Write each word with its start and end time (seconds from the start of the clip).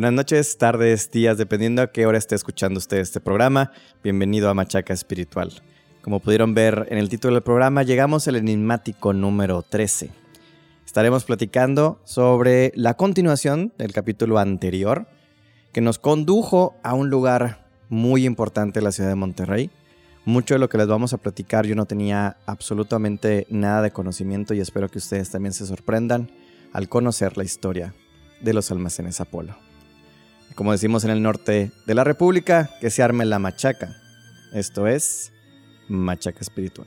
Buenas 0.00 0.14
noches, 0.14 0.56
tardes, 0.56 1.10
días, 1.10 1.36
dependiendo 1.36 1.82
a 1.82 1.92
qué 1.92 2.06
hora 2.06 2.16
esté 2.16 2.34
escuchando 2.34 2.78
usted 2.78 2.96
este 2.96 3.20
programa. 3.20 3.70
Bienvenido 4.02 4.48
a 4.48 4.54
Machaca 4.54 4.94
Espiritual. 4.94 5.52
Como 6.00 6.20
pudieron 6.20 6.54
ver 6.54 6.86
en 6.88 6.96
el 6.96 7.10
título 7.10 7.34
del 7.34 7.42
programa, 7.42 7.82
llegamos 7.82 8.26
al 8.26 8.36
enigmático 8.36 9.12
número 9.12 9.60
13. 9.60 10.08
Estaremos 10.86 11.24
platicando 11.24 12.00
sobre 12.04 12.72
la 12.76 12.94
continuación 12.94 13.74
del 13.76 13.92
capítulo 13.92 14.38
anterior, 14.38 15.06
que 15.70 15.82
nos 15.82 15.98
condujo 15.98 16.76
a 16.82 16.94
un 16.94 17.10
lugar 17.10 17.68
muy 17.90 18.24
importante 18.24 18.78
en 18.78 18.84
la 18.84 18.92
ciudad 18.92 19.10
de 19.10 19.16
Monterrey. 19.16 19.70
Mucho 20.24 20.54
de 20.54 20.60
lo 20.60 20.70
que 20.70 20.78
les 20.78 20.86
vamos 20.86 21.12
a 21.12 21.18
platicar 21.18 21.66
yo 21.66 21.74
no 21.74 21.84
tenía 21.84 22.38
absolutamente 22.46 23.46
nada 23.50 23.82
de 23.82 23.90
conocimiento 23.90 24.54
y 24.54 24.60
espero 24.60 24.88
que 24.88 24.96
ustedes 24.96 25.28
también 25.28 25.52
se 25.52 25.66
sorprendan 25.66 26.30
al 26.72 26.88
conocer 26.88 27.36
la 27.36 27.44
historia 27.44 27.92
de 28.40 28.54
los 28.54 28.70
almacenes 28.70 29.20
Apolo. 29.20 29.69
Como 30.60 30.72
decimos 30.72 31.04
en 31.04 31.10
el 31.10 31.22
norte 31.22 31.72
de 31.86 31.94
la 31.94 32.04
República, 32.04 32.68
que 32.82 32.90
se 32.90 33.02
arme 33.02 33.24
la 33.24 33.38
machaca. 33.38 33.96
Esto 34.52 34.86
es 34.86 35.32
machaca 35.88 36.40
espiritual. 36.40 36.86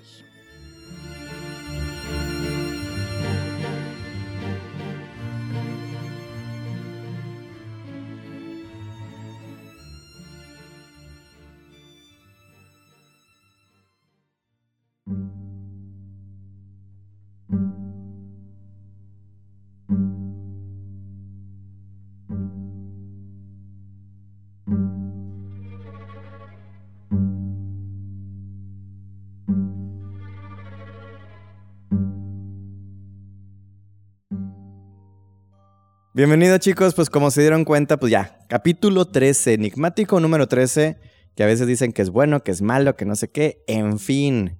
Bienvenidos 36.25 36.61
chicos, 36.61 36.93
pues 36.93 37.09
como 37.09 37.31
se 37.31 37.41
dieron 37.41 37.65
cuenta, 37.65 37.97
pues 37.97 38.09
ya, 38.09 38.39
capítulo 38.47 39.03
13, 39.03 39.55
enigmático 39.55 40.21
número 40.21 40.47
13, 40.47 40.97
que 41.35 41.43
a 41.43 41.47
veces 41.47 41.67
dicen 41.67 41.91
que 41.91 42.01
es 42.01 42.11
bueno, 42.11 42.45
que 42.45 42.51
es 42.51 42.61
malo, 42.61 42.95
que 42.95 43.03
no 43.03 43.17
sé 43.17 43.29
qué, 43.29 43.61
en 43.67 43.99
fin. 43.99 44.57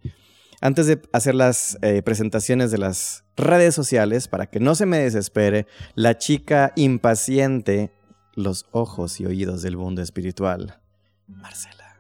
Antes 0.60 0.88
de 0.88 1.02
hacer 1.14 1.36
las 1.36 1.78
eh, 1.82 2.02
presentaciones 2.02 2.70
de 2.70 2.80
las 2.80 3.24
redes 3.38 3.74
sociales, 3.74 4.28
para 4.28 4.48
que 4.48 4.60
no 4.60 4.76
se 4.76 4.86
me 4.86 4.98
desespere, 4.98 5.66
la 5.96 6.18
chica 6.18 6.74
impaciente, 6.76 7.94
los 8.34 8.66
ojos 8.72 9.22
y 9.22 9.26
oídos 9.26 9.62
del 9.62 9.78
mundo 9.78 10.02
espiritual, 10.02 10.82
Marcela. 11.28 11.96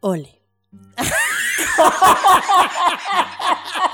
Ole. 0.00 0.40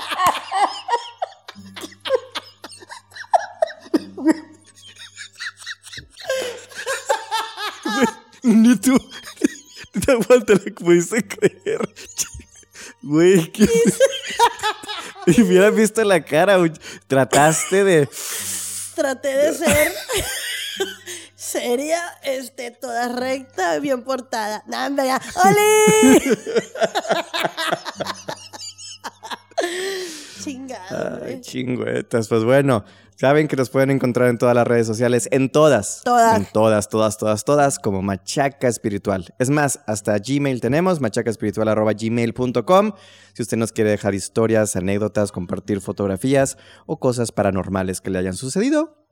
Ni 8.43 8.75
tú. 8.77 8.97
Te 10.05 10.23
falta 10.23 10.53
la 10.53 10.73
pudiste 10.73 11.27
creer. 11.27 11.81
Güey, 13.01 13.51
¿qué? 13.51 13.67
Y 15.27 15.39
hubiera 15.43 15.69
visto 15.69 16.03
la 16.03 16.23
cara, 16.23 16.57
güey. 16.57 16.71
Trataste 17.07 17.83
de. 17.83 18.09
Traté 18.95 19.37
de 19.37 19.53
ser 19.53 19.93
seria, 21.35 22.01
este, 22.23 22.71
toda 22.71 23.07
recta, 23.09 23.77
bien 23.79 24.03
portada. 24.03 24.63
No, 24.67 24.85
hombre, 24.85 25.05
ya. 25.05 25.21
¡Ole! 25.43 26.37
Chingada. 30.43 31.19
Ay, 31.23 31.33
hombre. 31.33 31.40
Chingüetas. 31.51 32.27
Pues 32.27 32.43
bueno, 32.43 32.83
saben 33.15 33.47
que 33.47 33.55
nos 33.55 33.69
pueden 33.69 33.91
encontrar 33.91 34.29
en 34.29 34.37
todas 34.37 34.55
las 34.55 34.65
redes 34.65 34.87
sociales, 34.87 35.27
en 35.31 35.51
todas. 35.51 36.01
Todas. 36.03 36.37
En 36.37 36.45
todas, 36.45 36.89
todas, 36.89 37.17
todas, 37.17 37.43
todas, 37.43 37.79
como 37.79 38.01
Machaca 38.01 38.67
Espiritual. 38.67 39.33
Es 39.39 39.49
más, 39.49 39.81
hasta 39.85 40.17
Gmail 40.17 40.61
tenemos, 40.61 41.01
machacaespiritual.gmail.com. 41.01 42.91
Si 43.33 43.41
usted 43.41 43.57
nos 43.57 43.71
quiere 43.71 43.91
dejar 43.91 44.15
historias, 44.15 44.75
anécdotas, 44.75 45.31
compartir 45.31 45.81
fotografías 45.81 46.57
o 46.85 46.99
cosas 46.99 47.31
paranormales 47.31 48.01
que 48.01 48.09
le 48.09 48.19
hayan 48.19 48.35
sucedido, 48.35 49.05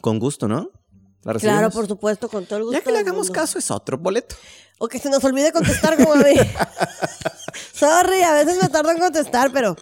con 0.00 0.18
gusto, 0.18 0.48
¿no? 0.48 0.70
¿La 1.24 1.34
Claro, 1.34 1.70
por 1.70 1.86
supuesto, 1.86 2.28
con 2.28 2.46
todo 2.46 2.58
el 2.58 2.64
gusto. 2.64 2.78
Ya 2.78 2.84
que 2.84 2.92
le 2.92 2.98
hagamos 2.98 3.26
mundo. 3.26 3.32
caso, 3.32 3.58
es 3.58 3.70
otro 3.70 3.98
boleto. 3.98 4.36
O 4.78 4.86
que 4.86 5.00
se 5.00 5.10
nos 5.10 5.24
olvide 5.24 5.50
contestar 5.50 5.96
como 5.96 6.12
a 6.12 6.16
mí. 6.16 6.36
Sorry, 7.72 8.22
a 8.22 8.32
veces 8.32 8.62
me 8.62 8.68
tardo 8.68 8.92
en 8.92 8.98
contestar, 8.98 9.50
pero 9.52 9.76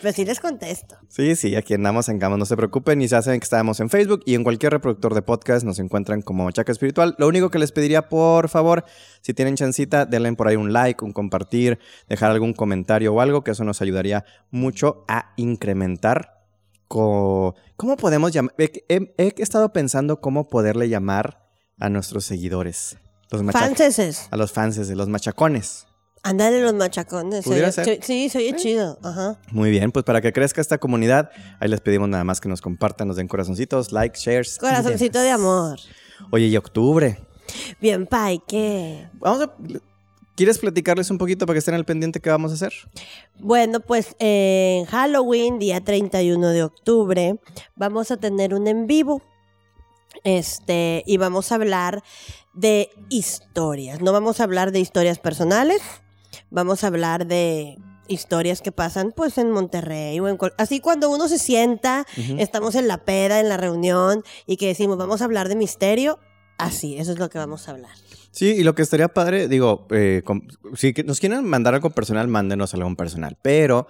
pues 0.00 0.16
sí 0.16 0.24
les 0.24 0.40
contesto. 0.40 0.96
Sí, 1.08 1.36
sí, 1.36 1.54
aquí 1.54 1.74
andamos 1.74 2.08
en 2.08 2.18
Gama, 2.18 2.36
no 2.36 2.44
se 2.44 2.56
preocupen, 2.56 3.00
y 3.02 3.06
ya 3.06 3.22
saben 3.22 3.38
que 3.38 3.44
estamos 3.44 3.78
en 3.78 3.90
Facebook 3.90 4.22
y 4.26 4.34
en 4.34 4.42
cualquier 4.42 4.72
reproductor 4.72 5.14
de 5.14 5.22
podcast 5.22 5.64
nos 5.64 5.78
encuentran 5.78 6.22
como 6.22 6.50
Chaca 6.50 6.72
Espiritual. 6.72 7.14
Lo 7.18 7.28
único 7.28 7.50
que 7.50 7.60
les 7.60 7.70
pediría, 7.70 8.08
por 8.08 8.48
favor, 8.48 8.84
si 9.20 9.34
tienen 9.34 9.54
chancita, 9.54 10.06
denle 10.06 10.32
por 10.32 10.48
ahí 10.48 10.56
un 10.56 10.72
like, 10.72 11.04
un 11.04 11.12
compartir, 11.12 11.78
dejar 12.08 12.32
algún 12.32 12.52
comentario 12.52 13.14
o 13.14 13.20
algo, 13.20 13.44
que 13.44 13.52
eso 13.52 13.62
nos 13.62 13.80
ayudaría 13.80 14.24
mucho 14.50 15.04
a 15.06 15.32
incrementar. 15.36 16.31
¿Cómo 17.76 17.96
podemos 17.96 18.32
llamar? 18.32 18.54
He, 18.58 18.84
he- 18.88 19.12
he 19.16 19.34
estado 19.42 19.72
pensando 19.72 20.20
cómo 20.20 20.48
poderle 20.48 20.88
llamar 20.88 21.48
a 21.78 21.88
nuestros 21.88 22.24
seguidores. 22.24 22.96
Los 23.30 23.42
Franceses. 23.50 24.28
A 24.30 24.36
los 24.36 24.52
fans 24.52 24.86
de 24.86 24.94
los 24.94 25.08
machacones. 25.08 25.86
Ándale 26.22 26.60
los 26.60 26.74
machacones. 26.74 27.44
Sí, 28.02 28.28
se 28.28 28.38
oye 28.38 28.54
chido. 28.56 28.98
Ajá. 29.02 29.38
Muy 29.50 29.70
bien, 29.70 29.90
pues 29.90 30.04
para 30.04 30.20
que 30.20 30.32
crezca 30.32 30.60
esta 30.60 30.78
comunidad, 30.78 31.30
ahí 31.58 31.68
les 31.68 31.80
pedimos 31.80 32.08
nada 32.08 32.22
más 32.24 32.40
que 32.40 32.48
nos 32.48 32.60
compartan, 32.60 33.08
nos 33.08 33.16
den 33.16 33.26
corazoncitos, 33.26 33.90
likes, 33.90 34.20
shares. 34.20 34.58
Corazoncito 34.58 35.18
de 35.20 35.30
amor. 35.30 35.80
Oye, 36.30 36.46
y 36.46 36.56
octubre. 36.56 37.18
Bien, 37.80 38.06
Pai, 38.06 38.40
¿qué? 38.46 39.08
Vamos 39.14 39.42
a... 39.42 39.52
¿Quieres 40.34 40.58
platicarles 40.58 41.10
un 41.10 41.18
poquito 41.18 41.44
para 41.44 41.54
que 41.54 41.58
estén 41.58 41.74
al 41.74 41.84
pendiente 41.84 42.20
qué 42.20 42.30
vamos 42.30 42.52
a 42.52 42.54
hacer? 42.54 42.72
Bueno, 43.38 43.80
pues 43.80 44.16
en 44.18 44.86
Halloween, 44.86 45.58
día 45.58 45.82
31 45.82 46.48
de 46.48 46.62
octubre, 46.62 47.36
vamos 47.76 48.10
a 48.10 48.16
tener 48.16 48.54
un 48.54 48.66
en 48.66 48.86
vivo. 48.86 49.22
Este, 50.24 51.02
y 51.06 51.16
vamos 51.16 51.52
a 51.52 51.56
hablar 51.56 52.02
de 52.54 52.90
historias. 53.08 54.00
No 54.00 54.12
vamos 54.12 54.40
a 54.40 54.44
hablar 54.44 54.72
de 54.72 54.80
historias 54.80 55.18
personales, 55.18 55.82
vamos 56.50 56.84
a 56.84 56.86
hablar 56.88 57.26
de 57.26 57.78
historias 58.08 58.60
que 58.62 58.72
pasan 58.72 59.12
pues 59.14 59.38
en 59.38 59.50
Monterrey 59.50 60.18
o 60.20 60.28
en 60.28 60.38
así 60.58 60.80
cuando 60.80 61.10
uno 61.10 61.28
se 61.28 61.38
sienta, 61.38 62.06
estamos 62.38 62.74
en 62.74 62.88
la 62.88 63.04
peda, 63.04 63.40
en 63.40 63.48
la 63.48 63.56
reunión 63.56 64.22
y 64.46 64.56
que 64.56 64.66
decimos, 64.66 64.98
vamos 64.98 65.22
a 65.22 65.24
hablar 65.24 65.48
de 65.48 65.56
misterio, 65.56 66.18
así, 66.58 66.98
eso 66.98 67.12
es 67.12 67.18
lo 67.18 67.30
que 67.30 67.38
vamos 67.38 67.68
a 67.68 67.72
hablar. 67.72 67.96
Sí, 68.32 68.46
y 68.46 68.62
lo 68.64 68.74
que 68.74 68.82
estaría 68.82 69.08
padre, 69.08 69.46
digo, 69.46 69.86
eh, 69.90 70.22
si 70.74 70.94
nos 71.04 71.20
quieren 71.20 71.44
mandar 71.44 71.74
algo 71.74 71.90
personal, 71.90 72.28
mándenos 72.28 72.72
algo 72.74 72.94
personal. 72.96 73.36
Pero 73.42 73.88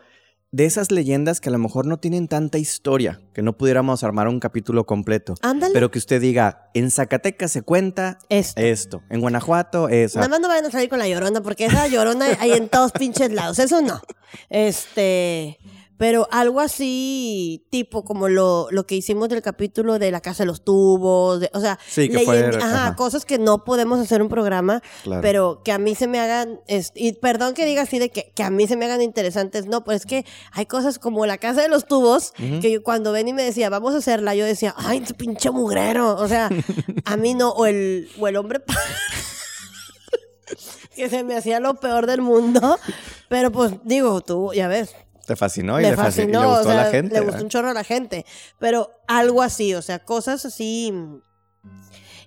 de 0.50 0.66
esas 0.66 0.90
leyendas 0.90 1.40
que 1.40 1.48
a 1.48 1.52
lo 1.52 1.58
mejor 1.58 1.86
no 1.86 1.98
tienen 1.98 2.28
tanta 2.28 2.58
historia, 2.58 3.20
que 3.32 3.40
no 3.40 3.56
pudiéramos 3.56 4.04
armar 4.04 4.28
un 4.28 4.40
capítulo 4.40 4.84
completo. 4.84 5.34
Ándale. 5.40 5.72
Pero 5.72 5.90
que 5.90 5.98
usted 5.98 6.20
diga, 6.20 6.70
en 6.74 6.90
Zacatecas 6.90 7.52
se 7.52 7.62
cuenta 7.62 8.18
Esto. 8.28 8.60
esto, 8.60 9.02
en 9.08 9.20
Guanajuato 9.20 9.88
esa. 9.88 10.18
Nada 10.18 10.28
más 10.28 10.40
no 10.40 10.48
vayan 10.48 10.66
a 10.66 10.70
salir 10.70 10.90
con 10.90 10.98
la 10.98 11.08
llorona, 11.08 11.40
porque 11.40 11.66
esa 11.66 11.86
llorona 11.86 12.26
hay 12.38 12.52
en 12.52 12.68
todos 12.68 12.92
pinches 12.92 13.32
lados. 13.32 13.58
Eso 13.58 13.80
no. 13.80 14.02
Este. 14.50 15.58
Pero 16.02 16.26
algo 16.32 16.58
así, 16.58 17.64
tipo 17.70 18.02
como 18.04 18.28
lo, 18.28 18.66
lo 18.72 18.88
que 18.88 18.96
hicimos 18.96 19.28
del 19.28 19.40
capítulo 19.40 20.00
de 20.00 20.10
la 20.10 20.20
casa 20.20 20.42
de 20.42 20.48
los 20.48 20.64
tubos, 20.64 21.38
de- 21.38 21.48
o 21.54 21.60
sea, 21.60 21.78
Sí, 21.88 22.08
que 22.08 22.24
fue- 22.24 22.42
leyendi- 22.42 22.56
ajá, 22.60 22.86
ajá. 22.86 22.96
cosas 22.96 23.24
que 23.24 23.38
no 23.38 23.62
podemos 23.62 24.00
hacer 24.00 24.20
un 24.20 24.28
programa, 24.28 24.82
Claro. 25.04 25.22
pero 25.22 25.62
que 25.64 25.70
a 25.70 25.78
mí 25.78 25.94
se 25.94 26.08
me 26.08 26.18
hagan, 26.18 26.58
es- 26.66 26.90
y 26.96 27.12
perdón 27.12 27.54
que 27.54 27.64
diga 27.64 27.82
así 27.82 28.00
de 28.00 28.10
que, 28.10 28.32
que 28.34 28.42
a 28.42 28.50
mí 28.50 28.66
se 28.66 28.74
me 28.76 28.86
hagan 28.86 29.00
interesantes, 29.00 29.66
no, 29.66 29.84
pues 29.84 29.98
es 30.00 30.06
que 30.06 30.26
hay 30.50 30.66
cosas 30.66 30.98
como 30.98 31.24
la 31.24 31.38
casa 31.38 31.62
de 31.62 31.68
los 31.68 31.86
tubos, 31.86 32.32
que 32.60 32.72
yo 32.72 32.82
cuando 32.82 33.12
ven 33.12 33.28
y 33.28 33.32
me 33.32 33.44
decía, 33.44 33.70
vamos 33.70 33.94
a 33.94 33.98
hacerla, 33.98 34.34
yo 34.34 34.44
decía, 34.44 34.74
ay, 34.76 35.02
ese 35.04 35.14
pinche 35.14 35.52
mugrero, 35.52 36.16
o 36.16 36.26
sea, 36.26 36.48
a 37.04 37.16
mí 37.16 37.34
no, 37.34 37.50
o 37.50 37.64
el, 37.66 38.08
o 38.18 38.26
el 38.26 38.34
hombre 38.38 38.60
que 40.96 41.08
se 41.08 41.22
me 41.22 41.36
hacía 41.36 41.60
lo 41.60 41.74
peor 41.76 42.08
del 42.08 42.22
mundo. 42.22 42.76
Pero 43.28 43.52
pues 43.52 43.74
digo, 43.84 44.20
tú, 44.20 44.52
ya 44.52 44.66
ves. 44.66 44.96
Te 45.26 45.36
fascinó 45.36 45.78
y 45.78 45.82
le, 45.84 45.90
fasc- 45.90 45.92
y 45.92 45.96
fascinó, 45.96 46.40
le 46.42 46.46
gustó 46.48 46.60
o 46.60 46.64
sea, 46.64 46.72
a 46.72 46.84
la 46.84 46.90
gente. 46.90 47.14
le 47.14 47.20
¿verdad? 47.20 47.32
gustó 47.32 47.44
un 47.44 47.48
chorro 47.50 47.70
a 47.70 47.74
la 47.74 47.84
gente. 47.84 48.26
Pero 48.58 48.90
algo 49.06 49.42
así, 49.42 49.74
o 49.74 49.82
sea, 49.82 49.98
cosas 50.00 50.44
así. 50.44 50.92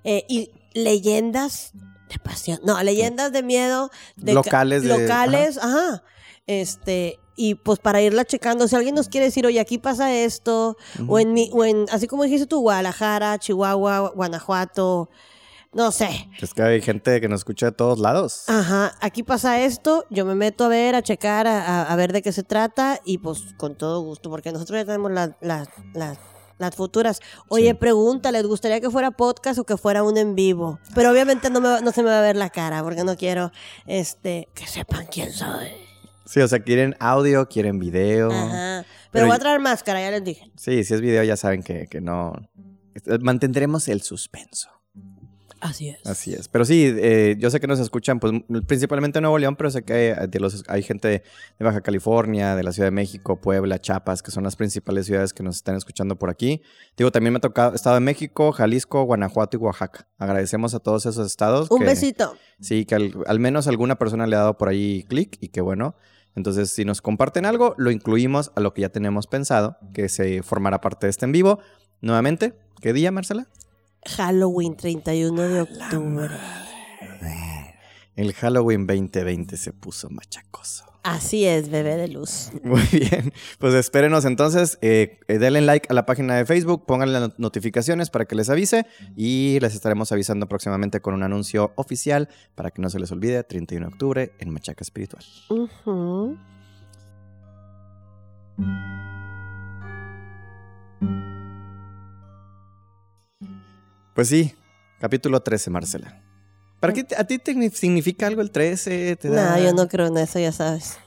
eh, 0.04 0.24
y 0.30 0.52
leyendas 0.74 1.72
de 2.10 2.20
pasión. 2.20 2.60
No, 2.64 2.82
leyendas 2.84 3.32
de 3.32 3.44
miedo. 3.44 3.90
De 4.16 4.34
Locales 4.34 4.84
de- 4.84 4.90
Locales, 4.90 5.58
ajá. 5.58 6.04
Este. 6.48 7.20
y 7.38 7.56
pues 7.56 7.80
para 7.80 8.02
irla 8.02 8.24
checando, 8.24 8.68
si 8.68 8.76
alguien 8.76 8.96
nos 8.96 9.10
quiere 9.10 9.26
decir, 9.26 9.46
oye, 9.46 9.60
aquí 9.60 9.78
pasa 9.78 10.14
esto, 10.14 10.78
o 11.08 11.20
en 11.20 11.34
mi, 11.34 11.50
o 11.52 11.66
en, 11.66 11.86
así 11.92 12.08
como 12.08 12.24
dijiste 12.24 12.46
tú, 12.46 12.62
Guadalajara, 12.62 13.38
Chihuahua, 13.40 14.12
Guanajuato, 14.16 15.10
no 15.75 15.92
sé. 15.92 16.30
Es 16.42 16.54
que 16.54 16.63
hay 16.63 16.81
gente 16.81 17.19
que 17.19 17.27
nos 17.27 17.42
escucha 17.42 17.66
de 17.68 17.72
todos 17.74 18.00
lados. 18.00 18.45
Ajá, 18.48 18.94
aquí 19.01 19.24
pasa 19.24 19.62
esto, 19.62 20.06
yo 20.10 20.25
me 20.25 20.33
meto 20.33 20.63
a 20.63 20.69
ver, 20.69 20.95
a 20.95 21.04
checar, 21.04 21.45
a, 21.48 21.94
ver 21.98 22.13
de 22.13 22.22
qué 22.22 22.31
se 22.31 22.44
trata 22.44 23.01
y 23.04 23.18
pues 23.18 23.44
con 23.57 23.75
todo 23.75 24.00
gusto, 24.01 24.30
porque 24.30 24.54
nosotros 24.54 24.80
ya 24.80 24.86
tenemos 24.86 25.12
las, 25.12 25.31
las, 25.42 26.18
futuras. 26.75 27.19
Oye, 27.50 27.72
Sí. 27.72 27.74
pregunta, 27.74 28.31
¿les 28.31 28.48
gustaría 28.48 28.80
que 28.80 28.89
fuera 28.89 29.12
podcast 29.12 29.60
o 29.60 29.66
que 29.66 29.75
fuera 29.75 30.01
un 30.04 30.18
en 30.18 30.33
vivo? 30.33 30.80
Pero 30.95 31.12
obviamente 31.12 31.50
no, 31.50 31.60
me, 31.60 31.68
va- 31.68 31.81
no 31.81 31.92
se 31.92 32.01
me 32.04 32.10
va 32.10 32.19
a 32.19 32.22
ver 32.22 32.38
la 32.38 32.50
cara, 32.50 32.81
porque 32.81 33.04
no 33.04 33.18
quiero 33.18 33.51
este 33.86 34.48
que 34.56 34.66
sepan 34.66 35.06
quién 35.12 35.33
soy. 35.33 35.68
Sí, 36.25 36.39
o 36.39 36.48
sea, 36.48 36.60
quieren 36.60 36.95
audio, 37.01 37.50
quieren 37.50 37.80
video. 37.80 38.31
Ajá. 38.31 38.86
Pero, 39.12 39.12
Pero 39.12 39.25
voy 39.27 39.36
a 39.36 39.39
traer 39.39 39.60
máscara, 39.60 40.00
ya 40.01 40.10
les 40.12 40.24
dije. 40.24 40.51
Sí, 40.56 40.86
si 40.86 40.94
es 40.94 41.01
video 41.01 41.22
ya 41.24 41.36
saben 41.36 41.62
que, 41.62 41.88
que 41.88 42.00
no... 42.01 42.33
Mantendremos 43.19 43.88
el 43.89 44.01
suspenso. 44.01 44.69
Así 45.62 45.90
es. 45.90 46.06
Así 46.06 46.34
es. 46.34 46.48
Pero 46.48 46.66
sí, 46.66 46.86
eh, 46.98 47.36
yo 47.40 47.50
sé 47.50 47.60
que 47.60 47.68
nos 47.68 47.80
escuchan 47.80 48.19
pues, 48.19 48.34
principalmente 48.68 49.19
en 49.19 49.24
Nuevo 49.24 49.38
León, 49.40 49.56
pero 49.56 49.69
sé 49.72 49.84
que 49.84 49.94
hay, 50.18 50.28
de 50.28 50.40
los, 50.40 50.63
hay 50.68 50.84
gente 50.84 51.07
de 51.07 51.24
Baja 51.66 51.81
California, 51.81 52.56
de 52.56 52.63
la 52.63 52.72
Ciudad 52.72 52.88
de 52.88 52.92
México, 52.92 53.40
Puebla, 53.42 53.80
Chiapas, 53.80 54.22
que 54.22 54.31
son 54.31 54.44
las 54.44 54.56
principales 54.56 55.06
ciudades 55.06 55.34
que 55.34 55.44
nos 55.44 55.56
están 55.56 55.75
escuchando 55.75 56.18
por 56.18 56.30
aquí. 56.30 56.62
Digo, 56.98 57.12
también 57.12 57.34
me 57.34 57.38
ha 57.38 57.42
tocado 57.42 57.74
Estado 57.75 57.96
de 57.96 58.02
México, 58.02 58.52
Jalisco, 58.52 59.04
Guanajuato 59.04 59.57
y 59.57 59.60
Oaxaca. 59.60 60.07
Agradecemos 60.18 60.74
a 60.75 60.80
todos 60.80 61.06
esos 61.06 61.25
estados. 61.25 61.72
Un 61.72 61.80
que- 61.80 61.86
besito. 61.86 62.36
Sí, 62.60 62.86
que 62.86 62.96
al, 62.96 63.13
al 63.28 63.40
menos 63.40 63.68
alguna 63.68 63.96
persona 63.98 64.28
le 64.28 64.36
ha 64.36 64.40
dado 64.40 64.58
por 64.58 64.69
ahí 64.69 65.04
clic 65.10 65.38
y 65.42 65.50
que 65.50 65.62
bueno. 65.62 65.96
Entonces, 66.36 66.69
si 66.69 66.84
nos 66.84 67.01
comparten 67.01 67.46
algo, 67.46 67.75
lo 67.78 67.92
incluimos 67.92 68.51
a 68.56 68.60
lo 68.62 68.74
que 68.74 68.81
ya 68.81 68.90
tenemos 68.90 69.25
pensado, 69.25 69.78
que 69.94 70.10
se 70.10 70.44
formará 70.44 70.81
parte 70.81 71.08
de 71.08 71.12
este 71.12 71.24
en 71.25 71.31
vivo. 71.31 71.60
Nuevamente, 72.01 72.54
¿qué 72.81 72.92
día, 72.92 73.10
Marcela? 73.12 73.48
Halloween 74.06 74.75
31 74.75 75.42
de 75.42 75.62
octubre. 75.62 76.30
El 78.16 78.34
Halloween 78.34 78.88
2020 78.88 79.57
se 79.57 79.74
puso 79.74 80.10
machacoso. 80.10 80.86
Así 81.04 81.46
es, 81.46 81.69
bebé 81.69 81.98
de 81.98 82.07
luz. 82.07 82.50
Muy 82.63 82.81
bien, 82.92 83.31
pues 83.60 83.75
espérenos 83.75 84.25
entonces, 84.25 84.80
eh, 84.81 85.19
eh, 85.28 85.38
denle 85.38 85.62
like 85.62 85.88
a 85.90 85.94
la 85.94 86.06
página 86.06 86.36
de 86.36 86.46
Facebook, 86.46 86.86
pónganle 86.88 87.19
las 87.19 87.38
notificaciones 87.38 88.10
para 88.10 88.25
que 88.25 88.36
les 88.36 88.50
avise 88.50 88.88
y 89.16 89.60
les 89.60 89.75
estaremos 89.75 90.12
avisando 90.12 90.48
próximamente 90.48 91.01
con 91.01 91.13
un 91.13 91.22
anuncio 91.22 91.74
oficial 91.75 92.30
para 92.56 92.72
que 92.72 92.81
no 92.81 92.90
se 92.90 93.00
les 93.00 93.12
olvide, 93.12 93.44
31 93.44 93.86
de 93.86 93.94
octubre 93.94 94.31
en 94.40 94.50
Machaca 94.50 94.81
Espiritual. 94.81 95.24
Ujú. 95.50 96.38
Pues 104.16 104.30
sí, 104.30 104.56
capítulo 105.00 105.42
13, 105.42 105.70
Marcela. 105.70 106.22
¿Para 106.80 106.94
qué 106.94 107.04
te- 107.04 107.18
a 107.18 107.26
ti 107.26 107.38
te 107.38 107.54
significa 107.72 108.28
algo 108.28 108.42
el 108.42 108.50
13? 108.50 109.18
¿Te 109.18 109.28
da- 109.30 109.58
No, 109.58 109.64
yo 109.64 109.74
no 109.74 109.90
creo 109.90 110.08
en 110.08 110.18
eso, 110.18 110.40
ya 110.40 110.54
sabes. 110.54 110.98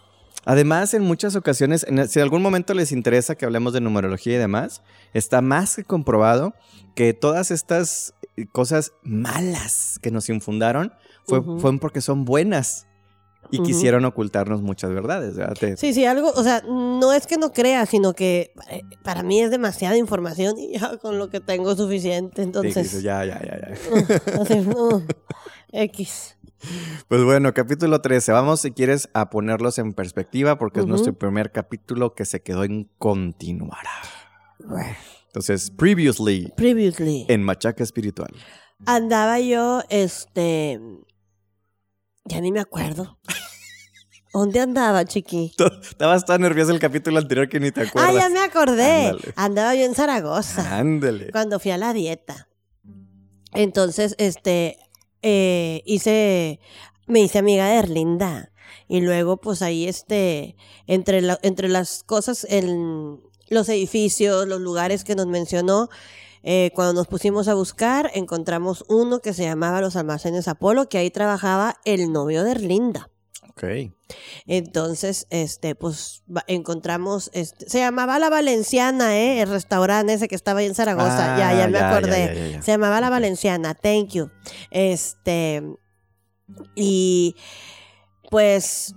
Además, 0.44 0.92
en 0.92 1.02
muchas 1.02 1.34
ocasiones, 1.34 1.84
en- 1.88 2.06
si 2.06 2.18
en 2.18 2.22
algún 2.22 2.42
momento 2.42 2.74
les 2.74 2.92
interesa 2.92 3.34
que 3.34 3.46
hablemos 3.46 3.72
de 3.72 3.80
numerología 3.80 4.34
y 4.34 4.38
demás, 4.38 4.82
está 5.14 5.40
más 5.40 5.76
que 5.76 5.84
comprobado 5.84 6.54
que 6.94 7.14
todas 7.14 7.50
estas 7.50 8.12
eh, 8.36 8.46
cosas 8.52 8.92
malas 9.02 9.98
que 10.02 10.10
nos 10.10 10.28
infundaron 10.28 10.92
fue, 11.24 11.40
fueron 11.42 11.78
porque 11.78 12.00
son 12.02 12.24
buenas 12.26 12.86
y 13.50 13.62
quisieron 13.62 14.04
ocultarnos 14.04 14.62
muchas 14.62 14.90
verdades. 14.92 15.36
¿verdad? 15.36 15.56
Te- 15.58 15.76
Sí, 15.76 15.94
sí, 15.94 16.04
algo, 16.04 16.30
o 16.34 16.42
sea, 16.42 16.62
no 16.66 17.12
es 17.12 17.26
que 17.26 17.36
no 17.36 17.52
crea, 17.52 17.86
sino 17.86 18.12
que 18.14 18.52
eh, 18.70 18.82
para 19.02 19.22
mí 19.22 19.40
es 19.40 19.50
demasiada 19.50 19.96
información 19.96 20.58
y 20.58 20.78
ya 20.78 20.96
con 20.98 21.18
lo 21.18 21.30
que 21.30 21.40
tengo 21.40 21.72
es 21.72 21.78
suficiente. 21.78 22.42
Entonces, 22.42 23.02
ya, 23.02 23.24
ya, 23.24 23.40
ya, 23.40 23.58
ya. 23.60 24.40
así, 24.42 24.58
uh, 24.60 25.02
X. 25.72 26.34
Pues 27.06 27.22
bueno, 27.22 27.54
capítulo 27.54 28.00
13. 28.00 28.32
Vamos, 28.32 28.60
si 28.60 28.72
quieres, 28.72 29.08
a 29.14 29.30
ponerlos 29.30 29.78
en 29.78 29.92
perspectiva 29.92 30.58
porque 30.58 30.80
es 30.80 30.86
nuestro 30.86 31.16
primer 31.16 31.52
capítulo 31.52 32.14
que 32.14 32.24
se 32.24 32.42
quedó 32.42 32.64
en 32.64 32.90
continuar. 32.98 33.84
Entonces, 35.26 35.70
previously 35.70 36.52
Previously. 36.56 37.26
en 37.28 37.42
Machaca 37.44 37.84
Espiritual. 37.84 38.30
Andaba 38.86 39.38
yo, 39.40 39.82
este. 39.88 40.80
Ya 42.24 42.40
ni 42.40 42.50
me 42.52 42.60
acuerdo. 42.60 43.18
¿Dónde 44.32 44.60
andaba, 44.60 45.04
chiqui? 45.04 45.52
Estabas 45.82 46.24
tan 46.24 46.42
nervioso 46.42 46.70
el 46.72 46.78
capítulo 46.78 47.18
anterior 47.18 47.48
que 47.48 47.60
ni 47.60 47.70
te 47.70 47.80
Ah, 47.80 47.84
acuerdas. 47.88 48.14
ya 48.14 48.28
me 48.28 48.40
acordé. 48.40 49.06
Ándale. 49.08 49.32
Andaba 49.36 49.74
yo 49.74 49.84
en 49.84 49.94
Zaragoza. 49.94 50.76
Ándale. 50.78 51.30
cuando 51.32 51.58
fui 51.58 51.70
a 51.70 51.78
la 51.78 51.92
dieta. 51.92 52.48
Entonces, 53.52 54.14
este, 54.18 54.78
eh, 55.22 55.82
hice, 55.86 56.60
me 57.06 57.20
hice 57.20 57.38
amiga 57.38 57.66
de 57.68 57.76
Erlinda. 57.78 58.52
Y 58.86 59.00
luego, 59.00 59.38
pues 59.38 59.62
ahí, 59.62 59.86
este, 59.86 60.56
entre, 60.86 61.20
la- 61.22 61.38
entre 61.42 61.68
las 61.68 62.02
cosas, 62.04 62.46
en 62.48 63.20
los 63.48 63.68
edificios, 63.68 64.46
los 64.46 64.60
lugares 64.60 65.04
que 65.04 65.14
nos 65.14 65.26
mencionó, 65.26 65.88
eh, 66.42 66.70
cuando 66.74 66.92
nos 66.94 67.06
pusimos 67.06 67.48
a 67.48 67.54
buscar, 67.54 68.10
encontramos 68.14 68.84
uno 68.88 69.20
que 69.20 69.32
se 69.32 69.44
llamaba 69.44 69.80
Los 69.80 69.96
Almacenes 69.96 70.48
Apolo, 70.48 70.88
que 70.88 70.98
ahí 70.98 71.10
trabajaba 71.10 71.76
el 71.84 72.12
novio 72.12 72.44
de 72.44 72.52
Erlinda. 72.52 73.10
Ok. 73.64 73.92
Entonces, 74.46 75.26
este, 75.30 75.74
pues 75.74 76.22
encontramos, 76.46 77.30
este, 77.34 77.68
se 77.68 77.78
llamaba 77.80 78.18
La 78.18 78.30
Valenciana, 78.30 79.16
¿eh? 79.18 79.40
El 79.42 79.48
restaurante 79.50 80.14
ese 80.14 80.28
que 80.28 80.34
estaba 80.34 80.60
ahí 80.60 80.66
en 80.66 80.74
Zaragoza. 80.74 81.36
ya, 81.38 81.48
Ah, 81.50 81.54
ya 81.54 81.66
me 81.68 81.78
ya, 81.78 81.90
acordé. 81.90 82.52
ya. 82.52 82.62
Se 82.62 82.70
llamaba 82.72 83.00
La. 83.00 83.10
Valenciana, 83.10 83.74
thank 83.74 84.10
you. 84.10 84.30
Este, 84.70 85.62
y 86.74 87.34
pues 88.30 88.94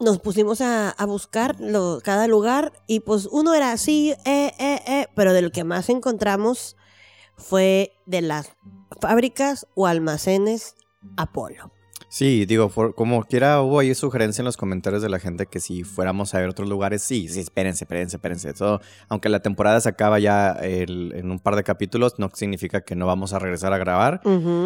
nos 0.00 0.18
pusimos 0.20 0.60
a, 0.60 0.90
a 0.90 1.06
buscar 1.06 1.56
lo- 1.60 2.00
cada 2.02 2.26
lugar 2.26 2.72
y 2.86 3.00
pues 3.00 3.26
uno 3.30 3.54
era 3.54 3.72
así, 3.72 4.12
eh, 4.24 4.52
eh, 4.58 4.80
eh, 4.86 5.06
pero 5.14 5.32
de 5.32 5.42
lo 5.42 5.50
que 5.50 5.64
más 5.64 5.88
encontramos 5.88 6.76
fue 7.36 7.92
de 8.06 8.20
las 8.22 8.50
fábricas 9.00 9.66
o 9.74 9.86
almacenes 9.86 10.74
Apolo. 11.16 11.70
Sí, 12.16 12.46
digo, 12.46 12.68
for- 12.68 12.94
como 12.94 13.24
quiera, 13.24 13.60
hubo 13.60 13.80
ahí 13.80 13.92
sugerencia 13.92 14.40
en 14.40 14.44
los 14.44 14.56
comentarios 14.56 15.02
de 15.02 15.08
la 15.08 15.18
gente 15.18 15.46
que 15.46 15.58
si 15.58 15.82
fuéramos 15.82 16.32
a 16.32 16.38
ver 16.38 16.48
otros 16.48 16.68
lugares, 16.68 17.02
sí, 17.02 17.26
sí, 17.26 17.40
espérense, 17.40 17.82
espérense, 17.82 18.18
espérense. 18.18 18.50
Eso, 18.50 18.80
aunque 19.08 19.28
la 19.28 19.40
temporada 19.40 19.80
se 19.80 19.88
acaba 19.88 20.20
ya 20.20 20.52
el- 20.52 21.12
en 21.16 21.32
un 21.32 21.40
par 21.40 21.56
de 21.56 21.64
capítulos, 21.64 22.14
no 22.18 22.30
significa 22.32 22.82
que 22.82 22.94
no 22.94 23.06
vamos 23.08 23.32
a 23.32 23.40
regresar 23.40 23.72
a 23.72 23.78
grabar. 23.78 24.20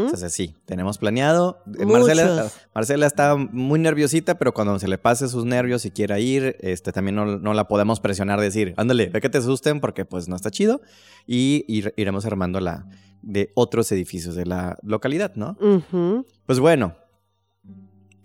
Entonces, 0.05 0.31
sí, 0.35 0.57
tenemos 0.67 0.99
planeado. 0.99 1.62
Eh, 1.78 1.87
Marcela. 1.87 2.50
Marcela 2.75 3.07
está 3.07 3.35
muy 3.37 3.78
nerviosita, 3.78 4.37
pero 4.38 4.52
cuando 4.52 4.78
se 4.78 4.87
le 4.87 4.99
pase 4.99 5.26
sus 5.26 5.47
nervios 5.47 5.87
y 5.87 5.90
quiera 5.90 6.19
ir, 6.19 6.57
este, 6.61 6.93
también 6.93 7.14
no, 7.14 7.25
no 7.38 7.55
la 7.55 7.67
podemos 7.67 7.99
presionar, 7.99 8.38
decir, 8.43 8.75
ándale, 8.76 9.07
ve 9.07 9.23
que 9.23 9.31
te 9.31 9.38
asusten 9.38 9.81
porque 9.81 10.05
pues 10.05 10.28
no 10.28 10.37
está 10.37 10.50
chido. 10.50 10.83
Y 11.26 11.64
ir- 11.67 11.95
iremos 11.97 12.26
armando 12.26 12.61
la 12.61 12.85
de 13.23 13.52
otros 13.55 13.90
edificios 13.90 14.35
de 14.35 14.45
la 14.45 14.76
localidad, 14.83 15.33
¿no? 15.35 15.57
Pues 16.45 16.61
bueno, 16.61 16.95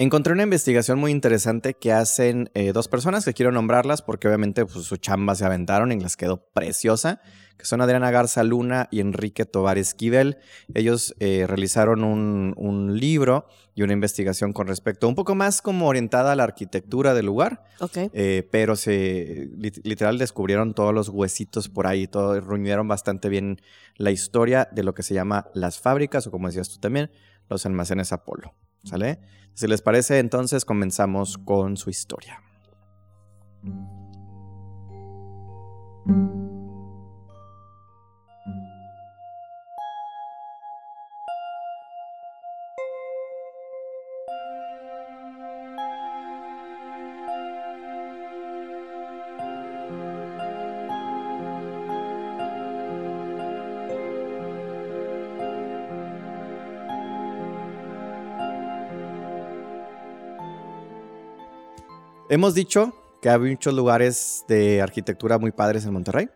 encontré 0.04 0.34
una 0.34 0.44
investigación 0.44 1.00
muy 1.00 1.12
interesante 1.12 1.74
que 1.76 1.92
hacen 1.92 2.50
eh, 2.54 2.72
dos 2.74 2.88
personas 2.88 3.26
que 3.26 3.34
quiero 3.34 3.52
nombrarlas 3.52 4.02
porque 4.02 4.28
obviamente 4.28 4.66
pues, 4.66 4.86
su 4.86 4.98
chamba 4.98 5.36
se 5.36 5.46
aventaron 5.46 5.92
y 5.92 6.00
les 6.00 6.16
quedó 6.18 6.46
preciosa, 6.54 7.22
que 7.58 7.66
son 7.66 7.82
Adriana 7.82 8.10
Garza 8.10 8.44
Luna 8.44 8.88
y 8.92 9.00
Enrique 9.00 9.46
Tovar 9.46 9.78
Esquivel. 9.78 10.38
Ellos 10.74 11.16
eh, 11.20 11.46
realizaron 11.48 12.04
un, 12.04 12.54
un 12.58 13.00
libro 13.00 13.46
y 13.76 13.84
una 13.84 13.94
investigación 13.94 14.54
con 14.54 14.68
respecto, 14.68 15.08
un 15.08 15.16
poco 15.16 15.36
más 15.36 15.62
como 15.62 15.88
orientada 15.88 16.32
a 16.32 16.36
la 16.36 16.44
arquitectura 16.44 17.14
del 17.14 17.26
lugar, 17.26 17.64
Ok. 17.80 17.98
eh, 18.14 18.48
pero 18.52 18.76
se 18.76 19.50
lit- 19.58 19.82
literal 19.84 20.18
descubrieron 20.20 20.74
todos 20.74 20.94
los 20.94 21.10
huesitos 21.10 21.70
por 21.70 21.88
ahí, 21.88 22.08
todo, 22.08 22.40
reunieron 22.40 22.88
bastante 22.88 23.30
bien 23.30 23.62
la 23.96 24.12
historia 24.12 24.68
de 24.72 24.84
lo 24.84 24.94
que 24.94 25.02
se 25.04 25.14
llama 25.14 25.48
las 25.54 25.80
fábricas 25.80 26.26
o 26.28 26.32
como 26.32 26.48
decías 26.48 26.70
tú 26.70 26.80
también, 26.80 27.10
los 27.50 27.66
almacenes 27.66 28.12
Apolo. 28.14 28.54
¿Sale? 28.84 29.20
Si 29.54 29.68
les 29.68 29.82
parece, 29.82 30.20
entonces 30.20 30.66
comenzamos 30.66 31.38
con 31.38 31.78
su 31.78 31.90
historia. 31.90 32.42
Hemos 62.34 62.56
dicho 62.56 62.94
que 63.22 63.30
hay 63.30 63.38
muchos 63.38 63.76
lugares 63.76 64.44
de 64.48 64.82
arquitectura 64.82 65.38
muy 65.38 65.52
padres 65.52 65.86
en 65.86 65.94
Monterrey, 65.94 66.30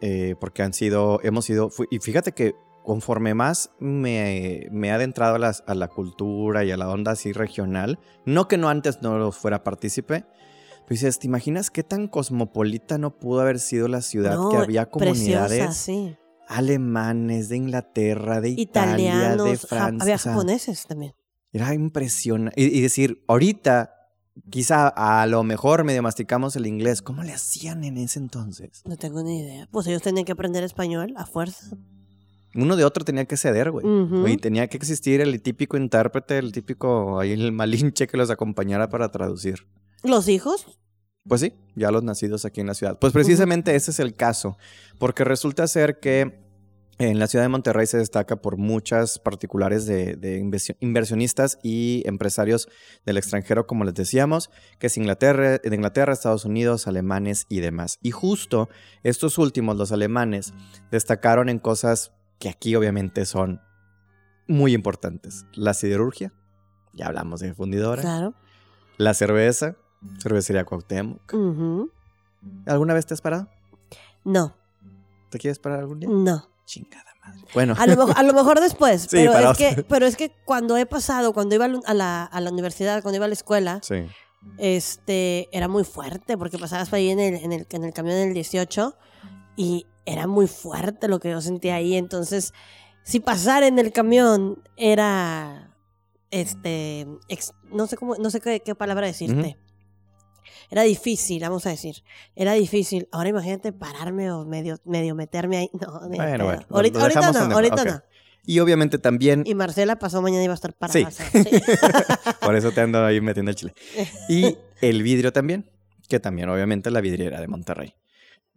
eh, 0.00 0.36
porque 0.38 0.62
han 0.62 0.72
sido, 0.72 1.18
hemos 1.24 1.44
sido, 1.44 1.70
fu- 1.70 1.86
y 1.90 1.98
fíjate 1.98 2.30
que 2.30 2.54
conforme 2.84 3.34
más 3.34 3.70
me, 3.80 4.68
me 4.70 4.88
he 4.88 4.92
adentrado 4.92 5.34
a, 5.34 5.38
las- 5.40 5.64
a 5.66 5.74
la 5.74 5.88
cultura 5.88 6.62
y 6.62 6.70
a 6.70 6.76
la 6.76 6.88
onda 6.88 7.10
así 7.12 7.32
regional, 7.32 7.98
no 8.24 8.46
que 8.46 8.58
no 8.58 8.68
antes 8.68 9.02
no 9.02 9.18
lo 9.18 9.32
fuera 9.32 9.64
partícipe, 9.64 10.24
pues 10.86 11.00
dices, 11.00 11.18
¿te 11.18 11.26
imaginas 11.26 11.68
qué 11.72 11.82
tan 11.82 12.06
cosmopolita 12.06 12.96
no 12.98 13.18
pudo 13.18 13.40
haber 13.40 13.58
sido 13.58 13.88
la 13.88 14.02
ciudad? 14.02 14.36
No, 14.36 14.50
que 14.50 14.56
había 14.58 14.86
comunidades 14.88 15.48
Preciosa, 15.58 15.72
sí. 15.72 16.16
alemanes, 16.46 17.48
de 17.48 17.56
Inglaterra, 17.56 18.40
de 18.40 18.50
Italia, 18.50 18.94
de 19.30 19.34
Italianos, 19.34 19.66
Francia. 19.66 20.02
había 20.04 20.18
japoneses 20.18 20.86
también. 20.86 21.12
era 21.52 21.74
impresionante. 21.74 22.60
Y, 22.60 22.66
y 22.78 22.82
decir, 22.82 23.24
ahorita, 23.26 23.90
quizá 24.50 24.88
a 24.88 25.26
lo 25.26 25.42
mejor 25.42 25.84
medio 25.84 26.02
masticamos 26.02 26.56
el 26.56 26.66
inglés. 26.66 27.02
¿Cómo 27.02 27.22
le 27.22 27.32
hacían 27.32 27.84
en 27.84 27.98
ese 27.98 28.18
entonces? 28.18 28.82
No 28.84 28.96
tengo 28.96 29.22
ni 29.22 29.40
idea. 29.40 29.68
Pues 29.70 29.86
ellos 29.86 30.02
tenían 30.02 30.24
que 30.24 30.32
aprender 30.32 30.64
español 30.64 31.14
a 31.16 31.26
fuerza. 31.26 31.76
Uno 32.56 32.76
de 32.76 32.84
otro 32.84 33.04
tenía 33.04 33.24
que 33.24 33.36
ceder, 33.36 33.72
güey. 33.72 33.84
Y 34.32 34.36
tenía 34.36 34.68
que 34.68 34.76
existir 34.76 35.20
el 35.20 35.42
típico 35.42 35.76
intérprete, 35.76 36.38
el 36.38 36.52
típico, 36.52 37.18
ahí 37.18 37.32
el 37.32 37.50
malinche 37.50 38.06
que 38.06 38.16
los 38.16 38.30
acompañara 38.30 38.88
para 38.88 39.10
traducir. 39.10 39.66
Los 40.04 40.28
hijos, 40.28 40.78
Pues 41.26 41.40
sí, 41.40 41.54
ya 41.74 41.90
los 41.90 42.04
nacidos 42.04 42.44
aquí 42.44 42.60
en 42.60 42.68
la 42.68 42.74
ciudad. 42.74 42.98
Pues 43.00 43.12
precisamente 43.12 43.74
ese 43.74 43.90
es 43.90 43.98
el 43.98 44.14
caso, 44.14 44.56
porque 44.98 45.24
resulta 45.24 45.66
ser 45.66 45.98
que 45.98 46.43
en 46.98 47.18
la 47.18 47.26
ciudad 47.26 47.44
de 47.44 47.48
Monterrey 47.48 47.86
se 47.86 47.98
destaca 47.98 48.36
por 48.36 48.56
muchas 48.56 49.18
particulares 49.18 49.84
de, 49.86 50.14
de 50.16 50.38
inversio- 50.38 50.76
inversionistas 50.80 51.58
y 51.62 52.02
empresarios 52.06 52.68
del 53.04 53.16
extranjero, 53.16 53.66
como 53.66 53.84
les 53.84 53.94
decíamos, 53.94 54.50
que 54.78 54.86
es 54.86 54.96
Inglaterra, 54.96 55.60
Inglaterra, 55.64 56.12
Estados 56.12 56.44
Unidos, 56.44 56.86
alemanes 56.86 57.46
y 57.48 57.60
demás. 57.60 57.98
Y 58.02 58.10
justo 58.12 58.68
estos 59.02 59.38
últimos, 59.38 59.76
los 59.76 59.90
alemanes, 59.92 60.54
destacaron 60.90 61.48
en 61.48 61.58
cosas 61.58 62.12
que 62.38 62.48
aquí 62.48 62.76
obviamente 62.76 63.24
son 63.26 63.60
muy 64.46 64.72
importantes. 64.74 65.46
La 65.54 65.74
siderurgia, 65.74 66.32
ya 66.92 67.06
hablamos 67.06 67.40
de 67.40 67.54
fundidora, 67.54 68.02
claro. 68.02 68.34
la 68.98 69.14
cerveza, 69.14 69.76
cervecería 70.20 70.64
Cuauhtémoc. 70.64 71.32
Ujú. 71.32 71.90
¿Alguna 72.66 72.94
vez 72.94 73.06
te 73.06 73.14
has 73.14 73.20
parado? 73.22 73.48
No, 74.22 74.54
¿Te 75.30 75.38
quieres 75.38 75.58
parar 75.58 75.80
algún 75.80 75.98
día? 76.00 76.08
no. 76.08 76.53
Chingada 76.64 77.04
madre. 77.24 77.42
Bueno, 77.54 77.74
A 77.78 77.86
lo, 77.86 77.96
mejor, 77.96 78.14
a 78.18 78.22
lo 78.22 78.32
mejor 78.32 78.60
después, 78.60 79.02
Sí, 79.08 79.08
pero, 79.12 79.32
para 79.32 79.50
es 79.52 79.58
que, 79.58 79.82
pero 79.84 80.06
es 80.06 80.16
que 80.16 80.30
cuando 80.44 80.76
he 80.76 80.86
pasado, 80.86 81.32
cuando 81.32 81.54
iba 81.54 81.64
a 81.66 81.94
la- 81.94 82.24
a 82.24 82.40
la, 82.40 82.50
universidad, 82.50 83.02
cuando 83.02 83.16
iba 83.16 83.24
a 83.26 83.28
la 83.28 83.34
escuela, 83.34 83.80
sí. 83.82 84.06
este, 84.58 85.48
era 85.56 85.68
muy 85.68 85.84
fuerte 85.84 86.36
porque 86.38 86.58
pasabas 86.58 86.88
por 86.88 86.96
ahí 86.98 87.10
en 87.10 87.20
el, 87.20 87.34
en 87.34 87.52
el, 87.52 87.66
en 87.70 87.84
el 87.84 87.92
camión 87.92 88.16
del 88.16 88.34
18 88.34 88.96
y 89.56 89.86
era 90.06 90.26
muy 90.26 90.46
fuerte 90.46 91.08
lo 91.08 91.20
que 91.20 91.30
yo 91.30 91.40
sentía 91.40 91.76
ahí. 91.76 91.96
Entonces, 91.96 92.52
si 93.04 93.20
pasar 93.20 93.62
en 93.62 93.78
el 93.78 93.92
camión 93.92 94.62
era, 94.76 95.74
este, 96.30 97.06
ex- 97.28 97.52
no 97.70 97.86
sé 97.86 97.96
cómo, 97.96 98.16
no 98.16 98.30
sé 98.30 98.40
qué, 98.40 98.60
qué 98.60 98.74
palabra 98.74 99.06
decirte. 99.06 99.58
Era 100.70 100.82
difícil, 100.82 101.40
vamos 101.42 101.66
a 101.66 101.70
decir. 101.70 101.96
Era 102.34 102.52
difícil. 102.54 103.08
Ahora 103.12 103.28
imagínate 103.28 103.72
pararme 103.72 104.30
o 104.32 104.44
medio, 104.44 104.78
medio 104.84 105.14
meterme 105.14 105.56
ahí. 105.58 105.70
No, 105.80 106.00
Bueno, 106.08 106.44
bueno, 106.44 106.66
ahorita, 106.70 106.98
no, 107.32 107.46
el- 107.46 107.52
ahorita 107.52 107.84
no. 107.84 108.02
Y 108.46 108.58
obviamente 108.58 108.98
también, 108.98 109.42
Y 109.46 109.54
Marcela 109.54 109.98
pasó 109.98 110.20
mañana 110.20 110.44
iba 110.44 110.52
a 110.52 110.54
estar 110.54 110.74
parada. 110.74 111.10
Sí. 111.10 111.24
por 112.40 112.54
eso 112.56 112.72
te 112.72 112.80
ando 112.82 113.04
ahí 113.04 113.20
metiendo 113.20 113.50
el 113.50 113.56
chile. 113.56 113.74
Y 114.28 114.56
el 114.82 115.02
vidrio 115.02 115.32
también, 115.32 115.70
que 116.08 116.20
también 116.20 116.48
obviamente 116.50 116.90
la 116.90 117.00
vidriera 117.00 117.40
de 117.40 117.48
Monterrey. 117.48 117.94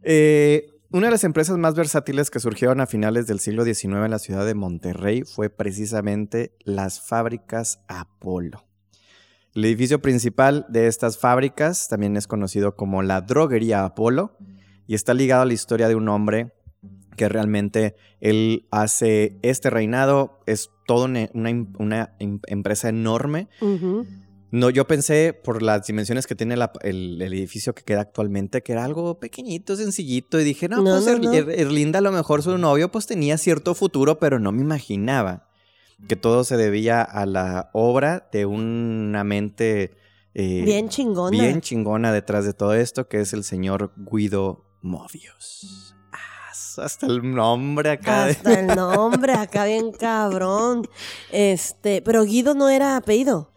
Eh, 0.04 0.70
una 0.92 1.08
de 1.08 1.12
las 1.12 1.24
empresas 1.24 1.58
más 1.58 1.74
versátiles 1.76 2.30
que 2.30 2.40
surgieron 2.40 2.82
a 2.82 2.88
finales 2.88 3.28
del 3.28 3.40
siglo 3.40 3.64
XIX 3.66 3.86
en 4.06 4.12
la 4.12 4.20
ciudad 4.20 4.46
de 4.46 4.56
Monterrey 4.56 5.24
fue 5.24 5.50
precisamente 5.50 6.54
las 6.64 7.02
fábricas 7.02 7.80
Apolo. 7.88 8.67
El 9.58 9.66
edificio 9.66 10.00
principal 10.04 10.68
de 10.70 10.86
estas 10.86 11.18
fábricas 11.18 11.88
también 11.88 12.16
es 12.16 12.28
conocido 12.28 12.76
como 12.76 13.02
la 13.02 13.22
droguería 13.22 13.84
Apolo 13.86 14.38
y 14.86 14.94
está 14.94 15.16
ligado 15.16 15.42
a 15.42 15.46
la 15.46 15.54
historia 15.54 15.88
de 15.88 15.96
un 15.96 16.08
hombre 16.10 16.54
que 17.16 17.28
realmente 17.28 17.96
él 18.20 18.68
hace 18.70 19.40
este 19.42 19.72
reinado, 19.72 20.40
es 20.46 20.70
toda 20.86 21.06
una, 21.06 21.28
una 21.34 21.50
em- 21.50 21.68
em- 22.20 22.40
empresa 22.46 22.90
enorme. 22.90 23.48
No, 24.52 24.70
yo 24.70 24.86
pensé 24.86 25.34
por 25.34 25.64
las 25.64 25.88
dimensiones 25.88 26.28
que 26.28 26.36
tiene 26.36 26.56
la- 26.56 26.72
el, 26.84 27.20
el 27.20 27.34
edificio 27.34 27.74
que 27.74 27.82
queda 27.84 28.02
actualmente 28.02 28.62
que 28.62 28.74
era 28.74 28.86
algo 28.86 29.20
pequeñito, 29.20 29.76
sencillito 29.76 30.40
y 30.40 30.44
dije, 30.44 30.70
no, 30.70 30.78
No, 30.78 30.84
pues 31.02 31.08
no, 31.08 31.18
no. 31.18 31.34
Er- 31.34 31.50
Erlinda 31.60 31.98
a 31.98 32.04
lo 32.04 32.12
mejor 32.12 32.44
su 32.44 32.56
novio 32.60 32.92
pues 32.92 33.08
tenía 33.08 33.40
cierto 33.40 33.74
futuro, 33.74 34.20
pero 34.20 34.38
no 34.40 34.52
me 34.52 34.62
imaginaba 34.62 35.47
que 36.08 36.16
todo 36.16 36.44
se 36.44 36.58
debía 36.58 37.02
a 37.02 37.26
la 37.26 37.70
obra 37.74 38.30
de 38.32 38.46
una 38.46 39.24
mente 39.24 39.98
eh, 40.34 40.62
Bien 40.64 40.90
chingona. 40.90 41.32
bien 41.32 41.62
chingona 41.62 42.12
detrás 42.12 42.46
de 42.46 42.54
todo 42.54 42.74
esto, 42.76 43.08
que 43.08 43.22
es 43.22 43.34
el 43.34 43.44
señor 43.44 43.92
Guido 43.96 44.64
Movius. 44.84 45.96
Ah, 46.12 46.52
hasta 46.84 47.08
el 47.08 47.34
nombre 47.34 47.90
acá. 47.90 48.26
de- 48.26 48.32
Hasta 48.34 48.60
el 48.60 48.68
nombre, 48.68 49.34
acá 49.34 49.66
bien 49.66 49.92
cabrón. 50.00 50.88
Este, 51.32 52.02
pero 52.04 52.24
Guido 52.24 52.54
no 52.54 52.70
era 52.70 52.98
apellido. 52.98 53.52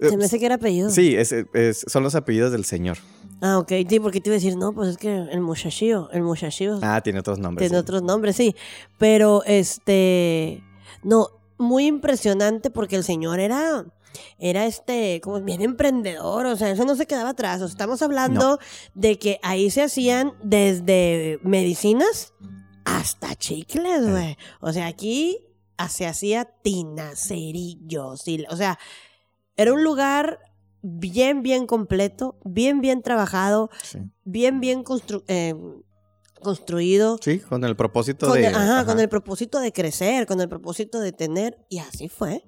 Se 0.00 0.16
me 0.16 0.26
hace 0.26 0.38
que 0.38 0.46
era 0.46 0.54
apellido. 0.54 0.90
Sí, 0.90 1.16
es- 1.16 1.32
es- 1.32 1.84
son 1.88 2.04
los 2.04 2.14
apellidos 2.14 2.52
del 2.52 2.64
señor. 2.64 2.98
Ah, 3.40 3.58
ok. 3.58 3.72
Sí, 3.88 3.98
porque 3.98 4.20
te 4.20 4.28
iba 4.30 4.34
a 4.34 4.38
decir, 4.38 4.56
no, 4.56 4.72
pues 4.72 4.90
es 4.90 4.96
que 4.96 5.12
el 5.16 5.40
muchachillo, 5.40 6.08
el 6.12 6.22
muchachillo 6.22 6.78
Ah, 6.82 7.00
tiene 7.00 7.18
otros 7.18 7.40
nombres. 7.40 7.66
tiene 7.68 7.76
sí. 7.78 7.82
otros 7.82 8.02
nombres, 8.02 8.36
sí. 8.36 8.54
Pero, 8.98 9.42
este, 9.44 10.62
no, 11.02 11.28
muy 11.58 11.86
impresionante 11.86 12.70
porque 12.70 12.96
el 12.96 13.04
señor 13.04 13.40
era, 13.40 13.84
era 14.38 14.66
este, 14.66 15.20
como 15.20 15.40
bien 15.40 15.60
emprendedor, 15.62 16.46
o 16.46 16.56
sea, 16.56 16.70
eso 16.70 16.84
no 16.84 16.94
se 16.96 17.06
quedaba 17.06 17.30
atrás. 17.30 17.56
O 17.56 17.66
sea, 17.66 17.72
estamos 17.72 18.00
hablando 18.02 18.58
de 18.94 19.18
que 19.18 19.38
ahí 19.42 19.70
se 19.70 19.82
hacían 19.82 20.32
desde 20.42 21.38
medicinas 21.42 22.32
hasta 22.84 23.34
chicles, 23.34 24.08
güey. 24.08 24.36
O 24.60 24.72
sea, 24.72 24.86
aquí 24.86 25.38
se 25.88 26.06
hacía 26.06 26.44
tinas, 26.44 27.20
cerillos, 27.28 28.26
y, 28.26 28.44
o 28.50 28.56
sea, 28.56 28.78
era 29.56 29.72
un 29.72 29.84
lugar 29.84 30.38
bien, 30.82 31.42
bien 31.42 31.66
completo, 31.66 32.36
bien, 32.44 32.80
bien 32.80 33.02
trabajado, 33.02 33.70
Sí. 33.82 33.98
bien, 34.24 34.60
bien 34.60 34.84
constru- 34.84 35.24
eh, 35.28 35.54
construido. 36.40 37.18
Sí, 37.22 37.38
con 37.40 37.64
el 37.64 37.76
propósito 37.76 38.26
Con 38.28 38.40
de. 38.40 38.46
el, 38.48 38.54
ajá, 38.54 38.80
ajá. 38.80 38.84
con 38.86 39.00
el 39.00 39.08
propósito 39.08 39.60
de 39.60 39.72
crecer, 39.72 40.26
con 40.26 40.40
el 40.40 40.48
propósito 40.48 41.00
de 41.00 41.12
tener, 41.12 41.58
y 41.68 41.78
así 41.78 42.08
fue. 42.08 42.44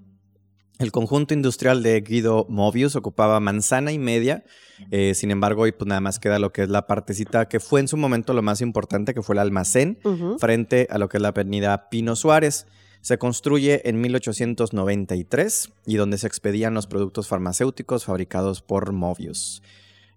El 0.79 0.93
conjunto 0.93 1.35
industrial 1.35 1.83
de 1.83 2.01
Guido 2.01 2.47
Movius 2.49 2.97
ocupaba 2.97 3.39
manzana 3.39 3.93
y 3.93 3.99
media. 3.99 4.45
eh, 4.91 5.13
sin 5.15 5.31
embargo, 5.31 5.63
hoy 5.63 5.73
pues 5.73 5.87
nada 5.87 6.01
más 6.01 6.19
queda 6.19 6.39
lo 6.39 6.53
que 6.55 6.63
es 6.63 6.71
la 6.71 6.87
partecita 6.87 7.49
que 7.49 7.61
fue 7.61 7.81
en 7.81 7.89
su 7.89 7.99
momento 7.99 8.33
lo 8.33 8.41
más 8.41 8.63
importante, 8.63 9.13
que 9.13 9.21
fue 9.21 9.35
el 9.35 9.41
almacén, 9.41 9.99
frente 10.39 10.87
a 10.91 10.97
lo 10.97 11.11
que 11.11 11.19
es 11.19 11.23
la 11.23 11.29
avenida 11.29 11.91
Pino 11.91 12.17
Suárez. 12.17 12.67
Se 13.03 13.19
construye 13.19 13.89
en 13.91 14.01
1893 14.01 15.71
y 15.87 15.97
donde 15.97 16.17
se 16.19 16.27
expedían 16.27 16.75
los 16.75 16.87
productos 16.87 17.29
farmacéuticos 17.29 18.05
fabricados 18.07 18.63
por 18.63 18.93
Movius. 18.93 19.63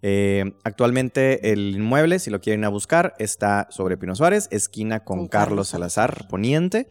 Eh, 0.05 0.53
actualmente 0.65 1.53
el 1.53 1.75
inmueble, 1.77 2.19
si 2.19 2.29
lo 2.29 2.41
quieren 2.41 2.65
a 2.65 2.69
buscar, 2.69 3.15
está 3.19 3.67
sobre 3.72 3.98
Pino 3.98 4.15
Suárez, 4.15 4.50
esquina 4.51 5.00
con, 5.05 5.19
Con 5.19 5.27
Carlos 5.29 5.69
Salazar, 5.69 6.27
poniente. 6.27 6.89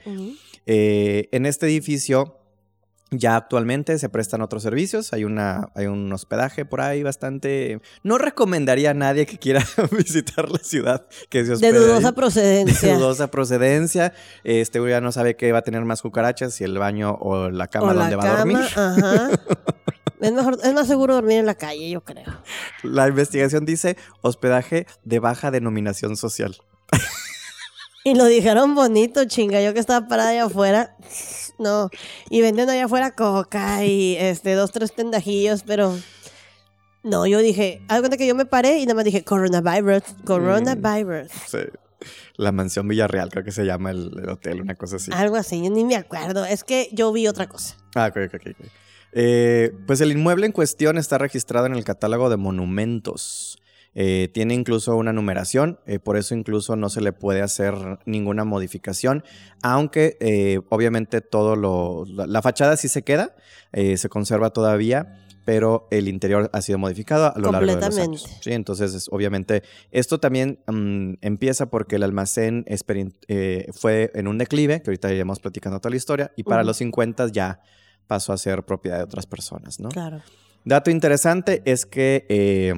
Eh, 0.64 1.28
en 1.30 1.44
este 1.44 1.66
edificio 1.66 2.38
ya 3.10 3.36
actualmente 3.36 3.98
se 3.98 4.08
prestan 4.08 4.40
otros 4.40 4.62
servicios. 4.62 5.12
Hay, 5.12 5.24
una, 5.24 5.68
hay 5.74 5.86
un 5.86 6.10
hospedaje 6.10 6.64
por 6.64 6.80
ahí 6.80 7.02
bastante... 7.02 7.82
No 8.02 8.16
recomendaría 8.16 8.92
a 8.92 8.94
nadie 8.94 9.26
que 9.26 9.38
quiera 9.38 9.62
visitar 9.92 10.50
la 10.50 10.60
ciudad 10.60 11.06
que 11.28 11.42
se 11.42 11.48
De 11.48 11.54
hospede 11.56 11.78
dudosa 11.78 12.08
ahí. 12.08 12.14
procedencia. 12.14 12.88
De 12.92 12.94
dudosa 12.94 13.30
procedencia. 13.30 14.14
Este 14.44 14.80
ya 14.88 15.02
no 15.02 15.12
sabe 15.12 15.36
qué 15.36 15.52
va 15.52 15.58
a 15.58 15.62
tener 15.62 15.84
más 15.84 16.00
cucarachas, 16.00 16.54
si 16.54 16.64
el 16.64 16.78
baño 16.78 17.18
o 17.20 17.50
la 17.50 17.68
cama 17.68 17.90
o 17.90 17.92
la 17.92 18.00
donde 18.00 18.16
va 18.16 18.24
a 18.24 18.36
dormir. 18.38 18.56
Ajá. 18.56 19.30
Es, 20.22 20.32
mejor, 20.32 20.58
es 20.62 20.72
más 20.72 20.86
seguro 20.86 21.14
dormir 21.14 21.38
en 21.38 21.46
la 21.46 21.54
calle, 21.54 21.90
yo 21.90 22.02
creo. 22.02 22.42
La 22.82 23.08
investigación 23.08 23.64
dice 23.64 23.96
hospedaje 24.22 24.86
de 25.04 25.18
baja 25.18 25.50
denominación 25.50 26.16
social. 26.16 26.56
Y 28.04 28.14
lo 28.14 28.24
dijeron 28.24 28.74
bonito, 28.74 29.24
chinga. 29.26 29.62
Yo 29.62 29.74
que 29.74 29.80
estaba 29.80 30.08
parada 30.08 30.30
allá 30.30 30.44
afuera. 30.44 30.96
No. 31.58 31.88
Y 32.30 32.40
vendiendo 32.40 32.72
allá 32.72 32.86
afuera 32.86 33.12
coca 33.12 33.84
y 33.84 34.16
este, 34.16 34.54
dos, 34.54 34.72
tres 34.72 34.92
tendajillos, 34.94 35.62
pero. 35.62 35.96
No, 37.04 37.26
yo 37.26 37.38
dije, 37.40 37.82
de 37.88 37.98
cuenta 37.98 38.16
que 38.16 38.26
yo 38.26 38.34
me 38.34 38.46
paré 38.46 38.78
y 38.78 38.86
nada 38.86 38.94
más 38.94 39.04
dije, 39.04 39.24
coronavirus, 39.24 40.02
coronavirus. 40.24 41.30
Sí. 41.48 41.58
La 42.36 42.50
mansión 42.52 42.88
Villarreal, 42.88 43.28
creo 43.28 43.44
que 43.44 43.52
se 43.52 43.64
llama 43.64 43.90
el, 43.90 44.12
el 44.20 44.28
hotel, 44.28 44.60
una 44.60 44.74
cosa 44.74 44.96
así. 44.96 45.10
Algo 45.12 45.36
así, 45.36 45.62
yo 45.62 45.70
ni 45.70 45.84
me 45.84 45.96
acuerdo. 45.96 46.44
Es 46.44 46.64
que 46.64 46.88
yo 46.92 47.12
vi 47.12 47.26
otra 47.28 47.48
cosa. 47.48 47.76
Ah, 47.94 48.06
ok, 48.06 48.16
ok, 48.26 48.34
ok. 48.34 48.66
Eh, 49.12 49.72
pues 49.86 50.00
el 50.00 50.12
inmueble 50.12 50.46
en 50.46 50.52
cuestión 50.52 50.96
está 50.98 51.18
registrado 51.18 51.66
en 51.66 51.74
el 51.74 51.84
catálogo 51.84 52.30
de 52.30 52.36
monumentos 52.36 53.58
Eh, 53.94 54.30
tiene 54.32 54.54
incluso 54.54 54.96
una 54.96 55.12
numeración, 55.12 55.78
eh, 55.84 55.98
por 55.98 56.16
eso 56.16 56.34
incluso 56.34 56.76
no 56.76 56.88
se 56.88 57.02
le 57.02 57.12
puede 57.12 57.42
hacer 57.42 57.74
ninguna 58.06 58.42
modificación, 58.42 59.22
aunque 59.62 60.16
eh, 60.20 60.60
obviamente 60.70 61.20
todo 61.20 61.56
lo, 61.56 62.06
la, 62.06 62.26
la 62.26 62.40
fachada 62.40 62.78
sí 62.78 62.88
se 62.88 63.02
queda, 63.02 63.36
se 63.74 64.08
conserva 64.08 64.48
todavía, 64.48 65.18
pero 65.44 65.88
el 65.90 66.08
interior 66.08 66.48
ha 66.54 66.62
sido 66.62 66.78
modificado 66.78 67.34
a 67.36 67.38
lo 67.38 67.52
largo 67.52 67.66
de 67.66 67.74
los 67.74 67.98
años. 67.98 68.22
Completamente. 68.22 68.42
Sí, 68.44 68.52
entonces 68.52 68.94
es- 68.94 69.08
obviamente 69.10 69.62
esto 69.90 70.18
también 70.18 70.60
mm, 70.68 71.14
empieza 71.20 71.66
porque 71.68 71.96
el 71.96 72.02
almacén 72.04 72.64
fue 73.74 74.10
en 74.14 74.26
un 74.26 74.38
declive, 74.38 74.80
que 74.80 74.88
ahorita 74.90 75.12
iremos 75.12 75.38
platicando 75.38 75.80
toda 75.80 75.90
la 75.90 75.96
historia, 75.96 76.32
y 76.34 76.44
para 76.44 76.64
los 76.64 76.78
50 76.78 77.28
ya 77.28 77.60
pasó 78.06 78.32
a 78.32 78.38
ser 78.38 78.64
propiedad 78.64 78.98
de 78.98 79.04
otras 79.04 79.26
personas, 79.26 79.80
¿no? 79.80 79.88
Claro. 79.88 80.22
Dato 80.64 80.90
interesante 80.90 81.62
es 81.64 81.86
que 81.86 82.26
eh, 82.28 82.74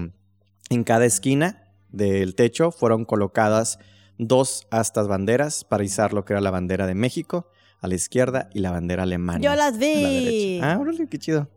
en 0.71 0.85
cada 0.85 1.04
esquina 1.04 1.64
del 1.90 2.35
techo 2.35 2.71
fueron 2.71 3.04
colocadas 3.04 3.78
dos 4.19 4.66
astas 4.71 5.09
banderas 5.09 5.64
para 5.64 5.85
izar 5.85 6.12
lo 6.12 6.25
que 6.25 6.33
era 6.33 6.40
la 6.40 6.50
bandera 6.50 6.87
de 6.87 6.95
México 6.95 7.50
a 7.81 7.88
la 7.88 7.95
izquierda 7.95 8.49
y 8.54 8.61
la 8.61 8.71
bandera 8.71 9.02
alemana. 9.02 9.40
Yo 9.40 9.54
las 9.54 9.75
la 9.75 9.78
vi. 9.78 9.95
derecha. 9.95 10.73
Ah, 10.73 10.78
órale, 10.78 11.07
qué 11.09 11.19
chido. 11.19 11.49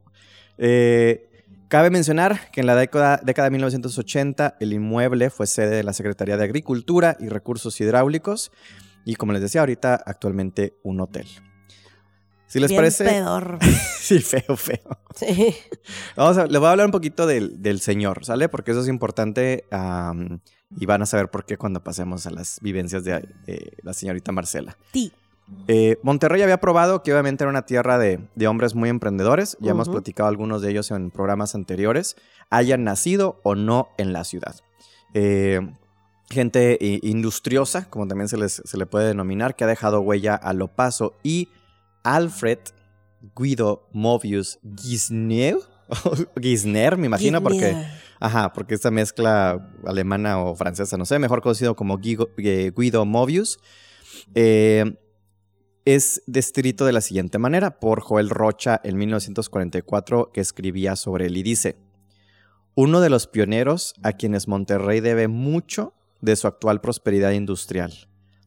Eh, 0.58 1.30
cabe 1.70 1.90
mencionar 1.90 2.52
que 2.52 2.62
en 2.62 2.68
la 2.68 2.76
década, 2.76 3.22
década 3.24 3.46
de 3.46 3.52
1980 3.52 4.58
el 4.60 4.74
inmueble 4.74 5.30
fue 5.30 5.48
sede 5.48 5.78
de 5.78 5.84
la 5.84 5.94
Secretaría 5.94 6.36
de 6.36 6.44
Agricultura 6.44 7.16
y 7.20 7.30
Recursos 7.30 7.80
Hidráulicos 7.80 8.52
y 9.06 9.16
como 9.16 9.32
les 9.32 9.42
decía 9.42 9.62
ahorita 9.62 9.96
actualmente 10.06 10.78
un 10.84 11.00
hotel. 11.00 11.28
Si 12.48 12.60
les 12.60 12.70
Bien 12.70 12.80
parece... 12.80 13.04
pedorro. 13.06 13.60
Sí, 14.08 14.20
feo, 14.20 14.56
feo. 14.56 14.98
Sí. 15.14 15.54
Vamos 16.16 16.38
a, 16.38 16.48
les 16.48 16.60
voy 16.60 16.68
a 16.68 16.72
hablar 16.72 16.86
un 16.86 16.94
poquito 16.94 17.28
del, 17.28 17.62
del 17.62 17.82
señor, 17.82 18.24
¿sale? 18.24 18.48
Porque 18.48 18.72
eso 18.72 18.80
es 18.80 18.88
importante 18.88 19.66
y 20.80 20.86
van 20.86 21.02
a 21.02 21.06
saber 21.06 21.30
por 21.30 21.44
qué 21.44 21.58
cuando 21.58 21.84
pasemos 21.84 22.26
a 22.26 22.32
las 22.32 22.60
vivencias 22.62 23.04
de, 23.04 23.28
de 23.46 23.74
la 23.84 23.94
señorita 23.94 24.32
Marcela. 24.32 24.78
Ti. 24.92 25.12
Eh, 25.68 25.98
Monterrey 26.04 26.42
había 26.42 26.60
probado 26.60 27.04
que 27.04 27.12
obviamente 27.12 27.44
era 27.44 27.50
una 27.52 27.66
tierra 27.66 27.98
de, 27.98 28.20
de 28.36 28.48
hombres 28.48 28.76
muy 28.76 28.90
emprendedores, 28.90 29.58
ya 29.60 29.72
hemos 29.72 29.90
platicado 29.90 30.30
algunos 30.30 30.62
de 30.62 30.72
ellos 30.72 30.92
en 30.92 31.10
programas 31.12 31.56
anteriores, 31.56 32.16
hayan 32.50 32.84
nacido 32.84 33.40
o 33.44 33.56
no 33.56 33.90
en 33.98 34.14
la 34.14 34.24
ciudad. 34.24 34.56
Eh, 35.14 35.62
gente 36.30 36.78
eh, 36.86 37.00
industriosa, 37.04 37.90
como 37.90 38.08
también 38.08 38.28
se, 38.28 38.38
les, 38.38 38.62
se 38.64 38.78
le 38.78 38.86
puede 38.86 39.08
denominar, 39.08 39.56
que 39.56 39.64
ha 39.64 39.68
dejado 39.68 40.02
huella 40.02 40.36
a 40.36 40.54
lo 40.54 40.68
paso 40.68 41.14
y 41.24 41.50
Alfred 42.16 42.60
Guido 43.36 43.90
Mobius 43.92 44.60
Gisner, 44.78 45.58
Gisner, 46.42 46.98
me 46.98 47.08
imagino, 47.08 47.42
porque, 47.42 47.76
ajá, 48.20 48.54
porque 48.54 48.76
esta 48.76 48.92
mezcla 48.92 49.70
alemana 49.86 50.40
o 50.40 50.56
francesa, 50.56 50.98
no 50.98 51.06
sé, 51.06 51.20
mejor 51.20 51.42
conocido 51.42 51.76
como 51.76 52.00
eh, 52.02 52.72
Guido 52.76 53.06
Mobius, 53.06 53.60
eh, 54.36 54.98
es 55.86 56.22
descrito 56.28 56.86
de 56.86 56.94
la 56.94 57.02
siguiente 57.02 57.38
manera 57.40 57.80
por 57.80 58.02
Joel 58.02 58.30
Rocha 58.30 58.80
en 58.84 58.98
1944 58.98 60.32
que 60.34 60.42
escribía 60.42 60.96
sobre 60.96 61.28
él 61.28 61.38
y 61.38 61.44
dice, 61.44 61.78
uno 62.76 63.02
de 63.02 63.10
los 63.10 63.28
pioneros 63.28 63.96
a 64.04 64.14
quienes 64.14 64.48
Monterrey 64.48 65.00
debe 65.00 65.28
mucho 65.28 65.94
de 66.22 66.36
su 66.36 66.48
actual 66.48 66.80
prosperidad 66.80 67.32
industrial. 67.32 67.94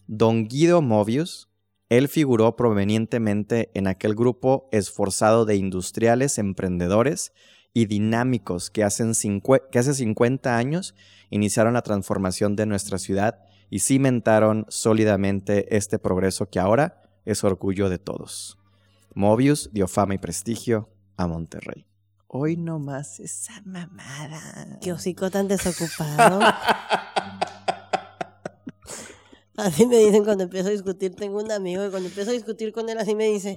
Don 0.07 0.49
Guido 0.49 0.83
Mobius, 0.83 1.50
él 1.91 2.09
figuró 2.09 2.57
provenientemente 2.57 3.71
en 3.75 3.87
aquel 3.87 4.15
grupo 4.15 4.69
esforzado 4.73 5.45
de 5.45 5.57
industriales, 5.57 6.39
emprendedores 6.39 7.33
y 7.75 7.87
dinámicos 7.87 8.71
que, 8.71 8.85
hacen 8.85 9.11
cincue- 9.11 9.69
que 9.71 9.79
hace 9.81 9.93
50 9.93 10.57
años 10.57 10.95
iniciaron 11.31 11.75
la 11.75 11.83
transformación 11.83 12.57
de 12.57 12.67
nuestra 12.67 12.99
ciudad 12.99 13.41
y 13.69 13.81
cimentaron 13.81 14.67
sólidamente 14.69 15.77
este 15.77 15.99
progreso 15.99 16.49
que 16.49 16.59
ahora 16.59 17.03
es 17.25 17.45
orgullo 17.45 17.89
de 17.89 17.99
todos. 17.99 18.57
Mobius 19.15 19.71
dio 19.73 19.87
fama 19.89 20.15
y 20.15 20.19
prestigio 20.19 20.89
a 21.17 21.27
Monterrey. 21.27 21.87
Hoy 22.29 22.57
no 22.57 22.79
más 22.79 23.19
esa 23.19 23.61
mamada. 23.65 24.79
Qué 24.81 24.93
hocico 24.93 25.31
tan 25.31 25.49
desocupado. 25.49 26.41
Así 29.61 29.87
me 29.87 29.99
dicen 29.99 30.25
cuando 30.25 30.45
empiezo 30.45 30.69
a 30.69 30.73
discutir. 30.73 31.15
Tengo 31.15 31.39
un 31.39 31.53
amigo 31.53 31.85
y 31.85 31.91
cuando 31.91 32.09
empiezo 32.09 32.31
a 32.31 32.35
discutir 32.35 32.73
con 32.73 32.89
él 32.89 32.99
así 32.99 33.15
me 33.15 33.27
dice, 33.27 33.57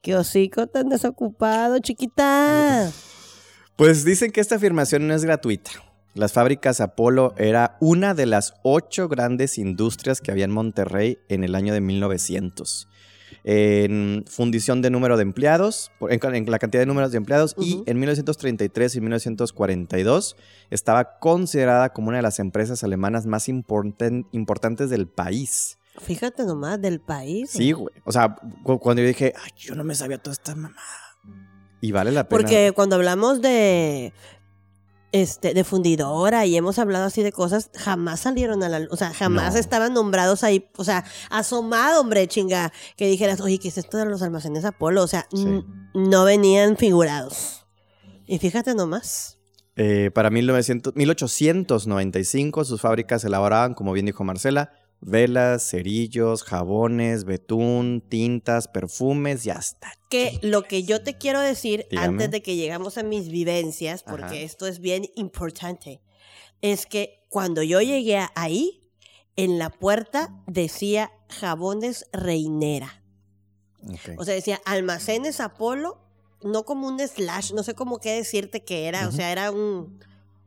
qué 0.00 0.16
hocico 0.16 0.66
tan 0.66 0.88
desocupado, 0.88 1.78
chiquita. 1.78 2.90
Pues 3.76 4.04
dicen 4.04 4.32
que 4.32 4.40
esta 4.40 4.56
afirmación 4.56 5.06
no 5.06 5.14
es 5.14 5.24
gratuita. 5.24 5.70
Las 6.14 6.32
fábricas 6.32 6.80
Apolo 6.80 7.34
era 7.38 7.78
una 7.80 8.12
de 8.12 8.26
las 8.26 8.54
ocho 8.62 9.08
grandes 9.08 9.56
industrias 9.56 10.20
que 10.20 10.30
había 10.30 10.44
en 10.44 10.50
Monterrey 10.50 11.18
en 11.28 11.42
el 11.42 11.54
año 11.54 11.72
de 11.72 11.80
1900. 11.80 12.88
En 13.44 14.24
fundición 14.28 14.82
de 14.82 14.90
número 14.90 15.16
de 15.16 15.22
empleados, 15.22 15.90
en, 16.08 16.50
la 16.50 16.58
cantidad 16.58 16.82
de 16.82 16.86
números 16.86 17.12
de 17.12 17.18
empleados, 17.18 17.54
y 17.58 17.82
en 17.86 17.98
1933 17.98 18.96
y 18.96 19.00
1942 19.00 20.36
estaba 20.70 21.18
considerada 21.18 21.92
como 21.92 22.08
una 22.08 22.18
de 22.18 22.22
las 22.22 22.38
empresas 22.38 22.82
alemanas 22.84 23.26
más 23.26 23.48
importen- 23.48 24.26
importantes 24.32 24.90
del 24.90 25.06
país. 25.06 25.78
Fíjate 26.00 26.44
nomás 26.44 26.80
del 26.80 27.00
país. 27.00 27.50
Sí, 27.50 27.72
güey. 27.72 27.94
O 28.04 28.12
sea, 28.12 28.36
cu- 28.62 28.78
cuando 28.78 29.02
yo 29.02 29.08
dije, 29.08 29.34
Ay, 29.42 29.50
yo 29.56 29.74
no 29.74 29.84
me 29.84 29.94
sabía 29.94 30.18
toda 30.18 30.32
esta 30.32 30.54
mamada. 30.54 30.80
Y 31.82 31.92
vale 31.92 32.12
la 32.12 32.28
pena. 32.28 32.38
Porque 32.38 32.72
cuando 32.74 32.96
hablamos 32.96 33.42
de 33.42 34.12
este 35.12 35.54
de 35.54 35.62
fundidora 35.64 36.46
y 36.46 36.56
hemos 36.56 36.78
hablado 36.78 37.04
así 37.04 37.22
de 37.22 37.32
cosas, 37.32 37.70
jamás 37.76 38.20
salieron 38.20 38.62
a 38.62 38.68
la 38.68 38.80
luz, 38.80 38.88
o 38.92 38.96
sea, 38.96 39.12
jamás 39.12 39.54
No. 39.54 39.60
estaban 39.60 39.92
nombrados 39.94 40.42
ahí, 40.42 40.68
o 40.76 40.84
sea, 40.84 41.04
asomado, 41.30 42.00
hombre, 42.00 42.26
chinga, 42.28 42.72
que 42.96 43.06
dijeras, 43.06 43.40
oye, 43.40 43.58
¿qué 43.58 43.68
es 43.68 43.78
esto 43.78 43.98
de 43.98 44.06
los 44.06 44.22
almacenes 44.22 44.64
Apolo? 44.64 45.02
O 45.02 45.06
sea, 45.06 45.26
Sí. 45.32 45.64
no 45.94 46.24
venían 46.24 46.76
figurados. 46.76 47.66
Y 48.26 48.38
fíjate 48.38 48.74
nomás. 48.74 49.38
Eh, 49.76 50.10
para 50.14 50.30
1900 50.30 50.94
1895 50.96 52.64
sus 52.64 52.80
fábricas 52.80 53.24
elaboraban, 53.24 53.74
como 53.74 53.92
bien 53.92 54.06
dijo 54.06 54.24
Marcela, 54.24 54.72
velas, 55.04 55.68
cerillos, 55.68 56.44
jabones, 56.44 57.24
betún, 57.24 58.02
tintas, 58.08 58.68
perfumes 58.68 59.44
y 59.44 59.50
hasta... 59.50 59.92
Que 60.08 60.38
lo 60.42 60.62
que 60.62 60.84
yo 60.84 61.02
te 61.02 61.18
quiero 61.18 61.40
decir 61.40 61.86
Dígame. 61.90 62.06
antes 62.08 62.30
de 62.30 62.42
que 62.42 62.54
llegamos 62.56 62.96
a 62.98 63.02
mis 63.02 63.28
vivencias, 63.28 64.04
porque 64.04 64.24
Ajá. 64.24 64.36
esto 64.36 64.66
es 64.66 64.78
bien 64.78 65.06
importante, 65.16 66.00
es 66.60 66.86
que 66.86 67.24
cuando 67.28 67.62
yo 67.62 67.80
llegué 67.80 68.24
ahí, 68.36 68.78
en 69.34 69.58
la 69.58 69.70
puerta 69.70 70.30
decía 70.46 71.10
jabones 71.28 72.06
reinera. 72.12 73.02
O 74.18 74.24
sea, 74.24 74.34
decía 74.34 74.60
almacenes 74.64 75.40
Apolo, 75.40 75.98
no 76.44 76.64
como 76.64 76.86
un 76.86 77.00
slash, 77.00 77.52
no 77.54 77.62
sé 77.64 77.74
cómo 77.74 77.98
qué 77.98 78.12
decirte 78.12 78.62
que 78.62 78.86
era, 78.86 79.08
o 79.08 79.12
sea, 79.12 79.32
era 79.32 79.50
un, 79.50 79.98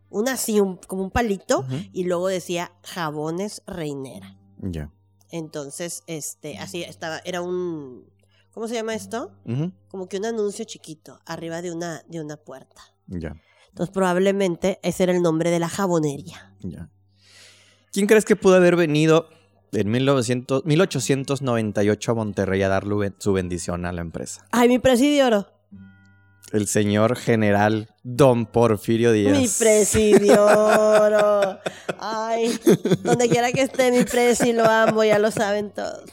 un 0.10 0.30
así, 0.30 0.60
un- 0.62 0.78
como 0.78 1.04
un 1.04 1.12
palito, 1.12 1.66
y 1.92 2.04
luego 2.06 2.28
decía 2.30 2.72
jabones 2.84 3.62
reinera. 3.68 4.38
Ya. 4.68 4.92
Entonces, 5.32 6.04
este, 6.08 6.58
así 6.58 6.84
estaba, 6.84 7.20
era 7.26 7.42
un, 7.42 8.06
¿cómo 8.52 8.68
se 8.68 8.76
llama 8.76 8.94
esto? 8.96 9.32
Como 9.90 10.08
que 10.08 10.18
un 10.18 10.26
anuncio 10.26 10.66
chiquito 10.66 11.20
arriba 11.26 11.62
de 11.62 11.72
una, 11.72 12.04
de 12.08 12.20
una 12.22 12.38
puerta. 12.38 12.82
Ya. 13.08 13.36
Entonces, 13.70 13.94
probablemente 13.94 14.80
ese 14.84 15.04
era 15.04 15.12
el 15.14 15.22
nombre 15.22 15.50
de 15.52 15.60
la 15.60 15.68
jabonería. 15.70 16.56
Ya. 16.62 16.90
¿Quién 17.92 18.08
crees 18.08 18.26
que 18.26 18.36
pudo 18.36 18.56
haber 18.56 18.76
venido 18.76 19.28
en 19.72 19.90
1900, 19.90 20.66
1898 20.66 22.12
a 22.12 22.16
Monterrey 22.16 22.62
a 22.62 22.70
dar 22.70 22.86
lu- 22.86 23.14
su 23.18 23.34
bendición 23.34 23.86
a 23.86 23.92
la 23.92 24.02
empresa? 24.02 24.46
Ay, 24.52 24.68
mi 24.70 24.80
presidio 24.80 25.28
oro. 25.28 25.48
El 26.52 26.68
señor 26.68 27.16
general 27.18 27.90
Don 28.04 28.46
Porfirio 28.46 29.12
Díaz. 29.12 29.38
Mi 29.38 29.48
presidio 29.48 30.46
oro. 30.46 31.60
Ay, 32.00 32.58
donde 33.04 33.28
quiera 33.30 33.52
que 33.52 33.62
esté 33.64 33.92
mi 33.92 34.04
presi, 34.04 34.54
lo 34.54 34.64
amo, 34.66 35.04
ya 35.04 35.20
lo 35.20 35.32
saben 35.32 35.72
todos. 35.72 36.04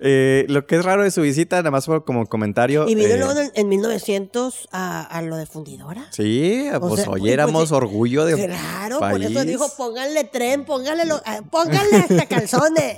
Eh, 0.00 0.46
lo 0.48 0.66
que 0.66 0.76
es 0.76 0.84
raro 0.84 1.02
de 1.02 1.10
su 1.10 1.20
visita, 1.20 1.56
nada 1.58 1.70
más 1.70 1.84
como 2.06 2.26
comentario. 2.26 2.88
Y 2.88 2.94
vino 2.94 3.08
eh, 3.14 3.18
luego 3.18 3.38
en, 3.38 3.50
en 3.54 3.68
1900 3.68 4.68
a, 4.72 5.02
a 5.02 5.20
lo 5.22 5.36
de 5.36 5.44
fundidora. 5.44 6.06
Sí, 6.10 6.66
pues 6.80 7.02
sea, 7.02 7.10
hoy 7.10 7.20
pues, 7.20 7.32
éramos 7.32 7.68
sí. 7.68 7.74
orgullo 7.74 8.24
de 8.24 8.46
Claro, 8.46 8.98
por 8.98 9.20
eso 9.22 9.34
país. 9.34 9.46
dijo, 9.46 9.70
pónganle 9.76 10.24
tren, 10.24 10.64
pónganle, 10.64 11.04
lo- 11.04 11.20
ah, 11.26 11.42
pónganle 11.50 11.96
hasta 11.98 12.26
calzones. 12.26 12.96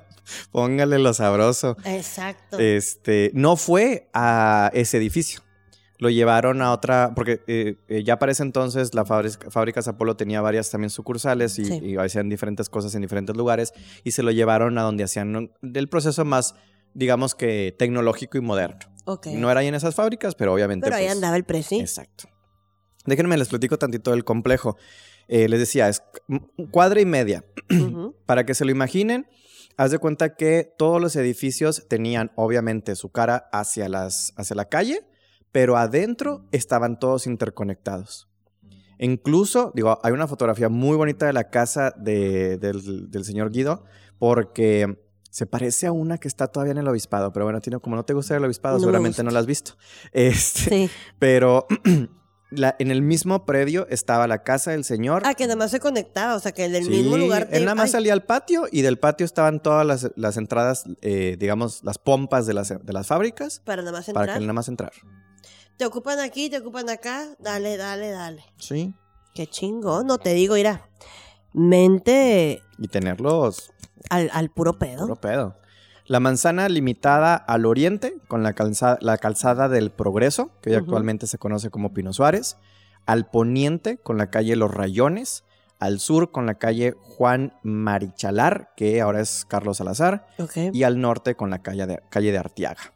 Póngale 0.52 0.98
lo 0.98 1.14
sabroso. 1.14 1.76
Exacto. 1.84 2.58
Este, 2.58 3.30
no 3.34 3.56
fue 3.56 4.08
a 4.12 4.70
ese 4.74 4.96
edificio. 4.96 5.40
Lo 6.00 6.10
llevaron 6.10 6.62
a 6.62 6.72
otra, 6.72 7.12
porque 7.14 7.42
eh, 7.46 7.76
eh, 7.88 8.02
ya 8.02 8.18
para 8.18 8.32
ese 8.32 8.42
entonces 8.42 8.94
la 8.94 9.04
fábrica, 9.04 9.50
Fábricas 9.50 9.86
Apolo 9.86 10.16
tenía 10.16 10.40
varias 10.40 10.70
también 10.70 10.90
sucursales 10.90 11.58
y, 11.58 11.64
Sí. 11.66 11.78
y 11.82 11.96
hacían 11.96 12.28
diferentes 12.28 12.68
cosas 12.68 12.94
en 12.94 13.02
diferentes 13.02 13.36
lugares 13.36 13.72
y 14.02 14.10
se 14.12 14.22
lo 14.22 14.30
llevaron 14.32 14.76
a 14.78 14.82
donde 14.82 15.04
hacían 15.04 15.52
el 15.62 15.88
proceso 15.88 16.24
más, 16.24 16.54
digamos 16.94 17.34
que 17.34 17.74
tecnológico 17.78 18.38
y 18.38 18.40
moderno. 18.40 18.78
ok. 19.04 19.26
No 19.28 19.50
era 19.50 19.60
ahí 19.60 19.66
en 19.68 19.74
esas 19.74 19.94
fábricas, 19.94 20.34
pero 20.34 20.52
obviamente. 20.54 20.84
Pero 20.84 20.96
ahí 20.96 21.04
pues, 21.04 21.14
andaba 21.14 21.36
el 21.36 21.44
presi. 21.44 21.78
Exacto. 21.80 22.24
Déjenme 23.06 23.36
les 23.36 23.48
platico 23.48 23.78
tantito 23.78 24.10
del 24.10 24.24
complejo. 24.24 24.76
Eh, 25.28 25.48
les 25.48 25.60
decía, 25.60 25.88
es 25.88 26.02
cuadra 26.70 27.00
y 27.00 27.06
media. 27.06 27.44
Para 28.26 28.44
que 28.44 28.54
se 28.54 28.64
lo 28.64 28.70
imaginen, 28.70 29.26
haz 29.76 29.90
de 29.90 29.98
cuenta 29.98 30.34
que 30.34 30.72
todos 30.76 31.00
los 31.00 31.14
edificios 31.16 31.86
tenían 31.88 32.32
obviamente 32.36 32.96
su 32.96 33.10
cara 33.10 33.48
hacia, 33.52 33.88
las, 33.88 34.32
hacia 34.36 34.56
la 34.56 34.64
calle, 34.68 35.02
pero 35.52 35.76
adentro 35.76 36.44
estaban 36.52 36.98
todos 36.98 37.26
interconectados. 37.26 38.28
Incluso, 38.98 39.72
digo, 39.74 39.98
hay 40.02 40.12
una 40.12 40.26
fotografía 40.26 40.68
muy 40.68 40.96
bonita 40.96 41.26
de 41.26 41.32
la 41.32 41.48
casa 41.50 41.92
de- 41.96 42.58
del, 42.58 43.10
del 43.10 43.24
señor 43.24 43.50
Guido, 43.50 43.84
porque 44.18 44.98
se 45.30 45.46
parece 45.46 45.86
a 45.86 45.92
una 45.92 46.18
que 46.18 46.28
está 46.28 46.48
todavía 46.48 46.72
en 46.72 46.78
el 46.78 46.88
obispado, 46.88 47.32
pero 47.32 47.46
bueno, 47.46 47.60
Tino, 47.60 47.80
como 47.80 47.96
no 47.96 48.04
te 48.04 48.12
gusta 48.12 48.36
el 48.36 48.44
obispado, 48.44 48.74
No 48.74 48.80
me 48.80 48.84
seguramente 48.84 49.22
no 49.22 49.30
la 49.30 49.38
has 49.40 49.46
visto. 49.46 49.72
Este, 50.12 50.70
Sí. 50.70 50.90
Pero 51.18 51.66
la- 52.50 52.76
en 52.78 52.90
el 52.90 53.00
mismo 53.00 53.46
predio 53.46 53.86
estaba 53.88 54.26
la 54.26 54.42
casa 54.42 54.72
del 54.72 54.84
señor. 54.84 55.22
Ah, 55.24 55.34
que 55.34 55.44
nada 55.44 55.56
más 55.56 55.70
se 55.70 55.80
conectaba, 55.80 56.34
o 56.34 56.40
sea, 56.40 56.52
que 56.52 56.64
en 56.66 56.74
el 56.74 56.84
Sí, 56.84 56.90
mismo 56.90 57.16
lugar. 57.16 57.46
te- 57.48 57.56
Él 57.56 57.64
nada 57.64 57.76
más 57.76 57.86
Ay, 57.86 57.92
salía 57.92 58.12
al 58.12 58.24
patio 58.24 58.66
y 58.70 58.82
del 58.82 58.98
patio 58.98 59.24
estaban 59.24 59.62
todas 59.62 59.86
las, 59.86 60.10
las 60.16 60.36
entradas, 60.36 60.84
eh, 61.00 61.36
digamos, 61.38 61.82
las 61.84 61.96
pompas 61.98 62.46
de 62.46 62.52
las, 62.54 62.68
de 62.68 62.92
las 62.92 63.06
fábricas 63.06 63.62
para 63.64 63.80
nada 63.82 63.92
más 63.92 64.06
para 64.06 64.20
entrar. 64.20 64.36
que 64.36 64.38
él 64.40 64.46
nada 64.46 64.52
más 64.54 64.68
entrar. 64.68 64.92
Te 65.80 65.86
ocupan 65.86 66.20
aquí, 66.20 66.50
te 66.50 66.58
ocupan 66.58 66.90
acá. 66.90 67.26
Dale, 67.38 67.78
dale, 67.78 68.10
dale. 68.10 68.44
Sí. 68.58 68.92
Qué 69.32 69.46
chingón, 69.46 70.08
no 70.08 70.18
te 70.18 70.34
digo, 70.34 70.56
mira. 70.56 70.86
Mente 71.54 72.60
Y 72.76 72.88
tenerlos 72.88 73.72
al, 74.10 74.28
al 74.34 74.50
puro 74.50 74.78
pedo. 74.78 75.04
puro 75.06 75.16
pedo. 75.16 75.56
La 76.04 76.20
manzana 76.20 76.68
limitada 76.68 77.34
al 77.34 77.64
oriente 77.64 78.18
con 78.28 78.42
la 78.42 78.52
calzada, 78.52 78.98
la 79.00 79.16
calzada 79.16 79.70
del 79.70 79.90
Progreso, 79.90 80.50
que 80.60 80.68
hoy 80.68 80.76
actualmente 80.76 81.26
se 81.26 81.38
conoce 81.38 81.70
como 81.70 81.94
Pino 81.94 82.12
Suárez. 82.12 82.58
Al 83.06 83.30
poniente 83.30 83.96
con 83.96 84.18
la 84.18 84.28
calle 84.28 84.56
Los 84.56 84.74
Rayones. 84.74 85.44
Al 85.78 85.98
sur 85.98 86.30
con 86.30 86.44
la 86.44 86.56
calle 86.56 86.94
Juan 87.00 87.54
Marichalar, 87.62 88.74
que 88.76 89.00
ahora 89.00 89.22
es 89.22 89.46
Carlos 89.48 89.78
Salazar. 89.78 90.26
Y 90.74 90.82
al 90.82 91.00
norte 91.00 91.36
con 91.36 91.48
la 91.48 91.62
calle 91.62 91.86
de, 91.86 92.02
calle 92.10 92.32
de 92.32 92.38
Artiaga. 92.38 92.92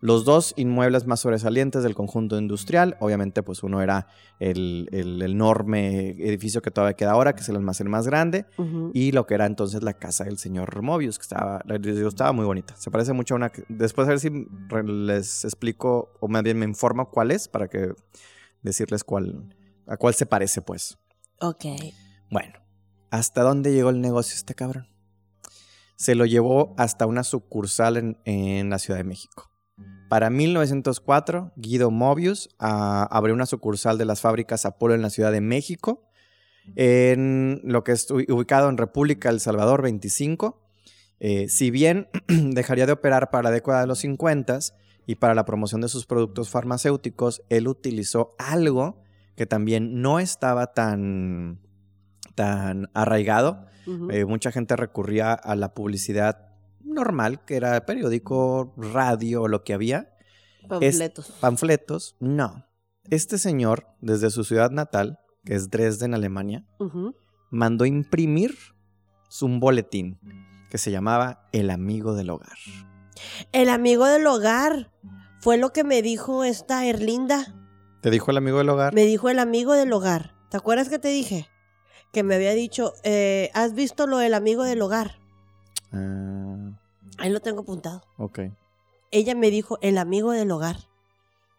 Los 0.00 0.24
dos 0.24 0.54
inmuebles 0.56 1.06
más 1.06 1.20
sobresalientes 1.20 1.82
del 1.82 1.94
conjunto 1.94 2.38
industrial, 2.38 2.96
obviamente 3.00 3.42
pues 3.42 3.62
uno 3.62 3.82
era 3.82 4.06
el, 4.38 4.88
el 4.92 5.20
enorme 5.22 6.10
edificio 6.10 6.62
que 6.62 6.70
todavía 6.70 6.94
queda 6.94 7.10
ahora, 7.12 7.34
que 7.34 7.40
es 7.40 7.48
el 7.48 7.56
almacén 7.56 7.90
más 7.90 8.06
grande, 8.06 8.46
y 8.94 9.12
lo 9.12 9.26
que 9.26 9.34
era 9.34 9.46
entonces 9.46 9.82
la 9.82 9.94
casa 9.94 10.24
del 10.24 10.38
señor 10.38 10.82
Mobius, 10.82 11.18
que 11.18 11.22
estaba, 11.22 11.62
digo, 11.80 12.08
estaba 12.08 12.32
muy 12.32 12.44
bonita. 12.44 12.76
Se 12.76 12.90
parece 12.90 13.12
mucho 13.12 13.34
a 13.34 13.36
una... 13.36 13.52
Después 13.68 14.06
a 14.06 14.10
ver 14.10 14.20
si 14.20 14.30
les 14.86 15.44
explico, 15.44 16.12
o 16.20 16.28
más 16.28 16.42
bien 16.42 16.58
me 16.58 16.64
informo 16.64 17.10
cuál 17.10 17.30
es, 17.30 17.48
para 17.48 17.68
que 17.68 17.92
decirles 18.62 19.02
cuál, 19.04 19.54
a 19.86 19.96
cuál 19.96 20.14
se 20.14 20.26
parece 20.26 20.62
pues. 20.62 20.96
Ok. 21.40 21.64
Bueno, 22.30 22.54
¿hasta 23.10 23.42
dónde 23.42 23.72
llegó 23.72 23.90
el 23.90 24.00
negocio 24.00 24.34
este 24.36 24.54
cabrón? 24.54 24.88
Se 25.96 26.14
lo 26.14 26.24
llevó 26.26 26.74
hasta 26.76 27.06
una 27.06 27.24
sucursal 27.24 27.96
en, 27.96 28.18
en 28.24 28.70
la 28.70 28.78
Ciudad 28.78 28.98
de 28.98 29.04
México. 29.04 29.47
Para 30.08 30.30
1904, 30.30 31.52
Guido 31.56 31.90
Mobius 31.90 32.48
ah, 32.58 33.06
abrió 33.10 33.34
una 33.34 33.44
sucursal 33.46 33.98
de 33.98 34.04
las 34.06 34.20
fábricas 34.20 34.64
Apolo 34.64 34.94
en 34.94 35.02
la 35.02 35.10
Ciudad 35.10 35.32
de 35.32 35.40
México, 35.42 36.08
en 36.76 37.60
lo 37.64 37.84
que 37.84 37.92
es 37.92 38.08
ubi- 38.10 38.30
ubicado 38.32 38.68
en 38.68 38.76
República 38.76 39.28
El 39.30 39.40
Salvador 39.40 39.82
25. 39.82 40.62
Eh, 41.20 41.48
si 41.48 41.70
bien 41.70 42.08
dejaría 42.28 42.86
de 42.86 42.92
operar 42.92 43.30
para 43.30 43.44
la 43.44 43.50
década 43.50 43.80
de 43.82 43.86
los 43.86 43.98
50 44.00 44.58
y 45.06 45.16
para 45.16 45.34
la 45.34 45.44
promoción 45.44 45.80
de 45.80 45.88
sus 45.88 46.06
productos 46.06 46.48
farmacéuticos, 46.50 47.42
él 47.48 47.68
utilizó 47.68 48.34
algo 48.38 49.02
que 49.36 49.46
también 49.46 50.00
no 50.00 50.20
estaba 50.20 50.68
tan, 50.74 51.60
tan 52.34 52.88
arraigado. 52.94 53.66
Eh, 54.10 54.26
mucha 54.26 54.52
gente 54.52 54.76
recurría 54.76 55.32
a 55.32 55.56
la 55.56 55.72
publicidad 55.72 56.47
normal, 56.82 57.44
que 57.44 57.56
era 57.56 57.84
periódico, 57.86 58.74
radio, 58.76 59.48
lo 59.48 59.62
que 59.64 59.74
había, 59.74 60.10
Panfletos. 60.68 61.32
panfletos. 61.40 62.16
No. 62.20 62.64
Este 63.10 63.38
señor, 63.38 63.86
desde 64.00 64.30
su 64.30 64.44
ciudad 64.44 64.70
natal, 64.70 65.18
que 65.44 65.54
es 65.54 65.70
Dresden, 65.70 66.14
Alemania, 66.14 66.64
mandó 67.50 67.86
imprimir 67.86 68.54
su- 69.28 69.46
un 69.46 69.60
boletín 69.60 70.18
que 70.70 70.76
se 70.78 70.90
llamaba 70.90 71.48
El 71.52 71.70
Amigo 71.70 72.14
del 72.14 72.30
Hogar. 72.30 72.58
El 73.52 73.68
amigo 73.70 74.06
del 74.06 74.26
hogar. 74.26 74.92
Fue 75.40 75.56
lo 75.56 75.72
que 75.72 75.84
me 75.84 76.02
dijo 76.02 76.44
esta 76.44 76.84
Erlinda. 76.86 77.54
¿Te 78.02 78.10
dijo 78.10 78.30
el 78.30 78.36
amigo 78.36 78.58
del 78.58 78.68
hogar? 78.68 78.92
Me 78.94 79.04
dijo 79.06 79.28
el 79.28 79.38
amigo 79.38 79.72
del 79.72 79.92
hogar. 79.92 80.34
¿Te 80.50 80.56
acuerdas 80.56 80.88
que 80.88 80.98
te 80.98 81.08
dije? 81.08 81.48
Que 82.12 82.22
me 82.22 82.34
había 82.34 82.52
dicho, 82.54 82.92
eh, 83.04 83.50
¿has 83.54 83.72
visto 83.74 84.06
lo 84.06 84.18
del 84.18 84.34
amigo 84.34 84.64
del 84.64 84.82
hogar? 84.82 85.18
Ah, 85.92 86.56
Ahí 87.18 87.30
lo 87.30 87.40
tengo 87.40 87.60
apuntado. 87.62 88.02
ok. 88.16 88.40
Ella 89.10 89.34
me 89.34 89.50
dijo, 89.50 89.78
el 89.80 89.96
amigo 89.98 90.32
del 90.32 90.50
hogar. 90.50 90.76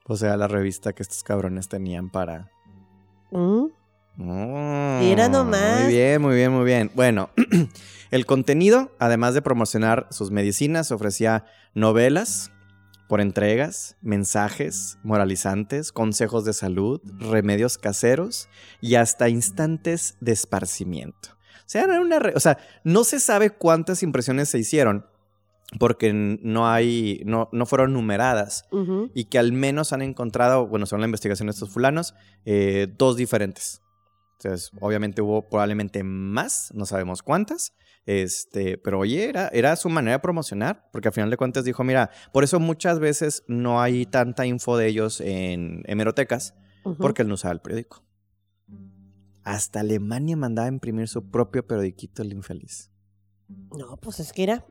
O 0.05 0.15
sea, 0.17 0.37
la 0.37 0.47
revista 0.47 0.93
que 0.93 1.01
estos 1.03 1.23
cabrones 1.23 1.67
tenían 1.67 2.09
para 2.11 2.51
¿Mm? 3.31 3.65
Mm, 4.17 4.99
Mira 4.99 5.29
nomás. 5.29 5.83
Muy 5.83 5.93
bien, 5.93 6.21
muy 6.21 6.35
bien, 6.35 6.51
muy 6.51 6.65
bien. 6.65 6.91
Bueno, 6.93 7.29
el 8.11 8.25
contenido, 8.25 8.91
además 8.99 9.33
de 9.33 9.41
promocionar 9.41 10.07
sus 10.11 10.29
medicinas, 10.31 10.91
ofrecía 10.91 11.45
novelas 11.73 12.51
por 13.07 13.21
entregas, 13.21 13.97
mensajes 14.01 14.99
moralizantes, 15.03 15.91
consejos 15.91 16.45
de 16.45 16.53
salud, 16.53 17.01
remedios 17.17 17.77
caseros 17.79 18.47
y 18.81 18.95
hasta 18.95 19.29
instantes 19.29 20.17
de 20.21 20.33
esparcimiento. 20.33 21.29
O 21.61 21.71
sea, 21.71 21.83
era 21.83 21.99
una 22.01 22.19
re- 22.19 22.33
o 22.35 22.39
sea, 22.39 22.57
no 22.83 23.03
se 23.03 23.19
sabe 23.19 23.49
cuántas 23.51 24.03
impresiones 24.03 24.49
se 24.49 24.59
hicieron 24.59 25.05
porque 25.77 26.13
no 26.13 26.67
hay, 26.67 27.21
no, 27.25 27.49
no 27.51 27.65
fueron 27.65 27.93
numeradas 27.93 28.65
y 29.13 29.25
que 29.25 29.37
al 29.37 29.51
menos 29.51 29.93
han 29.93 30.01
encontrado, 30.01 30.67
bueno, 30.67 30.85
según 30.85 31.01
la 31.01 31.07
investigación 31.07 31.47
de 31.47 31.51
estos 31.51 31.69
fulanos, 31.69 32.15
eh, 32.45 32.87
dos 32.97 33.17
diferentes. 33.17 33.81
Entonces, 34.37 34.71
obviamente 34.79 35.21
hubo 35.21 35.49
probablemente 35.49 36.01
más, 36.03 36.71
no 36.73 36.85
sabemos 36.85 37.21
cuántas, 37.21 37.73
este, 38.05 38.77
pero 38.77 38.99
oye, 38.99 39.29
era, 39.29 39.49
era 39.49 39.75
su 39.75 39.89
manera 39.89 40.13
de 40.13 40.19
promocionar, 40.19 40.89
porque 40.91 41.09
al 41.09 41.13
final 41.13 41.29
de 41.29 41.37
cuentas 41.37 41.65
dijo, 41.65 41.83
mira, 41.83 42.09
por 42.31 42.43
eso 42.43 42.59
muchas 42.59 42.99
veces 42.99 43.43
no 43.47 43.81
hay 43.81 44.05
tanta 44.05 44.45
info 44.45 44.77
de 44.77 44.87
ellos 44.87 45.21
en 45.21 45.83
hemerotecas, 45.85 46.55
porque 46.97 47.21
él 47.21 47.27
no 47.27 47.35
usaba 47.35 47.53
el 47.53 47.59
periódico. 47.59 48.03
Hasta 49.43 49.81
Alemania 49.81 50.37
mandaba 50.37 50.67
imprimir 50.67 51.07
su 51.07 51.29
propio 51.29 51.67
periodiquito, 51.67 52.23
el 52.23 52.33
infeliz. 52.33 52.89
No, 53.77 53.97
pues 53.97 54.19
es 54.19 54.31
que 54.31 54.43
era 54.43 54.65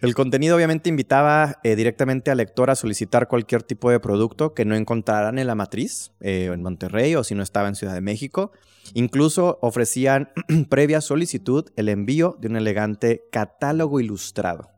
El 0.00 0.14
contenido 0.14 0.54
obviamente 0.54 0.88
invitaba 0.88 1.58
eh, 1.64 1.74
directamente 1.74 2.30
al 2.30 2.36
lector 2.38 2.70
a 2.70 2.76
solicitar 2.76 3.26
cualquier 3.26 3.64
tipo 3.64 3.90
de 3.90 3.98
producto 3.98 4.54
que 4.54 4.64
no 4.64 4.76
encontraran 4.76 5.40
en 5.40 5.48
la 5.48 5.56
matriz, 5.56 6.12
eh, 6.20 6.50
en 6.52 6.62
Monterrey 6.62 7.16
o 7.16 7.24
si 7.24 7.34
no 7.34 7.42
estaba 7.42 7.66
en 7.66 7.74
Ciudad 7.74 7.94
de 7.94 8.00
México. 8.00 8.52
Incluso 8.94 9.58
ofrecían 9.60 10.30
previa 10.68 11.00
solicitud 11.00 11.66
el 11.74 11.88
envío 11.88 12.36
de 12.40 12.46
un 12.46 12.56
elegante 12.56 13.24
catálogo 13.32 13.98
ilustrado. 13.98 14.70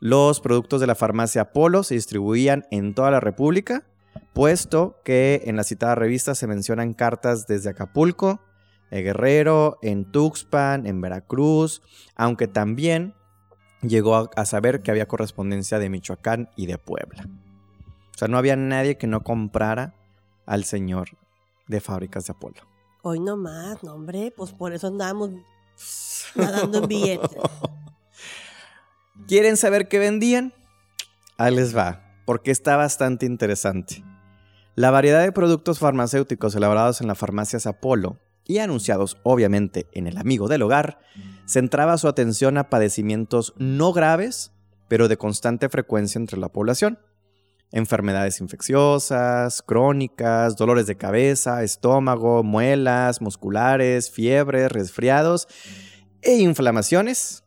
Los 0.00 0.40
productos 0.40 0.80
de 0.80 0.88
la 0.88 0.96
farmacia 0.96 1.42
Apolo 1.42 1.84
se 1.84 1.94
distribuían 1.94 2.64
en 2.72 2.94
toda 2.94 3.12
la 3.12 3.20
República, 3.20 3.86
puesto 4.32 5.00
que 5.04 5.42
en 5.46 5.56
la 5.56 5.62
citada 5.62 5.94
revista 5.94 6.34
se 6.34 6.48
mencionan 6.48 6.94
cartas 6.94 7.46
desde 7.46 7.70
Acapulco, 7.70 8.40
Guerrero, 8.90 9.78
en 9.82 10.10
Tuxpan, 10.10 10.86
en 10.86 11.00
Veracruz, 11.00 11.82
aunque 12.14 12.48
también 12.48 13.14
llegó 13.82 14.16
a, 14.16 14.30
a 14.36 14.44
saber 14.46 14.82
que 14.82 14.90
había 14.90 15.08
correspondencia 15.08 15.78
de 15.78 15.90
Michoacán 15.90 16.50
y 16.56 16.66
de 16.66 16.78
Puebla. 16.78 17.28
O 18.14 18.18
sea, 18.18 18.28
no 18.28 18.38
había 18.38 18.56
nadie 18.56 18.96
que 18.96 19.06
no 19.06 19.22
comprara 19.22 19.94
al 20.46 20.64
señor 20.64 21.10
de 21.66 21.80
fábricas 21.80 22.26
de 22.26 22.32
Apolo. 22.32 22.62
Hoy 23.02 23.20
no 23.20 23.36
más, 23.36 23.82
no 23.82 23.94
hombre, 23.94 24.32
pues 24.36 24.52
por 24.52 24.72
eso 24.72 24.86
andábamos 24.86 25.30
nadando 26.34 26.78
en 26.78 26.88
billetes. 26.88 27.30
¿Quieren 29.28 29.56
saber 29.56 29.88
qué 29.88 29.98
vendían? 29.98 30.52
Ahí 31.38 31.54
les 31.54 31.76
va, 31.76 32.02
porque 32.24 32.50
está 32.50 32.76
bastante 32.76 33.26
interesante. 33.26 34.04
La 34.74 34.90
variedad 34.90 35.22
de 35.22 35.32
productos 35.32 35.78
farmacéuticos 35.78 36.54
elaborados 36.54 37.00
en 37.00 37.08
las 37.08 37.18
farmacias 37.18 37.66
Apolo 37.66 38.18
y 38.46 38.58
anunciados 38.58 39.18
obviamente 39.22 39.86
en 39.92 40.06
el 40.06 40.18
amigo 40.18 40.48
del 40.48 40.62
hogar, 40.62 40.98
centraba 41.46 41.98
su 41.98 42.08
atención 42.08 42.58
a 42.58 42.70
padecimientos 42.70 43.54
no 43.56 43.92
graves, 43.92 44.52
pero 44.88 45.08
de 45.08 45.16
constante 45.16 45.68
frecuencia 45.68 46.18
entre 46.18 46.38
la 46.38 46.48
población. 46.48 46.98
Enfermedades 47.72 48.40
infecciosas, 48.40 49.62
crónicas, 49.62 50.56
dolores 50.56 50.86
de 50.86 50.96
cabeza, 50.96 51.64
estómago, 51.64 52.44
muelas, 52.44 53.20
musculares, 53.20 54.10
fiebres, 54.10 54.70
resfriados 54.70 55.48
e 56.22 56.36
inflamaciones, 56.36 57.44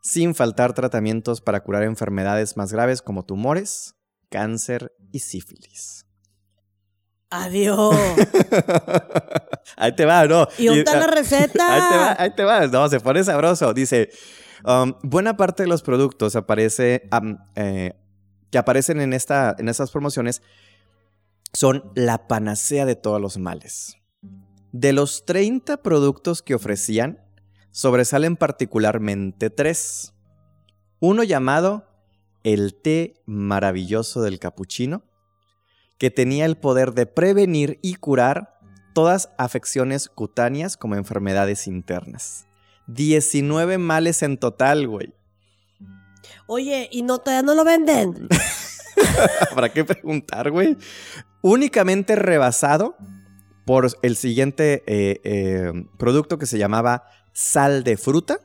sin 0.00 0.34
faltar 0.34 0.72
tratamientos 0.72 1.42
para 1.42 1.62
curar 1.62 1.82
enfermedades 1.82 2.56
más 2.56 2.72
graves 2.72 3.02
como 3.02 3.24
tumores, 3.24 3.96
cáncer 4.30 4.92
y 5.12 5.18
sífilis. 5.18 6.05
Adiós. 7.30 7.96
ahí 9.76 9.94
te 9.94 10.04
va, 10.04 10.26
¿no? 10.26 10.46
¿Y 10.58 10.66
dónde 10.66 10.80
está 10.80 10.98
la 10.98 11.06
receta? 11.14 11.74
Ahí 11.74 11.80
te 11.90 11.96
va, 11.96 12.16
ahí 12.18 12.30
te 12.34 12.44
va. 12.44 12.66
No, 12.68 12.88
se 12.88 13.00
pone 13.00 13.24
sabroso. 13.24 13.74
Dice, 13.74 14.10
um, 14.64 14.94
buena 15.02 15.36
parte 15.36 15.64
de 15.64 15.68
los 15.68 15.82
productos 15.82 16.36
aparece, 16.36 17.08
eh, 17.56 17.92
que 18.50 18.58
aparecen 18.58 19.00
en, 19.00 19.12
esta, 19.12 19.56
en 19.58 19.68
estas 19.68 19.90
promociones 19.90 20.42
son 21.52 21.90
la 21.94 22.28
panacea 22.28 22.84
de 22.84 22.96
todos 22.96 23.20
los 23.20 23.38
males. 23.38 23.96
De 24.72 24.92
los 24.92 25.24
30 25.24 25.82
productos 25.82 26.42
que 26.42 26.54
ofrecían, 26.54 27.24
sobresalen 27.70 28.36
particularmente 28.36 29.50
tres. 29.50 30.14
Uno 31.00 31.22
llamado 31.24 31.86
el 32.42 32.74
té 32.74 33.22
maravilloso 33.26 34.22
del 34.22 34.38
capuchino, 34.38 35.02
que 35.98 36.10
tenía 36.10 36.44
el 36.44 36.56
poder 36.56 36.92
de 36.92 37.06
prevenir 37.06 37.78
y 37.82 37.94
curar 37.94 38.58
todas 38.94 39.30
afecciones 39.38 40.08
cutáneas 40.08 40.76
como 40.76 40.94
enfermedades 40.94 41.66
internas. 41.66 42.46
19 42.86 43.78
males 43.78 44.22
en 44.22 44.38
total, 44.38 44.86
güey. 44.86 45.12
Oye, 46.46 46.88
¿y 46.92 47.02
no 47.02 47.18
todavía 47.18 47.42
no 47.42 47.54
lo 47.54 47.64
venden? 47.64 48.28
¿Para 49.54 49.72
qué 49.72 49.84
preguntar, 49.84 50.50
güey? 50.50 50.76
Únicamente 51.42 52.16
rebasado 52.16 52.96
por 53.64 53.88
el 54.02 54.16
siguiente 54.16 54.84
eh, 54.86 55.20
eh, 55.24 55.72
producto 55.98 56.38
que 56.38 56.46
se 56.46 56.58
llamaba 56.58 57.04
sal 57.32 57.84
de 57.84 57.96
fruta, 57.96 58.40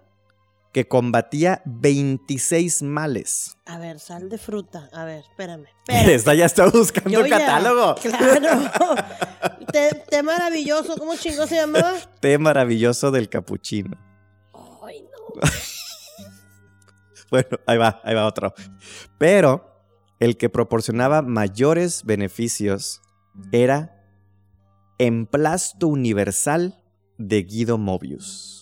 que 0.73 0.88
combatía 0.88 1.62
26 1.65 2.84
males. 2.84 3.57
A 3.65 3.77
ver, 3.77 3.99
sal 3.99 4.29
de 4.29 4.38
fruta. 4.38 4.89
A 4.93 5.03
ver, 5.05 5.19
espérame. 5.29 5.65
espérame. 5.88 6.10
Esta 6.15 6.34
ya 6.34 6.45
está 6.45 6.69
buscando 6.69 7.10
Yo 7.10 7.25
ya- 7.25 7.38
catálogo. 7.39 7.95
Claro. 7.95 8.71
té, 9.71 10.03
té 10.10 10.23
maravilloso. 10.23 10.95
¿Cómo 10.97 11.15
chingo 11.17 11.45
se 11.47 11.55
llamaba? 11.55 11.93
Té 12.21 12.38
maravilloso 12.38 13.12
del 13.12 13.27
capuchino. 13.29 13.97
Ay, 14.86 15.01
no. 15.03 15.41
Bueno, 17.29 17.47
ahí 17.65 17.77
va, 17.77 18.01
ahí 18.03 18.13
va 18.13 18.25
otro. 18.27 18.53
Pero 19.17 19.86
el 20.19 20.36
que 20.36 20.49
proporcionaba 20.49 21.21
mayores 21.21 22.03
beneficios 22.03 23.01
era 23.53 24.03
Emplasto 24.97 25.88
Universal 25.88 26.84
de 27.17 27.43
Guido 27.43 27.77
Mobius, 27.77 28.61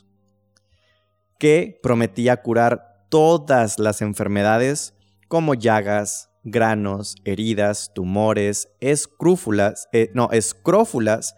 que 1.39 1.79
prometía 1.81 2.37
curar 2.37 3.05
todas 3.09 3.79
las 3.79 4.01
enfermedades 4.01 4.93
como 5.27 5.55
llagas, 5.55 6.29
granos, 6.43 7.15
heridas, 7.23 7.91
tumores, 7.95 8.69
escrúfulas, 8.79 9.87
eh, 9.93 10.11
no, 10.13 10.29
escrófulas, 10.31 11.35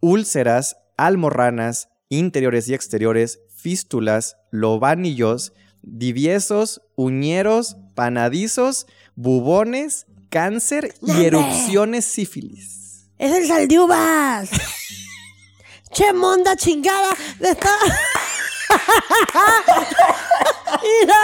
úlceras, 0.00 0.76
almorranas, 0.96 1.88
interiores 2.08 2.68
y 2.68 2.74
exteriores, 2.74 3.40
fístulas, 3.48 4.36
lobanillos, 4.50 5.52
diviesos, 5.82 6.82
uñeros, 6.94 7.76
panadizos, 7.94 8.86
bubones, 9.16 10.06
cáncer 10.28 10.94
y 11.02 11.24
erupciones 11.24 12.04
sífilis. 12.04 13.08
Es 13.18 13.34
el 13.34 13.46
sal 13.46 13.66
de 13.66 13.78
uvas. 13.78 14.50
che, 15.92 16.12
monda 16.12 16.54
chingada. 16.56 17.16
De 17.40 17.50
esta... 17.50 17.70
Mira, 20.82 21.20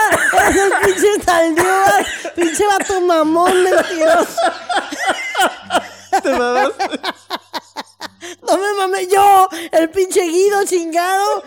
es 0.48 0.57
el 0.57 0.72
pinche 0.85 1.22
sal 1.24 1.54
de 1.54 1.62
uvas. 1.62 2.07
Pinche 2.35 2.66
vato 2.66 3.00
mamón 3.00 3.62
mentiroso. 3.62 4.40
¿Te 6.22 6.30
mamas? 6.30 6.72
No 8.42 8.57
me 8.57 8.72
mames 8.74 9.09
yo, 9.09 9.48
el 9.72 9.90
pinche 9.90 10.22
Guido 10.22 10.64
chingado. 10.64 11.42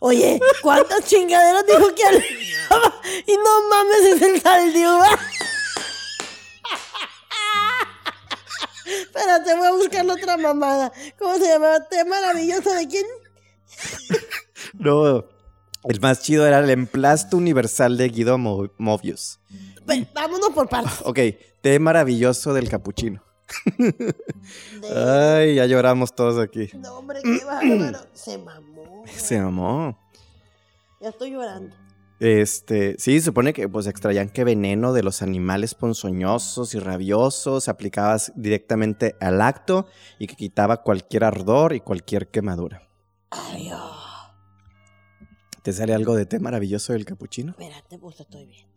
Oye, 0.00 0.40
¿cuántas 0.62 1.04
chingaderas 1.04 1.64
dijo 1.66 1.94
que 1.94 2.04
aliviaba? 2.04 3.00
Y 3.26 3.36
no 3.36 3.62
mames, 3.68 4.04
es 4.04 4.22
el 4.22 4.86
uva. 4.86 5.18
Espérate, 8.84 9.54
voy 9.54 9.66
a 9.66 9.72
buscar 9.72 10.04
la 10.04 10.14
otra 10.14 10.36
mamada. 10.36 10.92
¿Cómo 11.18 11.36
se 11.36 11.46
llamaba? 11.46 11.80
¿Té 11.88 12.04
maravilloso 12.04 12.72
de 12.72 12.88
quién? 12.88 13.06
No, 14.74 15.24
el 15.84 16.00
más 16.00 16.22
chido 16.22 16.46
era 16.46 16.60
el 16.60 16.70
emplasto 16.70 17.36
universal 17.36 17.96
de 17.96 18.08
Guido 18.08 18.38
Mo- 18.38 18.70
Mobius. 18.78 19.38
Vámonos 20.14 20.50
por 20.54 20.68
partes. 20.68 21.00
Ok, 21.04 21.18
té 21.60 21.78
maravilloso 21.78 22.54
del 22.54 22.68
capuchino. 22.68 23.22
De- 23.76 24.14
Ay, 24.96 25.54
ya 25.56 25.66
lloramos 25.66 26.14
todos 26.14 26.38
aquí. 26.42 26.70
No, 26.74 26.94
hombre, 26.98 27.20
qué 27.22 27.44
bárbaro. 27.44 27.98
Se 28.14 28.38
mamó. 28.38 29.04
Se 29.06 29.38
amó. 29.38 29.98
Ya 31.00 31.08
estoy 31.10 31.32
llorando. 31.32 31.74
Este, 32.20 32.94
sí, 32.98 33.18
se 33.18 33.26
supone 33.26 33.52
que 33.52 33.68
pues 33.68 33.88
extraían 33.88 34.28
que 34.28 34.44
veneno 34.44 34.92
de 34.92 35.02
los 35.02 35.22
animales 35.22 35.74
ponzoñosos 35.74 36.72
y 36.74 36.78
rabiosos 36.78 37.64
se 37.64 37.70
aplicaba 37.72 38.16
directamente 38.36 39.16
al 39.20 39.42
acto 39.42 39.88
y 40.20 40.28
que 40.28 40.36
quitaba 40.36 40.82
cualquier 40.82 41.24
ardor 41.24 41.72
y 41.74 41.80
cualquier 41.80 42.28
quemadura. 42.28 42.88
Adiós. 43.30 44.01
¿Te 45.62 45.72
sale 45.72 45.94
algo 45.94 46.16
de 46.16 46.26
té 46.26 46.40
maravilloso 46.40 46.92
del 46.92 47.04
capuchino? 47.04 47.52
Espérate, 47.52 47.98
pues 47.98 48.16
te 48.16 48.24
estoy 48.24 48.46
viendo. 48.46 48.72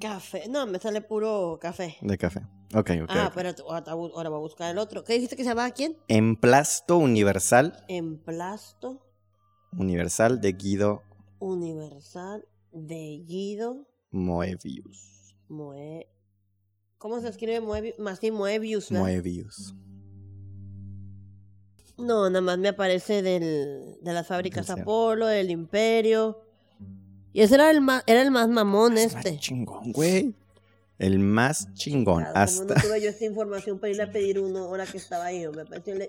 Café. 0.00 0.48
No, 0.48 0.66
me 0.66 0.78
sale 0.78 1.00
puro 1.00 1.58
café. 1.60 1.96
De 2.00 2.18
café. 2.18 2.40
Ok, 2.74 2.90
ok. 3.02 3.10
ah, 3.10 3.32
ok. 3.32 3.38
ahora 3.38 3.92
ahora 3.92 4.30
voy 4.30 4.38
a 4.38 4.40
buscar 4.40 4.70
el 4.70 4.78
otro. 4.78 5.04
¿Qué 5.04 5.12
dijiste 5.14 5.36
que 5.36 5.44
se 5.44 5.50
llamaba 5.50 5.70
quién? 5.70 5.96
Emplasto 6.08 6.96
universal, 6.96 7.84
Emplasto 7.86 9.06
universal 9.72 10.40
de 10.40 10.52
Guido 10.52 11.02
Universal 11.38 12.48
de 12.72 13.22
Guido 13.26 13.86
Moebius. 14.10 15.36
Moe... 15.48 16.08
¿Cómo 16.98 17.20
se 17.20 17.28
escribe 17.28 17.60
Moebius? 17.60 17.98
Más 17.98 18.18
sí, 18.18 18.30
Moebius, 18.30 18.90
¿verdad? 18.90 19.04
Moebius. 19.04 19.74
No, 21.96 22.28
nada 22.28 22.40
más 22.40 22.58
me 22.58 22.68
aparece 22.68 23.22
del, 23.22 23.96
de 24.02 24.12
las 24.12 24.26
fábricas 24.26 24.68
Apolo, 24.70 25.26
del 25.26 25.50
Imperio. 25.50 26.40
Y 27.32 27.40
ese 27.42 27.54
era 27.56 27.70
el 27.70 27.80
más, 27.80 28.02
era 28.06 28.22
el 28.22 28.30
más 28.30 28.48
mamón 28.48 28.96
Es 28.98 29.14
este. 29.14 29.32
más 29.32 29.40
chingón, 29.40 29.92
güey. 29.92 30.34
El 30.98 31.18
más 31.18 31.72
chingón. 31.74 32.22
Claro, 32.22 32.38
Hasta. 32.38 32.74
no 32.74 32.80
tuve 32.80 33.00
yo 33.02 33.10
esta 33.10 33.24
información 33.24 33.78
para 33.78 33.90
irle 33.90 34.02
a 34.04 34.10
pedir 34.12 34.38
uno 34.38 34.60
ahora 34.64 34.86
que 34.86 34.96
estaba 34.98 35.24
ahí. 35.26 35.44
Me 35.54 35.64
pareció 35.64 35.94
le... 35.96 36.08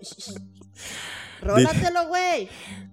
Rólatelo, 1.41 2.07
güey. 2.07 2.49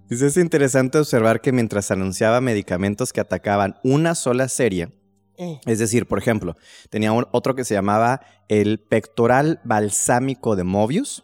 Dice, 0.09 0.27
Es 0.27 0.37
interesante 0.37 0.97
observar 0.97 1.41
que 1.41 1.51
mientras 1.51 1.91
anunciaba 1.91 2.41
medicamentos 2.41 3.13
que 3.13 3.21
atacaban 3.21 3.77
una 3.83 4.15
sola 4.15 4.47
serie, 4.49 4.89
Eh, 5.37 5.59
es 5.65 5.79
decir, 5.79 6.05
por 6.07 6.19
ejemplo, 6.19 6.55
tenía 6.91 7.11
un- 7.11 7.27
otro 7.31 7.55
que 7.55 7.63
se 7.65 7.73
llamaba 7.73 8.21
el 8.49 8.79
pectoral 8.79 9.59
balsámico 9.63 10.55
de 10.55 10.63
Mobius, 10.63 11.23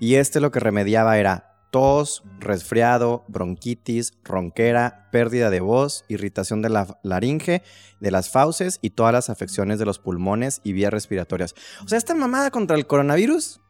y 0.00 0.16
este 0.16 0.40
lo 0.40 0.50
que 0.50 0.60
remediaba 0.60 1.18
era 1.18 1.44
tos, 1.70 2.22
resfriado, 2.38 3.24
bronquitis, 3.28 4.14
ronquera, 4.24 5.08
pérdida 5.12 5.50
de 5.50 5.60
voz, 5.60 6.04
irritación 6.08 6.62
de 6.62 6.70
la 6.70 6.98
laringe, 7.02 7.62
de 8.00 8.10
las 8.10 8.30
fauces 8.30 8.78
y 8.82 8.90
todas 8.90 9.12
las 9.12 9.30
afecciones 9.30 9.78
de 9.78 9.84
los 9.84 9.98
pulmones 9.98 10.60
y 10.64 10.72
vías 10.72 10.92
respiratorias. 10.92 11.54
O 11.84 11.88
sea, 11.88 11.98
esta 11.98 12.14
mamada 12.14 12.50
contra 12.50 12.76
el 12.76 12.86
coronavirus, 12.86 13.60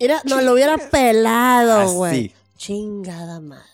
Mira, 0.00 0.20
no 0.24 0.40
lo 0.40 0.52
hubiera 0.52 0.78
pelado, 0.78 1.92
güey. 1.92 2.12
así. 2.12 2.34
Chingada 2.56 3.40
madre. 3.40 3.64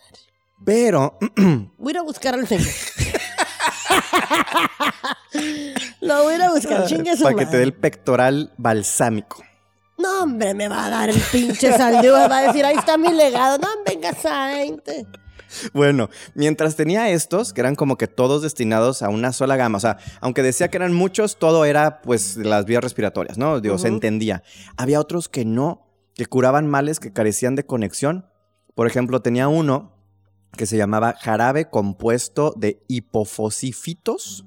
Pero 0.64 1.18
Voy 1.78 1.88
a 1.88 1.90
ir 1.90 1.98
a 1.98 2.02
buscar 2.02 2.34
al 2.34 2.46
señor. 2.46 2.66
lo 6.00 6.22
voy 6.22 6.32
a 6.32 6.36
ir 6.36 6.42
a 6.42 6.52
buscar, 6.52 6.86
chingue 6.86 7.16
su 7.16 7.24
para 7.24 7.36
que 7.36 7.46
te 7.46 7.58
dé 7.58 7.62
el 7.62 7.74
pectoral 7.74 8.52
balsámico. 8.56 9.42
No, 9.98 10.24
hombre, 10.24 10.54
me 10.54 10.68
va 10.68 10.86
a 10.86 10.90
dar 10.90 11.10
el 11.10 11.20
pinche 11.32 11.76
saldío. 11.76 12.14
Va 12.14 12.38
a 12.38 12.42
decir, 12.42 12.64
ahí 12.64 12.76
está 12.76 12.96
mi 12.96 13.12
legado. 13.12 13.58
No, 13.58 13.68
venga, 13.86 14.12
sainte. 14.14 15.06
Bueno, 15.72 16.10
mientras 16.34 16.76
tenía 16.76 17.10
estos, 17.10 17.52
que 17.52 17.60
eran 17.60 17.76
como 17.76 17.96
que 17.96 18.08
todos 18.08 18.42
destinados 18.42 19.02
a 19.02 19.08
una 19.08 19.32
sola 19.32 19.56
gama, 19.56 19.78
o 19.78 19.80
sea, 19.80 19.98
aunque 20.20 20.42
decía 20.42 20.68
que 20.68 20.76
eran 20.76 20.92
muchos, 20.92 21.38
todo 21.38 21.64
era 21.64 22.02
pues 22.02 22.36
las 22.36 22.64
vías 22.64 22.82
respiratorias, 22.82 23.38
¿no? 23.38 23.60
Digo, 23.60 23.78
se 23.78 23.88
entendía. 23.88 24.42
Había 24.76 25.00
otros 25.00 25.28
que 25.28 25.44
no, 25.44 25.86
que 26.14 26.26
curaban 26.26 26.68
males 26.68 27.00
que 27.00 27.12
carecían 27.12 27.54
de 27.54 27.66
conexión. 27.66 28.26
Por 28.74 28.86
ejemplo, 28.86 29.22
tenía 29.22 29.48
uno 29.48 29.92
que 30.56 30.66
se 30.66 30.76
llamaba 30.76 31.14
jarabe 31.20 31.68
compuesto 31.68 32.52
de 32.56 32.82
hipofosifitos, 32.88 34.44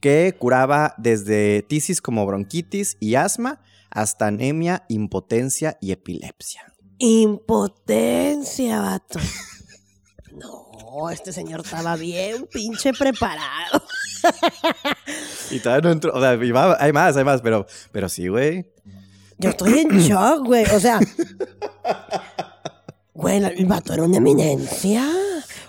que 0.00 0.36
curaba 0.38 0.94
desde 0.98 1.62
tisis 1.62 2.00
como 2.00 2.24
bronquitis 2.26 2.96
y 3.00 3.16
asma 3.16 3.60
hasta 3.90 4.26
anemia, 4.26 4.84
impotencia 4.88 5.76
y 5.80 5.92
epilepsia. 5.92 6.62
Impotencia, 6.98 8.80
vato. 8.80 9.18
No, 10.32 11.10
este 11.10 11.32
señor 11.32 11.60
estaba 11.64 11.96
bien 11.96 12.46
pinche 12.52 12.92
preparado. 12.92 13.82
Y 15.50 15.60
todavía 15.60 15.82
no 15.88 15.92
entró. 15.92 16.12
O 16.14 16.20
sea, 16.20 16.36
va- 16.36 16.76
hay 16.80 16.92
más, 16.92 17.16
hay 17.16 17.24
más, 17.24 17.40
pero, 17.42 17.66
pero 17.92 18.08
sí, 18.08 18.28
güey. 18.28 18.72
Yo 19.38 19.50
estoy 19.50 19.78
en 19.78 19.88
shock, 20.00 20.44
güey. 20.46 20.64
O 20.74 20.80
sea. 20.80 20.98
Güey, 23.18 23.42
el 23.44 23.66
vato 23.66 23.92
era 23.94 24.04
una 24.04 24.18
eminencia. 24.18 25.04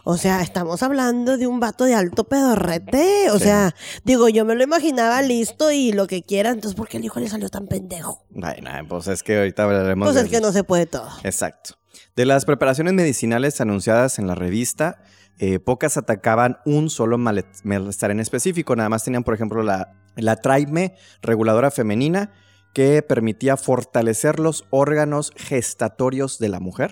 O 0.03 0.17
sea, 0.17 0.41
estamos 0.41 0.83
hablando 0.83 1.35
de 1.37 1.47
un 1.47 1.59
vato 1.59 1.83
de 1.85 1.95
alto 1.95 2.23
pedorrete. 2.25 3.31
O 3.31 3.37
Sí. 3.39 3.45
sea, 3.45 3.73
digo, 4.03 4.29
yo 4.29 4.45
me 4.45 4.53
lo 4.53 4.63
imaginaba 4.63 5.21
listo 5.23 5.71
y 5.71 5.91
lo 5.91 6.05
que 6.05 6.21
quiera. 6.21 6.51
Entonces, 6.51 6.75
¿por 6.75 6.87
qué 6.87 6.97
el 6.97 7.05
hijo 7.05 7.19
le 7.19 7.27
salió 7.27 7.49
tan 7.49 7.65
pendejo? 7.67 8.23
Bueno, 8.29 8.69
pues 8.87 9.07
es 9.07 9.23
que 9.23 9.37
ahorita 9.39 9.63
hablaremos 9.63 10.11
Pues 10.11 10.23
es 10.23 10.29
que 10.29 10.39
no 10.41 10.51
se 10.51 10.63
puede 10.63 10.85
todo. 10.85 11.09
Exacto. 11.23 11.75
De 12.15 12.25
las 12.25 12.45
preparaciones 12.45 12.93
medicinales 12.93 13.59
anunciadas 13.61 14.19
en 14.19 14.27
la 14.27 14.35
revista, 14.35 15.01
eh, 15.39 15.57
pocas 15.59 15.97
atacaban 15.97 16.57
un 16.65 16.91
solo 16.91 17.17
male- 17.17 17.45
malestar 17.63 18.11
en 18.11 18.19
específico. 18.19 18.75
Nada 18.75 18.89
más 18.89 19.03
tenían, 19.03 19.23
por 19.23 19.33
ejemplo, 19.33 19.63
la, 19.63 19.93
la 20.15 20.35
Traime, 20.35 20.95
reguladora 21.23 21.71
femenina, 21.71 22.31
que 22.73 23.01
permitía 23.01 23.57
fortalecer 23.57 24.39
los 24.39 24.65
órganos 24.69 25.33
gestatorios 25.35 26.37
de 26.39 26.49
la 26.49 26.59
mujer. 26.59 26.91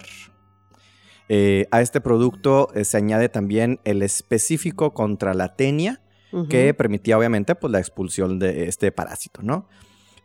Eh, 1.29 1.67
a 1.71 1.81
este 1.81 1.99
producto 1.99 2.69
eh, 2.73 2.85
se 2.85 2.97
añade 2.97 3.29
también 3.29 3.79
el 3.83 4.01
específico 4.01 4.93
contra 4.93 5.33
la 5.33 5.55
tenia, 5.55 6.01
que 6.49 6.73
permitía 6.73 7.17
obviamente 7.17 7.55
pues, 7.55 7.71
la 7.71 7.79
expulsión 7.79 8.37
de 8.37 8.67
este 8.67 8.91
parásito, 8.91 9.41
¿no? 9.41 9.67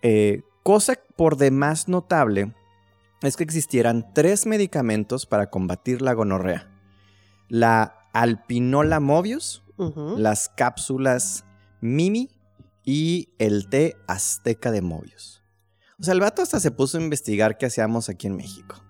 Eh, 0.02 0.42
cosa 0.62 0.98
por 1.16 1.36
demás 1.36 1.88
notable 1.88 2.52
es 3.22 3.36
que 3.36 3.44
existieran 3.44 4.12
tres 4.12 4.44
medicamentos 4.44 5.26
para 5.26 5.48
combatir 5.48 6.02
la 6.02 6.12
gonorrea. 6.12 6.68
La 7.48 8.08
alpinola 8.12 9.00
mobius, 9.00 9.62
Ujú. 9.78 10.16
las 10.18 10.48
cápsulas 10.48 11.44
Mimi 11.80 12.30
y 12.84 13.30
el 13.38 13.68
té 13.68 13.96
azteca 14.06 14.70
de 14.70 14.82
Mobius. 14.82 15.42
O 15.98 16.04
sea, 16.04 16.14
el 16.14 16.20
vato 16.20 16.42
hasta 16.42 16.60
se 16.60 16.72
puso 16.72 16.98
a 16.98 17.02
investigar 17.02 17.58
qué 17.58 17.66
hacíamos 17.66 18.08
aquí 18.08 18.26
en 18.26 18.36
México. 18.36 18.82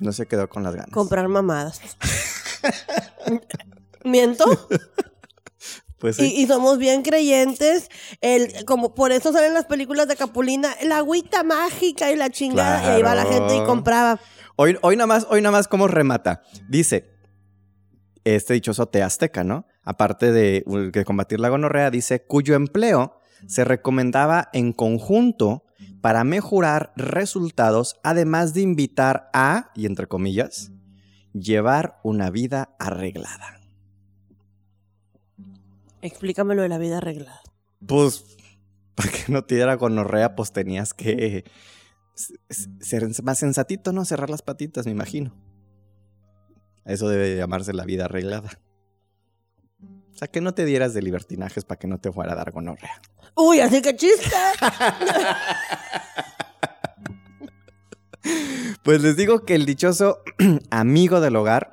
No 0.00 0.12
se 0.12 0.26
quedó 0.26 0.48
con 0.48 0.62
las 0.62 0.74
ganas. 0.74 0.90
Comprar 0.90 1.28
mamadas. 1.28 1.80
¿Miento? 4.04 4.44
Pues 5.98 6.16
sí. 6.16 6.32
Y, 6.34 6.42
y 6.42 6.46
somos 6.46 6.78
bien 6.78 7.02
creyentes. 7.02 7.90
El, 8.22 8.64
como 8.64 8.94
por 8.94 9.12
eso 9.12 9.32
salen 9.32 9.52
las 9.52 9.66
películas 9.66 10.08
de 10.08 10.16
Capulina, 10.16 10.74
la 10.82 10.96
agüita 10.96 11.44
mágica 11.44 12.10
y 12.10 12.16
la 12.16 12.30
chingada. 12.30 12.82
Y 12.82 12.96
ahí 12.96 13.02
va 13.02 13.14
la 13.14 13.26
gente 13.26 13.56
y 13.56 13.64
compraba. 13.64 14.18
Hoy, 14.56 14.78
hoy 14.80 14.96
nada 14.96 15.06
más, 15.06 15.26
hoy 15.28 15.42
nada 15.42 15.52
más 15.52 15.68
cómo 15.68 15.86
remata. 15.86 16.42
Dice, 16.68 17.10
este 18.24 18.54
dichoso 18.54 18.88
té 18.88 19.02
azteca, 19.02 19.44
¿no? 19.44 19.66
Aparte 19.84 20.32
de, 20.32 20.64
de 20.92 21.04
combatir 21.04 21.40
la 21.40 21.50
gonorrea, 21.50 21.90
dice, 21.90 22.24
cuyo 22.24 22.54
empleo 22.54 23.20
se 23.46 23.64
recomendaba 23.64 24.48
en 24.52 24.72
conjunto 24.72 25.64
para 26.00 26.24
mejorar 26.24 26.92
resultados, 26.96 28.00
además 28.02 28.54
de 28.54 28.62
invitar 28.62 29.30
a, 29.32 29.70
y 29.74 29.86
entre 29.86 30.06
comillas, 30.06 30.72
llevar 31.32 32.00
una 32.02 32.30
vida 32.30 32.74
arreglada. 32.78 33.60
Explícamelo 36.02 36.62
de 36.62 36.68
la 36.68 36.78
vida 36.78 36.98
arreglada. 36.98 37.42
Pues, 37.86 38.36
para 38.94 39.10
que 39.10 39.32
no 39.32 39.44
te 39.44 39.56
diera 39.56 39.74
gonorrea, 39.74 40.34
pues 40.34 40.52
tenías 40.52 40.94
que 40.94 41.44
ser 42.80 43.08
más 43.22 43.38
sensatito, 43.38 43.92
¿no? 43.92 44.04
Cerrar 44.04 44.30
las 44.30 44.42
patitas, 44.42 44.86
me 44.86 44.92
imagino. 44.92 45.34
Eso 46.84 47.08
debe 47.08 47.36
llamarse 47.36 47.72
la 47.72 47.84
vida 47.84 48.06
arreglada. 48.06 48.50
Sea, 50.20 50.28
que 50.28 50.42
no 50.42 50.52
te 50.52 50.66
dieras 50.66 50.92
de 50.92 51.00
libertinajes 51.00 51.64
para 51.64 51.78
que 51.78 51.86
no 51.86 51.96
te 51.96 52.12
fuera 52.12 52.32
a 52.32 52.36
dar 52.36 52.50
gonorrea. 52.50 53.00
Uy, 53.34 53.60
así 53.60 53.80
que 53.80 53.96
chiste. 53.96 54.36
Pues 58.82 59.02
les 59.02 59.16
digo 59.16 59.44
que 59.44 59.54
el 59.54 59.66
dichoso 59.66 60.22
amigo 60.70 61.20
del 61.20 61.36
hogar 61.36 61.72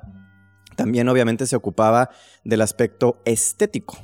también 0.76 1.08
obviamente 1.08 1.46
se 1.46 1.56
ocupaba 1.56 2.10
del 2.44 2.62
aspecto 2.62 3.20
estético. 3.24 3.98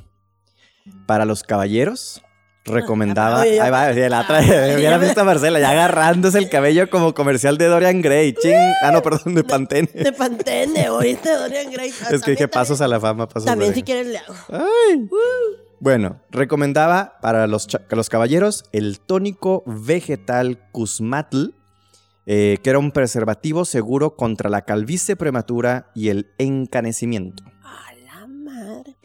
Para 1.07 1.25
los 1.25 1.43
caballeros 1.43 2.21
recomendaba... 2.65 3.41
Ahí 3.41 3.57
va, 3.69 3.91
ya 3.91 4.09
la 4.09 4.25
trae, 4.25 4.43
Ay, 4.43 4.75
hubiera 4.75 4.97
me- 4.97 5.05
visto 5.05 5.21
a 5.21 5.23
Marcela 5.23 5.59
ya 5.59 5.69
agarrándose 5.71 6.37
el 6.39 6.49
cabello 6.49 6.89
como 6.89 7.13
comercial 7.13 7.57
de 7.57 7.67
Dorian 7.67 8.01
Gray. 8.01 8.33
Ching. 8.33 8.55
Ah, 8.81 8.91
no, 8.91 9.01
perdón, 9.01 9.35
de 9.35 9.43
Pantene. 9.43 9.89
De 9.93 10.11
Pantene, 10.11 10.89
oíste, 10.89 11.31
Dorian 11.31 11.71
Gray. 11.71 11.89
Es 12.11 12.21
que 12.21 12.31
dije 12.31 12.47
pasos 12.47 12.81
a 12.81 12.87
la 12.87 12.99
fama, 12.99 13.27
pasos 13.27 13.45
También 13.45 13.71
a 13.71 13.75
si 13.75 13.83
quieres 13.83 14.07
le 14.07 14.17
hago. 14.17 14.33
Ay. 14.49 15.07
Bueno, 15.79 16.21
recomendaba 16.31 17.17
para 17.21 17.47
los, 17.47 17.67
los 17.89 18.09
caballeros 18.09 18.63
el 18.71 18.99
tónico 18.99 19.63
vegetal 19.67 20.59
Cusmatl, 20.71 21.49
eh, 22.25 22.57
que 22.63 22.69
era 22.71 22.79
un 22.79 22.91
preservativo 22.91 23.65
seguro 23.65 24.15
contra 24.15 24.49
la 24.49 24.63
calvicie 24.63 25.15
prematura 25.15 25.91
y 25.93 26.09
el 26.09 26.31
encanecimiento. 26.39 27.43
A 27.63 27.93
la 27.93 28.25
madre. 28.25 28.95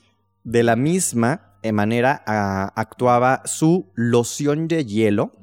De 0.45 0.63
la 0.63 0.77
misma 0.77 1.50
manera 1.73 2.23
ah, 2.27 2.73
actuaba 2.77 3.43
su 3.45 3.91
loción 3.95 4.69
de 4.69 4.85
hielo, 4.85 5.37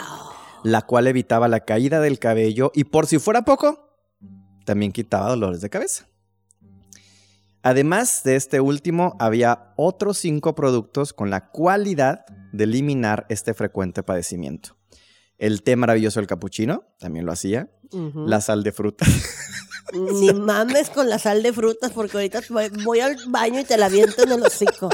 Oh, 0.00 0.32
la 0.64 0.82
cual 0.82 1.06
evitaba 1.06 1.48
la 1.48 1.60
caída 1.60 2.00
del 2.00 2.18
cabello 2.18 2.70
y 2.74 2.84
por 2.84 3.06
si 3.06 3.18
fuera 3.18 3.42
poco, 3.42 3.98
también 4.64 4.92
quitaba 4.92 5.28
dolores 5.28 5.60
de 5.60 5.70
cabeza. 5.70 6.06
Además 7.62 8.22
de 8.24 8.36
este 8.36 8.60
último, 8.60 9.16
había 9.20 9.72
otros 9.76 10.18
cinco 10.18 10.54
productos 10.54 11.12
con 11.12 11.30
la 11.30 11.50
cualidad 11.50 12.24
de 12.52 12.64
eliminar 12.64 13.26
este 13.28 13.54
frecuente 13.54 14.02
padecimiento. 14.02 14.76
El 15.38 15.62
té 15.62 15.76
maravilloso 15.76 16.20
del 16.20 16.26
capuchino, 16.26 16.84
también 16.98 17.24
lo 17.24 17.32
hacía. 17.32 17.70
La 18.14 18.40
sal 18.40 18.62
de 18.62 18.72
fruta. 18.72 19.04
Ni 19.92 20.32
mames 20.32 20.88
con 20.90 21.08
la 21.08 21.18
sal 21.18 21.42
de 21.42 21.52
frutas 21.52 21.92
porque 21.92 22.16
ahorita 22.16 22.40
voy, 22.48 22.68
voy 22.84 23.00
al 23.00 23.16
baño 23.28 23.60
y 23.60 23.64
te 23.64 23.76
la 23.76 23.88
viento 23.88 24.22
en 24.22 24.32
el 24.32 24.42
hocico. 24.42 24.88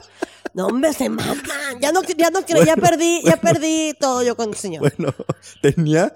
No, 0.58 0.66
hombre, 0.66 0.92
se 0.92 1.08
maman. 1.08 1.38
Ya 1.80 1.92
no, 1.92 2.02
ya 2.02 2.30
no 2.30 2.42
creo, 2.42 2.64
ya 2.64 2.74
perdí, 2.74 3.22
ya 3.24 3.36
perdí 3.36 3.94
todo 4.00 4.24
yo 4.24 4.36
con 4.36 4.48
el 4.48 4.56
señor. 4.56 4.80
Bueno, 4.80 5.14
tenía, 5.62 6.12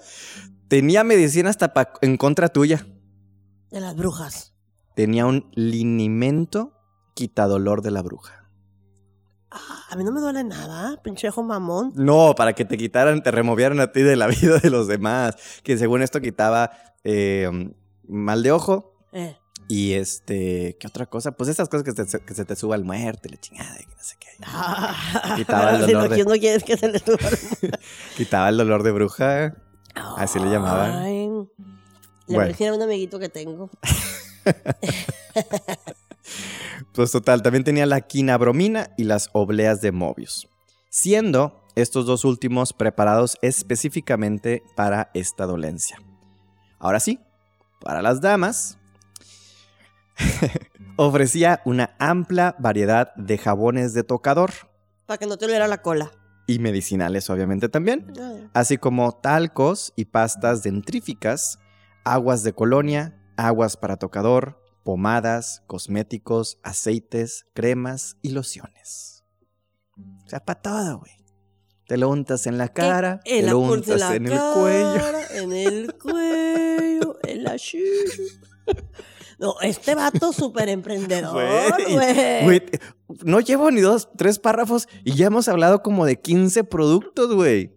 tenía 0.67 1.05
medicina 1.05 1.49
hasta 1.49 1.73
pa- 1.73 1.93
en 2.01 2.17
contra 2.17 2.49
tuya. 2.49 2.85
De 3.71 3.79
las 3.79 3.95
brujas. 3.95 4.53
Tenía 4.97 5.25
un 5.25 5.49
linimento 5.55 6.73
quitadolor 7.15 7.81
de 7.83 7.91
la 7.91 8.01
bruja. 8.01 8.49
Ah, 9.49 9.85
a 9.91 9.95
mí 9.95 10.03
no 10.03 10.11
me 10.11 10.19
duele 10.19 10.43
nada, 10.43 11.01
pinchejo 11.01 11.41
mamón. 11.41 11.93
No, 11.95 12.35
para 12.35 12.51
que 12.53 12.65
te 12.65 12.75
quitaran, 12.77 13.23
te 13.23 13.31
removieran 13.31 13.79
a 13.79 13.93
ti 13.93 14.01
de 14.01 14.17
la 14.17 14.27
vida 14.41 14.57
de 14.57 14.69
los 14.69 14.87
demás. 14.89 15.35
Que 15.63 15.77
según 15.77 16.01
esto 16.01 16.19
quitaba 16.19 16.71
eh, 17.05 17.49
mal 18.07 18.43
de 18.43 18.51
ojo 18.51 19.07
Eh. 19.13 19.37
Y 19.67 19.93
este, 19.93 20.77
¿qué 20.79 20.87
otra 20.87 21.05
cosa? 21.05 21.31
Pues 21.31 21.49
esas 21.49 21.69
cosas 21.69 21.83
que, 21.83 21.93
te- 21.93 22.19
que 22.25 22.33
se 22.33 22.45
te 22.45 22.55
suba 22.55 22.75
el 22.75 22.83
muerte, 22.83 23.29
la 23.29 23.37
chingada, 23.37 23.75
y 23.79 23.85
que 23.85 23.95
no 23.95 24.03
sé 24.03 24.15
qué. 24.19 24.27
Ah, 24.43 25.33
Quitaba 25.35 25.71
el 25.71 25.75
si 25.85 25.91
dolor 25.93 26.03
lo 26.03 26.09
de- 26.09 26.15
que 26.17 26.23
no 26.25 26.33
quieres 26.39 26.63
que 26.63 26.77
se 26.77 26.87
le 26.89 26.99
suba 26.99 27.17
Quitaba 28.17 28.49
el 28.49 28.57
dolor 28.57 28.83
de 28.83 28.91
bruja. 28.91 29.55
Así 30.17 30.39
le 30.39 30.49
llamaban. 30.49 30.91
Ay, 31.03 31.27
Le 32.27 32.35
Bueno. 32.35 32.55
a 32.59 32.73
un 32.73 32.81
amiguito 32.81 33.19
que 33.19 33.29
tengo. 33.29 33.69
Pues 36.93 37.11
total, 37.11 37.41
también 37.41 37.63
tenía 37.63 37.85
la 37.85 38.01
quinabromina 38.01 38.91
y 38.97 39.03
las 39.05 39.29
obleas 39.33 39.81
de 39.81 39.91
Mobius. 39.91 40.47
Siendo 40.89 41.63
estos 41.75 42.05
dos 42.05 42.23
últimos 42.23 42.71
preparados 42.71 43.37
específicamente 43.41 44.61
para 44.75 45.09
esta 45.15 45.45
dolencia. 45.47 45.99
Ahora 46.77 46.99
sí, 46.99 47.19
para 47.81 48.01
las 48.03 48.21
damas, 48.21 48.77
ofrecía 50.97 51.61
una 51.65 51.95
amplia 51.99 52.55
variedad 52.59 53.13
de 53.15 53.37
jabones 53.37 53.93
de 53.93 54.03
tocador 54.03 54.51
Para 55.05 55.17
que 55.17 55.25
no 55.25 55.37
te 55.37 55.45
oliera 55.45 55.67
la 55.67 55.81
cola. 55.81 56.11
y 56.47 56.59
medicinales 56.59 57.29
obviamente 57.29 57.69
también, 57.69 58.11
Ah. 58.19 58.49
así 58.53 58.77
como 58.77 59.11
talcos 59.13 59.93
y 59.95 60.05
pastas 60.05 60.61
dentríficas, 60.63 61.57
aguas 62.03 62.43
de 62.43 62.53
colonia, 62.53 63.17
aguas 63.37 63.77
para 63.77 63.97
tocador, 63.97 64.61
pomadas, 64.83 65.63
cosméticos, 65.67 66.59
aceites, 66.63 67.45
cremas 67.53 68.17
y 68.21 68.29
lociones. 68.31 69.23
O 70.25 70.29
sea, 70.29 70.43
para 70.43 70.61
todo, 70.61 70.99
güey. 70.99 71.11
Te 71.87 71.97
lo 71.97 72.09
untas 72.09 72.47
en 72.47 72.57
la 72.57 72.67
cara, 72.69 73.19
En 73.25 73.41
te 73.41 73.45
la 73.45 73.51
lo 73.51 73.59
untas 73.59 73.99
la 73.99 74.15
en 74.15 74.27
el 74.27 74.39
cuello. 74.53 75.01
En 75.35 75.53
el 75.53 75.93
cuello, 75.97 77.17
en 77.23 77.43
la. 77.43 77.55
No, 79.39 79.55
este 79.61 79.95
vato 79.95 80.31
súper 80.33 80.69
emprendedor, 80.69 81.33
Güey, 82.43 82.61
no 83.23 83.39
llevo 83.39 83.71
ni 83.71 83.81
dos, 83.81 84.09
tres 84.17 84.39
párrafos 84.39 84.87
y 85.03 85.13
ya 85.15 85.27
hemos 85.27 85.47
hablado 85.47 85.81
como 85.83 86.05
de 86.05 86.19
15 86.19 86.63
productos, 86.63 87.33
güey. 87.33 87.73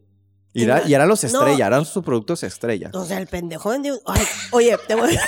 Y, 0.53 0.63
era- 0.63 0.89
y 0.89 0.95
eran 0.95 1.07
los 1.09 1.23
No. 1.23 1.27
estrella, 1.29 1.67
eran 1.67 1.85
sus 1.85 2.03
productos 2.03 2.43
estrella. 2.43 2.91
O 2.95 3.05
sea, 3.05 3.19
el 3.19 3.27
pendejo 3.27 3.69
vendió. 3.69 4.01
Ay, 4.07 4.23
oye, 4.53 4.79
te 4.89 4.95
voy 4.95 5.15
a. 5.15 5.21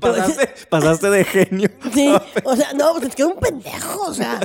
Pasaste, 0.00 0.54
pasaste 0.68 1.08
de 1.10 1.24
genio. 1.24 1.68
Sí, 1.94 2.12
o 2.44 2.56
sea, 2.56 2.72
no, 2.72 2.90
pues 2.94 3.04
es 3.04 3.14
que 3.14 3.22
es 3.22 3.28
un 3.28 3.36
pendejo, 3.38 4.02
o 4.08 4.12
sea. 4.12 4.40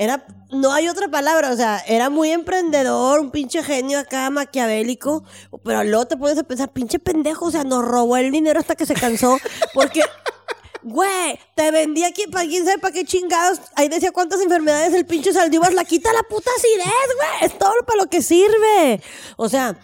Era, 0.00 0.24
no 0.52 0.72
hay 0.72 0.88
otra 0.88 1.08
palabra, 1.08 1.50
o 1.50 1.56
sea, 1.56 1.80
era 1.80 2.08
muy 2.08 2.30
emprendedor, 2.30 3.18
un 3.18 3.32
pinche 3.32 3.64
genio 3.64 3.98
acá 3.98 4.30
maquiavélico, 4.30 5.24
pero 5.64 5.82
luego 5.82 6.06
te 6.06 6.16
pones 6.16 6.38
a 6.38 6.44
pensar, 6.44 6.72
pinche 6.72 7.00
pendejo, 7.00 7.46
o 7.46 7.50
sea, 7.50 7.64
nos 7.64 7.84
robó 7.84 8.16
el 8.16 8.30
dinero 8.30 8.60
hasta 8.60 8.76
que 8.76 8.86
se 8.86 8.94
cansó, 8.94 9.38
porque, 9.74 10.02
güey, 10.84 11.40
te 11.56 11.72
vendía 11.72 12.06
aquí, 12.06 12.28
para 12.30 12.48
quién 12.48 12.64
sabe 12.64 12.78
para 12.78 12.94
qué 12.94 13.04
chingados, 13.04 13.60
ahí 13.74 13.88
decía 13.88 14.12
cuántas 14.12 14.40
enfermedades 14.40 14.94
el 14.94 15.04
pinche 15.04 15.32
Saldívar 15.32 15.72
la 15.72 15.84
quita 15.84 16.12
la 16.12 16.22
puta 16.22 16.48
acidez, 16.56 16.86
güey, 17.16 17.50
es 17.50 17.58
todo 17.58 17.72
para 17.84 18.00
lo 18.00 18.08
que 18.08 18.22
sirve. 18.22 19.02
O 19.36 19.48
sea, 19.48 19.76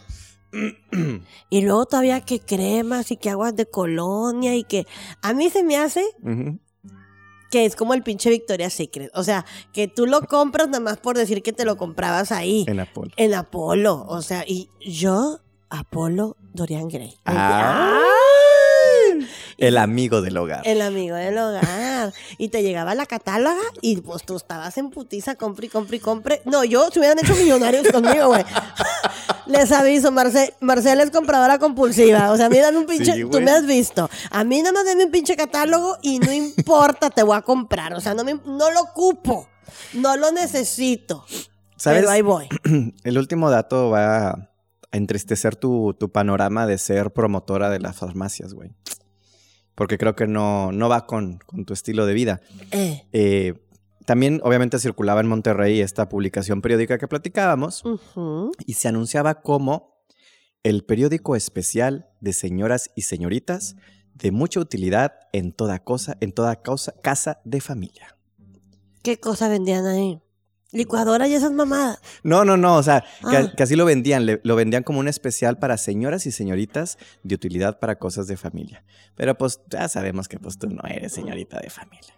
y 1.51 1.61
luego 1.62 1.87
todavía 1.87 2.21
que 2.21 2.39
cremas 2.39 3.11
y 3.11 3.17
que 3.17 3.31
aguas 3.31 3.57
de 3.57 3.67
colonia 3.67 4.55
y 4.55 4.62
que 4.62 4.87
a 5.23 5.33
mí 5.33 5.51
se 5.51 5.65
me 5.65 5.77
hace 5.77 6.05
Ujú. 6.23 6.61
Que 7.55 7.65
es 7.65 7.77
como 7.77 7.95
el 7.95 8.03
pinche 8.03 8.31
Victoria's 8.31 8.73
Secret. 8.73 9.13
O 9.15 9.23
sea, 9.23 9.47
que 9.73 9.87
tú 9.87 10.07
lo 10.07 10.23
compras 10.23 10.67
nada 10.67 10.81
más 10.81 10.97
por 10.97 11.17
decir 11.17 11.41
que 11.41 11.53
te 11.53 11.65
lo 11.65 11.77
comprabas 11.77 12.33
ahí. 12.33 12.65
En 12.67 12.81
Apolo. 12.81 13.13
En 13.17 13.33
Apolo. 13.33 14.05
O 14.09 14.23
sea, 14.23 14.43
y 14.45 14.69
yo, 14.81 15.39
Apolo 15.71 16.37
Dorian 16.53 16.89
Gray. 16.89 17.15
Ah. 17.27 18.01
El 19.57 19.79
amigo 19.79 20.21
del 20.21 20.37
hogar. 20.37 20.67
El 20.67 20.83
amigo 20.83 21.15
del 21.15 21.39
hogar. 21.39 22.13
Y 22.39 22.49
te 22.49 22.65
llegaba 22.65 22.97
la 22.97 23.07
catáloga 23.07 23.63
y 23.81 23.99
pues 23.99 24.25
tú 24.25 24.35
estabas 24.35 24.77
en 24.77 24.91
putiza, 24.91 25.37
compre 25.37 25.67
y 25.67 25.69
compre 25.69 25.99
y 25.99 26.01
compre. 26.01 26.43
No, 26.47 26.65
yo 26.65 26.91
se 26.91 26.99
hubieran 26.99 27.21
hecho 27.21 27.37
millonarios 27.37 27.87
conmigo, 27.93 28.27
güey. 28.31 28.45
Les 29.47 29.70
aviso, 29.72 30.11
Marce, 30.11 30.55
Marcela 30.61 31.03
es 31.03 31.11
compradora 31.11 31.59
compulsiva. 31.59 32.30
O 32.32 32.36
sea, 32.36 32.47
a 32.47 32.49
mí 32.49 32.59
dame 32.59 32.78
un 32.78 32.86
pinche. 32.86 33.12
Sí, 33.12 33.24
tú 33.30 33.40
me 33.40 33.51
has 33.51 33.66
visto. 33.66 34.09
A 34.30 34.45
mí 34.45 34.59
nada 34.59 34.72
más 34.72 34.84
dame 34.86 35.05
un 35.05 35.11
pinche 35.11 35.36
catálogo 35.36 35.99
y 36.03 36.18
no 36.18 36.32
importa, 36.32 37.11
te 37.11 37.22
voy 37.22 37.36
a 37.36 37.42
comprar. 37.42 37.95
O 37.95 38.01
sea, 38.01 38.14
no, 38.14 38.24
me, 38.24 38.34
no 38.34 38.70
lo 38.70 38.80
ocupo. 38.80 39.49
No 39.92 40.16
lo 40.16 40.32
necesito. 40.32 41.24
¿Sabes? 41.76 42.01
Pero 42.01 42.11
ahí 42.11 42.22
voy. 42.22 42.49
El 43.05 43.18
último 43.18 43.51
dato 43.51 43.90
va 43.90 44.30
a 44.30 44.49
entristecer 44.92 45.57
tu, 45.57 45.95
tu 45.99 46.11
panorama 46.11 46.66
de 46.66 46.78
ser 46.78 47.12
promotora 47.12 47.68
de 47.70 47.80
las 47.80 47.97
farmacias, 47.97 48.55
güey. 48.55 48.70
Porque 49.74 49.99
creo 49.99 50.14
que 50.14 50.26
no, 50.26 50.70
no 50.72 50.88
va 50.88 51.07
con, 51.07 51.38
con 51.47 51.64
tu 51.64 51.74
estilo 51.74 52.07
de 52.07 52.14
vida. 52.14 52.40
Eh. 52.70 53.07
Eh, 53.12 53.55
también, 54.07 54.41
obviamente, 54.45 54.79
circulaba 54.79 55.21
en 55.21 55.27
Monterrey 55.29 55.81
esta 55.81 56.09
publicación 56.09 56.61
periódica 56.63 56.99
que 56.99 57.09
platicábamos 57.09 57.83
y 58.67 58.75
se 58.75 58.89
anunciaba 58.89 59.41
como 59.43 60.05
el 60.63 60.85
periódico 60.85 61.37
especial 61.37 62.09
de 62.21 62.33
señoras 62.33 62.91
y 62.97 63.03
señoritas 63.03 63.77
de 64.15 64.31
mucha 64.31 64.61
utilidad 64.61 65.13
en 65.33 65.53
toda 65.53 65.79
cosa, 65.85 66.17
en 66.21 66.33
toda 66.33 66.63
causa, 66.63 66.95
casa 67.03 67.41
de 67.45 67.61
familia. 67.61 68.17
¿Qué 69.03 69.19
cosa 69.21 69.49
vendían 69.49 69.87
ahí? 69.87 70.21
Licuadora 70.73 71.29
y 71.29 71.35
esas 71.35 71.53
mamadas. 71.53 71.99
No, 72.25 72.45
no, 72.45 72.57
no, 72.57 72.77
o 72.77 72.83
sea, 72.83 73.05
que, 73.31 73.37
Ah. 73.37 73.53
que 73.57 73.63
así 73.63 73.77
lo 73.77 73.85
vendían, 73.85 74.27
le- 74.27 74.41
lo 74.43 74.57
vendían 74.57 74.83
como 74.83 74.99
un 74.99 75.07
especial 75.09 75.59
para 75.59 75.77
señoras 75.77 76.27
y 76.27 76.33
señoritas 76.33 76.99
de 77.23 77.35
utilidad 77.37 77.79
para 77.79 77.99
cosas 77.99 78.27
de 78.27 78.37
familia. 78.37 78.85
Pero 79.15 79.37
pues 79.39 79.61
ya 79.71 79.89
sabemos 79.89 80.27
que 80.27 80.39
pues 80.39 80.59
tú 80.59 80.69
no 80.69 80.83
eres 80.89 81.13
señorita 81.13 81.61
de 81.61 81.71
familia. 81.71 82.15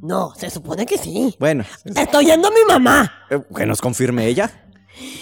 No, 0.00 0.32
se 0.36 0.50
supone 0.50 0.86
que 0.86 0.98
sí. 0.98 1.34
Bueno, 1.38 1.64
Te 1.94 2.02
estoy 2.02 2.26
yendo 2.26 2.48
a 2.48 2.50
mi 2.50 2.64
mamá. 2.66 3.12
eh, 3.30 3.40
que 3.56 3.66
nos 3.66 3.80
confirme 3.80 4.26
ella. 4.26 4.50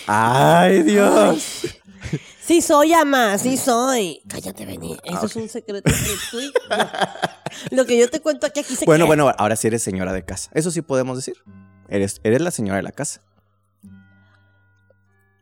Ay, 0.07 0.83
Dios. 0.83 1.63
Sí 2.43 2.63
soy, 2.63 2.93
ama, 2.93 3.39
sí 3.39 3.57
soy. 3.57 4.23
Cállate, 4.27 4.67
Beni. 4.67 4.97
Eso 5.05 5.27
es 5.27 5.37
un 5.37 5.49
secreto 5.49 5.89
tú 6.33 6.41
y-. 6.41 6.53
Lo 7.77 7.85
que 7.87 7.97
yo 7.97 8.11
te 8.11 8.19
cuento 8.19 8.45
aquí, 8.45 8.59
aquí 8.59 8.75
se 8.75 8.87
Bueno, 8.87 9.05
queda. 9.05 9.07
bueno, 9.07 9.35
ahora 9.39 9.55
sí 9.55 9.69
eres 9.69 9.85
señora 9.85 10.13
de 10.13 10.25
casa. 10.25 10.51
Eso 10.53 10.73
sí 10.73 10.83
podemos 10.83 11.17
decir. 11.17 11.37
Eres, 11.89 12.21
eres 12.25 12.41
la 12.41 12.51
señora 12.51 12.79
de 12.79 12.83
la 12.83 12.91
casa. 12.91 13.23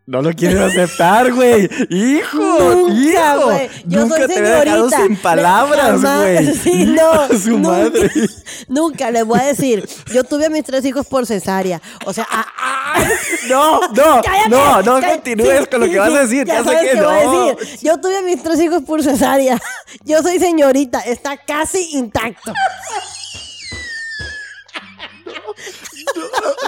No 0.09 0.23
lo 0.23 0.33
quieres 0.33 0.59
aceptar, 0.59 1.35
güey. 1.35 1.69
Hijo, 1.91 2.89
hijo. 2.89 3.45
güey. 3.45 3.69
Yo 3.85 4.01
Nunca 4.01 4.17
soy 4.17 4.27
te 4.27 4.39
había 4.39 4.61
dejado 4.61 4.89
señorita. 4.89 5.03
sin 5.07 5.17
palabras, 5.19 6.01
güey. 6.01 6.55
Sí, 6.65 6.87
no. 6.87 7.29
Su 7.39 7.51
nunca, 7.59 7.69
madre. 7.69 8.11
Nunca, 8.69 9.11
les 9.11 9.27
voy 9.27 9.39
a 9.39 9.45
decir. 9.45 9.87
Yo 10.15 10.25
tuve 10.25 10.47
a 10.47 10.49
mis 10.49 10.65
tres 10.65 10.83
hijos 10.87 11.07
por 11.07 11.27
cesárea. 11.27 11.83
O 12.07 12.15
sea, 12.15 12.27
ah, 12.31 12.47
ah, 12.59 12.95
No, 13.51 13.81
no, 13.89 14.23
cállate, 14.23 14.49
no, 14.49 14.81
no 14.83 15.07
continúes 15.07 15.61
sí, 15.61 15.67
con 15.71 15.81
lo 15.81 15.87
sí, 15.87 15.93
que 15.93 15.99
vas 15.99 16.15
a 16.15 16.21
decir. 16.23 16.47
Ya, 16.47 16.59
sé 16.61 16.65
sabes 16.65 16.81
que 16.81 16.89
qué 16.89 16.97
no. 16.97 17.05
voy 17.11 17.15
a 17.19 17.55
decir. 17.55 17.79
Yo 17.83 18.01
tuve 18.01 18.17
a 18.17 18.23
mis 18.23 18.43
tres 18.43 18.61
hijos 18.61 18.83
por 18.85 19.03
cesárea. 19.03 19.61
Yo 20.07 20.23
soy 20.23 20.39
señorita. 20.39 21.01
Está 21.01 21.37
casi 21.37 21.87
intacto. 21.99 22.55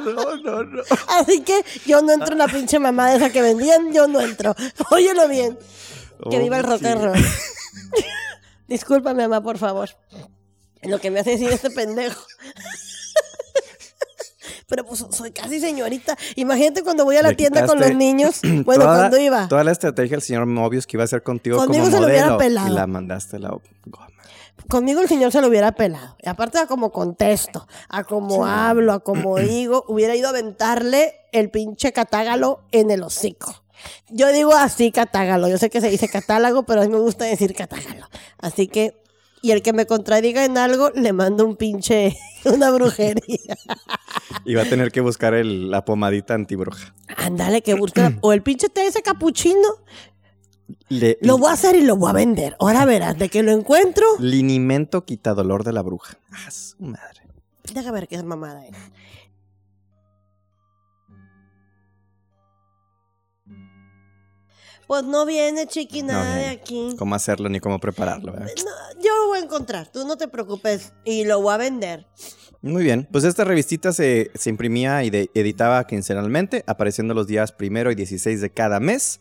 No, 0.04 0.36
no, 0.36 0.62
no. 0.64 0.82
Así 1.08 1.42
que 1.42 1.64
yo 1.86 2.02
no 2.02 2.12
entro 2.12 2.32
en 2.32 2.38
la 2.38 2.48
pinche 2.48 2.78
mamá 2.78 3.10
de 3.10 3.16
esa 3.16 3.30
que 3.30 3.42
vendían. 3.42 3.92
Yo 3.92 4.06
no 4.08 4.20
entro. 4.20 4.54
Óyelo 4.90 5.28
bien. 5.28 5.58
Que 6.30 6.38
viva 6.38 6.58
el 6.58 6.64
rock 6.64 6.84
and 6.84 7.02
roll. 7.02 7.18
Discúlpame, 8.68 9.22
mamá, 9.28 9.42
por 9.42 9.58
favor. 9.58 9.90
En 10.82 10.90
lo 10.90 10.98
que 11.00 11.10
me 11.10 11.20
hace 11.20 11.30
decir 11.32 11.50
este 11.50 11.70
pendejo. 11.70 12.22
Pero 14.68 14.84
pues 14.84 15.04
soy 15.10 15.32
casi 15.32 15.58
señorita. 15.60 16.16
Imagínate 16.36 16.84
cuando 16.84 17.04
voy 17.04 17.16
a 17.16 17.22
la 17.22 17.30
Le 17.30 17.34
tienda 17.34 17.66
con 17.66 17.80
los 17.80 17.92
niños. 17.94 18.40
Bueno, 18.64 18.84
toda, 18.84 18.96
cuando 18.98 19.18
iba. 19.18 19.48
Toda 19.48 19.64
la 19.64 19.72
estrategia 19.72 20.10
del 20.10 20.22
señor 20.22 20.46
Mobius 20.46 20.86
que 20.86 20.96
iba 20.96 21.02
a 21.02 21.06
hacer 21.06 21.22
contigo 21.24 21.56
Conmigo 21.56 21.84
como 21.86 21.96
se 21.96 22.00
lo 22.02 22.06
modelo. 22.08 22.38
pelado. 22.38 22.68
Y 22.68 22.70
la 22.70 22.86
mandaste 22.86 23.36
a 23.36 23.38
la. 23.40 23.56
Conmigo 24.68 25.00
el 25.00 25.08
señor 25.08 25.32
se 25.32 25.40
lo 25.40 25.48
hubiera 25.48 25.72
pelado. 25.72 26.16
Y 26.22 26.28
aparte 26.28 26.58
a 26.58 26.66
como 26.66 26.90
contesto, 26.92 27.66
a 27.88 28.04
como 28.04 28.46
hablo, 28.46 28.92
a 28.92 29.00
como 29.00 29.36
digo, 29.38 29.84
hubiera 29.88 30.14
ido 30.16 30.26
a 30.28 30.30
aventarle 30.30 31.14
el 31.32 31.50
pinche 31.50 31.92
catágalo 31.92 32.60
en 32.72 32.90
el 32.90 33.02
hocico. 33.02 33.64
Yo 34.10 34.30
digo 34.32 34.52
así 34.52 34.92
catágalo. 34.92 35.48
Yo 35.48 35.56
sé 35.58 35.70
que 35.70 35.80
se 35.80 35.88
dice 35.90 36.08
catálogo, 36.08 36.64
pero 36.64 36.82
a 36.82 36.84
mí 36.84 36.90
me 36.90 36.98
gusta 36.98 37.24
decir 37.24 37.54
catágalo. 37.54 38.06
Así 38.38 38.68
que, 38.68 39.00
y 39.42 39.52
el 39.52 39.62
que 39.62 39.72
me 39.72 39.86
contradiga 39.86 40.44
en 40.44 40.58
algo, 40.58 40.90
le 40.90 41.14
mando 41.14 41.46
un 41.46 41.56
pinche, 41.56 42.14
una 42.44 42.70
brujería. 42.70 43.56
Y 44.44 44.54
va 44.54 44.62
a 44.62 44.66
tener 44.66 44.92
que 44.92 45.00
buscar 45.00 45.32
el- 45.32 45.70
la 45.70 45.84
pomadita 45.86 46.34
antibruja. 46.34 46.94
Ándale, 47.16 47.62
que 47.62 47.72
busca. 47.74 48.12
O 48.20 48.32
el 48.34 48.42
pinche 48.42 48.68
té 48.68 48.86
ese 48.86 49.00
capuchino. 49.02 49.68
Le- 50.90 51.16
Lo 51.22 51.38
voy 51.38 51.48
a 51.50 51.52
hacer 51.54 51.76
y 51.76 51.82
lo 51.82 51.96
voy 51.96 52.10
a 52.10 52.12
vender. 52.12 52.56
Ahora 52.60 52.84
verás, 52.84 53.16
de 53.16 53.28
que 53.28 53.42
lo 53.42 53.52
encuentro. 53.52 54.04
Linimento 54.18 55.04
quitadolor 55.04 55.64
de 55.64 55.72
la 55.72 55.82
bruja. 55.82 56.18
Ah, 56.32 56.50
su 56.50 56.76
madre. 56.82 57.22
Deja 57.72 57.90
ver 57.92 58.08
qué 58.08 58.16
es 58.16 58.24
mamada 58.24 58.66
es. 58.66 58.76
Pues 64.86 65.04
no 65.04 65.24
viene, 65.24 65.66
chiqui, 65.68 66.02
No 66.02 66.08
nada 66.14 66.36
de 66.36 66.46
aquí. 66.48 66.96
Cómo 66.98 67.14
hacerlo 67.14 67.48
ni 67.48 67.60
cómo 67.60 67.78
prepararlo. 67.78 68.32
¿verdad? 68.32 68.48
No, 68.56 69.00
yo 69.02 69.16
lo 69.18 69.28
voy 69.28 69.38
a 69.38 69.42
encontrar, 69.42 69.90
tú 69.92 70.04
no 70.06 70.16
te 70.16 70.26
preocupes. 70.26 70.92
Y 71.04 71.24
lo 71.24 71.40
voy 71.40 71.54
a 71.54 71.58
vender. 71.58 72.06
Muy 72.60 72.82
bien. 72.82 73.08
Pues 73.10 73.22
esta 73.24 73.44
revistita 73.44 73.92
se, 73.92 74.30
se 74.34 74.50
imprimía 74.50 75.04
y 75.04 75.10
de- 75.10 75.30
editaba 75.34 75.86
quincenalmente, 75.86 76.64
apareciendo 76.66 77.14
los 77.14 77.28
días 77.28 77.52
primero 77.52 77.92
y 77.92 77.94
16 77.94 78.40
de 78.40 78.50
cada 78.50 78.80
mes. 78.80 79.20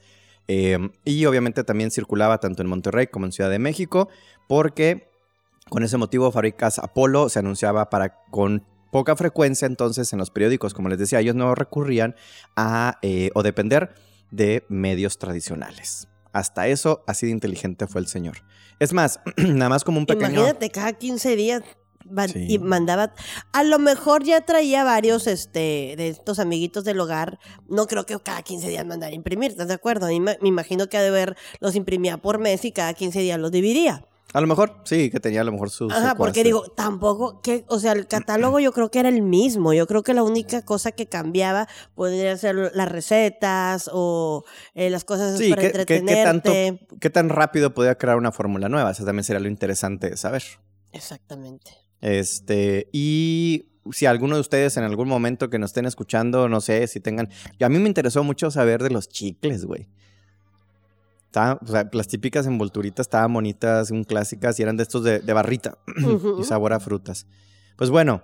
Eh, 0.51 0.79
y 1.05 1.25
obviamente 1.25 1.63
también 1.63 1.91
circulaba 1.91 2.39
tanto 2.39 2.63
en 2.63 2.67
Monterrey 2.67 3.05
como 3.05 3.27
en 3.27 3.31
Ciudad 3.31 3.51
de 3.51 3.59
México, 3.59 4.09
porque 4.47 5.07
con 5.69 5.83
ese 5.83 5.97
motivo 5.97 6.31
Fábricas 6.31 6.79
Apolo 6.79 7.29
se 7.29 7.37
anunciaba 7.37 7.91
para 7.91 8.15
con 8.31 8.65
poca 8.91 9.15
frecuencia 9.15 9.67
entonces 9.67 10.11
en 10.11 10.17
los 10.17 10.31
periódicos, 10.31 10.73
como 10.73 10.89
les 10.89 10.97
decía, 10.97 11.19
ellos 11.19 11.35
no 11.35 11.53
recurrían 11.53 12.15
a 12.55 12.97
eh, 13.03 13.29
o 13.35 13.43
depender 13.43 13.93
de 14.31 14.65
medios 14.69 15.19
tradicionales. 15.19 16.07
Hasta 16.33 16.67
eso, 16.67 17.03
así 17.05 17.27
de 17.27 17.31
inteligente 17.31 17.85
fue 17.85 18.01
el 18.01 18.07
señor. 18.07 18.37
Es 18.79 18.91
más, 18.91 19.19
nada 19.37 19.69
más 19.69 19.83
como 19.83 19.99
un 19.99 20.07
pequeño... 20.07 20.45
Cada 20.73 20.93
15 20.93 21.35
días 21.35 21.61
Sí. 22.31 22.45
y 22.49 22.59
mandaba. 22.59 23.13
A 23.53 23.63
lo 23.63 23.79
mejor 23.79 24.23
ya 24.23 24.41
traía 24.41 24.83
varios 24.83 25.27
este, 25.27 25.95
de 25.97 26.09
estos 26.09 26.39
amiguitos 26.39 26.83
del 26.83 26.99
hogar. 26.99 27.39
No 27.67 27.87
creo 27.87 28.05
que 28.05 28.17
cada 28.19 28.41
15 28.41 28.67
días 28.69 28.85
mandara 28.85 29.11
a 29.11 29.15
imprimir, 29.15 29.51
¿estás 29.51 29.67
de 29.67 29.73
acuerdo? 29.75 30.05
A 30.05 30.09
mí 30.09 30.19
Me 30.19 30.37
imagino 30.43 30.87
que 30.87 30.97
ha 30.97 31.01
de 31.01 31.11
ver, 31.11 31.35
los 31.59 31.75
imprimía 31.75 32.17
por 32.17 32.39
mes 32.39 32.65
y 32.65 32.71
cada 32.71 32.93
15 32.93 33.19
días 33.19 33.39
los 33.39 33.51
dividía. 33.51 34.05
A 34.31 34.41
lo 34.41 34.45
mejor, 34.45 34.75
sí, 34.85 35.09
que 35.09 35.19
tenía 35.19 35.41
a 35.41 35.43
lo 35.43 35.51
mejor 35.51 35.71
su... 35.71 35.89
Ajá, 35.89 36.13
porque 36.13 36.43
digo, 36.43 36.61
tampoco, 36.75 37.41
que, 37.41 37.65
o 37.67 37.79
sea, 37.79 37.93
el 37.93 38.05
catálogo 38.05 38.59
yo 38.59 38.71
creo 38.73 38.91
que 38.91 38.99
era 38.99 39.09
el 39.09 39.23
mismo. 39.23 39.73
Yo 39.73 39.87
creo 39.87 40.03
que 40.03 40.13
la 40.13 40.21
única 40.21 40.63
cosa 40.63 40.91
que 40.91 41.07
cambiaba 41.07 41.67
podría 41.95 42.37
ser 42.37 42.71
las 42.75 42.89
recetas 42.89 43.89
o 43.91 44.43
eh, 44.75 44.91
las 44.91 45.03
cosas 45.03 45.35
Sí, 45.39 45.49
para 45.49 45.63
¿qué, 45.63 45.71
qué- 45.71 45.85
qué 45.85 45.99
tanto, 46.23 46.51
entretenerte. 46.51 46.97
qué 46.99 47.09
tan 47.09 47.29
rápido 47.29 47.73
podía 47.73 47.95
crear 47.97 48.17
una 48.17 48.31
fórmula 48.31 48.69
nueva? 48.69 48.91
Eso 48.91 49.03
también 49.03 49.23
sería 49.23 49.39
lo 49.39 49.47
interesante 49.47 50.11
de 50.11 50.17
saber. 50.17 50.43
Exactamente. 50.91 51.71
Este, 52.01 52.87
y 52.91 53.65
si 53.91 54.05
alguno 54.05 54.35
de 54.35 54.41
ustedes 54.41 54.77
en 54.77 54.83
algún 54.83 55.07
momento 55.07 55.49
que 55.49 55.59
nos 55.59 55.71
estén 55.71 55.85
escuchando, 55.85 56.47
no 56.49 56.61
sé, 56.61 56.87
si 56.87 56.99
tengan... 56.99 57.29
a 57.59 57.69
mí 57.69 57.79
me 57.79 57.87
interesó 57.87 58.23
mucho 58.23 58.51
saber 58.51 58.83
de 58.83 58.89
los 58.89 59.09
chicles, 59.09 59.65
güey. 59.65 59.87
O 61.31 61.33
sea, 61.67 61.89
las 61.91 62.07
típicas 62.07 62.47
envolturitas 62.47 63.05
estaban 63.05 63.31
bonitas, 63.33 63.91
un 63.91 64.03
clásicas, 64.03 64.59
y 64.59 64.63
eran 64.63 64.77
de 64.77 64.83
estos 64.83 65.03
de, 65.03 65.19
de 65.19 65.33
barrita 65.33 65.77
y 66.39 66.43
sabor 66.43 66.73
a 66.73 66.79
frutas. 66.79 67.27
Pues 67.77 67.89
bueno, 67.89 68.23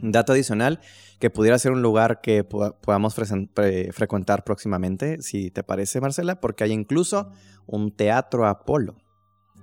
Dato 0.00 0.32
adicional, 0.32 0.80
que 1.18 1.28
pudiera 1.28 1.58
ser 1.58 1.72
un 1.72 1.82
lugar 1.82 2.22
que 2.22 2.44
podamos 2.44 3.14
frecuentar 3.14 4.42
próximamente, 4.42 5.20
si 5.20 5.50
te 5.50 5.62
parece, 5.62 6.00
Marcela, 6.00 6.40
porque 6.40 6.64
hay 6.64 6.72
incluso 6.72 7.30
un 7.66 7.94
teatro 7.94 8.46
Apolo. 8.46 8.96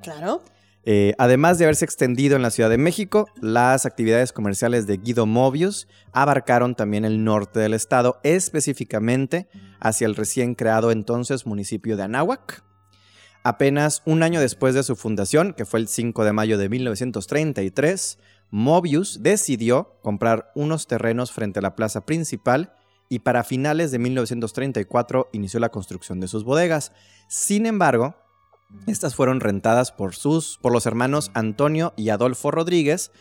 Claro. 0.04 0.44
Eh, 0.92 1.14
además 1.20 1.60
de 1.60 1.66
haberse 1.66 1.86
extendido 1.86 2.36
en 2.36 2.42
la 2.42 2.50
Ciudad 2.50 2.72
de 2.72 2.80
México, 2.80 3.28
las 3.40 3.86
actividades 3.86 4.34
comerciales 4.34 4.88
de 4.88 4.98
Guido 4.98 5.28
Mobius 5.28 5.88
abarcaron 6.14 6.74
también 6.74 7.06
el 7.06 7.24
norte 7.24 7.60
del 7.60 7.76
estado, 7.76 8.20
específicamente 8.24 9.48
hacia 9.80 10.08
el 10.08 10.16
recién 10.16 10.56
creado 10.56 10.90
entonces 10.90 11.46
municipio 11.46 11.96
de 11.96 12.02
Anáhuac. 12.02 12.64
Apenas 13.44 14.02
un 14.08 14.24
año 14.24 14.42
después 14.42 14.74
de 14.74 14.82
su 14.82 14.96
fundación, 14.96 15.54
que 15.54 15.64
fue 15.64 15.80
el 15.80 15.88
5 15.88 16.24
de 16.24 16.34
mayo 16.34 16.58
de 16.58 16.70
1933, 16.70 18.18
Mobius 18.50 19.22
decidió 19.22 20.00
comprar 20.02 20.52
unos 20.56 20.88
terrenos 20.88 21.32
frente 21.32 21.60
a 21.60 21.62
la 21.62 21.76
plaza 21.76 22.08
principal 22.08 22.74
y 23.10 23.20
para 23.20 23.44
finales 23.44 23.92
de 23.92 24.00
1934 24.00 25.30
inició 25.34 25.60
la 25.60 25.70
construcción 25.70 26.20
de 26.20 26.28
sus 26.28 26.44
bodegas. 26.44 26.94
Sin 27.28 27.68
embargo, 27.68 28.16
estas 28.88 29.16
fueron 29.16 29.40
rentadas 29.40 29.92
por, 29.92 30.16
sus, 30.16 30.58
por 30.62 30.72
los 30.72 30.86
hermanos 30.86 31.32
Antonio 31.34 31.94
y 31.98 32.10
Adolfo 32.10 32.52
Rodríguez, 32.52 33.12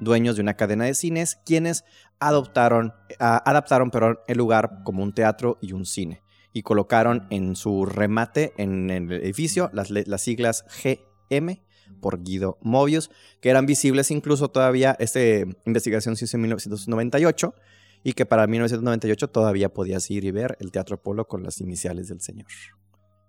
dueños 0.00 0.36
de 0.36 0.42
una 0.42 0.54
cadena 0.54 0.84
de 0.84 0.94
cines, 0.94 1.38
quienes 1.44 1.84
adoptaron, 2.18 2.92
adaptaron 3.18 3.90
el 4.26 4.38
lugar 4.38 4.82
como 4.84 5.02
un 5.02 5.12
teatro 5.12 5.58
y 5.60 5.72
un 5.72 5.86
cine. 5.86 6.22
Y 6.52 6.62
colocaron 6.62 7.26
en 7.30 7.54
su 7.54 7.84
remate 7.84 8.52
en 8.56 8.90
el 8.90 9.12
edificio 9.12 9.70
las, 9.72 9.90
las 9.90 10.22
siglas 10.22 10.64
GM 10.82 11.62
por 12.00 12.22
Guido 12.22 12.58
Mobius, 12.62 13.10
que 13.40 13.50
eran 13.50 13.66
visibles 13.66 14.10
incluso 14.10 14.48
todavía, 14.48 14.96
esta 14.98 15.20
investigación 15.66 16.16
se 16.16 16.24
hizo 16.24 16.36
en 16.36 16.42
1998 16.42 17.54
y 18.02 18.12
que 18.12 18.26
para 18.26 18.46
1998 18.46 19.28
todavía 19.28 19.68
podías 19.68 20.10
ir 20.10 20.24
y 20.24 20.30
ver 20.30 20.56
el 20.60 20.70
Teatro 20.72 21.02
Polo 21.02 21.26
con 21.26 21.42
las 21.42 21.60
iniciales 21.60 22.08
del 22.08 22.20
señor 22.20 22.46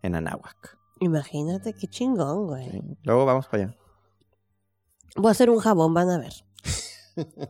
en 0.04 0.16
Anáhuac. 0.16 0.77
Imagínate 1.00 1.74
qué 1.74 1.88
chingón, 1.88 2.48
güey. 2.48 2.82
Luego 3.04 3.26
vamos 3.26 3.48
para 3.48 3.64
allá. 3.64 3.78
Voy 5.16 5.30
a 5.30 5.32
hacer 5.32 5.50
un 5.50 5.60
jabón, 5.60 5.94
van 5.94 6.10
a 6.10 6.18
ver. 6.18 6.34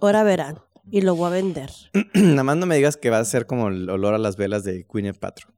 Ahora 0.01 0.23
verán. 0.23 0.59
Y 0.89 1.01
lo 1.01 1.15
voy 1.15 1.27
a 1.27 1.29
vender. 1.31 1.69
Nada 2.13 2.43
más 2.43 2.57
no 2.57 2.65
me 2.65 2.75
digas 2.75 2.97
que 2.97 3.09
va 3.09 3.19
a 3.19 3.25
ser 3.25 3.45
como 3.45 3.67
el 3.67 3.89
olor 3.89 4.13
a 4.13 4.17
las 4.17 4.37
velas 4.37 4.63
de 4.63 4.85
Queen 4.85 5.13
Patro. 5.13 5.49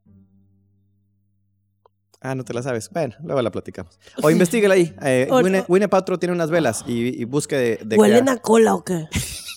Ah, 2.22 2.36
no 2.36 2.44
te 2.44 2.54
la 2.54 2.62
sabes. 2.62 2.90
Bueno, 2.90 3.16
luego 3.24 3.42
la 3.42 3.52
platicamos. 3.52 4.00
O 4.22 4.30
investigala 4.32 4.74
ahí. 4.74 4.94
Eh, 5.02 5.30
Winnie, 5.68 5.88
tiene 6.20 6.34
unas 6.34 6.50
velas 6.50 6.84
y, 6.88 7.24
busque 7.26 7.80
de. 7.84 7.98
¿Huelen 7.98 8.30
a 8.30 8.38
cola 8.38 8.76
o 8.76 8.84
qué? 8.84 9.08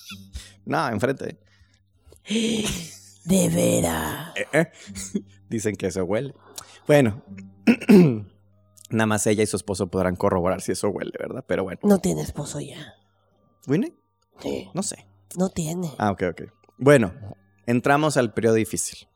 no, 0.65 0.89
enfrente. 0.89 1.39
De 3.25 3.49
veras. 3.51 4.33
Eh, 4.37 4.47
eh. 4.53 4.73
Dicen 5.49 5.77
que 5.77 5.87
eso 5.87 6.05
huele. 6.05 6.35
Bueno, 6.89 7.23
nada 8.91 9.07
más 9.07 9.27
ella 9.27 9.43
y 9.43 9.47
su 9.47 9.57
esposo 9.57 9.89
podrán 9.89 10.17
corroborar 10.17 10.61
si 10.61 10.73
eso 10.73 10.89
huele, 10.89 11.13
¿verdad? 11.19 11.45
Pero 11.47 11.65
bueno. 11.65 11.81
No 11.83 11.99
tiene 11.99 12.23
esposo 12.23 12.61
ya. 12.61 12.95
¿Winnie? 13.67 13.95
Sí. 14.41 14.69
No 14.75 14.83
sé. 14.83 15.07
No 15.37 15.49
tiene. 15.49 15.93
Ah, 15.99 16.11
ok, 16.11 16.23
ok. 16.31 16.43
Bueno, 16.79 17.13
entramos 17.67 18.17
al 18.17 18.33
periodo 18.35 18.55
difícil 18.55 19.09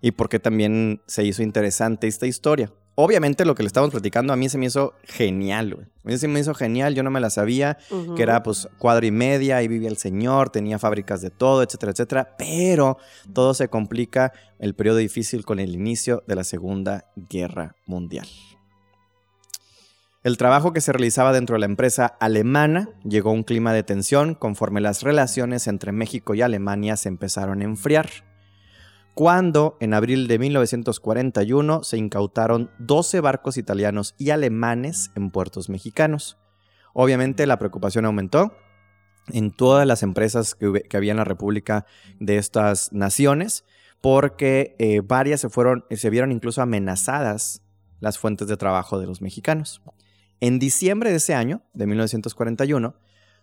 y 0.00 0.12
por 0.12 0.28
qué 0.28 0.38
también 0.38 1.02
se 1.06 1.24
hizo 1.24 1.42
interesante 1.42 2.06
esta 2.06 2.26
historia. 2.26 2.72
Obviamente 3.02 3.46
lo 3.46 3.54
que 3.54 3.62
le 3.62 3.68
estamos 3.68 3.90
platicando 3.90 4.34
a 4.34 4.36
mí 4.36 4.50
se 4.50 4.58
me 4.58 4.66
hizo 4.66 4.92
genial, 5.04 5.74
güey. 5.74 5.86
A 5.86 6.08
mí 6.08 6.18
se 6.18 6.28
me 6.28 6.38
hizo 6.38 6.52
genial, 6.52 6.94
yo 6.94 7.02
no 7.02 7.10
me 7.10 7.18
la 7.18 7.30
sabía, 7.30 7.78
que 8.14 8.22
era 8.22 8.42
pues 8.42 8.68
cuadro 8.78 9.06
y 9.06 9.10
media, 9.10 9.56
ahí 9.56 9.68
vivía 9.68 9.88
el 9.88 9.96
señor, 9.96 10.50
tenía 10.50 10.78
fábricas 10.78 11.22
de 11.22 11.30
todo, 11.30 11.62
etcétera, 11.62 11.92
etcétera, 11.92 12.36
pero 12.36 12.98
todo 13.32 13.54
se 13.54 13.68
complica 13.68 14.32
el 14.58 14.74
periodo 14.74 14.98
difícil 14.98 15.46
con 15.46 15.60
el 15.60 15.74
inicio 15.74 16.24
de 16.26 16.34
la 16.34 16.44
Segunda 16.44 17.06
Guerra 17.16 17.74
Mundial. 17.86 18.28
El 20.22 20.36
trabajo 20.36 20.74
que 20.74 20.82
se 20.82 20.92
realizaba 20.92 21.32
dentro 21.32 21.54
de 21.54 21.60
la 21.60 21.66
empresa 21.66 22.04
alemana 22.04 22.90
llegó 23.04 23.30
a 23.30 23.32
un 23.32 23.44
clima 23.44 23.72
de 23.72 23.82
tensión 23.82 24.34
conforme 24.34 24.82
las 24.82 25.02
relaciones 25.02 25.66
entre 25.66 25.92
México 25.92 26.34
y 26.34 26.42
Alemania 26.42 26.98
se 26.98 27.08
empezaron 27.08 27.62
a 27.62 27.64
enfriar 27.64 28.10
cuando 29.14 29.76
en 29.80 29.94
abril 29.94 30.28
de 30.28 30.38
1941 30.38 31.82
se 31.82 31.98
incautaron 31.98 32.70
12 32.78 33.20
barcos 33.20 33.56
italianos 33.56 34.14
y 34.18 34.30
alemanes 34.30 35.10
en 35.14 35.30
puertos 35.30 35.68
mexicanos. 35.68 36.38
Obviamente 36.92 37.46
la 37.46 37.58
preocupación 37.58 38.04
aumentó 38.04 38.52
en 39.32 39.50
todas 39.50 39.86
las 39.86 40.02
empresas 40.02 40.54
que, 40.54 40.96
había 40.96 41.12
en 41.12 41.18
la 41.18 41.24
República 41.24 41.86
de 42.18 42.38
estas 42.38 42.92
naciones, 42.92 43.64
porque 44.00 44.74
eh, 44.78 45.02
varias 45.04 45.40
se, 45.40 45.50
fueron, 45.50 45.84
se 45.90 46.10
vieron 46.10 46.32
incluso 46.32 46.62
amenazadas 46.62 47.62
las 48.00 48.18
fuentes 48.18 48.48
de 48.48 48.56
trabajo 48.56 48.98
de 48.98 49.06
los 49.06 49.20
mexicanos. 49.20 49.82
En 50.40 50.58
diciembre 50.58 51.10
de 51.10 51.16
ese 51.16 51.34
año, 51.34 51.62
de 51.74 51.86
1941, 51.86 52.94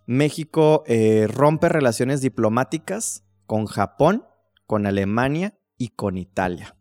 México 0.06 0.82
eh, 0.86 1.26
rompe 1.28 1.68
relaciones 1.68 2.20
diplomáticas 2.20 3.24
con 3.46 3.66
Japón, 3.66 4.24
con 4.66 4.86
Alemania 4.86 5.57
y 5.78 5.88
con 5.88 6.18
Italia. 6.18 6.74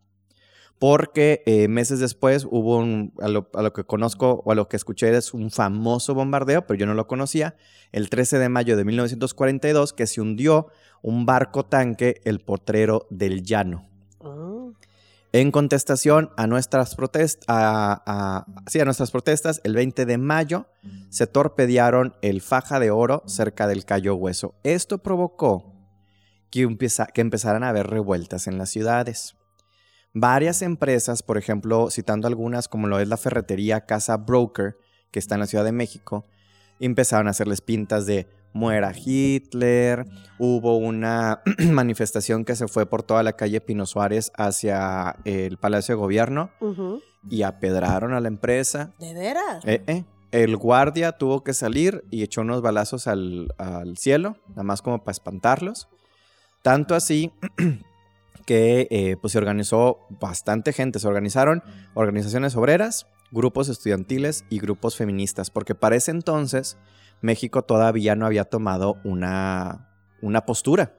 Porque 0.79 1.41
eh, 1.45 1.67
meses 1.67 1.99
después 1.99 2.45
hubo 2.45 2.77
un, 2.77 3.13
a 3.19 3.29
lo, 3.29 3.73
que 3.73 3.83
conozco 3.83 4.43
o 4.45 4.51
a 4.51 4.55
lo 4.55 4.67
que 4.67 4.75
escuché 4.75 5.15
es 5.15 5.33
un 5.33 5.49
famoso 5.49 6.13
bombardeo, 6.13 6.67
pero 6.67 6.77
yo 6.79 6.85
no 6.85 6.93
lo 6.93 7.07
conocía, 7.07 7.55
el 7.91 8.09
13 8.09 8.37
de 8.37 8.49
mayo 8.49 8.77
de 8.77 8.85
1942, 8.85 9.93
que 9.93 10.05
se 10.05 10.21
hundió 10.21 10.67
un 11.01 11.25
barco 11.25 11.65
tanque, 11.65 12.21
el 12.25 12.41
Potrero 12.41 13.07
del 13.09 13.43
Llano. 13.43 13.87
Ah. 14.21 14.69
En 15.33 15.51
contestación 15.51 16.29
a 16.37 16.47
nuestras, 16.47 16.95
protestas, 16.95 17.45
a, 17.47 18.45
a 18.45 18.85
nuestras 18.85 19.11
protestas, 19.11 19.61
el 19.63 19.73
20 19.73 20.05
de 20.05 20.17
mayo 20.17 20.67
se 21.09 21.27
torpedearon 21.27 22.15
el 22.21 22.41
Faja 22.41 22.79
de 22.79 22.91
Oro 22.91 23.23
cerca 23.25 23.67
del 23.67 23.83
Cayo 23.83 24.15
Hueso. 24.15 24.55
Esto 24.63 24.99
provocó 24.99 25.76
que, 26.49 26.61
empezaran 26.61 27.63
a 27.63 27.69
haber 27.69 27.87
revueltas 27.87 28.47
en 28.47 28.57
las 28.57 28.69
ciudades. 28.69 29.35
Varias 30.13 30.61
empresas, 30.61 31.21
por 31.21 31.37
ejemplo, 31.37 31.89
citando 31.91 32.27
algunas 32.27 32.67
como 32.67 32.87
lo 32.87 32.99
es 32.99 33.07
la 33.07 33.17
ferretería 33.17 33.85
Casa 33.85 34.17
Broker, 34.17 34.77
que 35.11 35.19
está 35.19 35.35
en 35.35 35.41
la 35.41 35.47
Ciudad 35.47 35.63
de 35.63 35.71
México, 35.71 36.25
empezaron 36.79 37.27
a 37.27 37.31
hacerles 37.31 37.61
pintas 37.61 38.05
de 38.05 38.27
muera 38.53 38.91
Hitler, 38.95 40.05
hubo 40.39 40.77
una 40.77 41.41
manifestación 41.71 42.45
que 42.45 42.55
se 42.55 42.67
fue 42.67 42.85
por 42.85 43.03
toda 43.03 43.23
la 43.23 43.33
calle 43.33 43.61
Pino 43.61 43.85
Suárez 43.85 44.31
hacia 44.35 45.17
el 45.25 45.57
Palacio 45.57 45.95
de 45.95 46.01
Gobierno 46.01 46.51
y 47.29 47.43
apedraron 47.43 48.13
a 48.13 48.19
la 48.19 48.27
empresa. 48.27 48.93
¿De 48.99 49.13
veras? 49.13 49.63
Eh, 49.65 49.83
eh. 49.87 50.05
El 50.31 50.57
guardia 50.57 51.13
tuvo 51.13 51.43
que 51.43 51.53
salir 51.53 52.03
y 52.11 52.23
echó 52.23 52.41
unos 52.41 52.61
balazos 52.61 53.07
al, 53.07 53.53
al 53.57 53.97
cielo, 53.97 54.37
nada 54.49 54.63
más 54.63 54.81
como 54.81 55.03
para 55.03 55.13
espantarlos. 55.13 55.87
Tanto 56.67 56.95
así 56.95 57.31
que 58.45 58.89
eh, 58.91 59.15
pues 59.21 59.31
se 59.31 59.37
organizó 59.37 60.05
bastante 60.09 60.73
gente, 60.73 60.99
se 60.99 61.07
organizaron 61.07 61.63
organizaciones 61.93 62.57
obreras, 62.57 63.07
grupos 63.31 63.69
estudiantiles 63.69 64.43
y 64.49 64.59
grupos 64.59 64.97
feministas, 64.97 65.49
porque 65.49 65.75
para 65.75 65.95
ese 65.95 66.11
entonces 66.11 66.77
México 67.21 67.61
todavía 67.61 68.17
no 68.17 68.25
había 68.25 68.43
tomado 68.43 68.97
una, 69.05 69.93
una 70.21 70.45
postura. 70.45 70.93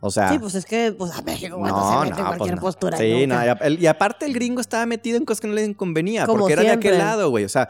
O 0.00 0.10
sea. 0.10 0.28
Sí, 0.28 0.40
pues 0.40 0.56
es 0.56 0.66
que 0.66 0.92
pues, 0.98 1.12
a 1.12 1.22
México 1.22 1.56
cuando 1.56 1.88
se 1.88 2.10
mete 2.10 2.22
pues 2.24 2.36
cualquier 2.36 2.58
postura. 2.58 2.98
Sí, 2.98 3.28
no, 3.28 3.36
y, 3.68 3.86
aparte 3.86 4.26
el 4.26 4.34
gringo 4.34 4.60
estaba 4.60 4.86
metido 4.86 5.18
en 5.18 5.24
cosas 5.24 5.40
que 5.40 5.46
no 5.46 5.54
le 5.54 5.72
convenía, 5.76 6.26
porque 6.26 6.54
era 6.54 6.62
de 6.62 6.70
aquel 6.70 6.98
lado, 6.98 7.30
güey. 7.30 7.44
O 7.44 7.48
sea, 7.48 7.68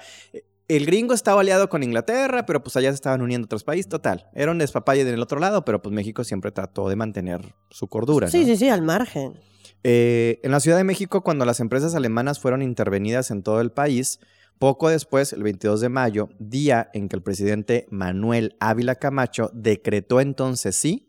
el 0.77 0.87
gringo 0.87 1.15
estaba 1.15 1.41
aliado 1.41 1.69
con 1.69 1.83
Inglaterra, 1.83 2.47
pero 2.47 2.63
pues 2.63 2.77
allá 2.77 2.91
se 2.91 2.97
estaban 2.97 3.23
uniendo 3.23 3.47
otros 3.47 3.65
países. 3.65 3.89
Total, 3.89 4.29
era 4.35 4.51
un 4.51 4.59
despapalle 4.59 5.05
del 5.05 5.21
otro 5.21 5.41
lado, 5.41 5.65
pero 5.65 5.83
pues 5.83 5.95
México 5.95 6.25
siempre 6.25 6.53
trató 6.53 6.89
de 6.89 6.97
mantener 6.97 7.55
su 7.71 7.89
cordura. 7.89 8.29
Sí, 8.29 8.45
sí, 8.45 8.57
sí, 8.57 8.69
al 8.69 8.83
margen. 8.83 9.35
Eh, 9.83 10.41
en 10.43 10.51
la 10.51 10.61
Ciudad 10.61 10.77
de 10.77 10.85
México, 10.85 11.23
cuando 11.23 11.45
las 11.45 11.61
empresas 11.61 11.95
alemanas 11.95 12.39
fueron 12.39 12.63
intervenidas 12.63 13.31
en 13.31 13.43
todo 13.43 13.61
el 13.61 13.73
país, 13.73 14.21
poco 14.59 14.91
después, 14.91 15.33
el 15.33 15.43
22 15.43 15.81
de 15.81 15.89
mayo, 15.89 16.29
día 16.39 16.91
en 16.93 17.09
que 17.09 17.17
el 17.17 17.23
presidente 17.23 17.87
Manuel 17.91 18.57
Ávila 18.61 18.97
Camacho 18.97 19.51
decretó 19.55 20.21
entonces 20.21 20.77
sí 20.77 21.09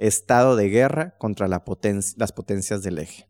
estado 0.00 0.56
de 0.56 0.68
guerra 0.68 1.16
contra 1.18 1.46
las 1.46 1.62
potencias 1.62 2.82
del 2.82 2.98
eje. 2.98 3.28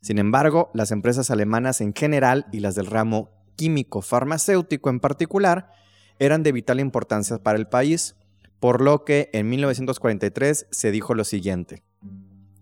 Sin 0.00 0.18
embargo, 0.18 0.70
las 0.74 0.90
empresas 0.90 1.30
alemanas 1.30 1.80
en 1.80 1.94
general 1.94 2.46
y 2.52 2.60
las 2.60 2.74
del 2.74 2.86
ramo 2.86 3.41
químico 3.56 4.02
farmacéutico 4.02 4.90
en 4.90 5.00
particular 5.00 5.72
eran 6.18 6.42
de 6.42 6.52
vital 6.52 6.80
importancia 6.80 7.38
para 7.38 7.58
el 7.58 7.66
país, 7.66 8.16
por 8.60 8.80
lo 8.80 9.04
que 9.04 9.30
en 9.32 9.48
1943 9.48 10.68
se 10.70 10.90
dijo 10.90 11.14
lo 11.14 11.24
siguiente. 11.24 11.82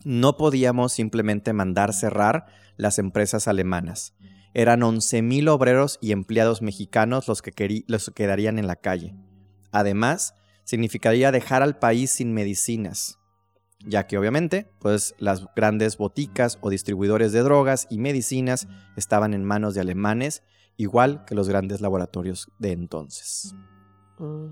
No 0.04 0.36
podíamos 0.36 0.92
simplemente 0.92 1.52
mandar 1.52 1.92
cerrar 1.92 2.46
las 2.76 2.98
empresas 2.98 3.48
alemanas. 3.48 4.14
Eran 4.54 4.80
11.000 4.80 5.48
obreros 5.50 5.98
y 6.00 6.12
empleados 6.12 6.62
mexicanos 6.62 7.28
los 7.28 7.42
que, 7.42 7.84
los 7.86 8.06
que 8.06 8.12
quedarían 8.14 8.58
en 8.58 8.66
la 8.66 8.76
calle. 8.76 9.14
Además, 9.72 10.34
significaría 10.64 11.32
dejar 11.32 11.62
al 11.62 11.78
país 11.78 12.10
sin 12.10 12.32
medicinas, 12.32 13.18
ya 13.84 14.06
que 14.06 14.18
obviamente, 14.18 14.68
pues 14.78 15.14
las 15.18 15.46
grandes 15.54 15.96
boticas 15.96 16.58
o 16.60 16.70
distribuidores 16.70 17.32
de 17.32 17.40
drogas 17.40 17.86
y 17.90 17.98
medicinas 17.98 18.68
estaban 18.96 19.34
en 19.34 19.44
manos 19.44 19.74
de 19.74 19.80
alemanes, 19.80 20.42
igual 20.80 21.24
que 21.26 21.34
los 21.34 21.48
grandes 21.48 21.80
laboratorios 21.80 22.48
de 22.58 22.72
entonces. 22.72 23.54
Mm. 24.18 24.46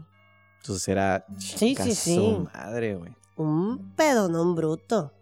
Entonces 0.59 0.89
era 0.89 1.25
Sí, 1.39 1.75
sí, 1.81 1.95
sí. 1.95 2.39
madre, 2.55 2.97
güey. 2.97 3.17
Un 3.37 3.95
pedonón 3.97 4.55
bruto. 4.55 5.13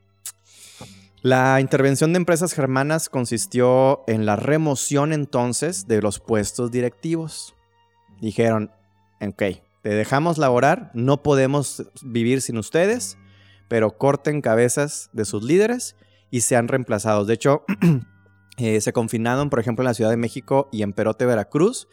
La 1.23 1.61
intervención 1.61 2.13
de 2.13 2.19
empresas 2.19 2.53
germanas 2.55 3.09
consistió 3.09 4.05
en 4.07 4.27
la 4.27 4.37
remoción 4.37 5.13
entonces 5.13 5.87
de 5.87 6.01
los 6.01 6.21
puestos 6.21 6.71
directivos. 6.71 7.55
Dijeron, 8.21 8.71
ok, 9.21 9.43
te 9.83 9.89
dejamos 9.91 10.39
laborar, 10.39 10.91
no 10.95 11.23
podemos 11.23 11.85
vivir 12.03 12.41
sin 12.41 12.59
ustedes, 12.59 13.19
pero 13.69 13.99
corten 13.99 14.41
cabezas 14.41 15.11
de 15.13 15.25
sus 15.25 15.43
líderes 15.43 15.97
y 16.31 16.41
sean 16.41 16.69
reemplazados. 16.69 17.27
De 17.27 17.35
hecho, 17.35 17.65
eh, 18.59 18.81
se 18.81 18.93
confinaron, 18.93 19.51
por 19.51 19.61
ejemplo, 19.61 19.83
en 19.83 19.87
la 19.87 19.95
Ciudad 19.95 20.11
de 20.11 20.17
México 20.17 20.69
y 20.73 20.83
en 20.83 20.93
Perote, 20.93 21.27
Veracruz, 21.27 21.89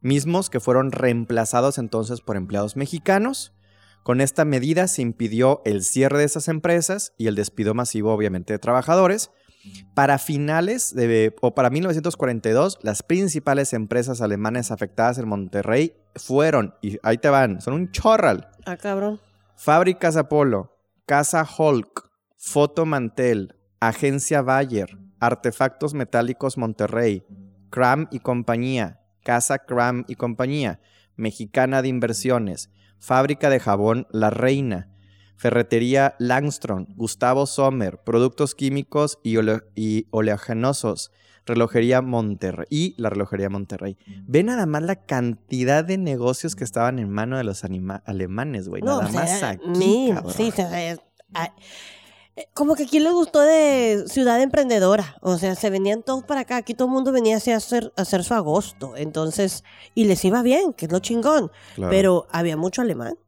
mismos 0.00 0.50
que 0.50 0.60
fueron 0.60 0.92
reemplazados 0.92 1.78
entonces 1.78 2.20
por 2.20 2.36
empleados 2.36 2.76
mexicanos. 2.76 3.52
Con 4.02 4.20
esta 4.20 4.44
medida 4.44 4.88
se 4.88 5.02
impidió 5.02 5.62
el 5.64 5.84
cierre 5.84 6.18
de 6.18 6.24
esas 6.24 6.48
empresas 6.48 7.14
y 7.18 7.28
el 7.28 7.34
despido 7.34 7.72
masivo, 7.72 8.12
obviamente, 8.12 8.52
de 8.52 8.58
trabajadores. 8.58 9.30
Para 9.94 10.18
finales 10.18 10.92
de, 10.92 11.36
o 11.40 11.54
para 11.54 11.70
1942, 11.70 12.78
las 12.82 13.04
principales 13.04 13.72
empresas 13.72 14.20
alemanas 14.20 14.72
afectadas 14.72 15.18
en 15.18 15.28
Monterrey 15.28 15.94
fueron, 16.16 16.74
y 16.82 16.98
ahí 17.04 17.18
te 17.18 17.28
van, 17.28 17.60
son 17.60 17.74
un 17.74 17.92
chorral. 17.92 18.48
Ah, 18.66 18.76
cabrón. 18.76 19.20
Fábricas 19.54 20.16
Apolo, 20.16 20.76
Casa 21.06 21.46
Hulk, 21.56 22.10
Foto 22.36 22.86
Mantel, 22.86 23.54
Agencia 23.78 24.42
Bayer, 24.42 24.98
Artefactos 25.22 25.94
Metálicos 25.94 26.58
Monterrey, 26.58 27.22
Cram 27.70 28.08
y 28.10 28.18
Compañía, 28.18 29.00
Casa 29.22 29.58
Cram 29.60 30.04
y 30.08 30.16
Compañía, 30.16 30.80
Mexicana 31.14 31.80
de 31.80 31.88
Inversiones, 31.88 32.70
Fábrica 32.98 33.48
de 33.48 33.60
Jabón 33.60 34.08
La 34.10 34.30
Reina, 34.30 34.88
Ferretería 35.36 36.16
Langstrom, 36.18 36.86
Gustavo 36.96 37.46
Sommer, 37.46 37.98
Productos 37.98 38.54
Químicos 38.56 39.18
y, 39.22 39.36
ole- 39.36 39.62
y 39.76 40.06
Oleaginosos, 40.10 41.12
Relojería 41.46 42.02
Monterrey 42.02 42.66
y 42.68 42.94
la 42.98 43.08
Relojería 43.10 43.48
Monterrey. 43.48 43.96
Ve 44.26 44.42
nada 44.42 44.66
más 44.66 44.82
la 44.82 44.96
cantidad 44.96 45.84
de 45.84 45.98
negocios 45.98 46.56
que 46.56 46.64
estaban 46.64 46.98
en 46.98 47.10
mano 47.10 47.36
de 47.38 47.44
los 47.44 47.62
alemanes, 47.64 48.68
güey. 48.68 48.82
No, 48.82 49.00
nada 49.02 49.08
o 49.08 49.12
sea, 49.12 49.20
más 49.22 49.42
aquí, 49.44 49.68
sí, 50.32 50.50
o 50.50 50.50
sea, 50.50 50.92
es- 50.92 51.00
como 52.54 52.74
que 52.74 52.84
aquí 52.84 52.98
les 52.98 53.12
gustó 53.12 53.40
de 53.40 54.04
ciudad 54.06 54.40
emprendedora. 54.40 55.16
O 55.20 55.36
sea, 55.36 55.54
se 55.54 55.68
venían 55.70 56.02
todos 56.02 56.24
para 56.24 56.40
acá. 56.40 56.56
Aquí 56.56 56.74
todo 56.74 56.88
el 56.88 56.94
mundo 56.94 57.12
venía 57.12 57.36
así 57.36 57.50
a 57.50 57.56
hacer, 57.56 57.92
a 57.96 58.02
hacer 58.02 58.24
su 58.24 58.34
agosto. 58.34 58.94
Entonces, 58.96 59.64
y 59.94 60.04
les 60.04 60.24
iba 60.24 60.42
bien, 60.42 60.72
que 60.72 60.86
es 60.86 60.92
lo 60.92 60.98
chingón. 61.00 61.50
Claro. 61.74 61.90
Pero 61.90 62.26
había 62.30 62.56
mucho 62.56 62.82
alemán. 62.82 63.18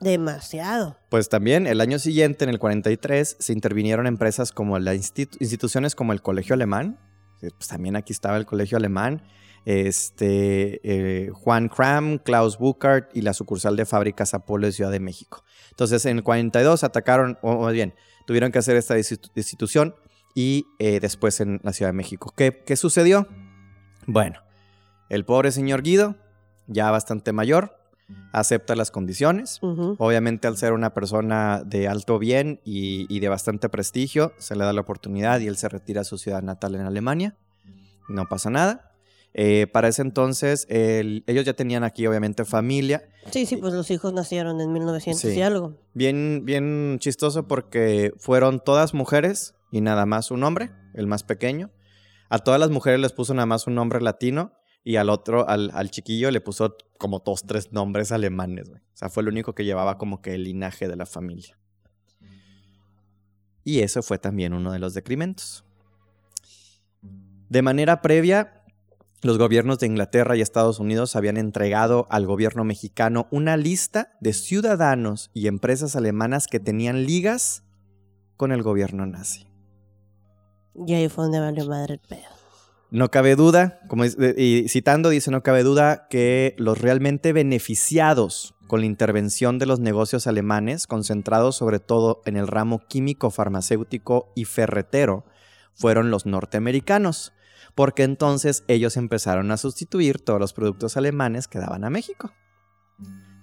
Demasiado. 0.00 0.96
Pues 1.10 1.28
también 1.28 1.66
el 1.66 1.80
año 1.80 1.98
siguiente, 1.98 2.44
en 2.44 2.50
el 2.50 2.58
43, 2.58 3.36
se 3.38 3.52
intervinieron 3.52 4.06
empresas 4.06 4.52
como 4.52 4.78
las 4.78 4.94
instituciones 4.94 5.94
como 5.94 6.12
el 6.12 6.22
Colegio 6.22 6.54
Alemán. 6.54 6.98
Pues 7.40 7.68
también 7.68 7.96
aquí 7.96 8.12
estaba 8.12 8.36
el 8.36 8.46
Colegio 8.46 8.78
Alemán. 8.78 9.22
Este, 9.66 10.80
eh, 10.84 11.30
Juan 11.30 11.68
Cram, 11.68 12.18
Klaus 12.18 12.56
Buchart 12.56 13.14
y 13.14 13.20
la 13.20 13.34
sucursal 13.34 13.76
de 13.76 13.84
fábricas 13.84 14.32
Apolo 14.32 14.66
de 14.66 14.72
Ciudad 14.72 14.90
de 14.90 15.00
México. 15.00 15.44
Entonces, 15.70 16.06
en 16.06 16.18
el 16.18 16.22
42 16.22 16.82
atacaron, 16.82 17.38
o 17.42 17.58
más 17.64 17.72
bien, 17.74 17.94
tuvieron 18.30 18.52
que 18.52 18.60
hacer 18.60 18.76
esta 18.76 18.94
destitu- 18.96 19.28
destitución 19.34 19.96
y 20.36 20.64
eh, 20.78 21.00
después 21.00 21.40
en 21.40 21.58
la 21.64 21.72
Ciudad 21.72 21.88
de 21.88 21.94
México. 21.96 22.32
¿Qué, 22.36 22.62
¿Qué 22.64 22.76
sucedió? 22.76 23.26
Bueno, 24.06 24.38
el 25.08 25.24
pobre 25.24 25.50
señor 25.50 25.82
Guido, 25.82 26.14
ya 26.68 26.92
bastante 26.92 27.32
mayor, 27.32 27.76
acepta 28.32 28.76
las 28.76 28.92
condiciones. 28.92 29.58
Obviamente 29.98 30.46
al 30.46 30.56
ser 30.56 30.74
una 30.74 30.94
persona 30.94 31.64
de 31.66 31.88
alto 31.88 32.20
bien 32.20 32.60
y, 32.64 33.12
y 33.12 33.18
de 33.18 33.28
bastante 33.28 33.68
prestigio, 33.68 34.32
se 34.38 34.54
le 34.54 34.62
da 34.62 34.72
la 34.72 34.82
oportunidad 34.82 35.40
y 35.40 35.48
él 35.48 35.56
se 35.56 35.68
retira 35.68 36.02
a 36.02 36.04
su 36.04 36.16
ciudad 36.16 36.40
natal 36.40 36.76
en 36.76 36.82
Alemania. 36.82 37.34
No 38.08 38.26
pasa 38.28 38.48
nada. 38.48 38.89
Eh, 39.32 39.68
para 39.68 39.88
ese 39.88 40.02
entonces, 40.02 40.66
el- 40.68 41.22
ellos 41.28 41.44
ya 41.44 41.52
tenían 41.54 41.84
aquí 41.84 42.06
obviamente 42.06 42.44
familia. 42.44 43.08
Sí, 43.30 43.46
sí, 43.46 43.56
pues 43.56 43.72
los 43.74 43.90
hijos 43.90 44.12
nacieron 44.12 44.60
en 44.60 44.72
1900 44.72 45.30
Sí. 45.32 45.38
y 45.38 45.42
algo. 45.42 45.76
Bien, 45.94 46.42
bien 46.44 46.96
chistoso 46.98 47.46
porque 47.46 48.12
fueron 48.18 48.58
todas 48.58 48.92
mujeres 48.92 49.54
y 49.70 49.80
nada 49.82 50.04
más 50.04 50.30
un 50.32 50.42
hombre, 50.42 50.70
el 50.94 51.06
más 51.06 51.22
pequeño. 51.22 51.70
A 52.28 52.38
todas 52.40 52.58
las 52.58 52.70
mujeres 52.70 52.98
les 53.00 53.12
puso 53.12 53.32
nada 53.34 53.46
más 53.46 53.66
un 53.68 53.74
nombre 53.76 54.00
latino 54.00 54.52
y 54.82 54.96
al 54.96 55.10
otro, 55.10 55.48
al, 55.48 55.70
al 55.74 55.90
chiquillo, 55.90 56.30
le 56.30 56.40
puso 56.40 56.76
como 56.98 57.20
dos, 57.20 57.44
tres 57.46 57.72
nombres 57.72 58.10
alemanes. 58.12 58.68
O 58.70 58.74
sea, 58.94 59.10
fue 59.10 59.22
el 59.22 59.28
único 59.28 59.54
que 59.54 59.64
llevaba 59.64 59.96
como 59.98 60.20
que 60.22 60.34
el 60.34 60.42
linaje 60.44 60.88
de 60.88 60.96
la 60.96 61.06
familia. 61.06 61.56
Y 63.62 63.80
eso 63.80 64.02
fue 64.02 64.18
también 64.18 64.54
uno 64.54 64.72
de 64.72 64.78
los 64.78 64.94
decrementos. 64.94 65.64
De 67.48 67.62
manera 67.62 68.00
previa, 68.00 68.59
los 69.22 69.38
gobiernos 69.38 69.78
de 69.78 69.86
Inglaterra 69.86 70.36
y 70.36 70.40
Estados 70.40 70.78
Unidos 70.78 71.16
habían 71.16 71.36
entregado 71.36 72.06
al 72.10 72.26
gobierno 72.26 72.64
mexicano 72.64 73.28
una 73.30 73.56
lista 73.56 74.12
de 74.20 74.32
ciudadanos 74.32 75.30
y 75.34 75.46
empresas 75.46 75.96
alemanas 75.96 76.46
que 76.46 76.60
tenían 76.60 77.04
ligas 77.04 77.64
con 78.36 78.52
el 78.52 78.62
gobierno 78.62 79.04
nazi. 79.04 79.46
Y 80.86 80.94
ahí 80.94 81.08
fue 81.08 81.24
donde 81.24 81.40
valió 81.40 81.66
madre 81.66 81.94
el 81.94 82.00
pedo. 82.00 82.40
No 82.90 83.10
cabe 83.10 83.36
duda, 83.36 83.80
como 83.86 84.04
y 84.04 84.66
citando 84.68 85.10
dice, 85.10 85.30
no 85.30 85.42
cabe 85.42 85.62
duda 85.62 86.08
que 86.08 86.54
los 86.58 86.80
realmente 86.80 87.32
beneficiados 87.32 88.54
con 88.66 88.80
la 88.80 88.86
intervención 88.86 89.58
de 89.58 89.66
los 89.66 89.78
negocios 89.80 90.26
alemanes, 90.26 90.86
concentrados 90.86 91.56
sobre 91.56 91.78
todo 91.78 92.22
en 92.24 92.36
el 92.36 92.48
ramo 92.48 92.80
químico, 92.88 93.30
farmacéutico 93.30 94.32
y 94.34 94.44
ferretero, 94.44 95.24
fueron 95.74 96.10
los 96.10 96.26
norteamericanos, 96.26 97.32
porque 97.80 98.02
entonces 98.02 98.62
ellos 98.68 98.98
empezaron 98.98 99.50
a 99.50 99.56
sustituir 99.56 100.22
todos 100.22 100.38
los 100.38 100.52
productos 100.52 100.98
alemanes 100.98 101.48
que 101.48 101.58
daban 101.58 101.82
a 101.82 101.88
México. 101.88 102.30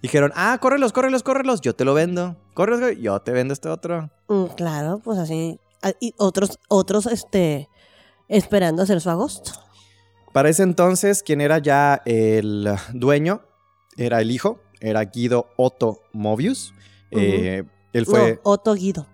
Dijeron, 0.04 0.32
ah, 0.36 0.60
córrelos, 0.62 0.94
córrelos, 0.94 1.24
córrelos, 1.24 1.60
yo 1.62 1.76
te 1.76 1.84
lo 1.84 1.96
vendo. 1.96 2.38
Córrelos, 2.54 3.02
yo 3.02 3.20
te 3.20 3.32
vendo 3.32 3.52
este 3.56 3.68
otro. 3.68 4.12
Mm, 4.28 4.46
claro, 4.56 5.02
pues 5.04 5.18
así. 5.18 5.60
ah, 5.82 5.94
Y 6.00 6.14
otros, 6.20 6.60
otros, 6.70 7.08
este, 7.08 7.68
esperando 8.28 8.84
hacer 8.84 9.02
su 9.02 9.10
agosto. 9.10 9.54
Para 10.34 10.50
ese 10.50 10.62
entonces, 10.62 11.24
quien 11.24 11.42
era 11.42 11.58
ya 11.58 12.04
el 12.06 12.70
dueño 12.94 13.42
era 13.98 14.22
el 14.22 14.30
hijo, 14.30 14.62
era 14.80 15.04
Guido 15.06 15.48
Otto 15.58 16.04
Mobius. 16.14 16.76
Eh, 17.10 17.64
él 17.92 18.06
fue. 18.06 18.34
No, 18.34 18.52
Otto 18.52 18.76
Guido. 18.76 19.08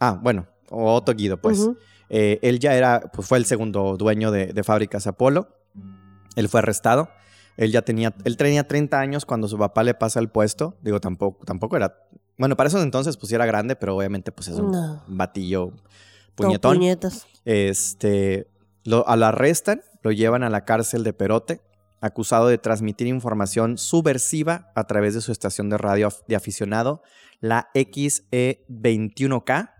Ah, 0.00 0.18
bueno, 0.22 0.46
Otto 0.70 1.12
Guido, 1.12 1.38
pues. 1.38 1.68
Eh, 2.08 2.38
él 2.42 2.58
ya 2.60 2.74
era, 2.74 3.00
pues 3.12 3.26
fue 3.28 3.38
el 3.38 3.44
segundo 3.46 3.96
dueño 3.96 4.30
de, 4.30 4.46
de 4.52 4.64
fábricas 4.64 5.06
Apolo. 5.06 5.48
Él 6.36 6.48
fue 6.48 6.60
arrestado. 6.60 7.08
Él 7.56 7.72
ya 7.72 7.82
tenía, 7.82 8.14
él 8.24 8.36
tenía 8.36 8.68
30 8.68 9.00
años 9.00 9.24
cuando 9.24 9.48
su 9.48 9.56
papá 9.58 9.82
le 9.82 9.94
pasa 9.94 10.20
el 10.20 10.28
puesto. 10.28 10.76
Digo, 10.82 11.00
tampoco, 11.00 11.44
tampoco 11.44 11.76
era. 11.76 11.96
Bueno, 12.38 12.54
para 12.56 12.68
esos 12.68 12.82
entonces, 12.82 13.16
pues 13.16 13.30
sí 13.30 13.34
era 13.34 13.46
grande, 13.46 13.76
pero 13.76 13.96
obviamente, 13.96 14.30
pues 14.30 14.48
es 14.48 14.58
un 14.58 14.70
No. 14.70 15.02
batillo 15.08 15.72
puñetón. 16.34 16.76
puñetas. 16.76 17.26
Este, 17.46 18.46
lo, 18.84 19.08
a- 19.08 19.16
lo 19.16 19.24
arrestan, 19.26 19.80
lo 20.02 20.12
llevan 20.12 20.42
a 20.42 20.50
la 20.50 20.66
cárcel 20.66 21.02
de 21.02 21.14
Perote, 21.14 21.62
acusado 22.02 22.46
de 22.48 22.58
transmitir 22.58 23.06
información 23.06 23.78
subversiva 23.78 24.70
a 24.74 24.84
través 24.86 25.14
de 25.14 25.22
su 25.22 25.32
estación 25.32 25.70
de 25.70 25.78
radio 25.78 26.10
de 26.28 26.36
aficionado, 26.36 27.00
la 27.40 27.70
XE21K, 27.74 29.70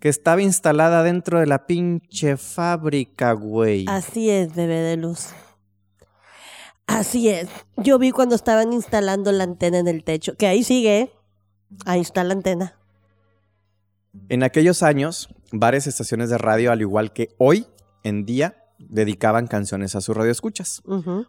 que 0.00 0.08
estaba 0.08 0.42
instalada 0.42 1.02
dentro 1.02 1.40
de 1.40 1.46
la 1.46 1.66
pinche 1.66 2.36
fábrica, 2.36 3.32
güey. 3.32 3.84
Así 3.88 4.30
es, 4.30 4.54
bebé 4.54 4.80
de 4.80 4.96
luz. 4.96 5.28
Así 6.86 7.28
es. 7.28 7.48
Yo 7.76 7.98
vi 7.98 8.10
cuando 8.10 8.34
estaban 8.34 8.72
instalando 8.72 9.32
la 9.32 9.44
antena 9.44 9.78
en 9.78 9.88
el 9.88 10.04
techo, 10.04 10.36
que 10.36 10.46
ahí 10.46 10.62
sigue, 10.62 11.00
¿eh? 11.00 11.12
Ahí 11.84 12.00
está 12.00 12.22
la 12.22 12.34
antena. 12.34 12.76
En 14.28 14.42
aquellos 14.42 14.82
años, 14.82 15.28
varias 15.52 15.86
estaciones 15.86 16.30
de 16.30 16.38
radio, 16.38 16.72
al 16.72 16.80
igual 16.80 17.12
que 17.12 17.34
hoy 17.38 17.66
en 18.04 18.24
día, 18.24 18.56
dedicaban 18.78 19.46
canciones 19.46 19.96
a 19.96 20.00
sus 20.00 20.16
radioescuchas. 20.16 20.82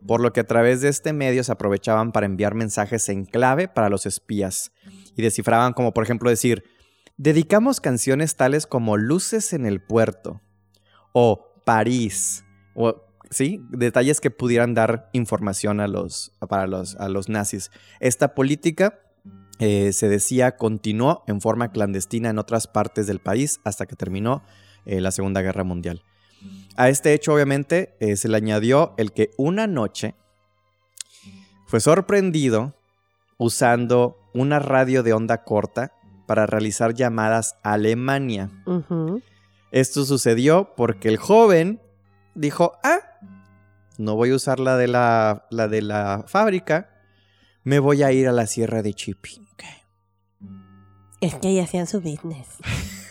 Por 0.05 0.21
lo 0.21 0.31
que 0.33 0.41
a 0.41 0.45
través 0.45 0.81
de 0.81 0.89
este 0.89 1.13
medio 1.13 1.43
se 1.43 1.51
aprovechaban 1.51 2.11
para 2.11 2.25
enviar 2.25 2.53
mensajes 2.53 3.09
en 3.09 3.25
clave 3.25 3.67
para 3.67 3.89
los 3.89 4.05
espías 4.05 4.71
y 5.15 5.21
descifraban 5.21 5.73
como 5.73 5.93
por 5.93 6.03
ejemplo 6.03 6.29
decir, 6.29 6.63
dedicamos 7.17 7.81
canciones 7.81 8.35
tales 8.35 8.67
como 8.67 8.97
Luces 8.97 9.53
en 9.53 9.65
el 9.65 9.81
puerto 9.81 10.41
o 11.11 11.53
París 11.65 12.45
o 12.75 13.03
sí, 13.29 13.61
detalles 13.69 14.21
que 14.21 14.31
pudieran 14.31 14.73
dar 14.73 15.09
información 15.13 15.79
a 15.79 15.87
los, 15.87 16.31
para 16.47 16.67
los, 16.67 16.95
a 16.95 17.09
los 17.09 17.27
nazis. 17.27 17.71
Esta 17.99 18.35
política 18.35 18.99
eh, 19.59 19.91
se 19.93 20.07
decía 20.07 20.55
continuó 20.55 21.23
en 21.27 21.41
forma 21.41 21.71
clandestina 21.71 22.29
en 22.29 22.37
otras 22.37 22.67
partes 22.67 23.07
del 23.07 23.19
país 23.19 23.59
hasta 23.63 23.87
que 23.87 23.95
terminó 23.95 24.43
eh, 24.85 25.01
la 25.01 25.11
Segunda 25.11 25.41
Guerra 25.41 25.63
Mundial. 25.63 26.03
A 26.75 26.89
este 26.89 27.13
hecho, 27.13 27.33
obviamente, 27.33 27.95
eh, 27.99 28.15
se 28.15 28.27
le 28.27 28.37
añadió 28.37 28.93
el 28.97 29.11
que 29.11 29.31
una 29.37 29.65
noche 29.65 30.13
fue 31.65 31.79
sorprendido 31.79 32.75
usando 33.37 34.19
una 34.33 34.59
radio 34.59 35.01
de 35.01 35.13
onda 35.13 35.43
corta 35.43 35.93
para 36.27 36.45
realizar 36.45 36.93
llamadas 36.93 37.55
a 37.63 37.73
Alemania. 37.73 38.51
Esto 39.71 40.05
sucedió 40.05 40.75
porque 40.75 41.07
el 41.07 41.17
joven 41.17 41.81
dijo, 42.35 42.73
ah, 42.83 42.99
no 43.97 44.15
voy 44.15 44.29
a 44.29 44.35
usar 44.35 44.59
la 44.59 44.77
de 44.77 44.87
la, 44.87 45.47
la 45.49 45.67
de 45.67 45.81
la 45.81 46.23
fábrica, 46.27 46.89
me 47.63 47.79
voy 47.79 48.03
a 48.03 48.11
ir 48.11 48.27
a 48.27 48.31
la 48.31 48.45
sierra 48.45 48.83
de 48.83 48.93
Chipinque. 48.93 49.65
Es 51.19 51.33
que 51.35 51.47
ahí 51.47 51.59
hacían 51.59 51.87
su 51.87 51.99
business. 51.99 52.47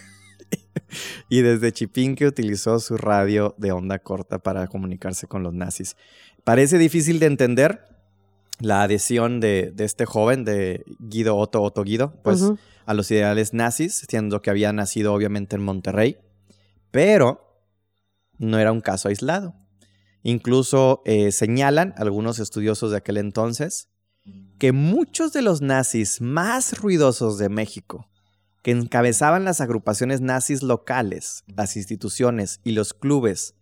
Y 1.28 1.42
desde 1.42 1.72
Chipinque 1.72 2.26
utilizó 2.26 2.78
su 2.78 2.96
radio 2.96 3.54
de 3.58 3.72
onda 3.72 3.98
corta 3.98 4.38
para 4.38 4.66
comunicarse 4.68 5.26
con 5.26 5.42
los 5.42 5.52
nazis. 5.52 5.96
Parece 6.44 6.78
difícil 6.78 7.18
de 7.18 7.26
entender 7.26 7.95
la 8.58 8.82
adhesión 8.82 9.40
de, 9.40 9.72
de 9.74 9.84
este 9.84 10.06
joven, 10.06 10.44
de 10.44 10.84
Guido 10.98 11.36
Otto 11.36 11.62
Otto 11.62 11.82
Guido, 11.82 12.14
pues 12.22 12.42
a 12.86 12.94
los 12.94 13.10
ideales 13.10 13.52
nazis, 13.52 14.06
siendo 14.08 14.40
que 14.42 14.50
había 14.50 14.72
nacido 14.72 15.12
obviamente 15.12 15.56
en 15.56 15.62
Monterrey, 15.62 16.18
pero 16.90 17.62
no 18.38 18.58
era 18.58 18.72
un 18.72 18.80
caso 18.80 19.08
aislado. 19.08 19.54
Incluso 20.22 21.02
eh, 21.04 21.32
señalan 21.32 21.94
algunos 21.96 22.38
estudiosos 22.38 22.90
de 22.90 22.96
aquel 22.96 23.16
entonces 23.18 23.88
que 24.58 24.72
muchos 24.72 25.32
de 25.32 25.42
los 25.42 25.60
nazis 25.60 26.20
más 26.20 26.80
ruidosos 26.80 27.38
de 27.38 27.48
México, 27.48 28.08
que 28.62 28.72
encabezaban 28.72 29.44
las 29.44 29.60
agrupaciones 29.60 30.20
nazis 30.20 30.62
locales, 30.62 31.44
las 31.46 31.76
instituciones 31.76 32.60
y 32.64 32.72
los 32.72 32.94
clubes, 32.94 33.54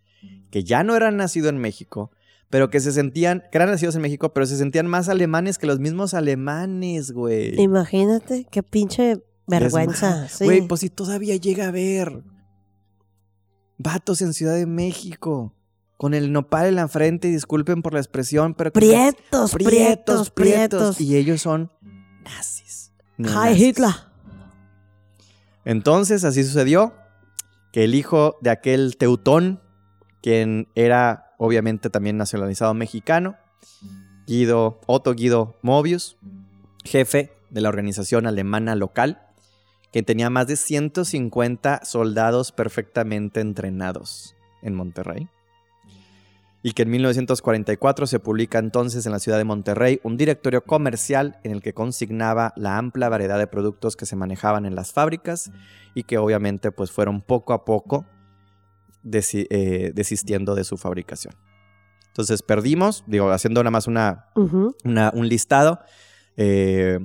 que 0.51 0.64
ya 0.64 0.84
no 0.84 0.97
eran 0.97 1.16
nacidos 1.16 1.51
en 1.51 1.59
México, 1.59 2.12
pero 2.55 2.70
que 2.70 2.78
se 2.78 2.92
sentían, 2.92 3.42
que 3.50 3.59
eran 3.59 3.68
nacidos 3.68 3.96
en 3.96 4.02
México, 4.02 4.32
pero 4.32 4.46
se 4.46 4.57
sentían 4.57 4.86
más 4.86 5.09
alemanes 5.09 5.59
que 5.59 5.66
los 5.66 5.80
mismos 5.80 6.14
alemanes, 6.14 7.11
güey. 7.11 7.61
Imagínate 7.61 8.46
qué 8.48 8.62
pinche 8.62 9.24
vergüenza. 9.48 10.28
Sí. 10.28 10.44
Güey, 10.44 10.68
pues 10.68 10.82
si 10.82 10.88
todavía 10.88 11.34
llega 11.34 11.66
a 11.66 11.70
ver 11.72 12.22
vatos 13.76 14.22
en 14.22 14.32
Ciudad 14.34 14.55
de 14.55 14.66
México 14.66 15.52
con 15.96 16.14
el 16.14 16.30
nopal 16.30 16.66
en 16.68 16.76
la 16.76 16.86
frente, 16.86 17.26
disculpen 17.26 17.82
por 17.82 17.92
la 17.92 17.98
expresión, 17.98 18.55
pero 18.55 18.70
que- 18.72 18.78
prietos, 18.78 19.50
prietos, 19.52 20.30
prietos. 20.30 21.00
y 21.00 21.16
ellos 21.16 21.42
son 21.42 21.72
nazis. 22.22 22.92
Hi. 23.18 23.52
Hitler. 23.61 23.90
Entonces 25.64 26.22
así 26.22 26.44
sucedió 26.44 26.94
que 27.72 27.82
el 27.82 27.96
hijo 27.96 28.36
de 28.42 28.50
aquel 28.50 28.96
teutón, 28.96 29.61
quien 30.22 30.68
era 30.76 31.24
obviamente 31.45 31.90
también 31.90 32.16
nacionalizado 32.16 32.74
mexicano, 32.74 33.36
Guido, 34.26 34.80
Otto 34.86 35.14
Guido 35.14 35.57
Mobius, 35.62 36.16
jefe 36.84 37.32
de 37.51 37.61
la 37.61 37.68
organización 37.68 38.26
alemana 38.26 38.74
local, 38.74 39.20
que 39.92 40.03
tenía 40.03 40.30
más 40.30 40.47
de 40.47 40.57
150 40.57 41.84
soldados 41.84 42.53
perfectamente 42.53 43.40
entrenados 43.40 44.34
en 44.62 44.74
Monterrey. 44.74 45.28
Y 46.62 46.72
que 46.72 46.82
en 46.82 46.90
1944 46.90 48.07
se 48.07 48.18
publica 48.18 48.59
entonces 48.59 49.05
en 49.05 49.12
la 49.12 49.18
ciudad 49.18 49.36
de 49.36 49.45
Monterrey 49.45 50.01
un 50.03 50.16
directorio 50.16 50.64
comercial 50.64 51.38
en 51.45 51.53
el 51.53 51.61
que 51.61 51.74
consignaba 51.74 52.55
la 52.57 52.78
amplia 52.78 53.11
variedad 53.11 53.38
de 53.38 53.47
productos 53.47 53.97
que 53.97 54.07
se 54.07 54.16
manejaban 54.16 54.64
en 54.64 54.74
las 54.74 54.92
fábricas 54.92 55.53
y 55.95 56.05
que 56.05 56.16
obviamente 56.16 56.72
pues 56.72 56.90
fueron 56.90 57.20
poco 57.20 57.53
a 57.53 57.66
poco 57.66 58.07
desi- 59.05 59.46
eh, 59.50 59.92
desistiendo 59.94 60.55
de 60.55 60.64
su 60.64 60.76
fabricación. 60.76 61.34
Entonces 62.09 62.42
perdimos, 62.42 63.05
digo, 63.07 63.30
haciendo 63.30 63.62
nada 63.62 63.70
más 63.72 63.86
una- 63.86 64.30
un 65.14 65.28
listado. 65.28 65.80
eh, 66.36 66.98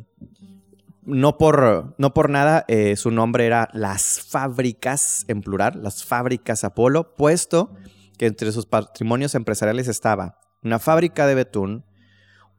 no, 1.04 1.38
por, 1.38 1.96
no 1.98 2.14
por 2.14 2.30
nada 2.30 2.66
eh, 2.68 2.96
su 2.96 3.12
nombre 3.12 3.46
era 3.46 3.70
Las 3.74 4.22
Fábricas, 4.22 5.26
en 5.28 5.42
plural, 5.42 5.82
Las 5.84 6.04
Fábricas 6.04 6.64
Apolo, 6.64 7.16
puesto 7.16 7.74
que 8.18 8.26
entre 8.28 8.52
sus 8.52 8.66
patrimonios 8.66 9.36
empresariales 9.36 9.88
estaba 9.88 10.40
una 10.64 10.78
fábrica 10.80 11.26
de 11.26 11.36
betún, 11.36 11.86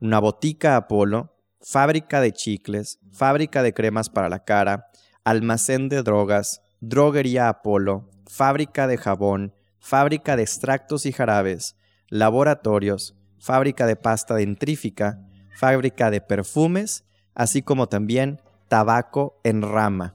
una 0.01 0.19
botica 0.19 0.77
Apolo, 0.77 1.37
fábrica 1.61 2.21
de 2.21 2.33
chicles, 2.33 2.99
fábrica 3.13 3.63
de 3.63 3.75
cremas 3.75 4.09
para 4.09 4.29
la 4.31 4.45
cara, 4.45 4.87
almacén 5.23 5.89
de 5.89 6.03
drogas, 6.03 6.63
droguería 6.81 7.49
Apolo, 7.49 8.09
fábrica 8.31 8.87
de 8.87 8.97
jabón, 8.97 9.55
fábrica 9.81 10.37
de 10.37 10.43
extractos 10.43 11.05
y 11.05 11.13
jarabes, 11.13 11.77
laboratorios, 12.09 13.17
fábrica 13.39 13.87
de 13.87 13.97
pasta 13.97 14.35
dentrífica, 14.37 15.21
fábrica 15.59 16.11
de 16.11 16.21
perfumes, 16.21 17.05
así 17.35 17.61
como 17.63 17.89
también 17.89 18.41
tabaco 18.69 19.41
en 19.43 19.63
rama. 19.63 20.15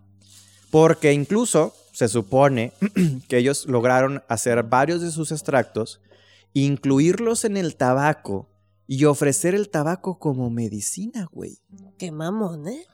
Porque 0.71 1.11
incluso 1.11 1.73
se 1.91 2.07
supone 2.07 2.71
que 3.27 3.37
ellos 3.37 3.65
lograron 3.67 4.23
hacer 4.29 4.63
varios 4.63 5.01
de 5.01 5.11
sus 5.11 5.31
extractos, 5.31 6.01
incluirlos 6.53 7.43
en 7.43 7.57
el 7.57 7.75
tabaco 7.75 8.49
y 8.87 9.05
ofrecer 9.05 9.55
el 9.55 9.69
tabaco 9.69 10.19
como 10.19 10.49
medicina, 10.49 11.27
güey. 11.31 11.59
Qué 11.97 12.07
¿eh? 12.67 12.85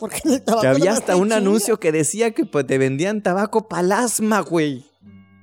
Porque 0.00 0.20
el 0.24 0.42
tabaco 0.42 0.62
Que 0.62 0.66
había 0.68 0.92
hasta 0.92 1.14
un 1.14 1.24
chinga. 1.24 1.36
anuncio 1.36 1.78
que 1.78 1.92
decía 1.92 2.32
que 2.32 2.44
pues, 2.46 2.66
te 2.66 2.78
vendían 2.78 3.22
tabaco 3.22 3.68
palasma, 3.68 4.40
güey. 4.40 4.84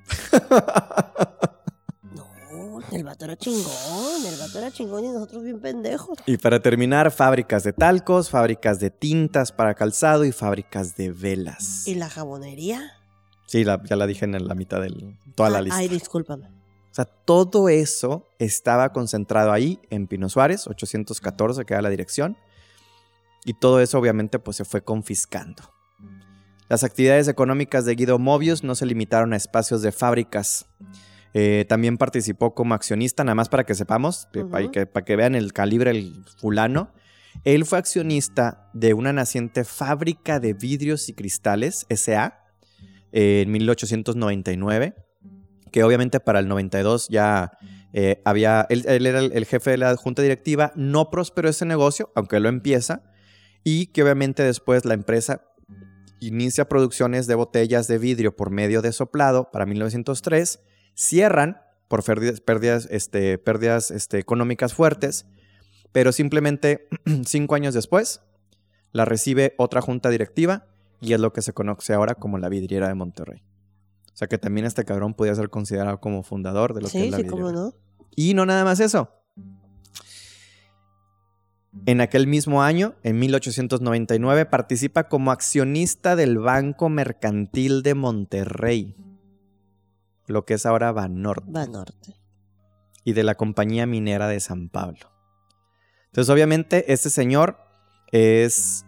No, 2.16 2.80
el 2.92 3.04
vato 3.04 3.26
era 3.26 3.36
chingón, 3.36 4.26
el 4.26 4.40
vato 4.40 4.58
era 4.60 4.72
chingón 4.72 5.06
y 5.06 5.10
nosotros 5.10 5.44
bien 5.44 5.60
pendejos. 5.60 6.18
Y 6.26 6.38
para 6.38 6.62
terminar, 6.62 7.12
fábricas 7.12 7.64
de 7.64 7.74
talcos, 7.74 8.30
fábricas 8.30 8.80
de 8.80 8.90
tintas 8.90 9.52
para 9.52 9.74
calzado 9.76 10.26
y 10.26 10.32
fábricas 10.32 10.96
de 10.96 11.12
velas. 11.12 11.86
¿Y 11.88 11.96
la 11.96 12.10
jabonería? 12.10 12.94
Sí, 13.46 13.64
la- 13.64 13.82
ya 13.84 13.96
la 13.96 14.08
dije 14.08 14.26
en 14.26 14.48
la 14.48 14.56
mitad 14.56 14.82
de 14.82 15.16
toda 15.36 15.50
la 15.50 15.58
Ay, 15.60 15.64
lista. 15.66 15.78
Ay, 15.80 15.88
discúlpame. 15.90 16.46
O 16.48 16.96
sea, 16.98 17.06
todo 17.06 17.70
eso 17.70 18.28
estaba 18.40 18.92
concentrado 18.92 19.52
ahí 19.52 19.80
en 19.90 20.08
Pino 20.08 20.30
Suárez, 20.30 20.66
814, 20.68 21.64
que 21.66 21.74
era 21.74 21.82
la 21.84 21.90
dirección. 21.90 22.38
Y 23.48 23.54
todo 23.54 23.80
eso 23.80 23.98
obviamente 23.98 24.40
pues 24.40 24.58
se 24.58 24.66
fue 24.66 24.84
confiscando. 24.84 25.64
Las 26.70 26.84
actividades 26.84 27.30
económicas 27.30 27.86
de 27.86 27.96
Guido 27.96 28.20
Mobius 28.20 28.62
no 28.64 28.76
se 28.76 28.86
limitaron 28.86 29.32
a 29.32 29.38
espacios 29.38 29.82
de 29.82 29.94
fábricas. 29.94 30.66
Eh, 31.34 31.66
también 31.70 31.98
participó 31.98 32.54
como 32.54 32.74
accionista, 32.74 33.24
nada 33.24 33.36
más 33.36 33.48
para 33.48 33.64
que 33.64 33.74
sepamos, 33.74 34.28
que- 34.34 34.44
para, 34.44 34.70
que, 34.72 34.86
para 34.86 35.06
que 35.06 35.16
vean 35.16 35.34
el 35.36 35.54
calibre 35.54 35.92
el 35.92 36.26
fulano. 36.40 36.92
Él 37.46 37.66
fue 37.66 37.78
accionista 37.78 38.70
de 38.74 38.94
una 38.94 39.14
naciente 39.14 39.64
fábrica 39.64 40.42
de 40.42 40.54
vidrios 40.54 41.08
y 41.08 41.14
cristales, 41.14 41.86
SA, 41.90 42.44
eh, 43.14 43.44
en 43.46 43.52
1899 43.54 44.94
que 45.72 45.84
obviamente 45.84 46.20
para 46.20 46.40
el 46.40 46.48
92 46.48 47.08
ya 47.10 47.52
eh, 47.94 48.22
había, 48.26 48.66
él, 48.70 48.84
él 48.88 49.06
era 49.06 49.20
el 49.20 49.46
jefe 49.46 49.72
de 49.72 49.78
la 49.78 49.96
junta 49.98 50.22
directiva, 50.22 50.72
no 50.76 51.10
prosperó 51.10 51.50
ese 51.50 51.66
negocio, 51.66 52.10
aunque 52.16 52.40
lo 52.40 52.48
empieza, 52.50 53.04
y 53.64 53.88
que 53.88 54.04
obviamente 54.04 54.44
después 54.44 54.86
la 54.86 54.94
empresa 54.94 55.44
inicia 56.20 56.68
producciones 56.68 57.28
de 57.28 57.36
botellas 57.36 57.88
de 57.88 57.98
vidrio 57.98 58.36
por 58.36 58.50
medio 58.50 58.82
de 58.82 58.92
soplado 58.92 59.52
para 59.52 59.66
1903, 59.66 60.60
cierran 60.96 61.62
por 61.88 62.04
pérdidas, 62.04 62.42
pérdidas, 62.42 62.88
este, 62.92 63.38
pérdidas 63.38 63.92
este, 63.92 64.20
económicas 64.20 64.74
fuertes, 64.74 65.26
pero 65.92 66.12
simplemente 66.12 66.88
cinco 67.26 67.56
años 67.56 67.74
después 67.74 68.22
la 68.92 69.06
recibe 69.06 69.54
otra 69.58 69.82
junta 69.82 70.10
directiva 70.10 70.66
y 71.02 71.14
es 71.14 71.20
lo 71.20 71.34
que 71.34 71.42
se 71.42 71.54
conoce 71.54 71.94
ahora 71.94 72.16
como 72.16 72.38
la 72.38 72.50
vidriera 72.50 72.88
de 72.88 72.96
Monterrey. 72.96 73.44
O 74.14 74.18
sea 74.18 74.28
que 74.28 74.40
también 74.40 74.66
este 74.66 74.84
cabrón 74.84 75.14
podía 75.14 75.36
ser 75.36 75.50
considerado 75.50 76.00
como 76.00 76.24
fundador 76.24 76.74
de 76.74 76.82
lo 76.82 76.90
que 76.90 77.06
es 77.06 77.12
la 77.12 77.18
sí, 77.18 77.24
vidriera. 77.24 77.30
cómo 77.30 77.52
no. 77.52 77.74
Y 78.16 78.34
no 78.34 78.48
nada 78.48 78.64
más 78.64 78.80
eso. 78.80 79.12
En 81.88 82.02
aquel 82.02 82.28
mismo 82.28 82.62
año, 82.64 82.96
en 83.04 83.18
1899, 83.18 84.46
participa 84.48 85.08
como 85.08 85.32
accionista 85.32 86.18
del 86.18 86.38
Banco 86.38 86.90
Mercantil 86.90 87.82
de 87.82 87.96
Monterrey, 87.96 88.94
lo 90.26 90.44
que 90.44 90.56
es 90.56 90.66
ahora 90.66 90.92
Banorte, 90.92 91.50
Va 91.50 91.66
norte. 91.66 92.14
y 93.06 93.14
de 93.14 93.24
la 93.24 93.36
Compañía 93.36 93.86
Minera 93.86 94.28
de 94.28 94.42
San 94.42 94.68
Pablo. 94.68 95.14
Entonces, 96.08 96.30
obviamente, 96.30 96.92
este 96.92 97.10
señor 97.10 97.58
es... 98.12 98.86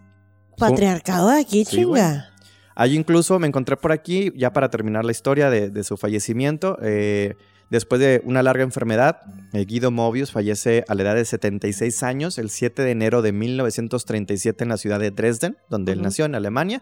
Patriarcado 0.57 1.29
de 1.29 1.39
aquí, 1.39 1.63
Sí, 1.63 1.77
chinga. 1.77 2.33
Hay 2.75 2.97
incluso, 2.97 3.39
me 3.39 3.47
encontré 3.47 3.77
por 3.77 3.93
aquí, 3.93 4.33
ya 4.35 4.51
para 4.51 4.69
terminar 4.69 5.05
la 5.05 5.11
historia 5.11 5.49
de, 5.49 5.69
de 5.69 5.83
su 5.85 5.95
fallecimiento, 5.95 6.77
eh, 6.81 7.37
Después 7.69 8.01
de 8.01 8.21
una 8.25 8.41
larga 8.41 8.63
enfermedad, 8.63 9.21
eh, 9.53 9.63
Guido 9.65 9.91
Mobius 9.91 10.31
fallece 10.31 10.83
a 10.87 10.95
la 10.95 11.03
edad 11.03 11.15
de 11.15 11.25
76 11.25 12.01
años, 12.03 12.37
el 12.39 12.49
7 12.49 12.81
de 12.81 12.91
enero 12.91 13.21
de 13.21 13.31
1937 13.31 14.63
en 14.63 14.69
la 14.69 14.77
ciudad 14.77 14.99
de 14.99 15.11
Dresden, 15.11 15.57
donde 15.69 15.91
él 15.91 16.01
nació, 16.01 16.25
en 16.25 16.33
Alemania. 16.35 16.81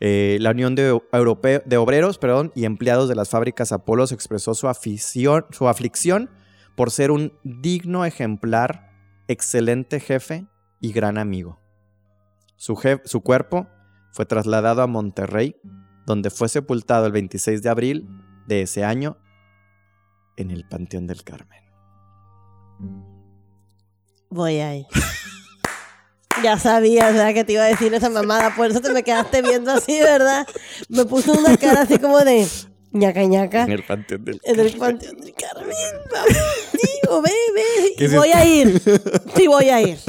Eh, 0.00 0.36
la 0.40 0.50
Unión 0.50 0.74
de, 0.74 0.92
Europeo- 1.12 1.62
de 1.64 1.76
Obreros 1.78 2.18
perdón, 2.18 2.52
y 2.54 2.64
Empleados 2.66 3.08
de 3.08 3.14
las 3.14 3.30
Fábricas 3.30 3.72
Apolos 3.72 4.12
expresó 4.12 4.52
su, 4.54 4.68
afición, 4.68 5.46
su 5.50 5.68
aflicción 5.68 6.28
por 6.74 6.90
ser 6.90 7.10
un 7.10 7.32
digno 7.44 8.04
ejemplar, 8.04 8.90
excelente 9.28 10.00
jefe 10.00 10.46
y 10.80 10.92
gran 10.92 11.16
amigo. 11.16 11.60
Su, 12.56 12.74
jef- 12.74 13.00
su 13.04 13.22
cuerpo 13.22 13.68
fue 14.12 14.26
trasladado 14.26 14.82
a 14.82 14.86
Monterrey, 14.86 15.56
donde 16.04 16.28
fue 16.30 16.48
sepultado 16.50 17.06
el 17.06 17.12
26 17.12 17.62
de 17.62 17.68
abril 17.70 18.08
de 18.46 18.62
ese 18.62 18.84
año 18.84 19.16
en 20.36 20.50
el 20.50 20.64
Panteón 20.68 21.06
del 21.06 21.22
Carmen. 21.22 21.62
Voy 24.30 24.60
ahí. 24.60 24.86
Ya 26.42 26.58
sabías, 26.58 27.12
¿verdad? 27.12 27.32
Que 27.32 27.44
te 27.44 27.52
iba 27.52 27.62
a 27.62 27.66
decir 27.66 27.94
esa 27.94 28.10
mamada. 28.10 28.54
Por 28.56 28.70
eso 28.70 28.80
te 28.80 28.92
me 28.92 29.02
quedaste 29.02 29.42
viendo 29.42 29.70
así, 29.70 30.00
¿verdad? 30.00 30.46
Me 30.88 31.04
puso 31.04 31.32
una 31.32 31.56
cara 31.56 31.82
así 31.82 31.98
como 31.98 32.18
de 32.20 32.46
ñaca 32.90 33.24
ñaca. 33.24 33.64
En 33.64 33.72
el 33.72 33.84
Panteón 33.84 34.24
del 34.24 34.40
En 34.42 34.60
el 34.60 34.76
panteón 34.76 35.16
del 35.16 35.34
Carmen. 35.34 35.76
Digo, 36.72 37.22
ve, 37.22 37.30
ve. 37.54 37.94
¿Qué 37.96 38.04
Y 38.04 38.06
es 38.06 38.14
voy 38.14 38.30
a 38.30 38.44
ir. 38.44 38.80
Sí, 39.36 39.46
voy 39.46 39.68
a 39.68 39.80
ir. 39.80 39.98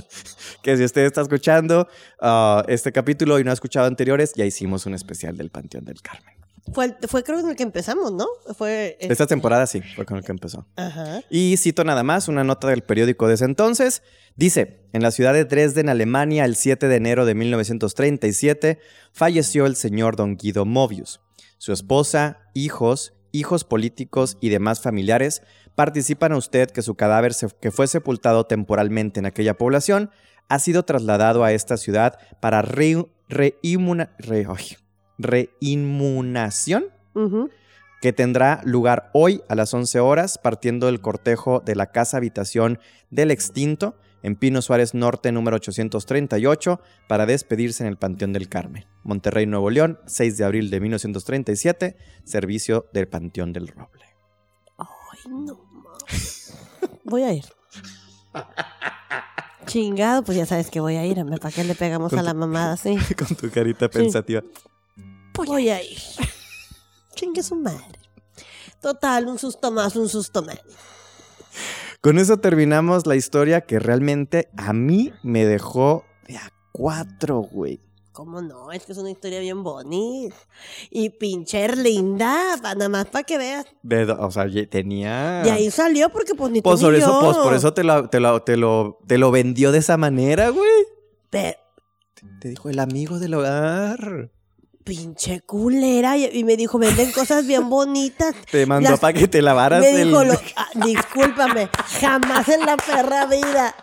Que 0.61 0.75
si 0.77 0.83
usted 0.83 1.03
está 1.03 1.21
escuchando 1.21 1.87
ah, 2.19 2.63
este 2.67 2.91
capítulo 2.91 3.37
y 3.37 3.43
no 3.43 3.51
ha 3.51 3.53
escuchado 3.53 3.85
anteriores, 3.85 4.33
ya 4.35 4.45
hicimos 4.45 4.87
un 4.87 4.95
especial 4.95 5.37
del 5.37 5.51
Panteón 5.51 5.85
del 5.85 6.01
Carmen. 6.01 6.34
Fue, 6.73 6.95
fue 7.07 7.23
creo 7.23 7.39
en 7.39 7.49
el 7.49 7.55
que 7.55 7.63
empezamos, 7.63 8.11
¿no? 8.11 8.25
Fue. 8.57 8.97
eh, 8.99 9.07
Esta 9.11 9.27
temporada 9.27 9.67
sí, 9.67 9.81
fue 9.95 10.05
con 10.05 10.17
el 10.17 10.23
que 10.23 10.31
empezó. 10.31 10.65
Ajá. 10.75 11.21
Y 11.29 11.57
cito 11.57 11.83
nada 11.83 12.03
más 12.03 12.27
una 12.27 12.43
nota 12.43 12.67
del 12.67 12.81
periódico 12.81 13.27
de 13.27 13.35
ese 13.35 13.45
entonces. 13.45 14.01
Dice, 14.35 14.81
en 14.91 15.01
la 15.03 15.11
ciudad 15.11 15.33
de 15.33 15.45
Dresden, 15.45 15.89
Alemania, 15.89 16.43
el 16.43 16.55
7 16.55 16.87
de 16.87 16.95
enero 16.95 17.25
de 17.25 17.35
1937, 17.35 18.79
falleció 19.13 19.65
el 19.65 19.75
señor 19.75 20.15
don 20.15 20.37
Guido 20.37 20.65
Mobius. 20.65 21.21
Su 21.57 21.71
esposa, 21.71 22.39
hijos, 22.53 23.13
hijos 23.31 23.63
políticos 23.63 24.37
y 24.41 24.49
demás 24.49 24.81
familiares 24.81 25.41
participan 25.75 26.31
a 26.31 26.37
usted 26.37 26.69
que 26.71 26.81
su 26.81 26.95
cadáver 26.95 27.33
se- 27.33 27.47
que 27.61 27.71
fue 27.71 27.87
sepultado 27.87 28.45
temporalmente 28.45 29.19
en 29.19 29.25
aquella 29.25 29.53
población 29.57 30.09
ha 30.47 30.59
sido 30.59 30.83
trasladado 30.83 31.43
a 31.43 31.51
esta 31.51 31.75
ciudad 31.77 32.17
para 32.39 32.61
re- 32.61 33.05
re- 33.29 33.57
ay, 34.47 34.77
reinmunación 35.17 36.85
Ujú. 37.13 37.49
que 38.01 38.13
tendrá 38.13 38.61
lugar 38.63 39.09
hoy 39.13 39.41
a 39.49 39.55
las 39.55 39.73
11 39.73 39.99
horas, 39.99 40.37
partiendo 40.37 40.87
del 40.87 41.01
cortejo 41.01 41.61
de 41.65 41.75
la 41.75 41.87
casa 41.91 42.17
habitación 42.17 42.79
del 43.09 43.31
extinto 43.31 43.95
en 44.23 44.35
Pino 44.35 44.61
Suárez 44.61 44.93
Norte 44.95 45.31
número 45.31 45.55
838 45.57 46.81
para 47.07 47.25
despedirse 47.25 47.83
en 47.83 47.89
el 47.89 47.97
Panteón 47.97 48.33
del 48.33 48.49
Carmen. 48.49 48.85
Monterrey, 49.03 49.45
Nuevo 49.45 49.69
León, 49.69 49.99
6 50.07 50.37
de 50.37 50.45
abril 50.45 50.69
de 50.71 50.79
1937, 50.79 51.95
servicio 52.23 52.87
del 52.91 53.07
Panteón 53.07 53.53
del 53.53 53.67
Roble. 53.67 54.05
Ay, 54.79 55.19
no 55.29 55.59
mames. 55.71 56.53
Voy 57.03 57.21
a 57.21 57.33
ir. 57.33 57.45
Chingado, 59.67 60.23
pues 60.23 60.37
ya 60.37 60.45
sabes 60.45 60.69
que 60.69 60.79
voy 60.79 60.95
a 60.95 61.05
ir. 61.05 61.23
¿Para 61.39 61.51
qué 61.51 61.63
le 61.63 61.75
pegamos 61.75 62.13
a 62.13 62.21
la 62.21 62.33
mamada 62.33 62.73
así? 62.73 62.97
Con 63.17 63.35
tu 63.35 63.49
carita 63.49 63.89
pensativa. 63.89 64.41
Voy 65.35 65.69
a 65.69 65.81
ir. 65.83 65.97
Chingue 67.15 67.43
su 67.43 67.55
madre. 67.55 67.99
Total, 68.81 69.27
un 69.27 69.39
susto 69.39 69.71
más, 69.71 69.95
un 69.95 70.09
susto 70.09 70.43
más. 70.43 70.59
Con 72.01 72.19
eso 72.19 72.37
terminamos 72.37 73.07
la 73.07 73.15
historia 73.15 73.61
que 73.61 73.79
realmente 73.79 74.49
a 74.57 74.73
mí 74.73 75.11
me 75.23 75.45
dejó 75.45 76.05
de 76.27 76.37
a 76.37 76.51
cuatro, 76.71 77.39
güey. 77.39 77.79
¿Cómo 78.11 78.41
no? 78.41 78.71
Es 78.71 78.85
que 78.85 78.93
es 78.93 78.97
una 78.97 79.09
historia 79.11 79.39
bien 79.39 79.61
bonita. 79.63 80.35
Y 80.89 81.09
pincher 81.09 81.77
linda, 81.77 82.55
nada 82.61 82.87
más 82.87 83.07
para 83.07 83.23
que 83.23 83.37
veas. 83.37 83.65
De- 83.81 84.03
o 84.09 84.31
sea, 84.31 84.45
tenía... 84.69 85.41
De 85.43 85.51
ahí 85.51 85.69
salió 85.71 86.09
porque 86.09 86.33
pues 86.33 86.51
ni 86.51 86.59
tú 86.59 86.63
Pues 86.69 86.79
ni 86.79 86.85
por 86.85 86.95
eso, 86.95 87.07
yo. 87.07 87.19
pues 87.25 87.37
por 87.37 87.53
eso 87.53 87.73
te 87.73 87.83
lo, 87.83 88.07
te, 88.07 88.19
lo, 88.21 88.41
te, 88.43 88.55
lo, 88.55 88.99
te 89.07 89.17
lo 89.17 89.31
vendió 89.31 89.71
de 89.73 89.79
esa 89.79 89.97
manera, 89.97 90.49
güey. 90.49 90.69
Pero, 91.29 91.57
Te 92.39 92.49
dijo 92.49 92.69
el 92.69 92.79
amigo 92.79 93.19
del 93.19 93.33
hogar. 93.33 94.31
Pinche 94.85 95.41
culera. 95.41 96.15
Y, 96.15 96.25
y 96.31 96.43
me 96.45 96.55
dijo, 96.55 96.77
venden 96.79 97.11
cosas 97.11 97.45
bien 97.45 97.69
bonitas. 97.69 98.33
Te 98.51 98.65
mandó 98.65 98.91
Las- 98.91 98.99
para 99.01 99.11
que 99.19 99.27
te 99.27 99.41
lavaras 99.41 99.81
Me 99.81 100.01
el... 100.01 100.07
dijo, 100.07 100.23
lo- 100.23 100.33
ah, 100.55 100.69
discúlpame, 100.85 101.69
jamás 101.99 102.47
en 102.47 102.61
la 102.65 102.77
perra 102.77 103.25
vida. 103.25 103.75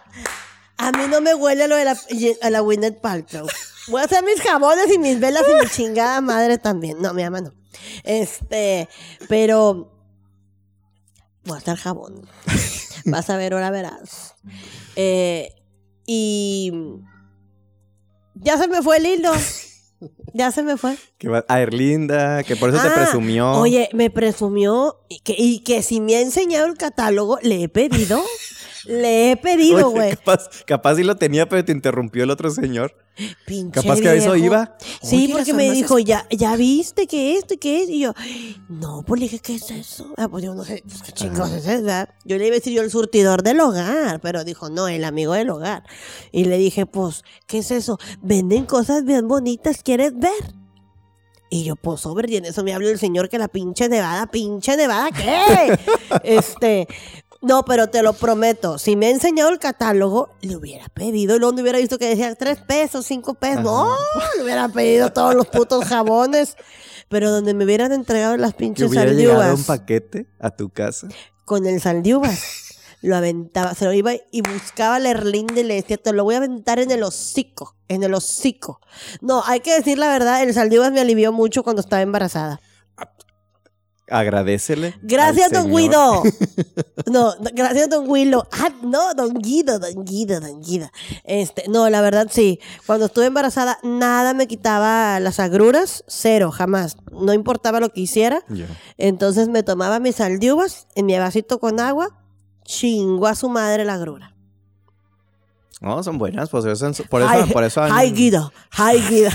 A 0.78 0.90
mí 0.92 1.04
no 1.10 1.20
me 1.20 1.34
huele 1.34 1.68
lo 1.68 1.76
de 1.76 1.84
la, 1.84 1.96
a 2.42 2.50
la 2.50 2.60
Gwyneth 2.60 3.00
Paltrow. 3.00 3.46
Voy 3.88 4.00
a 4.00 4.04
hacer 4.04 4.24
mis 4.24 4.40
jabones 4.40 4.90
y 4.92 4.98
mis 4.98 5.20
velas 5.20 5.44
y 5.50 5.62
mi 5.62 5.68
chingada 5.70 6.20
madre 6.20 6.56
también. 6.58 7.00
No, 7.02 7.12
mi 7.12 7.22
mamá 7.22 7.40
no. 7.42 7.52
Este, 8.04 8.88
pero 9.28 9.92
voy 11.44 11.54
a 11.56 11.58
hacer 11.58 11.76
jabón. 11.76 12.26
Vas 13.04 13.28
a 13.30 13.36
ver, 13.36 13.54
ahora 13.54 13.70
verás. 13.70 14.34
Eh, 14.96 15.52
y 16.06 16.72
ya 18.34 18.56
se 18.58 18.66
me 18.68 18.82
fue 18.82 18.96
el 18.98 19.06
hilo. 19.06 19.32
Ya 20.34 20.50
se 20.50 20.62
me 20.62 20.76
fue. 20.76 20.96
Que 21.18 21.28
va 21.28 21.44
a 21.48 21.60
Erlinda, 21.60 22.42
que 22.42 22.56
por 22.56 22.70
eso 22.70 22.80
te 22.80 22.88
Ah, 22.88 22.94
presumió. 22.94 23.50
Oye, 23.52 23.88
me 23.92 24.10
presumió 24.10 24.96
y 25.08 25.20
que, 25.20 25.34
y 25.38 25.60
que 25.60 25.82
si 25.82 26.00
me 26.00 26.16
ha 26.16 26.20
enseñado 26.20 26.66
el 26.66 26.76
catálogo, 26.76 27.38
le 27.42 27.62
he 27.64 27.68
pedido. 27.68 28.20
le 28.86 29.32
he 29.32 29.36
pedido, 29.36 29.90
güey. 29.90 30.16
capaz, 30.16 30.48
capaz 30.64 30.96
sí 30.96 31.02
lo 31.02 31.16
tenía, 31.16 31.48
pero 31.48 31.64
te 31.64 31.72
interrumpió 31.72 32.24
el 32.24 32.30
otro 32.30 32.50
señor. 32.50 32.96
Pinche 33.46 33.82
Capaz 33.82 34.00
que 34.00 34.08
a 34.08 34.14
eso 34.14 34.34
iba. 34.36 34.76
Sí, 35.02 35.24
Oye, 35.24 35.34
porque 35.34 35.52
me 35.52 35.70
dijo, 35.70 35.98
ya, 35.98 36.26
ya 36.30 36.56
viste 36.56 37.06
que 37.06 37.36
esto 37.36 37.54
y 37.54 37.56
que 37.58 37.82
es. 37.82 37.90
Y 37.90 38.00
yo, 38.00 38.14
no, 38.68 39.02
pues 39.06 39.20
le 39.20 39.24
dije, 39.26 39.38
¿qué 39.38 39.56
es 39.56 39.70
eso? 39.70 40.14
Ah, 40.16 40.28
pues 40.28 40.42
yo 40.44 40.54
no 40.54 40.64
sé, 40.64 40.82
pues 40.86 41.02
qué 41.02 41.12
chingados 41.12 41.52
es 41.52 41.66
eso, 41.66 41.82
¿verdad? 41.82 42.08
Yo 42.24 42.38
le 42.38 42.46
iba 42.46 42.54
a 42.54 42.58
decir 42.58 42.72
yo 42.72 42.82
el 42.82 42.90
surtidor 42.90 43.42
del 43.42 43.60
hogar, 43.60 44.20
pero 44.20 44.44
dijo, 44.44 44.70
no, 44.70 44.88
el 44.88 45.04
amigo 45.04 45.34
del 45.34 45.50
hogar. 45.50 45.84
Y 46.32 46.44
le 46.44 46.56
dije, 46.56 46.86
pues, 46.86 47.22
¿qué 47.46 47.58
es 47.58 47.70
eso? 47.70 47.98
Venden 48.22 48.64
cosas 48.64 49.04
bien 49.04 49.28
bonitas, 49.28 49.82
¿quieres 49.82 50.18
ver? 50.18 50.54
Y 51.50 51.64
yo, 51.64 51.76
pues, 51.76 52.00
sobre, 52.00 52.32
y 52.32 52.36
en 52.36 52.46
eso 52.46 52.64
me 52.64 52.72
habla 52.72 52.88
el 52.88 52.98
señor 52.98 53.28
que 53.28 53.38
la 53.38 53.48
pinche 53.48 53.86
nevada, 53.90 54.26
pinche 54.30 54.74
nevada, 54.74 55.10
¿qué? 55.10 55.78
este, 56.24 56.88
no, 57.42 57.64
pero 57.64 57.88
te 57.88 58.02
lo 58.02 58.12
prometo, 58.12 58.78
si 58.78 58.96
me 58.96 59.06
ha 59.06 59.10
enseñado 59.10 59.50
el 59.50 59.58
catálogo, 59.58 60.30
le 60.40 60.56
hubiera 60.56 60.88
pedido, 60.88 61.36
y 61.36 61.38
luego 61.38 61.60
hubiera 61.60 61.78
visto 61.78 61.98
que 61.98 62.08
decía 62.08 62.34
tres 62.36 62.58
pesos, 62.58 63.04
cinco 63.04 63.34
pesos, 63.34 63.64
no, 63.64 63.94
le 64.36 64.44
hubiera 64.44 64.68
pedido 64.68 65.12
todos 65.12 65.34
los 65.34 65.46
putos 65.48 65.84
jabones. 65.84 66.56
Pero 67.08 67.30
donde 67.30 67.52
me 67.52 67.64
hubieran 67.64 67.92
entregado 67.92 68.36
las 68.38 68.52
Que 68.52 68.58
pinches 68.58 68.88
hubiera 68.88 69.12
llegado 69.12 69.54
un 69.54 69.64
paquete 69.64 70.26
a 70.38 70.50
tu 70.50 70.70
casa. 70.70 71.08
con 71.44 71.66
el 71.66 71.78
saldiuvas. 71.80 72.40
Lo 73.02 73.16
aventaba, 73.16 73.74
se 73.74 73.84
lo 73.84 73.92
iba 73.92 74.12
y 74.30 74.42
buscaba 74.42 74.96
a 74.96 75.10
Erlinda 75.10 75.60
y 75.60 75.64
le 75.64 75.74
decía, 75.74 75.96
te 75.98 76.12
lo 76.12 76.22
voy 76.22 76.36
a 76.36 76.38
aventar 76.38 76.78
en 76.78 76.92
el 76.92 77.02
hocico, 77.02 77.76
en 77.88 78.04
el 78.04 78.14
hocico. 78.14 78.80
No, 79.20 79.42
hay 79.44 79.58
que 79.58 79.74
decir 79.74 79.98
la 79.98 80.08
verdad, 80.08 80.40
el 80.42 80.54
saldiuvas 80.54 80.92
me 80.92 81.00
alivió 81.00 81.32
mucho 81.32 81.64
cuando 81.64 81.80
estaba 81.80 82.00
embarazada. 82.00 82.60
Agradecele. 84.12 84.94
Gracias, 85.02 85.50
don 85.50 85.64
señor. 85.64 85.80
Guido. 85.80 86.22
No, 87.10 87.34
gracias, 87.52 87.90
don 87.90 88.06
Guido. 88.06 88.46
Ah, 88.52 88.70
no, 88.82 89.12
don 89.14 89.34
Guido, 89.34 89.78
don 89.78 90.04
Guido, 90.04 90.40
don 90.40 90.60
Guido. 90.60 90.88
Este, 91.24 91.64
no, 91.68 91.90
la 91.90 92.00
verdad 92.00 92.28
sí. 92.30 92.60
Cuando 92.86 93.06
estuve 93.06 93.26
embarazada, 93.26 93.78
nada 93.82 94.34
me 94.34 94.46
quitaba 94.46 95.18
las 95.18 95.40
agruras, 95.40 96.04
cero, 96.06 96.50
jamás. 96.52 96.96
No 97.10 97.32
importaba 97.32 97.80
lo 97.80 97.90
que 97.90 98.02
hiciera. 98.02 98.44
Entonces 98.98 99.48
me 99.48 99.62
tomaba 99.62 99.98
mis 99.98 100.16
saldiuvas 100.16 100.86
en 100.94 101.06
mi 101.06 101.18
vasito 101.18 101.58
con 101.58 101.80
agua, 101.80 102.16
chingó 102.64 103.26
a 103.26 103.34
su 103.34 103.48
madre 103.48 103.84
la 103.84 103.94
agrura. 103.94 104.31
No, 105.82 106.02
son 106.04 106.16
buenas, 106.16 106.48
pues 106.48 106.64
eso, 106.64 106.92
por 107.10 107.22
eso, 107.22 107.30
Ay, 107.30 107.50
por 107.52 107.64
eso 107.64 107.82
han- 107.82 107.90
Ay, 107.92 108.12
Guido, 108.12 108.52
no, 108.78 108.78
ay, 108.78 109.00
Guido. 109.08 109.30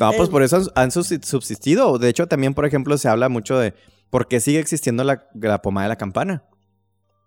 No, 0.00 0.12
pues 0.12 0.28
Eh, 0.28 0.30
por 0.30 0.42
eso 0.42 0.56
han, 0.56 0.62
han 0.74 0.90
subsi- 0.90 1.22
subsistido. 1.22 1.98
De 1.98 2.08
hecho, 2.08 2.26
también, 2.26 2.54
por 2.54 2.64
ejemplo, 2.66 2.96
se 2.98 3.08
habla 3.08 3.28
mucho 3.28 3.58
de 3.58 3.74
por 4.10 4.28
qué 4.28 4.40
sigue 4.40 4.58
existiendo 4.58 5.04
la, 5.04 5.26
la 5.34 5.60
pomada 5.62 5.84
de 5.84 5.88
la 5.90 5.96
campana. 5.96 6.44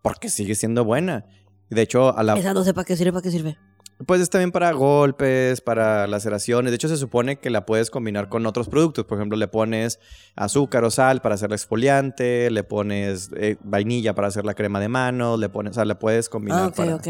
Porque 0.01 0.29
sigue 0.29 0.55
siendo 0.55 0.83
buena. 0.85 1.25
De 1.69 1.81
hecho, 1.81 2.15
a 2.17 2.23
la, 2.23 2.35
Esa 2.37 2.53
no 2.53 2.63
sé 2.63 2.73
para 2.73 2.85
qué 2.85 2.95
sirve, 2.95 3.11
para 3.11 3.23
qué 3.23 3.31
sirve. 3.31 3.57
Pues 4.05 4.19
es 4.19 4.29
también 4.29 4.51
para 4.51 4.71
golpes, 4.73 5.61
para 5.61 6.05
laceraciones. 6.07 6.71
De 6.71 6.75
hecho, 6.75 6.89
se 6.89 6.97
supone 6.97 7.37
que 7.37 7.49
la 7.49 7.65
puedes 7.65 7.89
combinar 7.89 8.27
con 8.27 8.45
otros 8.45 8.67
productos. 8.67 9.05
Por 9.05 9.17
ejemplo, 9.17 9.37
le 9.37 9.47
pones 9.47 9.99
azúcar 10.35 10.83
o 10.83 10.91
sal 10.91 11.21
para 11.21 11.35
hacer 11.35 11.49
la 11.49 11.55
exfoliante, 11.55 12.51
le 12.51 12.63
pones 12.63 13.31
eh, 13.37 13.55
vainilla 13.63 14.13
para 14.13 14.27
hacer 14.27 14.43
la 14.43 14.53
crema 14.53 14.81
de 14.81 14.89
manos, 14.89 15.39
le 15.39 15.47
pones, 15.47 15.71
o 15.71 15.73
sea, 15.75 15.85
la 15.85 15.97
puedes 15.97 16.27
combinar 16.27 16.63
Ah, 16.63 16.67
ok, 16.67 16.75
para, 16.75 16.95
ok. 16.95 17.07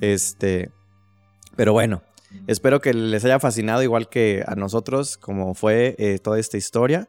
Este, 0.00 0.70
pero 1.56 1.72
bueno, 1.72 2.02
espero 2.46 2.80
que 2.80 2.94
les 2.94 3.24
haya 3.24 3.40
fascinado 3.40 3.82
igual 3.82 4.08
que 4.08 4.44
a 4.46 4.54
nosotros, 4.54 5.16
como 5.16 5.54
fue 5.54 5.96
eh, 5.98 6.20
toda 6.20 6.38
esta 6.38 6.56
historia. 6.56 7.08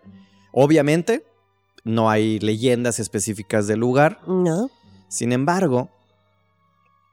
Obviamente, 0.51 1.27
no 1.83 2.09
hay 2.09 2.39
leyendas 2.39 2.99
específicas 2.99 3.67
del 3.67 3.79
lugar. 3.79 4.19
No. 4.25 4.71
Sin 5.09 5.31
embargo, 5.31 5.91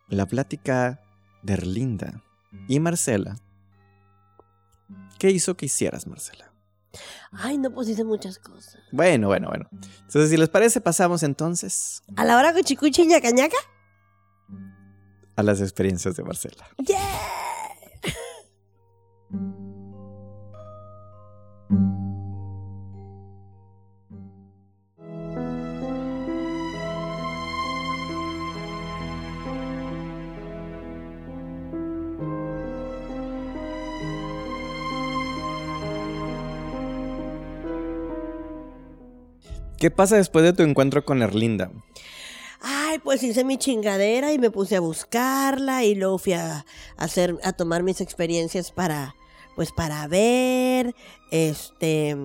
la 0.08 0.24
plática 0.24 1.01
de 1.42 1.54
Erlinda 1.54 2.22
y 2.68 2.80
Marcela. 2.80 3.38
¿Qué 5.18 5.30
hizo 5.30 5.56
que 5.56 5.66
hicieras, 5.66 6.06
Marcela? 6.06 6.52
Ay, 7.32 7.56
no, 7.58 7.72
pues 7.72 7.88
hice 7.88 8.04
muchas 8.04 8.38
cosas. 8.38 8.78
Bueno, 8.92 9.28
bueno, 9.28 9.48
bueno. 9.48 9.68
Entonces, 9.72 10.28
si 10.30 10.36
les 10.36 10.48
parece, 10.50 10.80
pasamos 10.80 11.22
entonces 11.22 12.02
¿A 12.16 12.24
la 12.24 12.36
hora 12.36 12.52
cuchicuchi 12.52 13.06
ñaca 13.06 13.30
ñaca? 13.30 13.56
a 15.34 15.42
las 15.42 15.62
experiencias 15.62 16.14
de 16.16 16.24
Marcela. 16.24 16.66
¡Yeah! 16.78 16.98
¿Qué 39.82 39.90
pasa 39.90 40.16
después 40.16 40.44
de 40.44 40.52
tu 40.52 40.62
encuentro 40.62 41.04
con 41.04 41.22
Erlinda? 41.22 41.72
Ay, 42.60 43.00
pues 43.00 43.20
hice 43.24 43.42
mi 43.42 43.58
chingadera 43.58 44.32
y 44.32 44.38
me 44.38 44.48
puse 44.48 44.76
a 44.76 44.80
buscarla 44.80 45.82
y 45.82 45.96
luego 45.96 46.18
fui 46.18 46.34
a, 46.34 46.64
hacer, 46.96 47.36
a 47.42 47.52
tomar 47.52 47.82
mis 47.82 48.00
experiencias 48.00 48.70
para, 48.70 49.16
pues 49.56 49.72
para 49.72 50.06
ver, 50.06 50.94
este, 51.32 52.16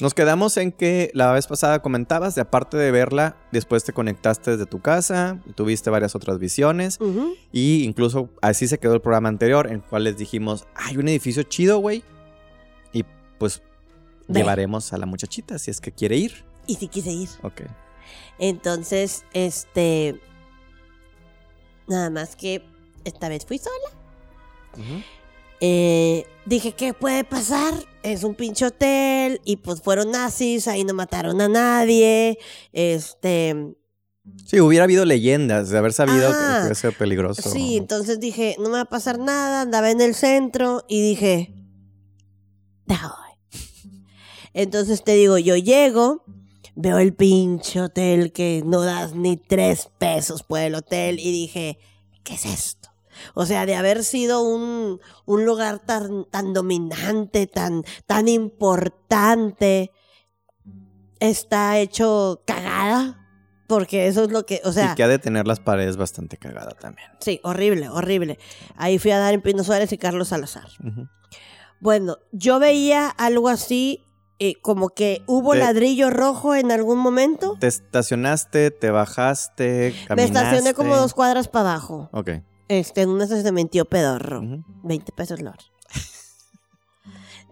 Nos 0.00 0.12
quedamos 0.12 0.56
en 0.56 0.72
que 0.72 1.12
la 1.14 1.30
vez 1.30 1.46
pasada 1.46 1.82
comentabas, 1.82 2.34
de 2.34 2.40
aparte 2.40 2.76
de 2.76 2.90
verla, 2.90 3.36
después 3.52 3.84
te 3.84 3.92
conectaste 3.92 4.50
desde 4.50 4.66
tu 4.66 4.80
casa, 4.80 5.40
tuviste 5.54 5.90
varias 5.90 6.16
otras 6.16 6.40
visiones, 6.40 7.00
ujú, 7.00 7.34
y 7.52 7.84
incluso 7.84 8.28
así 8.42 8.66
se 8.66 8.78
quedó 8.78 8.94
el 8.94 9.00
programa 9.00 9.28
anterior, 9.28 9.68
en 9.68 9.74
el 9.74 9.82
cual 9.82 10.02
les 10.02 10.16
dijimos, 10.16 10.66
hay 10.74 10.96
un 10.96 11.06
edificio 11.06 11.44
chido, 11.44 11.78
güey, 11.78 12.02
y 12.92 13.04
pues 13.38 13.62
Ve. 14.26 14.40
llevaremos 14.40 14.92
a 14.92 14.98
la 14.98 15.06
muchachita 15.06 15.60
si 15.60 15.70
es 15.70 15.80
que 15.80 15.92
quiere 15.92 16.16
ir. 16.16 16.47
Y 16.68 16.76
sí 16.76 16.86
quise 16.86 17.10
ir. 17.10 17.28
Ok. 17.42 17.62
Entonces, 18.38 19.24
este, 19.32 20.20
nada 21.88 22.10
más 22.10 22.36
que 22.36 22.62
esta 23.04 23.28
vez 23.28 23.44
fui 23.44 23.58
sola. 23.58 23.74
Eh, 25.60 26.24
dije, 26.46 26.72
¿qué 26.72 26.94
puede 26.94 27.24
pasar? 27.24 27.74
Es 28.04 28.22
un 28.22 28.36
pinche 28.36 28.64
hotel 28.66 29.40
y 29.44 29.56
pues 29.56 29.82
fueron 29.82 30.12
nazis, 30.12 30.68
ahí 30.68 30.84
no 30.84 30.94
mataron 30.94 31.40
a 31.40 31.48
nadie. 31.48 32.38
Este, 32.72 33.74
Sí, 34.46 34.60
hubiera 34.60 34.84
habido 34.84 35.04
leyendas 35.06 35.70
de 35.70 35.78
haber 35.78 35.92
sabido 35.94 36.28
Ah, 36.30 36.56
que 36.58 36.62
puede 36.64 36.74
ser 36.74 36.96
peligroso. 36.96 37.50
sí, 37.50 37.76
entonces 37.78 38.20
dije, 38.20 38.54
no 38.58 38.64
me 38.66 38.72
va 38.76 38.80
a 38.82 38.84
pasar 38.84 39.18
nada, 39.18 39.62
andaba 39.62 39.90
en 39.90 40.00
el 40.02 40.14
centro 40.14 40.84
y 40.86 41.00
dije, 41.00 41.54
"Ya 42.86 43.00
voy". 43.02 43.60
Entonces 44.52 45.02
te 45.02 45.12
digo, 45.14 45.38
yo 45.38 45.56
llego, 45.56 46.24
veo 46.80 46.98
el 46.98 47.12
pinche 47.12 47.80
hotel 47.80 48.32
que 48.32 48.62
no 48.64 48.82
das 48.82 49.12
ni 49.12 49.36
tres 49.36 49.90
pesos 49.98 50.44
por 50.44 50.60
el 50.60 50.76
hotel 50.76 51.18
y 51.18 51.32
dije, 51.32 51.78
¿qué 52.22 52.34
es 52.34 52.46
esto? 52.46 52.88
O 53.34 53.46
sea, 53.46 53.66
de 53.66 53.74
haber 53.74 54.04
sido 54.04 54.42
un, 54.42 55.00
un 55.26 55.44
lugar 55.44 55.80
tan, 55.80 56.24
tan 56.30 56.52
dominante, 56.52 57.48
tan, 57.48 57.82
tan 58.06 58.28
importante, 58.28 59.90
está 61.18 61.78
hecho 61.78 62.42
cagada. 62.46 63.24
Porque 63.66 64.06
eso 64.06 64.22
es 64.22 64.30
lo 64.30 64.46
que, 64.46 64.62
o 64.64 64.72
sea... 64.72 64.92
y 64.92 64.94
que 64.94 65.02
ha 65.02 65.08
de 65.08 65.18
tener 65.18 65.46
las 65.46 65.60
paredes 65.60 65.98
bastante 65.98 66.38
cagada 66.38 66.70
también. 66.70 67.08
Sí, 67.20 67.38
horrible, 67.42 67.90
horrible. 67.90 68.38
Ahí 68.76 68.98
fui 68.98 69.10
a 69.10 69.18
dar 69.18 69.34
en 69.34 69.42
Pino 69.42 69.62
Suárez 69.62 69.92
y 69.92 69.98
Carlos 69.98 70.28
Salazar. 70.28 70.68
Bueno, 71.80 72.16
yo 72.32 72.60
veía 72.60 73.08
algo 73.08 73.48
así, 73.48 74.06
eh, 74.40 74.54
como 74.62 74.90
que 74.90 75.22
hubo 75.26 75.52
Te- 75.52 75.58
ladrillo 75.58 76.10
rojo 76.10 76.54
en 76.54 76.70
algún 76.72 76.98
momento. 76.98 77.56
Te 77.60 77.66
estacionaste, 77.66 78.70
te 78.70 78.90
bajaste, 78.90 79.94
Me 80.00 80.06
caminaste. 80.06 80.38
estacioné 80.38 80.74
como 80.74 80.96
dos 80.96 81.14
cuadras 81.14 81.48
para 81.48 81.70
abajo. 81.72 82.08
Ok. 82.12 82.30
Este, 82.68 83.02
en 83.02 83.10
se 83.42 83.50
metió 83.52 83.84
pedorro. 83.86 84.40
Ujú. 84.40 84.64
20 84.84 85.12
pesos 85.12 85.40
lor. 85.40 85.56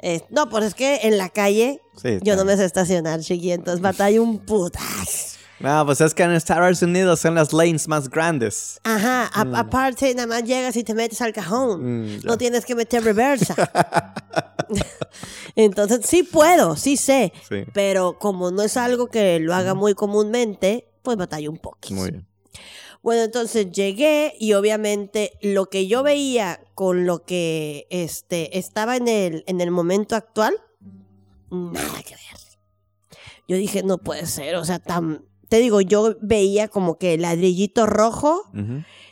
Eh, 0.03 0.23
no, 0.31 0.49
pues 0.51 0.65
es 0.67 0.75
que 0.75 1.01
en 1.05 1.17
la 1.17 1.31
calle 1.31 1.81
Sí, 1.97 2.19
yo 2.23 2.37
no 2.37 2.45
me 2.45 2.55
sé 2.57 2.67
estacionar, 2.67 3.21
chiqui, 3.21 3.53
entonces 3.53 3.81
batalla 3.81 4.21
un 4.21 4.39
putas. 4.41 5.36
No, 5.61 5.87
pues 5.87 6.01
es 6.03 6.13
que 6.13 6.23
en 6.23 6.33
Estados 6.33 6.83
Unidos 6.83 7.21
son 7.21 7.35
las 7.35 7.53
lanes 7.53 7.89
más 7.89 8.11
grandes. 8.11 8.79
Ajá, 8.85 9.31
Mm. 9.45 9.55
aparte 9.55 10.15
nada 10.15 10.27
más 10.27 10.45
llegas 10.45 10.77
y 10.77 10.85
te 10.85 10.95
metes 10.95 11.23
al 11.23 11.33
cajón. 11.33 12.17
Mm. 12.17 12.21
No 12.25 12.37
tienes 12.37 12.67
que 12.67 12.75
meter 12.75 13.03
reversa. 13.03 13.55
Entonces, 15.57 16.01
sí 16.05 16.23
puedo, 16.23 16.77
sí 16.77 16.97
sé. 16.97 17.33
Sí. 17.49 17.65
Pero 17.73 18.19
como 18.19 18.51
no 18.51 18.63
es 18.63 18.77
algo 18.77 19.09
que 19.09 19.39
lo 19.41 19.55
haga 19.55 19.75
muy 19.75 19.95
comúnmente, 19.95 20.91
pues 21.03 21.17
batalla 21.17 21.49
un 21.49 21.59
poquito. 21.59 21.95
Muy 21.95 22.11
bien. 22.11 22.27
Bueno, 23.03 23.23
entonces 23.23 23.71
llegué 23.71 24.35
y 24.39 24.55
obviamente 24.55 25.33
lo 25.41 25.67
que 25.67 25.87
yo 25.87 26.03
veía 26.03 26.61
con 26.75 27.07
lo 27.07 27.25
que 27.25 27.87
este, 27.91 28.59
estaba 28.59 28.97
en 28.97 29.07
el, 29.07 29.45
en 29.47 29.61
el 29.61 29.71
momento 29.71 30.17
actual, 30.17 30.55
nada 31.51 32.03
que 32.03 32.15
ver. 32.15 32.21
Yo 33.49 33.57
dije, 33.57 33.85
no 33.85 33.99
puede 33.99 34.27
ser, 34.27 34.57
o 34.57 34.65
sea, 34.65 34.81
tan... 34.81 35.25
Te 35.49 35.59
digo, 35.59 35.81
yo 35.81 36.17
veía 36.21 36.69
como 36.69 36.99
que 36.99 37.17
ladrillito 37.19 37.87
rojo, 37.87 38.43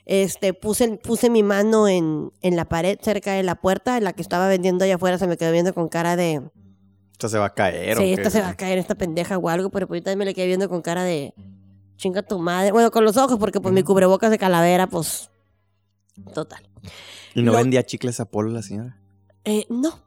este, 0.06 0.52
puse, 0.54 0.98
puse 0.98 1.30
mi 1.30 1.42
mano 1.42 1.88
en, 1.88 2.32
en 2.42 2.56
la 2.56 2.64
pared 2.66 2.98
cerca 3.00 3.32
de 3.32 3.42
la 3.42 3.54
puerta, 3.54 3.96
en 3.96 4.04
la 4.04 4.12
que 4.12 4.22
estaba 4.22 4.48
vendiendo 4.48 4.84
allá 4.84 4.96
afuera, 4.96 5.18
se 5.18 5.26
me 5.26 5.36
quedó 5.36 5.52
viendo 5.52 5.72
con 5.74 5.88
cara 5.88 6.16
de... 6.16 6.42
Esta 7.12 7.28
se 7.28 7.38
va 7.38 7.46
a 7.46 7.54
caer. 7.54 7.96
¿o 7.96 8.00
Sí, 8.00 8.12
esta 8.12 8.28
se 8.30 8.40
va 8.40 8.48
a 8.50 8.56
caer, 8.56 8.78
esta 8.78 8.96
pendeja 8.96 9.38
o 9.38 9.48
algo, 9.48 9.70
pero 9.70 9.86
pues 9.86 10.00
yo 10.00 10.04
también 10.04 10.18
me 10.18 10.24
le 10.24 10.34
quedé 10.34 10.46
viendo 10.46 10.68
con 10.68 10.82
cara 10.82 11.04
de 11.04 11.32
chinga 11.96 12.22
tu 12.22 12.38
madre. 12.40 12.72
Bueno, 12.72 12.90
con 12.90 13.04
los 13.04 13.16
ojos, 13.16 13.38
porque 13.38 13.60
pues 13.60 13.72
mi 13.72 13.82
cubrebocas 13.84 14.30
de 14.30 14.38
calavera, 14.38 14.88
pues. 14.88 15.30
Total. 16.34 16.68
¿Y 17.34 17.42
no 17.42 17.52
Lo- 17.52 17.58
vendía 17.58 17.84
chicles 17.84 18.18
Apolo 18.20 18.50
la 18.50 18.62
señora? 18.62 18.98
Eh, 19.44 19.64
no. 19.68 20.03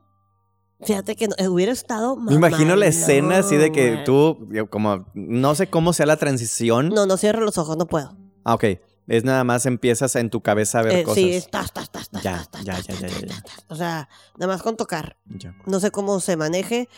Fíjate 0.84 1.16
que 1.16 1.28
no, 1.28 1.36
eh, 1.38 1.48
hubiera 1.48 1.72
estado 1.72 2.16
Me 2.18 2.34
imagino 2.34 2.76
la 2.76 2.86
escena 2.88 3.38
así 3.40 3.56
de 3.58 3.72
que 3.72 3.94
güey. 3.94 4.04
tú, 4.04 4.48
como, 4.70 5.06
no 5.16 5.56
sé 5.56 5.68
cómo 5.68 5.92
sea 5.94 6.06
la 6.06 6.18
transición. 6.18 6.90
No, 6.90 7.06
no 7.06 7.18
cierro 7.18 7.42
los 7.42 7.58
ojos, 7.58 7.78
no 7.78 7.88
puedo. 7.88 8.16
Ah, 8.44 8.54
ok. 8.54 8.64
Es 9.08 9.24
nada 9.24 9.46
más 9.46 9.66
empiezas 9.66 10.16
en 10.18 10.30
tu 10.30 10.42
cabeza 10.42 10.80
a 10.80 10.84
ver 10.84 10.98
Eh, 10.98 11.04
cosas. 11.04 11.16
sí, 11.16 11.34
estás, 11.34 11.66
estás, 11.68 11.84
estás, 11.86 12.04
estás, 12.04 12.24
Ya, 12.24 12.36
estás, 12.42 12.64
ya, 12.66 12.78
estás, 12.78 13.00
ya, 13.00 13.08
ya, 13.08 13.26
ya. 13.28 13.44
O 13.70 13.76
sea, 13.76 14.10
nada 14.38 14.52
más 14.54 14.62
con 14.62 14.76
tocar. 14.76 15.16
Ya. 15.28 15.56
No 15.66 15.80
sé 15.80 15.92
cómo 15.92 16.20
se 16.20 16.36
maneje. 16.36 16.90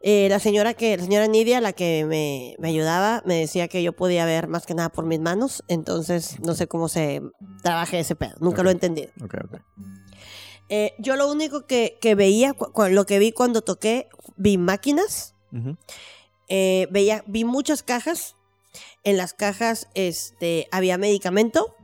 Eh, 0.00 0.28
la 0.30 0.38
señora 0.38 0.74
que, 0.74 0.96
la 0.96 1.02
señora 1.02 1.26
Nidia, 1.26 1.60
la 1.60 1.72
que 1.72 2.04
me, 2.08 2.54
me 2.60 2.68
ayudaba, 2.68 3.22
me 3.26 3.34
decía 3.34 3.66
que 3.66 3.82
yo 3.82 3.92
podía 3.92 4.24
ver 4.24 4.46
más 4.46 4.64
que 4.66 4.74
nada 4.74 4.88
por 4.90 5.04
mis 5.04 5.18
manos. 5.18 5.64
Entonces, 5.66 6.38
no 6.40 6.54
sé 6.54 6.68
cómo 6.68 6.88
se 6.88 7.22
trabaje 7.64 7.98
ese 7.98 8.14
pedo. 8.14 8.36
Nunca 8.40 8.60
Ok. 8.60 8.64
lo 8.64 8.70
he 8.70 8.72
entendido. 8.74 9.10
Ok, 9.22 9.34
ok. 9.44 9.60
Eh, 10.68 10.94
yo 10.98 11.16
lo 11.16 11.30
único 11.30 11.66
que, 11.66 11.96
que 12.00 12.14
veía, 12.14 12.54
lo 12.90 13.06
que 13.06 13.18
vi 13.18 13.32
cuando 13.32 13.62
toqué, 13.62 14.08
vi 14.36 14.58
máquinas, 14.58 15.34
eh, 16.48 16.86
veía, 16.90 17.24
vi 17.26 17.44
muchas 17.44 17.82
cajas. 17.82 18.34
En 19.04 19.16
las 19.16 19.32
cajas 19.32 19.88
este, 19.94 20.68
había 20.70 20.98
medicamento, 20.98 21.74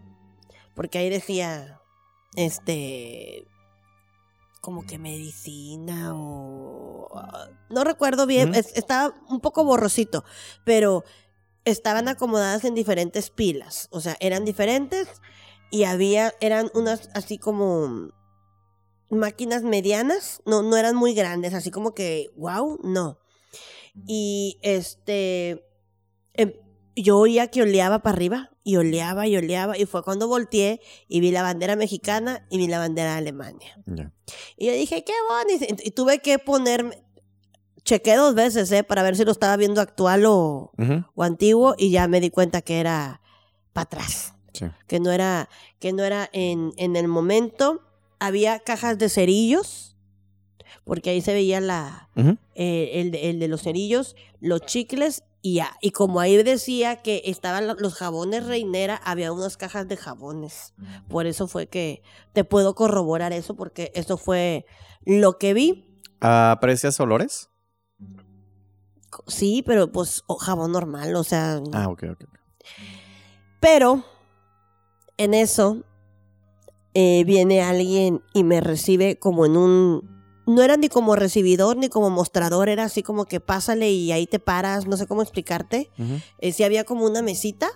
porque 0.75 0.99
ahí 0.99 1.09
decía, 1.09 1.81
este, 2.37 3.47
como 4.61 4.85
que 4.87 4.99
medicina 4.99 6.13
o... 6.15 7.09
ah, 7.15 7.49
No 7.71 7.85
recuerdo 7.85 8.27
bien, 8.27 8.55
es- 8.55 8.77
estaba 8.77 9.15
un 9.29 9.41
poco 9.41 9.65
borrosito, 9.65 10.25
pero 10.65 11.05
estaban 11.65 12.09
acomodadas 12.09 12.65
en 12.65 12.75
diferentes 12.75 13.31
pilas, 13.31 13.89
o 13.91 14.01
sea, 14.01 14.17
eran 14.21 14.45
diferentes 14.45 15.09
y 15.71 15.85
había, 15.85 16.35
eran 16.41 16.71
unas 16.75 17.09
así 17.15 17.39
como 17.39 18.11
máquinas 19.11 19.63
medianas, 19.63 20.43
no, 20.47 20.63
no 20.63 20.77
eran 20.77 20.97
muy 20.97 21.15
grandes, 21.15 21.55
así 21.55 21.71
como 21.71 21.95
que, 21.95 22.31
wow, 22.37 22.79
no. 22.83 23.19
Y 24.07 24.59
este, 24.63 25.65
em, 26.33 26.53
yo 26.97 27.19
oía 27.19 27.49
que 27.49 27.63
oleaba 27.63 28.01
para 28.01 28.17
arriba 28.17 28.51
y 28.65 28.77
oleaba 28.77 29.27
y 29.27 29.37
oleaba 29.37 29.77
y 29.79 29.87
fue 29.87 30.03
cuando 30.03 30.27
volteé 30.27 30.81
y 31.07 31.21
vi 31.21 31.31
la 31.31 31.43
bandera 31.43 31.77
mexicana 31.77 32.47
y 32.51 32.59
vi 32.59 32.67
la 32.67 32.79
bandera 32.79 33.13
de 33.13 33.19
Alemania. 33.19 33.77
Y 34.57 34.67
yo 34.67 34.73
dije, 34.73 35.05
qué 35.05 35.13
bonito. 35.29 35.83
Y 35.85 35.91
tuve 35.93 36.19
que 36.21 36.39
ponerme, 36.39 37.05
chequé 37.85 38.17
dos 38.17 38.35
veces, 38.35 38.73
¿eh? 38.73 38.83
Para 38.83 39.03
ver 39.03 39.17
si 39.17 39.25
lo 39.25 39.33
estaba 39.33 39.57
viendo 39.57 39.81
actual 39.81 40.25
o, 40.27 40.73
o 41.15 41.23
antiguo 41.23 41.75
y 41.79 41.91
ya 41.91 42.09
me 42.09 42.21
di 42.21 42.31
cuenta 42.31 42.63
que 42.63 42.81
era 42.81 43.21
para 43.73 43.85
atrás 43.85 44.31
Sí. 44.53 44.67
que 44.87 45.01
no 45.01 45.11
era, 45.11 45.49
que 45.81 45.93
no 45.93 46.05
era 46.05 46.31
en, 46.33 46.73
en 46.77 46.95
el 46.97 47.09
momento. 47.09 47.83
Había 48.27 48.59
cajas 48.61 48.99
de 48.99 49.09
cerillos. 49.09 49.91
porque 50.85 51.09
ahí 51.11 51.23
se 51.23 51.33
veía 51.33 51.61
la, 51.63 52.11
eh, 52.55 52.91
el, 53.01 53.11
de- 53.11 53.31
el 53.31 53.39
de 53.41 53.49
los 53.49 53.63
cerillos, 53.63 54.17
los 54.41 54.61
chicles 54.63 55.23
y 55.41 55.55
ya. 55.55 55.71
Y 55.81 55.93
como 55.93 56.21
ahí 56.21 56.37
decía 56.43 56.97
que 56.97 57.23
estaban 57.25 57.67
lo- 57.67 57.75
los 57.75 57.95
jabones 57.95 58.45
reinera, 58.47 58.97
había 59.03 59.33
unas 59.33 59.57
cajas 59.57 59.89
de 59.89 59.97
jabones. 59.97 60.75
Por 61.09 61.27
eso 61.27 61.49
fue 61.49 61.69
que 61.69 62.03
te 62.35 62.45
puedo 62.45 62.75
corroborar 62.75 63.33
eso, 63.33 63.55
porque 63.57 63.93
eso 63.95 64.19
fue 64.19 64.67
lo 65.07 65.39
que 65.39 65.55
vi. 65.55 65.87
¿Aprecias 66.21 67.01
olores? 67.01 67.49
Sí, 69.27 69.63
pero 69.65 69.91
pues 69.91 70.23
jabón 70.41 70.73
normal, 70.73 71.15
o 71.17 71.25
sea. 71.25 71.63
Ah, 71.73 71.89
ok. 71.89 72.03
ok. 72.13 72.25
Pero 73.61 74.05
en 75.17 75.33
eso 75.35 75.83
eh, 76.95 77.25
viene 77.25 77.61
alguien 77.61 78.23
y 78.33 78.45
me 78.45 78.61
recibe 78.61 79.19
como 79.19 79.47
en 79.47 79.57
un... 79.57 80.25
No 80.47 80.63
era 80.63 80.77
ni 80.77 80.89
como 80.89 81.17
recibidor 81.17 81.77
ni 81.77 81.89
como 81.89 82.11
mostrador, 82.11 82.69
era 82.69 82.85
así 82.85 83.03
como 83.03 83.25
que 83.25 83.41
pásale 83.41 83.91
y 83.91 84.13
ahí 84.13 84.27
te 84.27 84.39
paras, 84.39 84.87
no 84.87 84.97
sé 84.97 85.07
cómo 85.07 85.23
explicarte. 85.23 85.91
Eh, 86.39 86.53
sí 86.53 86.65
había 86.65 86.85
como 86.85 87.07
una 87.07 87.23
mesita, 87.23 87.69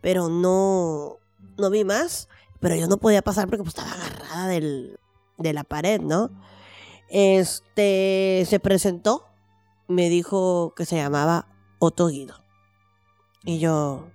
pero 0.00 0.28
no, 0.28 1.18
no 1.56 1.70
vi 1.70 1.84
más. 1.84 2.28
Pero 2.58 2.74
yo 2.74 2.88
no 2.88 2.96
podía 2.96 3.22
pasar 3.22 3.48
porque 3.48 3.62
pues, 3.62 3.76
estaba 3.76 3.92
agarrada 3.92 4.48
del, 4.48 4.98
de 5.38 5.52
la 5.52 5.64
pared, 5.64 6.00
¿no? 6.00 6.30
Este 7.08 8.44
se 8.48 8.58
presentó, 8.58 9.24
me 9.86 10.08
dijo 10.08 10.74
que 10.74 10.84
se 10.84 10.96
llamaba 10.96 11.46
Otto 11.78 12.08
Guido. 12.08 12.34
Y 13.44 13.58
yo, 13.60 14.08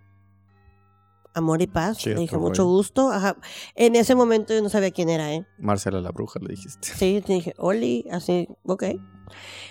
amor 1.34 1.62
y 1.62 1.68
paz, 1.68 1.98
Chido, 1.98 2.16
le 2.16 2.22
dije 2.22 2.38
mucho 2.38 2.66
gusto. 2.66 3.10
Ajá. 3.12 3.38
En 3.76 3.96
ese 3.96 4.16
momento 4.16 4.54
yo 4.54 4.62
no 4.62 4.70
sabía 4.70 4.92
quién 4.92 5.10
era, 5.10 5.34
¿eh? 5.34 5.46
Marcela 5.58 6.02
la 6.02 6.12
bruja, 6.12 6.40
le 6.42 6.50
dijiste. 6.50 6.88
Sí, 6.96 7.22
te 7.26 7.34
dije, 7.34 7.54
Oli, 7.58 8.06
así, 8.12 8.48
ok. 8.66 8.84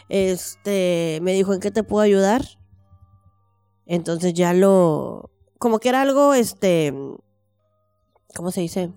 Este, 0.08 1.18
me 1.22 1.32
dijo, 1.32 1.52
¿en 1.54 1.60
qué 1.60 1.70
te 1.70 1.82
puedo 1.82 2.02
ayudar? 2.02 2.42
Entonces 3.86 4.34
ya 4.34 4.52
lo, 4.54 5.30
como 5.58 5.78
que 5.80 5.88
era 5.90 6.00
algo, 6.02 6.32
este, 6.34 6.94
¿cómo 8.34 8.50
se 8.50 8.60
dice? 8.60 8.90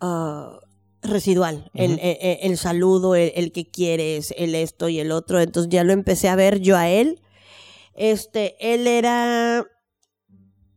Ah, 0.00 0.58
residual, 1.02 1.70
el, 1.74 1.92
el- 1.92 2.18
el- 2.20 2.38
el 2.42 2.56
saludo, 2.58 3.14
el, 3.14 3.32
el 3.34 3.52
que 3.52 3.68
quieres, 3.70 4.32
el 4.36 4.54
esto 4.54 4.88
y 4.88 5.00
el 5.00 5.10
otro. 5.12 5.40
Entonces 5.40 5.70
ya 5.70 5.84
lo 5.84 5.92
empecé 5.92 6.28
a 6.28 6.36
ver 6.36 6.60
yo 6.60 6.76
a 6.76 6.88
él. 6.88 7.20
Este, 7.94 8.56
él 8.74 8.86
era, 8.86 9.66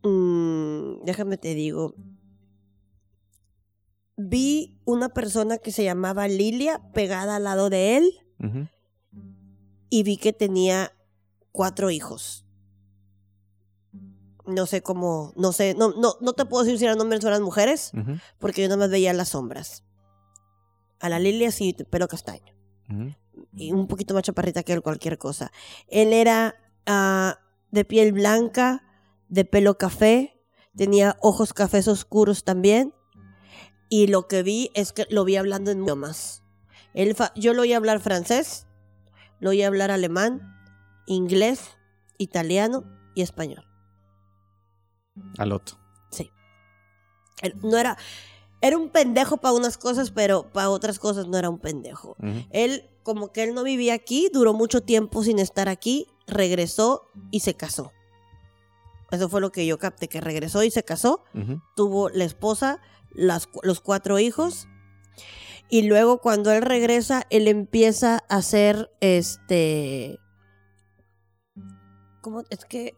mm, 0.06 1.03
déjame 1.03 1.38
te 1.38 1.53
digo, 1.56 1.95
vi 4.18 4.80
una 4.86 5.10
persona 5.10 5.58
que 5.58 5.72
se 5.72 5.84
llamaba 5.84 6.28
Lilia 6.28 6.82
pegada 6.93 7.38
al 7.38 7.43
lado 7.43 7.70
de 7.70 7.97
él 7.97 8.12
y 9.89 10.03
vi 10.03 10.18
que 10.18 10.34
tenía 10.34 10.91
cuatro 11.51 11.89
hijos. 11.89 12.45
No 14.45 14.68
sé 14.68 14.82
cómo, 14.82 15.34
no 15.36 15.51
sé, 15.51 15.74
no, 15.74 15.93
no, 15.93 16.16
no 16.22 16.34
te 16.34 16.45
puedo 16.45 16.64
decir 16.64 16.78
si 16.78 16.86
eran 16.86 17.01
hombres 17.01 17.24
o 17.24 17.28
eran 17.28 17.41
mujeres, 17.41 17.91
porque 18.38 18.62
yo 18.62 18.68
nada 18.68 18.78
más 18.78 18.91
veía 18.91 19.14
las 19.14 19.30
sombras. 19.30 19.84
A 20.99 21.10
la 21.10 21.20
Lilia 21.20 21.51
sí, 21.51 21.74
pelo 21.89 22.08
castaño. 22.08 22.53
Y 23.53 23.72
un 23.72 23.88
poquito 23.88 24.14
más 24.14 24.24
chaparrita 24.24 24.64
que 24.64 24.74
él, 24.74 24.82
cualquier 24.82 25.18
cosa. 25.18 25.51
Él 25.88 26.14
era 26.14 26.56
ah, 26.86 27.39
de 27.72 27.86
piel 27.86 28.12
blanca, 28.12 28.84
de 29.30 29.45
pelo 29.45 29.78
café, 29.78 30.41
tenía 30.76 31.17
ojos 31.21 31.53
cafés 31.53 31.88
oscuros 31.88 32.43
también. 32.43 32.93
Y 33.89 34.07
lo 34.07 34.28
que 34.28 34.43
vi 34.43 34.71
es 34.73 34.93
que 34.93 35.05
lo 35.09 35.26
vi 35.26 35.36
hablando 35.36 35.71
en 35.71 35.84
idiomas. 35.84 36.43
Él 36.93 37.15
yo 37.36 37.53
lo 37.53 37.63
oí 37.63 37.73
hablar 37.73 37.99
francés, 37.99 38.67
lo 39.39 39.51
oí 39.51 39.61
hablar 39.61 39.91
alemán, 39.91 40.41
inglés, 41.05 41.78
italiano 42.17 42.84
y 43.13 43.21
español. 43.21 43.65
Al 45.38 45.51
otro. 45.51 45.78
Sí. 46.09 46.32
Él 47.41 47.55
no 47.61 47.78
era. 47.78 47.97
Era 48.61 48.78
un 48.78 48.89
pendejo 48.89 49.38
para 49.38 49.53
unas 49.53 49.78
cosas, 49.78 50.09
pero 50.09 50.51
para 50.51 50.69
otras 50.69 50.97
cosas 50.97 51.28
no 51.28 51.38
era 51.38 51.49
un 51.49 51.59
pendejo. 51.59 52.15
Él, 52.49 52.89
como 53.03 53.32
que 53.32 53.43
él 53.43 53.53
no 53.53 53.63
vivía 53.63 53.93
aquí, 53.93 54.30
duró 54.34 54.53
mucho 54.53 54.82
tiempo 54.82 55.23
sin 55.23 55.38
estar 55.38 55.69
aquí, 55.69 56.07
regresó 56.26 57.11
y 57.30 57.41
se 57.41 57.53
casó. 57.53 57.91
Eso 59.16 59.30
fue 59.30 59.41
lo 59.41 59.51
que 59.51 59.66
yo 59.66 59.78
capté, 59.78 60.07
que 60.07 60.22
regresó 60.22 60.63
y 60.63 60.72
se 60.72 60.84
casó, 60.84 61.24
tuvo 61.76 62.09
la 62.09 62.24
esposa, 62.24 62.80
las, 63.11 63.49
los 63.63 63.82
cuatro 63.82 64.20
hijos, 64.20 64.68
y 65.70 65.84
luego 65.84 66.20
cuando 66.20 66.51
él 66.51 66.61
regresa, 66.61 67.26
él 67.30 67.47
empieza 67.47 68.24
a 68.30 68.38
hacer 68.38 68.91
este... 69.01 70.20
¿Cómo? 72.22 72.43
Es 72.49 72.66
que 72.66 72.95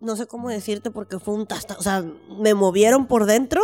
no 0.00 0.16
sé 0.16 0.26
cómo 0.26 0.48
decirte 0.48 0.90
porque 0.90 1.18
fue 1.18 1.34
un 1.34 1.46
tasta, 1.46 1.76
o 1.78 1.82
sea, 1.82 2.02
me 2.02 2.54
movieron 2.54 3.06
por 3.06 3.26
dentro 3.26 3.60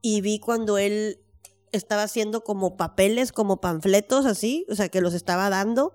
y 0.00 0.20
vi 0.20 0.40
cuando 0.40 0.78
él 0.78 1.20
estaba 1.72 2.02
haciendo 2.02 2.42
como 2.42 2.76
papeles, 2.76 3.32
como 3.32 3.60
panfletos 3.60 4.26
así, 4.26 4.66
o 4.70 4.74
sea, 4.74 4.88
que 4.88 5.00
los 5.00 5.14
estaba 5.14 5.50
dando. 5.50 5.94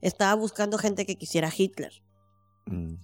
Estaba 0.00 0.34
buscando 0.34 0.78
gente 0.78 1.06
que 1.06 1.16
quisiera 1.16 1.52
Hitler. 1.54 2.02
Mm, 2.66 2.94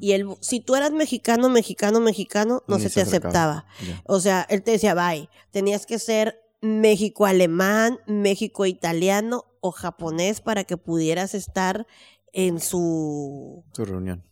Y 0.00 0.12
él, 0.12 0.26
si 0.40 0.60
tú 0.60 0.74
eras 0.74 0.92
mexicano, 0.92 1.48
mexicano, 1.48 2.00
mexicano, 2.00 2.62
no 2.66 2.76
Ni 2.76 2.82
se 2.84 2.88
se 2.88 2.94
te 2.96 3.00
aceptaba. 3.02 3.66
O 4.06 4.20
sea, 4.20 4.46
él 4.48 4.62
te 4.62 4.72
decía, 4.72 4.94
bye. 4.94 5.28
Tenías 5.50 5.86
que 5.86 5.98
ser 5.98 6.40
México-alemán, 6.60 7.98
México-italiano 8.06 9.44
o 9.60 9.72
japonés 9.72 10.40
para 10.40 10.64
que 10.64 10.76
pudieras 10.76 11.34
estar 11.34 11.86
en 12.32 12.60
su 12.60 13.64
reunión. 13.74 14.22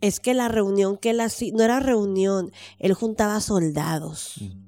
es 0.00 0.18
que 0.18 0.34
la 0.34 0.48
reunión 0.48 0.96
que 0.96 1.10
él 1.10 1.20
hacía, 1.20 1.52
no 1.54 1.62
era 1.62 1.78
reunión, 1.78 2.50
él 2.78 2.94
juntaba 2.94 3.40
soldados. 3.40 4.36
Mm. 4.40 4.62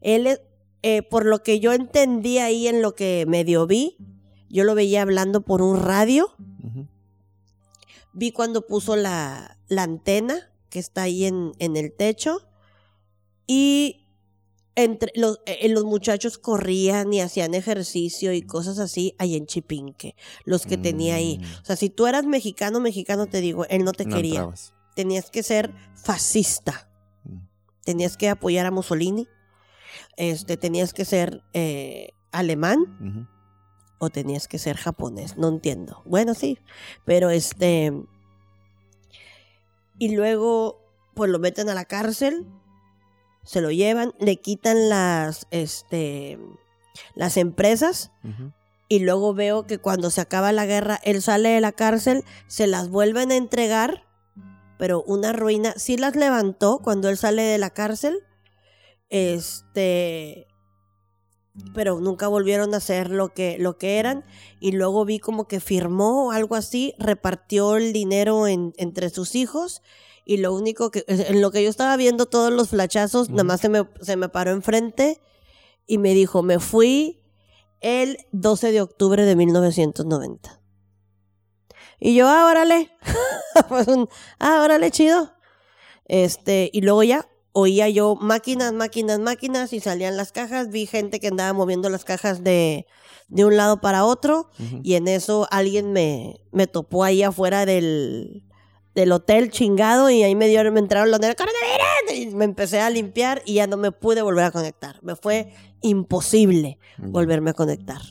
Él, 0.00 0.40
eh, 0.82 1.02
por 1.02 1.24
lo 1.24 1.42
que 1.42 1.60
yo 1.60 1.72
entendí 1.72 2.38
ahí 2.38 2.66
en 2.68 2.82
lo 2.82 2.94
que 2.94 3.24
medio 3.28 3.66
vi, 3.66 3.96
yo 4.48 4.64
lo 4.64 4.74
veía 4.74 5.02
hablando 5.02 5.42
por 5.42 5.62
un 5.62 5.80
radio. 5.80 6.34
Vi 8.16 8.32
cuando 8.32 8.66
puso 8.66 8.96
la, 8.96 9.58
la 9.68 9.82
antena 9.82 10.50
que 10.70 10.78
está 10.78 11.02
ahí 11.02 11.26
en, 11.26 11.52
en 11.58 11.76
el 11.76 11.92
techo 11.92 12.48
y 13.46 14.02
entre 14.74 15.12
los, 15.14 15.40
eh, 15.46 15.68
los 15.68 15.84
muchachos 15.84 16.36
corrían 16.38 17.12
y 17.12 17.20
hacían 17.20 17.54
ejercicio 17.54 18.32
y 18.32 18.42
cosas 18.42 18.78
así 18.78 19.14
ahí 19.18 19.36
en 19.36 19.46
Chipinque, 19.46 20.16
los 20.44 20.66
que 20.66 20.76
tenía 20.76 21.14
ahí. 21.14 21.38
Mm. 21.38 21.44
O 21.62 21.64
sea, 21.64 21.76
si 21.76 21.88
tú 21.88 22.06
eras 22.06 22.24
mexicano, 22.26 22.80
mexicano, 22.80 23.26
te 23.26 23.40
digo, 23.40 23.64
él 23.66 23.84
no 23.84 23.92
te 23.92 24.04
No 24.04 24.16
quería. 24.16 24.32
entrabas. 24.40 24.74
Tenías 24.94 25.30
que 25.30 25.42
ser 25.42 25.72
fascista. 25.94 26.90
Mm. 27.24 27.36
Tenías 27.84 28.16
que 28.16 28.28
apoyar 28.28 28.66
a 28.66 28.70
Mussolini. 28.70 29.28
Este, 30.16 30.56
tenías 30.56 30.92
que 30.92 31.04
ser 31.04 31.42
eh, 31.54 32.08
alemán 32.32 32.80
Ujú. 33.00 33.26
O 33.98 34.10
tenías 34.10 34.48
que 34.48 34.58
ser 34.58 34.76
japonés. 34.76 35.36
No 35.36 35.48
entiendo. 35.48 36.02
Bueno, 36.04 36.34
sí. 36.34 36.58
Pero 37.04 37.30
este. 37.30 37.92
Y 39.98 40.14
luego, 40.14 40.80
pues 41.14 41.30
lo 41.30 41.38
meten 41.38 41.68
a 41.68 41.74
la 41.74 41.84
cárcel. 41.84 42.46
Se 43.44 43.60
lo 43.60 43.70
llevan. 43.70 44.12
Le 44.18 44.36
quitan 44.36 44.88
las. 44.88 45.46
Este. 45.50 46.38
Las 47.14 47.36
empresas. 47.36 48.10
Y 48.88 49.00
luego 49.00 49.34
veo 49.34 49.66
que 49.66 49.78
cuando 49.78 50.10
se 50.10 50.20
acaba 50.20 50.52
la 50.52 50.66
guerra, 50.66 51.00
él 51.02 51.20
sale 51.20 51.48
de 51.50 51.60
la 51.60 51.72
cárcel, 51.72 52.24
se 52.46 52.66
las 52.66 52.88
vuelven 52.88 53.32
a 53.32 53.36
entregar, 53.36 54.04
pero 54.78 55.02
una 55.02 55.32
ruina, 55.32 55.74
sí 55.76 55.96
las 55.96 56.14
levantó 56.14 56.78
cuando 56.78 57.08
él 57.08 57.16
sale 57.16 57.42
de 57.42 57.58
la 57.58 57.70
cárcel, 57.70 58.20
este, 59.08 60.46
pero 61.74 62.00
nunca 62.00 62.28
volvieron 62.28 62.74
a 62.74 62.78
hacer 62.78 63.10
lo 63.10 63.32
que, 63.34 63.56
lo 63.58 63.76
que 63.78 63.98
eran, 63.98 64.24
y 64.60 64.72
luego 64.72 65.04
vi 65.04 65.18
como 65.18 65.46
que 65.48 65.60
firmó 65.60 66.32
algo 66.32 66.54
así, 66.54 66.94
repartió 66.98 67.76
el 67.76 67.92
dinero 67.92 68.46
en- 68.46 68.72
entre 68.76 69.10
sus 69.10 69.34
hijos, 69.34 69.82
y 70.24 70.38
lo 70.38 70.54
único 70.54 70.90
que, 70.90 71.04
en 71.06 71.40
lo 71.40 71.50
que 71.50 71.62
yo 71.62 71.70
estaba 71.70 71.96
viendo 71.96 72.26
todos 72.26 72.52
los 72.52 72.70
flachazos, 72.70 73.28
nada 73.30 73.42
Ujú. 73.42 73.46
más 73.48 73.60
se 73.60 73.68
me, 73.68 73.88
se 74.00 74.16
me 74.16 74.28
paró 74.28 74.50
enfrente 74.52 75.20
y 75.86 75.98
me 75.98 76.14
dijo, 76.14 76.42
me 76.42 76.58
fui 76.58 77.22
el 77.80 78.18
12 78.32 78.72
de 78.72 78.80
octubre 78.80 79.24
de 79.24 79.36
1990. 79.36 80.60
Y 82.00 82.14
yo, 82.14 82.28
ah, 82.28 82.46
órale. 82.50 82.90
pues 83.68 83.86
un, 83.88 84.08
ah, 84.38 84.62
órale, 84.64 84.90
chido. 84.90 85.32
Este, 86.06 86.70
y 86.72 86.80
luego 86.82 87.02
ya 87.02 87.28
oía 87.58 87.88
yo 87.88 88.16
máquinas, 88.16 88.74
máquinas, 88.74 89.18
máquinas 89.18 89.72
y 89.72 89.80
salían 89.80 90.18
las 90.18 90.30
cajas. 90.30 90.68
Vi 90.68 90.84
gente 90.84 91.20
que 91.20 91.28
andaba 91.28 91.54
moviendo 91.54 91.88
las 91.88 92.04
cajas 92.04 92.44
de, 92.44 92.86
de 93.28 93.44
un 93.46 93.56
lado 93.56 93.80
para 93.80 94.04
otro. 94.04 94.50
Y 94.82 94.94
en 94.94 95.08
eso 95.08 95.48
alguien 95.50 95.90
me, 95.90 96.38
me 96.52 96.66
topó 96.66 97.02
ahí 97.02 97.22
afuera 97.22 97.64
del, 97.64 98.44
del 98.94 99.10
hotel 99.10 99.50
chingado 99.50 100.10
y 100.10 100.22
ahí 100.22 100.34
me, 100.34 100.48
dio, 100.48 100.70
me 100.70 100.80
entraron 100.80 101.10
los 101.10 101.18
nervios 101.18 101.46
y 102.14 102.26
me 102.26 102.44
empecé 102.44 102.80
a 102.80 102.90
limpiar 102.90 103.40
y 103.46 103.54
ya 103.54 103.66
no 103.66 103.78
me 103.78 103.90
pude 103.90 104.20
volver 104.20 104.44
a 104.44 104.50
conectar. 104.50 105.02
Me 105.02 105.16
fue 105.16 105.54
imposible 105.80 106.78
volverme 106.98 107.50
a 107.50 107.54
conectar. 107.54 108.02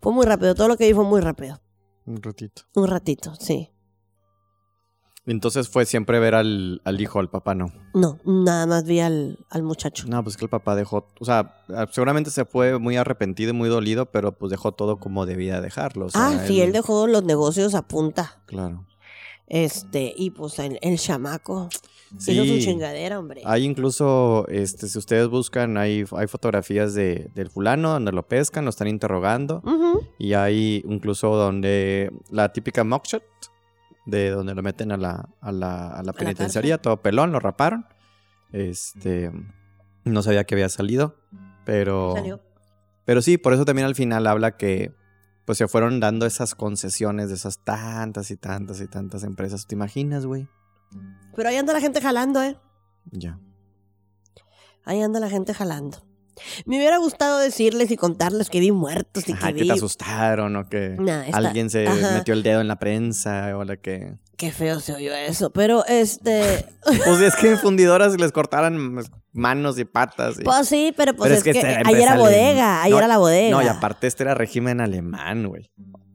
Fue 0.00 0.12
muy 0.12 0.24
rápido, 0.24 0.54
todo 0.54 0.68
lo 0.68 0.76
que 0.76 0.86
vi 0.86 0.94
fue 0.94 1.04
muy 1.04 1.20
rápido. 1.20 1.60
Un 2.06 2.22
ratito. 2.22 2.62
Un 2.76 2.86
ratito, 2.86 3.34
sí. 3.34 3.72
Entonces 5.28 5.68
fue 5.68 5.84
siempre 5.86 6.18
ver 6.18 6.34
al, 6.34 6.80
al 6.84 7.00
hijo, 7.00 7.20
al 7.20 7.28
papá, 7.30 7.54
¿no? 7.54 7.72
No, 7.94 8.18
nada 8.24 8.66
más 8.66 8.84
vi 8.84 9.00
al, 9.00 9.38
al 9.50 9.62
muchacho. 9.62 10.06
No, 10.08 10.22
pues 10.24 10.36
que 10.36 10.44
el 10.44 10.48
papá 10.50 10.74
dejó, 10.74 11.06
o 11.20 11.24
sea, 11.24 11.62
seguramente 11.92 12.30
se 12.30 12.44
fue 12.44 12.78
muy 12.78 12.96
arrepentido 12.96 13.50
y 13.50 13.52
muy 13.52 13.68
dolido, 13.68 14.06
pero 14.06 14.32
pues 14.32 14.50
dejó 14.50 14.72
todo 14.72 14.98
como 14.98 15.26
debía 15.26 15.60
dejarlo. 15.60 16.06
o 16.06 16.10
sea, 16.10 16.28
ah, 16.28 16.44
sí, 16.46 16.60
él 16.60 16.72
dejó 16.72 17.06
los 17.06 17.24
negocios 17.24 17.74
a 17.74 17.82
punta. 17.86 18.42
Claro. 18.46 18.86
Este, 19.46 20.12
y 20.16 20.30
pues 20.30 20.58
el, 20.58 20.78
el 20.82 20.98
chamaco 20.98 21.68
Sí. 22.16 22.32
hizo 22.32 22.44
su 22.46 22.58
chingadera, 22.60 23.18
hombre. 23.18 23.42
Hay 23.44 23.64
incluso, 23.64 24.46
este, 24.48 24.88
si 24.88 24.98
ustedes 24.98 25.28
buscan, 25.28 25.76
hay, 25.76 26.04
hay 26.16 26.26
fotografías 26.26 26.94
de, 26.94 27.30
del 27.34 27.50
fulano 27.50 27.90
donde 27.90 28.12
lo 28.12 28.26
pescan, 28.26 28.64
lo 28.64 28.70
están 28.70 28.88
interrogando. 28.88 29.62
Y 30.18 30.32
hay 30.32 30.82
incluso 30.88 31.34
donde 31.36 32.10
la 32.30 32.50
típica 32.52 32.82
mugshot, 32.82 33.22
de 34.08 34.30
donde 34.30 34.54
lo 34.54 34.62
meten 34.62 34.90
a 34.90 34.96
la, 34.96 35.28
a 35.42 35.52
la, 35.52 35.88
a 35.88 36.02
la 36.02 36.12
penitenciaría, 36.14 36.78
todo 36.78 37.02
pelón, 37.02 37.30
lo 37.30 37.40
raparon. 37.40 37.86
Este, 38.52 39.30
no 40.04 40.22
sabía 40.22 40.44
que 40.44 40.54
había 40.54 40.70
salido, 40.70 41.16
pero... 41.66 42.14
Salió. 42.16 42.40
Pero 43.04 43.20
sí, 43.20 43.36
por 43.36 43.52
eso 43.52 43.64
también 43.66 43.86
al 43.86 43.94
final 43.94 44.26
habla 44.26 44.56
que 44.56 44.94
pues 45.44 45.58
se 45.58 45.68
fueron 45.68 46.00
dando 46.00 46.26
esas 46.26 46.54
concesiones 46.54 47.28
de 47.28 47.34
esas 47.34 47.64
tantas 47.64 48.30
y 48.30 48.36
tantas 48.36 48.80
y 48.80 48.86
tantas 48.86 49.24
empresas. 49.24 49.66
¿Te 49.66 49.74
imaginas, 49.74 50.26
güey? 50.26 50.48
Pero 51.34 51.48
ahí 51.48 51.56
anda 51.56 51.72
la 51.72 51.80
gente 51.80 52.00
jalando, 52.00 52.42
¿eh? 52.42 52.58
Ya. 53.10 53.38
Ahí 54.84 55.02
anda 55.02 55.20
la 55.20 55.30
gente 55.30 55.54
jalando. 55.54 55.98
Me 56.66 56.76
hubiera 56.76 56.98
gustado 56.98 57.38
decirles 57.38 57.90
y 57.90 57.96
contarles 57.96 58.50
que 58.50 58.60
vi 58.60 58.72
muertos 58.72 59.28
y 59.28 59.32
Ajá, 59.32 59.48
que 59.48 59.54
que 59.54 59.62
vi. 59.62 59.68
te 59.68 59.74
asustaron 59.74 60.56
o 60.56 60.68
que 60.68 60.96
Nah, 60.98 61.24
alguien 61.32 61.70
se 61.70 61.86
ajá. 61.86 62.12
metió 62.18 62.34
el 62.34 62.42
dedo 62.42 62.60
en 62.60 62.68
la 62.68 62.76
prensa 62.78 63.56
o 63.56 63.64
la 63.64 63.76
que... 63.76 64.14
Qué 64.36 64.52
feo 64.52 64.78
se 64.78 64.94
oyó 64.94 65.12
eso. 65.14 65.50
Pero 65.50 65.84
este. 65.86 66.64
Pues 67.04 67.20
es 67.20 67.34
que 67.34 67.50
en 67.50 67.58
fundidoras 67.58 68.16
les 68.20 68.30
cortaran 68.30 69.00
manos 69.38 69.78
y 69.78 69.84
patas. 69.84 70.38
y- 70.40 70.44
pues 70.44 70.68
sí, 70.68 70.92
pero 70.96 71.14
pues 71.14 71.28
Pero 71.28 71.38
es, 71.38 71.44
que, 71.44 71.50
esta 71.50 71.88
ahí 71.88 72.02
era 72.02 72.16
bodega. 72.16 72.82
Ahí 72.82 72.90
No, 72.90 72.98
era 72.98 73.06
la 73.08 73.18
bodega. 73.18 73.50
No, 73.56 73.62
y 73.62 73.66
aparte 73.68 74.06
este 74.06 74.24
era 74.24 74.34
régimen 74.34 74.80
alemán, 74.80 75.46
güey. 75.46 75.70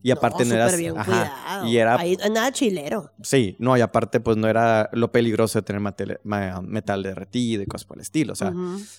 Y 0.06 0.12
aparte 0.12 0.44
no, 0.44 0.54
era... 0.54 0.70
bien 0.76 0.98
ajá, 0.98 1.64
y 1.66 1.78
era... 1.78 1.96
Ahí, 1.98 2.18
nada 2.30 2.52
chilero. 2.52 3.12
Sí, 3.22 3.56
no, 3.58 3.78
y 3.78 3.82
aparte 3.82 4.20
pues 4.20 4.36
no 4.36 4.50
era 4.50 4.90
lo 4.92 5.14
peligroso 5.14 5.60
de 5.60 5.64
tener 5.64 5.82
ma- 6.24 6.62
metal 6.62 7.02
derretido 7.04 7.64
y 7.64 7.66
cosas 7.68 7.86
por 7.86 7.98
el 7.98 8.02
estilo. 8.02 8.34
O 8.34 8.36
sea, 8.36 8.52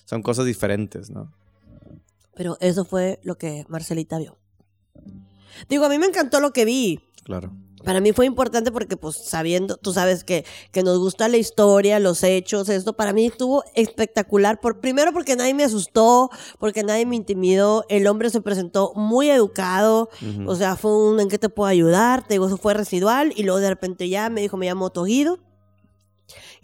son 0.07 0.23
cosas 0.23 0.47
diferentes, 0.47 1.11
¿no? 1.11 1.31
Pero 2.35 2.57
eso 2.61 2.87
fue 2.87 3.21
lo 3.23 3.37
que 3.37 3.67
Marcelita 3.69 4.19
vio. 4.19 4.39
Digo, 5.69 5.85
a 5.85 5.89
mí 5.91 5.99
me 5.99 6.07
encantó 6.07 6.41
lo 6.41 6.53
que 6.53 6.65
vi. 6.65 7.01
Claro. 7.23 7.53
Para 7.85 8.01
mí 8.01 8.13
fue 8.13 8.27
importante 8.27 8.73
porque, 8.73 8.97
pues, 8.97 9.17
sabiendo, 9.17 9.77
tú 9.77 9.93
sabes 9.93 10.25
que, 10.25 10.45
que 10.73 10.83
nos 10.83 10.99
gusta 10.99 11.29
la 11.29 11.37
historia, 11.37 11.99
los 11.99 12.23
hechos, 12.23 12.69
esto, 12.69 12.95
para 12.95 13.13
mí 13.13 13.27
estuvo 13.27 13.65
espectacular. 13.75 14.61
Por, 14.61 14.81
primero 14.81 15.13
porque 15.13 15.37
nadie 15.37 15.55
me 15.55 15.65
asustó, 15.65 16.31
porque 16.59 16.83
nadie 16.83 17.07
me 17.07 17.17
intimidó. 17.17 17.85
El 17.89 18.07
hombre 18.07 18.31
se 18.31 18.41
presentó 18.41 18.93
muy 18.95 19.31
educado. 19.31 20.09
O 20.47 20.57
sea, 20.57 20.77
fue 20.77 20.97
un 20.97 21.21
en 21.21 21.29
qué 21.29 21.39
te 21.39 21.49
puedo 21.49 21.69
ayudar. 21.69 22.27
Te 22.27 22.35
digo, 22.35 22.47
eso 22.47 22.57
fue 22.57 22.75
residual. 22.75 23.33
Y 23.37 23.43
luego 23.43 23.61
de 23.61 23.69
repente 23.69 24.09
ya 24.09 24.31
me 24.31 24.41
dijo, 24.41 24.57
me 24.57 24.67
llamo 24.67 24.91
Toguido. 24.91 25.39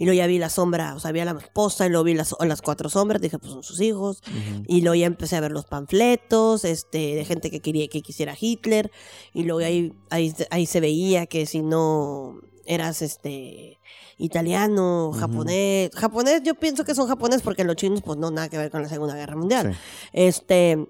Y 0.01 0.07
luego 0.07 0.17
ya 0.17 0.27
vi 0.27 0.39
la 0.39 0.49
sombra, 0.49 0.95
o 0.95 0.99
sea, 0.99 1.13
vi 1.13 1.21
a 1.21 1.27
la 1.27 1.33
esposa 1.39 1.85
y 1.85 1.91
luego 1.91 2.05
vi 2.05 2.15
las, 2.15 2.35
las 2.41 2.63
cuatro 2.63 2.89
sombras. 2.89 3.21
Dije, 3.21 3.39
pues 3.39 3.53
son 3.53 3.63
sus 3.63 3.83
hijos. 3.83 4.23
Y 4.67 4.81
luego 4.81 4.95
ya 4.95 5.05
empecé 5.05 5.37
a 5.37 5.41
ver 5.41 5.53
los 5.53 5.67
panfletos, 5.67 6.65
este, 6.65 7.15
de 7.17 7.25
gente 7.27 7.51
que 7.51 7.61
quería 7.61 7.87
que 7.87 8.01
quisiera 8.01 8.35
Hitler. 8.41 8.91
Y 9.35 9.43
luego 9.43 9.61
ahí, 9.61 9.93
ahí, 10.09 10.35
ahí 10.51 10.65
se 10.65 10.81
veía 10.81 11.27
que 11.27 11.45
si 11.45 11.61
no 11.61 12.41
eras 12.65 13.03
este 13.03 13.79
italiano, 14.17 15.13
japonés. 15.13 15.91
Japonés, 15.95 16.45
yo 16.45 16.55
pienso 16.55 16.85
que 16.85 16.95
son 16.95 17.07
japonés 17.07 17.43
porque 17.43 17.65
los 17.65 17.77
chinos, 17.77 18.01
pues 18.03 18.19
no, 18.19 18.31
nada 18.31 18.49
que 18.49 18.57
ver 18.57 18.71
con 18.71 18.81
la 18.81 18.89
Segunda 18.89 19.15
Guerra 19.15 19.37
Mundial. 19.37 19.75
Sí. 19.75 19.79
Este, 20.15 20.89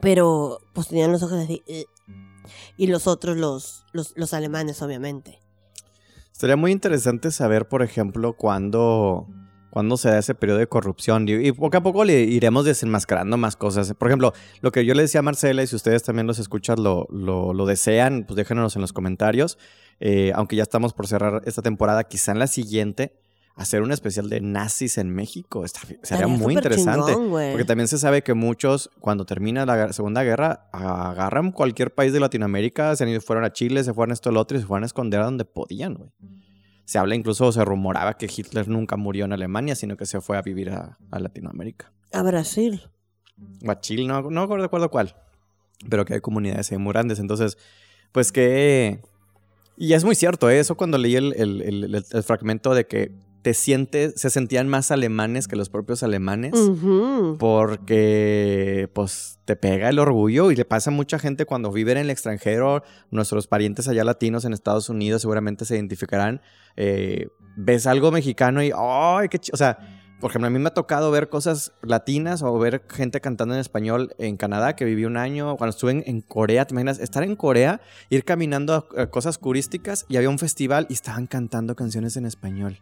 pero 0.00 0.60
pues 0.74 0.86
tenían 0.86 1.10
los 1.10 1.24
ojos 1.24 1.40
así. 1.40 1.60
eh. 1.66 1.86
Y 2.76 2.86
los 2.86 3.08
otros, 3.08 3.36
los, 3.36 3.84
los, 3.92 4.12
los 4.14 4.32
alemanes, 4.32 4.80
obviamente. 4.80 5.40
Estaría 6.36 6.56
muy 6.56 6.70
interesante 6.70 7.30
saber, 7.30 7.66
por 7.66 7.82
ejemplo, 7.82 8.34
cuándo, 8.34 9.26
cuándo 9.70 9.96
se 9.96 10.10
da 10.10 10.18
ese 10.18 10.34
periodo 10.34 10.58
de 10.58 10.66
corrupción. 10.66 11.26
Y, 11.26 11.32
y 11.32 11.52
poco 11.52 11.78
a 11.78 11.82
poco 11.82 12.04
le 12.04 12.24
iremos 12.24 12.66
desenmascarando 12.66 13.38
más 13.38 13.56
cosas. 13.56 13.94
Por 13.94 14.08
ejemplo, 14.08 14.34
lo 14.60 14.70
que 14.70 14.84
yo 14.84 14.92
le 14.92 15.00
decía 15.00 15.20
a 15.20 15.22
Marcela, 15.22 15.62
y 15.62 15.66
si 15.66 15.74
ustedes 15.74 16.02
también 16.02 16.26
los 16.26 16.38
escuchan, 16.38 16.82
lo, 16.82 17.08
lo, 17.10 17.54
lo 17.54 17.64
desean, 17.64 18.24
pues 18.28 18.36
déjenos 18.36 18.76
en 18.76 18.82
los 18.82 18.92
comentarios. 18.92 19.56
Eh, 19.98 20.32
aunque 20.34 20.56
ya 20.56 20.62
estamos 20.62 20.92
por 20.92 21.06
cerrar 21.06 21.40
esta 21.46 21.62
temporada, 21.62 22.04
quizá 22.04 22.32
en 22.32 22.38
la 22.38 22.48
siguiente, 22.48 23.14
hacer 23.56 23.80
un 23.82 23.90
especial 23.90 24.28
de 24.28 24.40
nazis 24.40 24.98
en 24.98 25.10
México. 25.10 25.64
Estaría 25.64 26.26
muy 26.26 26.54
interesante. 26.54 27.12
chingón. 27.14 27.30
Porque 27.50 27.64
también 27.64 27.88
se 27.88 27.98
sabe 27.98 28.22
que 28.22 28.34
muchos, 28.34 28.90
cuando 29.00 29.24
termina 29.24 29.64
la 29.66 29.92
Segunda 29.92 30.22
Guerra, 30.22 30.68
agarran 30.72 31.52
cualquier 31.52 31.94
país 31.94 32.12
de 32.12 32.20
Latinoamérica, 32.20 32.94
se 32.96 33.20
fueron 33.20 33.44
a 33.44 33.52
Chile, 33.52 33.82
se 33.82 33.94
fueron 33.94 34.10
a 34.12 34.14
esto, 34.14 34.30
lo 34.30 34.40
otro, 34.40 34.58
y 34.58 34.60
se 34.60 34.66
fueron 34.66 34.82
a 34.84 34.86
esconder 34.86 35.20
a 35.20 35.24
donde 35.24 35.44
podían, 35.46 35.94
güey. 35.94 36.10
Se 36.84 36.98
habla 36.98 37.14
incluso, 37.16 37.50
se 37.50 37.64
rumoraba 37.64 38.16
que 38.16 38.26
Hitler 38.26 38.68
nunca 38.68 38.96
murió 38.96 39.24
en 39.24 39.32
Alemania, 39.32 39.74
sino 39.74 39.96
que 39.96 40.06
se 40.06 40.20
fue 40.20 40.36
a 40.36 40.42
vivir 40.42 40.70
a, 40.70 40.98
a 41.10 41.18
Latinoamérica. 41.18 41.90
A 42.12 42.22
Brasil. 42.22 42.82
O 43.66 43.70
a 43.70 43.80
Chile, 43.80 44.06
no, 44.06 44.30
no 44.30 44.46
recuerdo 44.46 44.88
cuál. 44.90 45.16
Pero 45.90 46.04
que 46.04 46.14
hay 46.14 46.20
comunidades 46.20 46.70
ahí 46.70 46.78
muy 46.78 46.92
grandes. 46.92 47.18
Entonces, 47.18 47.58
pues 48.12 48.30
que... 48.30 49.00
Y 49.76 49.94
es 49.94 50.04
muy 50.04 50.14
cierto, 50.14 50.48
¿eh? 50.48 50.58
eso 50.60 50.76
cuando 50.76 50.96
leí 50.96 51.16
el, 51.16 51.32
el- 51.36 51.60
el- 51.62 51.84
el- 51.94 52.04
el 52.10 52.22
fragmento 52.22 52.72
de 52.72 52.86
que 52.86 53.12
te 53.46 53.54
sientes, 53.54 54.14
se 54.16 54.28
sentían 54.28 54.66
más 54.66 54.90
alemanes 54.90 55.46
que 55.46 55.54
los 55.54 55.68
propios 55.68 56.02
alemanes 56.02 56.52
porque 57.38 58.90
pues 58.92 59.38
te 59.44 59.54
pega 59.54 59.88
el 59.88 60.00
orgullo 60.00 60.50
y 60.50 60.56
le 60.56 60.64
pasa 60.64 60.90
a 60.90 60.92
mucha 60.92 61.20
gente 61.20 61.46
cuando 61.46 61.70
viven 61.70 61.96
en 61.96 62.06
el 62.06 62.10
extranjero, 62.10 62.82
nuestros 63.12 63.46
parientes 63.46 63.86
allá 63.86 64.02
latinos 64.02 64.44
en 64.46 64.52
Estados 64.52 64.88
Unidos 64.88 65.22
seguramente 65.22 65.64
se 65.64 65.76
identificarán, 65.76 66.42
eh, 66.74 67.28
ves 67.56 67.86
algo 67.86 68.10
mexicano 68.10 68.64
y, 68.64 68.72
¡ay, 68.76 69.28
qué 69.28 69.38
ch-! 69.38 69.52
O 69.52 69.56
sea, 69.56 69.78
por 70.18 70.32
ejemplo, 70.32 70.48
a 70.48 70.50
mí 70.50 70.58
me 70.58 70.66
ha 70.66 70.74
tocado 70.74 71.12
ver 71.12 71.28
cosas 71.28 71.72
latinas 71.82 72.42
o 72.42 72.58
ver 72.58 72.82
gente 72.90 73.20
cantando 73.20 73.54
en 73.54 73.60
español 73.60 74.12
en 74.18 74.36
Canadá, 74.36 74.74
que 74.74 74.84
viví 74.84 75.04
un 75.04 75.16
año, 75.16 75.56
cuando 75.56 75.70
estuve 75.70 75.92
en, 75.92 76.02
en 76.04 76.20
Corea, 76.20 76.64
¿te 76.64 76.74
imaginas? 76.74 76.98
Estar 76.98 77.22
en 77.22 77.36
Corea, 77.36 77.80
ir 78.10 78.24
caminando 78.24 78.74
a, 78.74 79.02
a 79.02 79.06
cosas 79.08 79.38
turísticas 79.38 80.04
y 80.08 80.16
había 80.16 80.30
un 80.30 80.40
festival 80.40 80.88
y 80.90 80.94
estaban 80.94 81.28
cantando 81.28 81.76
canciones 81.76 82.16
en 82.16 82.26
español. 82.26 82.80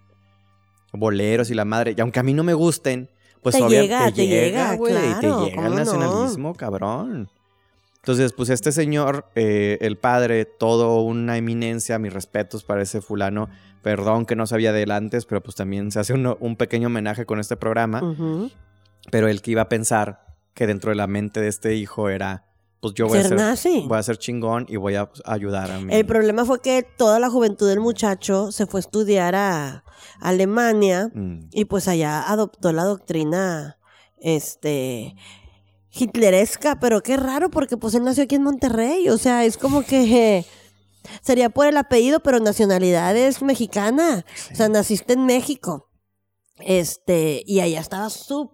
Boleros 0.96 1.50
y 1.50 1.54
la 1.54 1.64
madre. 1.64 1.94
Y 1.96 2.00
aunque 2.00 2.20
a 2.20 2.22
mí 2.22 2.32
no 2.34 2.42
me 2.44 2.54
gusten, 2.54 3.08
pues 3.42 3.54
Te 3.56 3.60
llega, 3.82 4.10
te 4.12 4.26
llega, 4.26 4.74
güey, 4.76 4.92
claro, 4.94 5.20
te 5.20 5.26
llega 5.50 5.66
el 5.66 5.74
nacionalismo, 5.74 6.54
cabrón. 6.54 7.28
Entonces, 7.96 8.32
pues 8.32 8.50
este 8.50 8.70
señor, 8.72 9.26
eh, 9.34 9.78
el 9.80 9.96
padre, 9.96 10.44
todo 10.44 11.00
una 11.02 11.36
eminencia, 11.38 11.98
mis 11.98 12.12
respetos 12.12 12.62
para 12.64 12.82
ese 12.82 13.00
fulano. 13.00 13.48
Perdón 13.82 14.24
que 14.26 14.36
no 14.36 14.46
sabía 14.46 14.72
de 14.72 14.82
él 14.82 14.90
antes, 14.90 15.24
pero 15.26 15.42
pues 15.42 15.56
también 15.56 15.90
se 15.90 16.00
hace 16.00 16.12
uno- 16.14 16.36
un 16.40 16.56
pequeño 16.56 16.88
homenaje 16.88 17.24
con 17.26 17.38
este 17.40 17.56
programa. 17.56 18.00
Pero 19.10 19.28
el 19.28 19.42
que 19.42 19.50
iba 19.52 19.62
a 19.62 19.68
pensar 19.68 20.24
que 20.54 20.66
dentro 20.66 20.90
de 20.90 20.96
la 20.96 21.06
mente 21.06 21.40
de 21.40 21.48
este 21.48 21.74
hijo 21.74 22.08
era, 22.08 22.44
pues 22.84 22.94
yo 22.94 23.08
voy 23.08 23.18
a 23.18 23.56
Ser 23.56 23.82
voy 23.86 23.98
a 23.98 24.02
ser 24.02 24.18
chingón 24.18 24.66
y 24.68 24.76
voy 24.76 24.94
a 24.94 25.08
pues, 25.08 25.22
ayudar 25.24 25.70
a 25.70 25.80
mi... 25.80 25.94
El 25.94 26.04
problema 26.04 26.44
fue 26.44 26.60
que 26.60 26.82
toda 26.82 27.18
la 27.18 27.30
juventud 27.30 27.68
del 27.68 27.80
muchacho 27.80 28.52
se 28.52 28.66
fue 28.66 28.78
a 28.78 28.82
estudiar 28.82 29.34
a 29.34 29.84
Alemania 30.20 31.10
Mm, 31.14 31.48
y 31.52 31.64
pues 31.64 31.88
allá 31.88 32.22
adoptó 32.28 32.72
la 32.72 32.84
doctrina 32.84 33.78
este 34.18 35.14
hitleresca, 35.90 36.80
pero 36.80 37.02
qué 37.02 37.16
raro 37.16 37.50
porque 37.50 37.76
pues 37.76 37.94
él 37.94 38.04
nació 38.04 38.24
aquí 38.24 38.34
en 38.34 38.42
Monterrey, 38.42 39.08
o 39.08 39.18
sea, 39.18 39.44
es 39.44 39.56
como 39.56 39.82
que 39.82 40.38
eh, 40.38 40.46
sería 41.22 41.50
por 41.50 41.66
el 41.66 41.76
apellido, 41.76 42.20
pero 42.20 42.40
nacionalidad 42.40 43.16
es 43.16 43.42
mexicana, 43.42 44.24
o 44.52 44.54
sea, 44.54 44.68
naciste 44.68 45.14
en 45.14 45.26
México. 45.26 45.88
Este, 46.58 47.42
y 47.46 47.60
allá 47.60 47.80
estaba 47.80 48.10
súper 48.10 48.53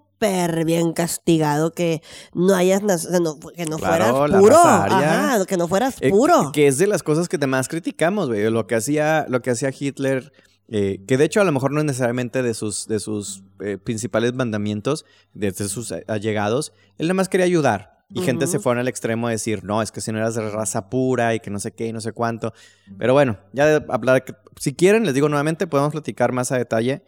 bien 0.64 0.92
castigado 0.92 1.72
que 1.72 2.02
no 2.34 2.54
hayas 2.54 2.80
que 2.80 3.64
no 3.64 3.78
Claro, 3.78 3.78
fueras 3.78 4.40
puro, 4.40 4.56
ajá, 4.56 5.46
que 5.46 5.56
no 5.56 5.66
fueras 5.66 5.96
Eh, 6.00 6.10
puro. 6.10 6.52
que 6.52 6.66
es 6.66 6.78
de 6.78 6.86
las 6.86 7.02
cosas 7.02 7.28
que 7.28 7.38
más 7.46 7.68
criticamos, 7.68 8.28
güey. 8.28 8.48
Lo 8.50 8.66
que 8.66 8.74
hacía, 8.76 9.26
lo 9.28 9.40
que 9.42 9.50
hacía 9.50 9.70
Hitler, 9.76 10.32
eh, 10.68 11.02
que 11.08 11.16
de 11.16 11.24
hecho 11.24 11.40
a 11.40 11.44
lo 11.44 11.52
mejor 11.52 11.72
no 11.72 11.80
es 11.80 11.86
necesariamente 11.86 12.42
de 12.42 12.54
sus, 12.54 12.86
de 12.86 13.00
sus 13.00 13.42
eh, 13.60 13.78
principales 13.78 14.34
mandamientos, 14.34 15.04
de, 15.34 15.50
de 15.50 15.68
sus 15.68 15.92
allegados, 16.06 16.72
él 16.98 17.06
nada 17.08 17.14
más 17.14 17.28
quería 17.28 17.46
ayudar. 17.46 17.98
Y 18.12 18.22
gente 18.22 18.48
se 18.48 18.58
fueron 18.58 18.80
al 18.80 18.88
extremo 18.88 19.28
de 19.28 19.34
decir, 19.34 19.62
no, 19.62 19.82
es 19.82 19.92
que 19.92 20.00
si 20.00 20.10
no 20.10 20.18
eras 20.18 20.34
de 20.34 20.50
raza 20.50 20.90
pura 20.90 21.32
y 21.36 21.38
que 21.38 21.48
no 21.48 21.60
sé 21.60 21.70
qué 21.70 21.86
y 21.86 21.92
no 21.92 22.00
sé 22.00 22.10
cuánto. 22.10 22.52
Pero 22.98 23.12
bueno, 23.12 23.38
ya 23.52 23.66
de 23.66 23.84
hablar, 23.88 24.24
si 24.58 24.74
quieren, 24.74 25.04
les 25.04 25.14
digo 25.14 25.28
nuevamente, 25.28 25.68
podemos 25.68 25.92
platicar 25.92 26.32
más 26.32 26.50
a 26.50 26.58
detalle 26.58 27.04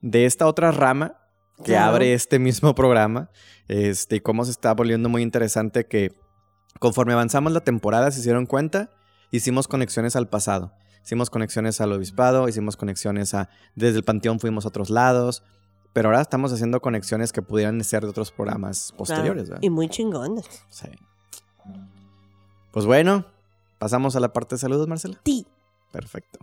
de 0.00 0.24
esta 0.24 0.46
otra 0.46 0.70
rama 0.70 1.18
que 1.58 1.72
Claro. 1.72 1.92
abre 1.94 2.14
este 2.14 2.38
mismo 2.38 2.74
programa. 2.74 3.30
Este, 3.68 4.16
y 4.16 4.20
cómo 4.20 4.44
se 4.44 4.50
está 4.50 4.72
volviendo 4.74 5.08
muy 5.08 5.22
interesante 5.22 5.86
que 5.86 6.12
conforme 6.80 7.12
avanzamos 7.12 7.52
la 7.52 7.60
temporada, 7.60 8.10
se 8.10 8.20
hicieron 8.20 8.46
cuenta, 8.46 8.90
hicimos 9.30 9.68
conexiones 9.68 10.16
al 10.16 10.28
pasado. 10.28 10.72
Hicimos 11.04 11.30
conexiones 11.30 11.80
al 11.80 11.92
obispado, 11.92 12.48
hicimos 12.48 12.76
conexiones 12.76 13.32
a. 13.34 13.48
Desde 13.74 13.96
el 13.98 14.04
panteón 14.04 14.40
fuimos 14.40 14.64
a 14.64 14.68
otros 14.68 14.90
lados. 14.90 15.42
Pero 15.94 16.10
ahora 16.10 16.20
estamos 16.20 16.52
haciendo 16.52 16.80
conexiones 16.80 17.32
que 17.32 17.40
pudieran 17.40 17.82
ser 17.82 18.02
de 18.02 18.10
otros 18.10 18.30
programas 18.30 18.92
posteriores. 18.96 19.50
Y 19.62 19.70
muy 19.70 19.88
chingones. 19.88 20.44
Sí. 20.68 20.88
Pues 22.72 22.84
bueno, 22.84 23.24
pasamos 23.78 24.14
a 24.14 24.20
la 24.20 24.32
parte 24.32 24.54
de 24.56 24.60
saludos, 24.60 24.86
Marcela. 24.86 25.18
Ti. 25.22 25.46
Perfecto. 25.90 26.38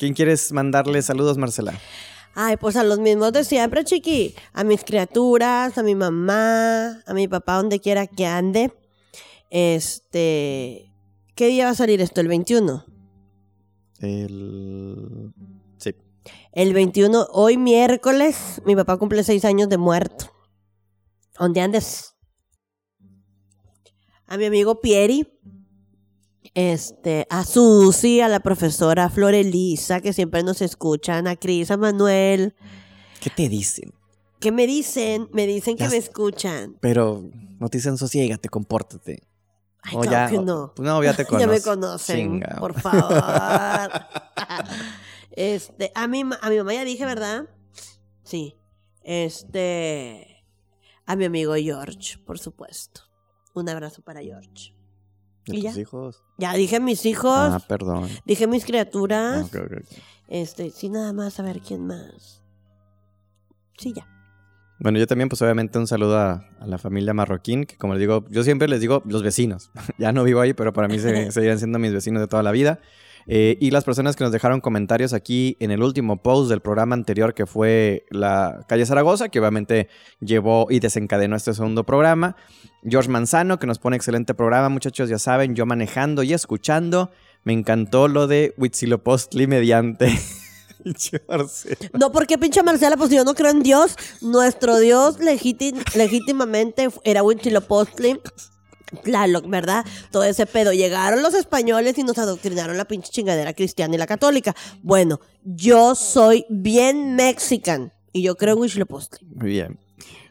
Quién 0.00 0.14
quieres 0.14 0.50
mandarle 0.52 1.02
saludos, 1.02 1.36
Marcela? 1.36 1.78
Ay, 2.34 2.56
pues 2.56 2.74
a 2.76 2.84
los 2.84 2.98
mismos 3.00 3.34
de 3.34 3.44
siempre, 3.44 3.84
chiqui. 3.84 4.34
A 4.54 4.64
mis 4.64 4.82
criaturas, 4.82 5.76
a 5.76 5.82
mi 5.82 5.94
mamá, 5.94 7.02
a 7.06 7.12
mi 7.12 7.28
papá, 7.28 7.56
donde 7.56 7.80
quiera 7.80 8.06
que 8.06 8.24
ande. 8.24 8.72
Este. 9.50 10.90
¿Qué 11.34 11.48
día 11.48 11.66
va 11.66 11.72
a 11.72 11.74
salir 11.74 12.00
esto? 12.00 12.22
¿El 12.22 12.28
21? 12.28 12.86
El... 13.98 15.34
Sí. 15.76 15.94
El 16.52 16.72
21, 16.72 17.26
hoy 17.32 17.58
miércoles, 17.58 18.62
mi 18.64 18.74
papá 18.74 18.96
cumple 18.96 19.22
seis 19.22 19.44
años 19.44 19.68
de 19.68 19.76
muerto. 19.76 20.32
¿Dónde 21.38 21.60
andes? 21.60 22.14
A 24.26 24.38
mi 24.38 24.46
amigo 24.46 24.80
Pieri. 24.80 25.26
Este, 26.54 27.26
a 27.30 27.44
Susi, 27.44 28.20
a 28.20 28.28
la 28.28 28.40
profesora 28.40 29.08
Flor 29.08 29.34
Elisa, 29.34 30.00
que 30.00 30.12
siempre 30.12 30.42
nos 30.42 30.62
escuchan, 30.62 31.26
a 31.28 31.36
Cris, 31.36 31.70
a 31.70 31.76
Manuel. 31.76 32.54
¿Qué 33.20 33.30
te 33.30 33.48
dicen? 33.48 33.94
¿Qué 34.40 34.50
me 34.52 34.66
dicen? 34.66 35.28
Me 35.32 35.46
dicen 35.46 35.76
que 35.76 35.84
Ya 35.84 35.90
me 35.90 35.96
escuchan. 35.98 36.76
Pero 36.80 37.22
no 37.58 37.68
te 37.68 37.78
dicen 37.78 37.96
sosiégate, 37.98 38.48
compórtate. 38.48 39.22
Ay, 39.82 39.96
O 39.96 40.00
claro 40.00 40.10
ya, 40.10 40.30
que 40.38 40.44
no. 40.44 40.72
pues 40.74 40.86
no, 40.86 41.02
ya 41.04 41.14
te 41.14 41.22
Ya 41.24 41.28
conocen. 41.28 41.50
me 41.50 41.60
conocen, 41.62 42.16
Chinga. 42.16 42.56
por 42.58 42.78
favor. 42.80 43.12
este, 45.32 45.92
a 45.94 46.08
mi, 46.08 46.20
a 46.22 46.50
mi 46.50 46.56
mamá 46.58 46.74
ya 46.74 46.84
dije, 46.84 47.04
¿verdad? 47.04 47.44
Sí. 48.24 48.56
Este, 49.04 50.44
a 51.06 51.16
mi 51.16 51.24
amigo 51.24 51.54
George, 51.54 52.18
por 52.26 52.38
supuesto. 52.38 53.02
Un 53.54 53.68
abrazo 53.68 54.02
para 54.02 54.20
George. 54.20 54.74
¿De 55.46 55.56
¿Y 55.56 55.62
tus 55.62 55.74
ya? 55.74 55.80
hijos? 55.80 56.22
Ya 56.38 56.52
dije 56.54 56.80
mis 56.80 57.04
hijos, 57.06 57.32
Ah, 57.34 57.60
perdón. 57.66 58.08
dije 58.24 58.46
mis 58.46 58.64
Ah, 58.64 58.66
criaturas. 58.66 59.44
ok, 59.46 59.56
ok, 59.64 59.72
ok. 59.78 59.98
Este, 60.28 60.70
sí, 60.70 60.88
nada 60.88 61.12
más 61.12 61.38
a 61.40 61.42
ver 61.42 61.60
quién 61.60 61.86
más. 61.86 62.42
Sí, 63.78 63.92
ya. 63.94 64.06
Bueno, 64.78 64.98
yo 64.98 65.06
también, 65.06 65.28
pues 65.28 65.42
obviamente 65.42 65.78
un 65.78 65.86
saludo 65.86 66.18
a, 66.18 66.44
a 66.58 66.66
la 66.66 66.78
familia 66.78 67.12
marroquín, 67.12 67.64
que 67.64 67.76
como 67.76 67.94
les 67.94 68.00
digo, 68.00 68.24
yo 68.30 68.42
siempre 68.44 68.66
les 68.68 68.80
digo 68.80 69.02
los 69.06 69.22
vecinos. 69.22 69.70
ya 69.98 70.12
no 70.12 70.24
vivo 70.24 70.40
ahí, 70.40 70.54
pero 70.54 70.72
para 70.72 70.88
mí 70.88 70.98
se, 70.98 71.30
seguirán 71.32 71.58
siendo 71.58 71.78
mis 71.78 71.92
vecinos 71.92 72.20
de 72.20 72.28
toda 72.28 72.42
la 72.42 72.52
vida. 72.52 72.80
Eh, 73.26 73.56
y 73.60 73.70
las 73.70 73.84
personas 73.84 74.16
que 74.16 74.24
nos 74.24 74.32
dejaron 74.32 74.60
comentarios 74.60 75.12
aquí 75.12 75.56
en 75.60 75.70
el 75.70 75.82
último 75.82 76.22
post 76.22 76.50
del 76.50 76.60
programa 76.60 76.94
anterior, 76.94 77.34
que 77.34 77.46
fue 77.46 78.04
la 78.10 78.64
calle 78.68 78.86
Zaragoza, 78.86 79.28
que 79.28 79.38
obviamente 79.40 79.88
llevó 80.20 80.66
y 80.70 80.80
desencadenó 80.80 81.36
este 81.36 81.54
segundo 81.54 81.84
programa. 81.84 82.36
George 82.82 83.10
Manzano, 83.10 83.58
que 83.58 83.66
nos 83.66 83.78
pone 83.78 83.96
excelente 83.96 84.34
programa, 84.34 84.68
muchachos, 84.68 85.08
ya 85.08 85.18
saben, 85.18 85.54
yo 85.54 85.66
manejando 85.66 86.22
y 86.22 86.32
escuchando. 86.32 87.10
Me 87.44 87.52
encantó 87.52 88.08
lo 88.08 88.26
de 88.26 88.54
Huitzilopochtli 88.56 89.46
mediante. 89.46 90.18
No, 91.98 92.10
porque 92.10 92.38
pinche 92.38 92.62
Marcela, 92.62 92.96
pues 92.96 93.10
yo 93.10 93.22
no 93.22 93.34
creo 93.34 93.50
en 93.50 93.62
Dios. 93.62 93.96
Nuestro 94.22 94.78
Dios 94.78 95.18
legítim- 95.20 95.82
legítimamente 95.94 96.88
era 97.04 97.22
Huitzilopochtli. 97.22 98.18
Tlaloc, 99.02 99.48
¿verdad? 99.48 99.84
Todo 100.10 100.24
ese 100.24 100.46
pedo. 100.46 100.72
Llegaron 100.72 101.22
los 101.22 101.34
españoles 101.34 101.98
y 101.98 102.02
nos 102.02 102.18
adoctrinaron 102.18 102.76
la 102.76 102.84
pinche 102.84 103.10
chingadera 103.10 103.52
cristiana 103.54 103.94
y 103.94 103.98
la 103.98 104.06
católica. 104.06 104.54
Bueno, 104.82 105.20
yo 105.44 105.94
soy 105.94 106.46
bien 106.48 107.14
mexican 107.14 107.92
y 108.12 108.22
yo 108.22 108.36
creo 108.36 108.54
en 108.54 108.60
Huitzilopochtli. 108.60 109.28
Muy 109.34 109.50
bien. 109.50 109.78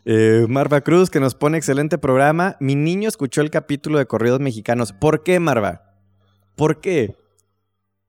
Eh, 0.06 0.46
Marva 0.48 0.82
Cruz, 0.82 1.10
que 1.10 1.20
nos 1.20 1.36
pone 1.36 1.58
excelente 1.58 1.98
programa. 1.98 2.58
Mi 2.60 2.76
niño 2.76 3.08
escuchó 3.08 3.42
el 3.42 3.52
capítulo 3.52 4.00
de 4.00 4.06
Corridos 4.06 4.40
Mexicanos. 4.40 4.94
¿Por 4.94 5.24
qué, 5.24 5.40
Marva? 5.40 5.96
¿Por 6.56 6.82
qué? 6.82 7.16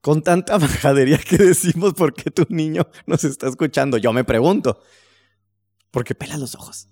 Con 0.00 0.22
tanta 0.22 0.58
majadería 0.58 1.18
que 1.18 1.36
decimos, 1.36 1.94
¿por 1.94 2.14
qué 2.14 2.30
tu 2.30 2.46
niño 2.48 2.86
nos 3.06 3.24
está 3.24 3.48
escuchando? 3.48 3.98
Yo 3.98 4.12
me 4.12 4.24
pregunto. 4.24 4.80
Porque 5.90 6.14
pela 6.14 6.36
los 6.38 6.54
ojos. 6.54 6.88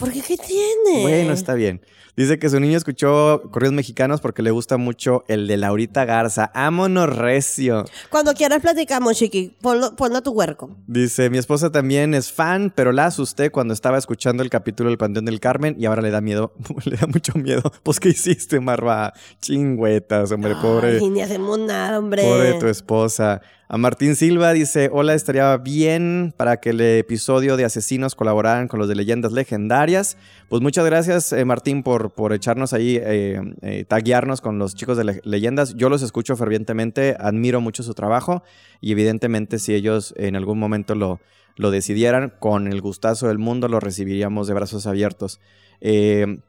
¿Por 0.00 0.10
qué? 0.10 0.22
¿Qué 0.22 0.38
tiene? 0.38 1.02
Bueno, 1.02 1.32
está 1.34 1.52
bien. 1.52 1.82
Dice 2.16 2.38
que 2.38 2.48
su 2.48 2.58
niño 2.58 2.76
escuchó 2.76 3.42
Corridos 3.50 3.74
Mexicanos 3.74 4.20
porque 4.20 4.42
le 4.42 4.50
gusta 4.50 4.78
mucho 4.78 5.24
el 5.28 5.46
de 5.46 5.58
Laurita 5.58 6.06
Garza. 6.06 6.50
Ámonos 6.54 7.14
recio. 7.14 7.84
Cuando 8.08 8.32
quieras 8.32 8.60
platicamos, 8.62 9.16
chiqui. 9.18 9.56
Ponlo, 9.60 9.94
ponlo 9.96 10.18
a 10.18 10.22
tu 10.22 10.32
huerco. 10.32 10.74
Dice, 10.86 11.28
mi 11.28 11.36
esposa 11.36 11.70
también 11.70 12.14
es 12.14 12.32
fan, 12.32 12.72
pero 12.74 12.92
la 12.92 13.06
asusté 13.06 13.50
cuando 13.50 13.74
estaba 13.74 13.98
escuchando 13.98 14.42
el 14.42 14.48
capítulo 14.50 14.88
del 14.88 14.98
Panteón 14.98 15.26
del 15.26 15.38
Carmen 15.38 15.76
y 15.78 15.84
ahora 15.84 16.02
le 16.02 16.10
da 16.10 16.20
miedo, 16.20 16.54
le 16.84 16.96
da 16.96 17.06
mucho 17.06 17.34
miedo. 17.34 17.62
Pues, 17.82 18.00
¿qué 18.00 18.08
hiciste, 18.08 18.58
Marva? 18.58 19.12
Chingüetas, 19.40 20.32
hombre, 20.32 20.54
pobre, 20.60 20.98
Ay, 20.98 21.10
ni 21.10 21.20
hacemos 21.20 21.58
nada, 21.58 21.98
hombre. 21.98 22.22
pobre 22.22 22.54
tu 22.54 22.66
esposa. 22.66 23.42
A 23.72 23.78
Martín 23.78 24.16
Silva 24.16 24.52
dice, 24.52 24.90
hola, 24.92 25.14
estaría 25.14 25.56
bien 25.56 26.34
para 26.36 26.56
que 26.56 26.70
el 26.70 26.80
episodio 26.80 27.56
de 27.56 27.64
Asesinos 27.64 28.16
colaboraran 28.16 28.66
con 28.66 28.80
los 28.80 28.88
de 28.88 28.96
Leyendas 28.96 29.30
Legendarias. 29.30 30.16
Pues 30.48 30.60
muchas 30.60 30.84
gracias, 30.84 31.32
eh, 31.32 31.44
Martín, 31.44 31.84
por, 31.84 32.10
por 32.10 32.32
echarnos 32.32 32.72
ahí, 32.72 32.98
eh, 33.00 33.40
eh, 33.62 33.84
taguearnos 33.86 34.40
con 34.40 34.58
los 34.58 34.74
chicos 34.74 34.96
de 34.96 35.04
Le- 35.04 35.20
Leyendas. 35.22 35.76
Yo 35.76 35.88
los 35.88 36.02
escucho 36.02 36.36
fervientemente, 36.36 37.14
admiro 37.20 37.60
mucho 37.60 37.84
su 37.84 37.94
trabajo 37.94 38.42
y 38.80 38.90
evidentemente 38.90 39.60
si 39.60 39.72
ellos 39.72 40.14
en 40.16 40.34
algún 40.34 40.58
momento 40.58 40.96
lo, 40.96 41.20
lo 41.54 41.70
decidieran, 41.70 42.32
con 42.40 42.66
el 42.66 42.80
gustazo 42.80 43.28
del 43.28 43.38
mundo 43.38 43.68
lo 43.68 43.78
recibiríamos 43.78 44.48
de 44.48 44.54
brazos 44.54 44.88
abiertos. 44.88 45.38
Eh, 45.80 46.40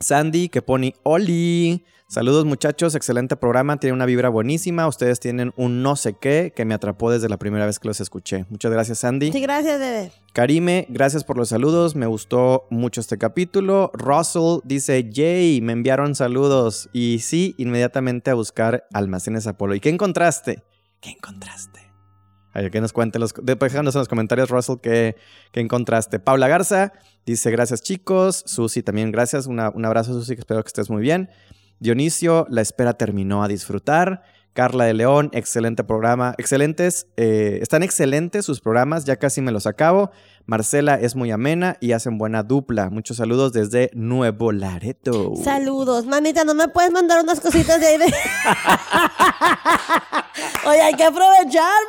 Sandy, 0.00 0.48
que 0.48 0.62
pone 0.62 0.94
Oli. 1.02 1.84
Saludos 2.12 2.44
muchachos, 2.44 2.94
excelente 2.94 3.36
programa, 3.36 3.78
tiene 3.78 3.94
una 3.94 4.04
vibra 4.04 4.28
buenísima. 4.28 4.86
Ustedes 4.86 5.18
tienen 5.18 5.54
un 5.56 5.82
no 5.82 5.96
sé 5.96 6.12
qué 6.12 6.52
que 6.54 6.66
me 6.66 6.74
atrapó 6.74 7.10
desde 7.10 7.30
la 7.30 7.38
primera 7.38 7.64
vez 7.64 7.78
que 7.78 7.88
los 7.88 8.02
escuché. 8.02 8.44
Muchas 8.50 8.70
gracias, 8.70 8.98
Sandy. 8.98 9.32
Sí, 9.32 9.40
gracias, 9.40 9.80
bebé. 9.80 10.12
Karime, 10.34 10.84
gracias 10.90 11.24
por 11.24 11.38
los 11.38 11.48
saludos. 11.48 11.96
Me 11.96 12.04
gustó 12.04 12.66
mucho 12.68 13.00
este 13.00 13.16
capítulo. 13.16 13.90
Russell 13.94 14.58
dice: 14.64 15.10
Jay, 15.10 15.62
me 15.62 15.72
enviaron 15.72 16.14
saludos. 16.14 16.90
Y 16.92 17.20
sí, 17.20 17.54
inmediatamente 17.56 18.30
a 18.30 18.34
buscar 18.34 18.84
almacenes 18.92 19.46
Apolo. 19.46 19.74
¿Y 19.74 19.80
qué 19.80 19.88
encontraste? 19.88 20.62
¿Qué 21.00 21.12
encontraste? 21.12 21.91
Que 22.52 22.80
nos 22.80 22.92
cuente 22.92 23.18
los. 23.18 23.34
Déjanos 23.42 23.94
en 23.94 24.00
los 24.00 24.08
comentarios, 24.08 24.50
Russell, 24.50 24.76
qué, 24.82 25.16
qué 25.52 25.60
encontraste. 25.60 26.18
Paula 26.18 26.48
Garza 26.48 26.92
dice: 27.24 27.50
Gracias, 27.50 27.82
chicos. 27.82 28.42
Susi 28.46 28.82
también, 28.82 29.10
gracias. 29.10 29.46
Un 29.46 29.60
abrazo, 29.60 30.12
Susi, 30.12 30.34
que 30.34 30.40
espero 30.40 30.62
que 30.62 30.68
estés 30.68 30.90
muy 30.90 31.00
bien. 31.00 31.30
Dionisio, 31.80 32.46
la 32.48 32.60
espera 32.60 32.94
terminó 32.94 33.42
a 33.42 33.48
disfrutar. 33.48 34.22
Carla 34.52 34.84
de 34.84 34.92
León, 34.92 35.30
excelente 35.32 35.82
programa. 35.82 36.34
Excelentes, 36.36 37.06
eh, 37.16 37.58
están 37.62 37.82
excelentes 37.82 38.44
sus 38.44 38.60
programas, 38.60 39.06
ya 39.06 39.16
casi 39.16 39.40
me 39.40 39.50
los 39.50 39.66
acabo. 39.66 40.10
Marcela 40.44 40.96
es 40.96 41.16
muy 41.16 41.30
amena 41.30 41.78
y 41.80 41.92
hacen 41.92 42.18
buena 42.18 42.42
dupla. 42.42 42.90
Muchos 42.90 43.16
saludos 43.16 43.54
desde 43.54 43.90
Nuevo 43.94 44.52
Laredo. 44.52 45.32
Saludos. 45.42 46.04
Manita, 46.04 46.44
¿no 46.44 46.54
me 46.54 46.68
puedes 46.68 46.92
mandar 46.92 47.22
unas 47.22 47.40
cositas 47.40 47.80
de 47.80 47.86
ahí 47.86 47.98
de... 47.98 48.04
Oye, 50.66 50.80
hay 50.82 50.94
que 50.94 51.04
aprovechar, 51.04 51.80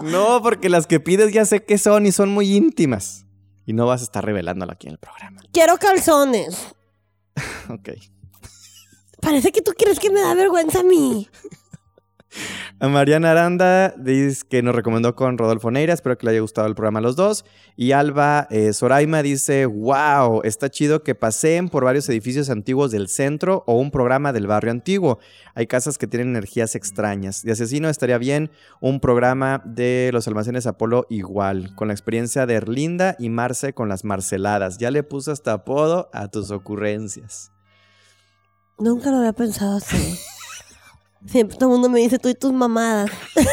manito. 0.00 0.16
No, 0.16 0.40
porque 0.42 0.70
las 0.70 0.86
que 0.86 0.98
pides 0.98 1.32
ya 1.32 1.44
sé 1.44 1.62
qué 1.64 1.76
son 1.76 2.06
y 2.06 2.12
son 2.12 2.30
muy 2.30 2.56
íntimas. 2.56 3.26
Y 3.66 3.74
no 3.74 3.86
vas 3.86 4.00
a 4.00 4.04
estar 4.04 4.24
revelándolo 4.24 4.72
aquí 4.72 4.86
en 4.86 4.94
el 4.94 4.98
programa. 4.98 5.42
Quiero 5.52 5.76
calzones. 5.76 6.68
Ok. 7.70 7.90
Parece 9.22 9.52
que 9.52 9.62
tú 9.62 9.72
crees 9.78 9.98
que 9.98 10.10
me 10.10 10.20
da 10.20 10.34
vergüenza 10.34 10.80
a 10.80 10.82
mí. 10.82 11.28
A 12.80 12.88
Mariana 12.88 13.30
Aranda 13.30 13.94
dice 13.96 14.44
que 14.48 14.62
nos 14.62 14.74
recomendó 14.74 15.14
con 15.14 15.38
Rodolfo 15.38 15.70
Neira. 15.70 15.94
Espero 15.94 16.18
que 16.18 16.26
le 16.26 16.32
haya 16.32 16.40
gustado 16.40 16.66
el 16.66 16.74
programa 16.74 16.98
a 16.98 17.02
los 17.02 17.16
dos. 17.16 17.44
Y 17.76 17.92
Alba 17.92 18.48
eh, 18.50 18.72
Soraima 18.72 19.22
dice: 19.22 19.66
Wow, 19.66 20.42
está 20.44 20.68
chido 20.68 21.02
que 21.02 21.14
paseen 21.14 21.68
por 21.68 21.84
varios 21.84 22.08
edificios 22.08 22.50
antiguos 22.50 22.90
del 22.90 23.08
centro 23.08 23.62
o 23.66 23.74
un 23.74 23.90
programa 23.90 24.32
del 24.32 24.46
barrio 24.46 24.72
antiguo. 24.72 25.18
Hay 25.54 25.66
casas 25.66 25.98
que 25.98 26.06
tienen 26.06 26.30
energías 26.30 26.74
extrañas. 26.74 27.42
De 27.42 27.52
asesino 27.52 27.88
estaría 27.88 28.18
bien 28.18 28.50
un 28.80 29.00
programa 29.00 29.62
de 29.64 30.10
los 30.12 30.26
almacenes 30.26 30.66
Apolo 30.66 31.06
igual, 31.10 31.74
con 31.76 31.88
la 31.88 31.94
experiencia 31.94 32.46
de 32.46 32.54
Erlinda 32.54 33.16
y 33.18 33.28
Marce 33.28 33.74
con 33.74 33.88
las 33.88 34.04
marceladas. 34.04 34.78
Ya 34.78 34.90
le 34.90 35.02
puse 35.02 35.30
hasta 35.30 35.52
apodo 35.52 36.10
a 36.12 36.28
tus 36.28 36.50
ocurrencias. 36.50 37.52
Nunca 38.78 39.10
lo 39.10 39.18
había 39.18 39.32
pensado 39.32 39.76
así. 39.76 40.18
Siempre 41.26 41.56
todo 41.56 41.68
el 41.70 41.72
mundo 41.74 41.88
me 41.88 42.00
dice 42.00 42.18
tú 42.18 42.28
y 42.28 42.34
tus 42.34 42.52
mamadas. 42.52 43.10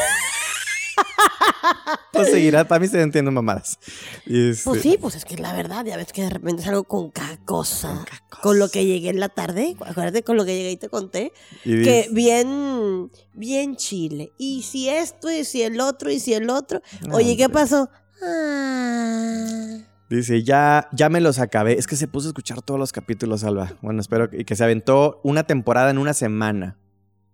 Pues 2.12 2.30
seguirá, 2.32 2.68
para 2.68 2.80
mí 2.80 2.88
se 2.88 3.02
entienden 3.02 3.34
mamadas. 3.34 3.78
Y 4.26 4.50
es- 4.50 4.64
Pues 4.64 4.82
sí, 4.82 4.98
pues 5.00 5.16
es 5.16 5.24
que 5.26 5.36
es 5.36 5.40
la 5.40 5.54
verdad, 5.54 5.86
ya 5.86 5.96
ves 5.96 6.12
que 6.12 6.24
de 6.24 6.30
repente 6.30 6.62
es 6.62 6.68
algo 6.68 6.84
con 6.84 7.10
cada 7.12 7.38
cosa. 7.46 8.06
Con 8.42 8.60
lo 8.60 8.70
que 8.70 8.86
llegué 8.86 9.10
en 9.10 9.20
la 9.20 9.30
tarde, 9.30 9.76
acuérdate 9.86 10.24
con 10.24 10.36
lo 10.36 10.44
que 10.46 10.56
llegué 10.56 10.72
y 10.72 10.78
te 10.78 10.90
conté, 10.90 11.32
y 11.64 11.82
que 11.84 12.10
bien, 12.12 13.10
bien 13.34 13.76
chile. 13.78 14.34
Y 14.38 14.64
si 14.64 14.90
esto, 14.90 15.32
y 15.32 15.46
si 15.46 15.62
el 15.64 15.80
otro, 15.80 16.12
y 16.12 16.20
si 16.20 16.34
el 16.34 16.50
otro. 16.50 16.82
No, 17.08 17.16
Oye, 17.16 17.38
¿qué 17.38 17.46
hombre. 17.46 17.62
pasó? 17.62 17.90
Ah. 18.22 19.78
Dice, 20.10 20.44
ya, 20.44 20.90
ya 20.92 21.10
me 21.10 21.22
los 21.22 21.40
acabé. 21.40 21.78
Es 21.80 21.88
que 21.88 21.96
se 21.96 22.08
puso 22.08 22.28
a 22.28 22.32
escuchar 22.32 22.62
todos 22.62 22.80
los 22.80 22.92
capítulos, 22.92 23.44
Alba. 23.44 23.74
Bueno, 23.82 24.02
espero 24.02 24.30
que, 24.30 24.42
y 24.42 24.46
que 24.46 24.56
se 24.56 24.64
aventó 24.64 25.22
una 25.24 25.44
temporada 25.44 25.92
en 25.92 25.98
una 26.00 26.14
semana. 26.14 26.78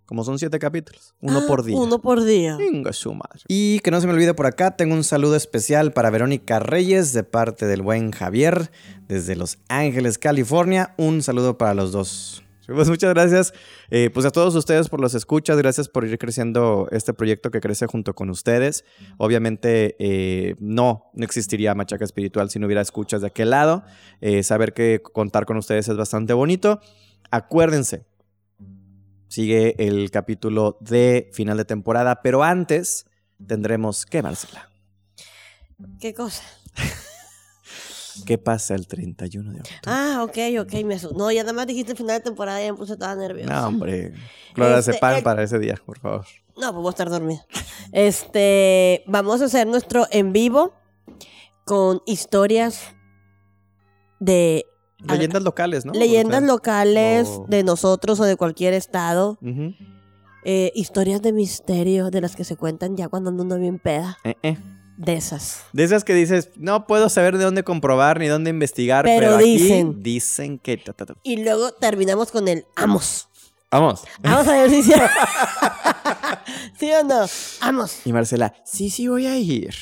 Como 0.06 0.24
son 0.24 0.38
siete 0.38 0.60
capítulos. 0.60 1.16
Uno 1.20 1.40
Ah, 1.40 1.48
por 1.48 1.64
día. 1.64 1.78
Uno 1.78 2.00
por 2.00 2.24
día. 2.24 2.58
Venga 2.58 2.94
su 2.94 3.14
madre. 3.14 3.42
Y 3.48 3.80
que 3.80 3.90
no 3.92 4.00
se 4.02 4.08
me 4.08 4.14
olvide 4.14 4.34
por 4.34 4.46
acá, 4.46 4.76
tengo 4.76 4.94
un 4.94 5.04
saludo 5.04 5.36
especial 5.36 5.94
para 5.94 6.10
Verónica 6.12 6.60
Reyes 6.60 7.12
de 7.14 7.24
parte 7.24 7.66
del 7.66 7.82
buen 7.82 8.12
Javier 8.12 8.72
desde 9.08 9.36
Los 9.36 9.58
Ángeles, 9.68 10.18
California. 10.18 10.94
Un 10.98 11.24
saludo 11.24 11.58
para 11.58 11.74
los 11.74 11.92
dos. 11.92 12.44
Pues 12.68 12.90
muchas 12.90 13.14
gracias 13.14 13.54
eh, 13.92 14.10
pues 14.12 14.26
a 14.26 14.32
todos 14.32 14.56
ustedes 14.56 14.90
por 14.90 15.00
los 15.00 15.14
escuchas, 15.14 15.56
gracias 15.58 15.88
por 15.88 16.04
ir 16.04 16.18
creciendo 16.18 16.88
este 16.92 17.14
proyecto 17.14 17.52
que 17.52 17.62
crece 17.62 17.86
junto 17.86 18.16
con 18.16 18.32
ustedes. 18.32 18.86
Obviamente 19.18 19.96
eh, 20.00 20.56
no, 20.60 21.12
no 21.14 21.26
existiría 21.26 21.76
Machaca 21.76 22.04
Espiritual 22.04 22.50
si 22.50 22.58
no 22.58 22.66
hubiera 22.66 22.82
escuchas 22.82 23.22
de 23.22 23.28
aquel 23.28 23.52
lado. 23.52 23.84
Eh, 24.20 24.42
saber 24.42 24.74
que 24.74 25.00
contar 25.02 25.46
con 25.46 25.58
ustedes 25.58 25.88
es 25.90 25.96
bastante 25.96 26.34
bonito. 26.34 26.80
Acuérdense, 27.30 28.06
sigue 29.36 29.76
el 29.86 30.12
capítulo 30.12 30.78
de 30.80 31.30
final 31.34 31.58
de 31.58 31.66
temporada, 31.66 32.22
pero 32.22 32.42
antes 32.42 33.06
tendremos 33.46 34.06
que 34.06 34.24
Marcela. 34.24 34.70
¿Qué 36.00 36.14
cosa? 36.14 36.42
¿Qué 38.26 38.38
pasa 38.38 38.76
el 38.76 38.88
31 38.88 39.52
de 39.52 39.60
octubre? 39.60 39.82
Ah, 39.88 40.22
ok, 40.24 40.38
ok. 40.62 40.74
Me 40.86 40.96
asu- 40.96 41.12
no, 41.18 41.30
ya 41.34 41.42
nada 41.44 41.52
más 41.52 41.68
dijiste 41.68 41.96
final 41.96 42.20
de 42.20 42.24
temporada 42.24 42.62
y 42.62 42.66
ya 42.68 42.72
me 42.72 42.78
puse 42.78 42.96
toda 42.96 43.14
nerviosa. 43.16 43.54
no, 43.54 43.68
hombre. 43.68 44.14
Clora, 44.54 44.80
Este, 44.80 44.92
el- 45.18 45.22
para 45.24 45.44
ese 45.44 45.60
día, 45.60 45.76
por 45.86 46.00
favor. 46.00 46.26
No, 46.56 46.72
pues 46.72 46.82
voy 46.82 46.88
a 46.88 46.90
estar 46.92 47.10
dormida. 47.10 47.46
Este, 47.92 49.04
vamos 49.06 49.42
a 49.42 49.46
hacer 49.46 49.68
nuestro 49.68 50.08
en 50.12 50.32
vivo 50.32 50.74
con 51.66 52.02
historias 52.06 52.96
de 54.22 54.66
Leyendas 55.00 55.44
locales, 55.44 55.86
¿no? 55.86 55.94
leyendas 55.94 56.42
locales 56.44 57.30
de 57.48 57.64
nosotros 57.64 58.20
o 58.20 58.24
de 58.24 58.36
cualquier 58.36 58.74
estado. 58.74 59.38
Eh, 60.48 60.72
historias 60.76 61.22
de 61.24 61.34
misterio 61.34 62.12
de 62.12 62.22
las 62.22 62.36
que 62.36 62.44
se 62.44 62.56
cuentan 62.56 62.96
ya 62.96 63.08
cuando 63.10 63.32
ando 63.32 63.44
uno 63.44 63.58
bien 63.58 63.80
peda. 63.80 64.20
Eh, 64.24 64.36
eh. 64.44 64.58
De 64.96 65.16
esas. 65.16 65.64
De 65.74 65.84
esas 65.84 66.04
que 66.04 66.14
dices, 66.14 66.52
no 66.56 66.88
puedo 66.88 67.10
saber 67.10 67.38
de 67.38 67.44
dónde 67.44 67.64
comprobar 67.64 68.20
ni 68.20 68.28
dónde 68.28 68.52
investigar, 68.52 69.04
pero, 69.06 69.20
Pero 69.20 69.36
aquí 69.38 69.58
dicen. 69.58 70.04
dicen 70.04 70.60
que... 70.60 70.78
ta, 70.78 70.94
ta, 70.94 71.08
ta. 71.08 71.16
Y 71.24 71.44
luego 71.44 71.72
terminamos 71.74 72.32
con 72.32 72.48
el 72.48 72.66
amos. 72.76 73.28
Vamos. 73.72 74.04
Vamos 74.22 74.48
a 74.48 74.54
ver 74.54 74.70
si 74.70 74.84
sí. 74.84 74.94
¿Sí 76.80 76.92
o 76.94 77.04
no? 77.04 77.26
Amos. 77.62 78.06
Y 78.06 78.14
Marcela, 78.14 78.54
sí, 78.64 78.90
sí 78.90 79.08
voy 79.08 79.26
a 79.26 79.38
ir. 79.38 79.74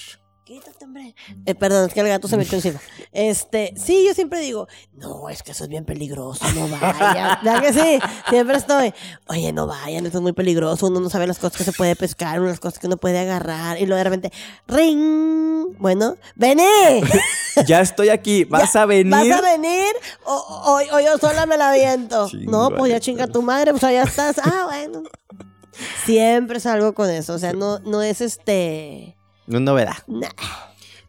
Quítate, 0.54 0.86
hombre. 0.86 1.16
Eh, 1.48 1.56
perdón, 1.56 1.88
es 1.88 1.94
que 1.96 2.00
el 2.02 2.08
gato 2.08 2.28
se 2.28 2.38
me 2.38 2.44
echó 2.44 2.58
encima. 2.58 2.80
Este, 3.12 3.74
sí, 3.76 4.06
yo 4.06 4.14
siempre 4.14 4.40
digo, 4.40 4.68
no, 4.94 5.30
es 5.30 5.42
que 5.42 5.52
eso 5.52 5.64
es 5.64 5.70
bien 5.70 5.84
peligroso, 5.84 6.46
no 6.54 6.68
vayan. 6.68 7.40
¿Verdad 7.44 7.62
que 7.62 7.74
sí? 7.74 8.00
Siempre 8.30 8.58
estoy, 8.58 8.94
oye, 9.28 9.52
no 9.52 9.66
vayan, 9.66 10.06
eso 10.06 10.18
es 10.20 10.22
muy 10.22 10.34
peligroso, 10.34 10.86
uno 10.88 11.00
no 11.00 11.10
sabe 11.10 11.26
las 11.26 11.40
cosas 11.40 11.58
que 11.58 11.64
se 11.64 11.72
puede 11.74 11.96
pescar, 11.96 12.40
unas 12.40 12.60
cosas 12.60 12.78
que 12.78 12.86
uno 12.86 12.98
puede 12.98 13.18
agarrar, 13.18 13.80
y 13.80 13.86
luego 13.88 13.98
de 13.98 14.04
repente, 14.04 14.32
ring, 14.68 15.76
bueno, 15.80 16.18
vení, 16.36 16.64
Ya 17.68 17.82
estoy 17.82 18.10
aquí, 18.10 18.44
¿vas 18.50 18.76
a 18.76 18.86
venir? 18.86 19.12
¿vas 19.32 19.40
a 19.40 19.42
venir? 19.42 19.88
O, 20.26 20.34
o- 20.36 20.96
o 20.96 21.00
yo 21.00 21.18
sola 21.18 21.48
me 21.48 21.58
la 21.58 21.72
viento. 21.74 22.30
no, 22.42 22.70
pues 22.70 22.92
ya 22.92 23.00
chinga 23.00 23.26
tu 23.28 23.42
madre, 23.42 23.72
pues 23.72 23.84
allá 23.84 24.04
estás. 24.04 24.38
Ah, 24.44 24.66
bueno. 24.68 25.02
Siempre 26.06 26.60
salgo 26.60 26.94
con 26.94 27.10
eso, 27.10 27.34
o 27.34 27.40
sea, 27.40 27.54
no, 27.54 27.80
no 27.80 28.04
es 28.04 28.22
este... 28.22 29.18
No 29.48 29.57
es 29.57 29.64
novedad. 29.64 29.98
nah. 30.07 30.30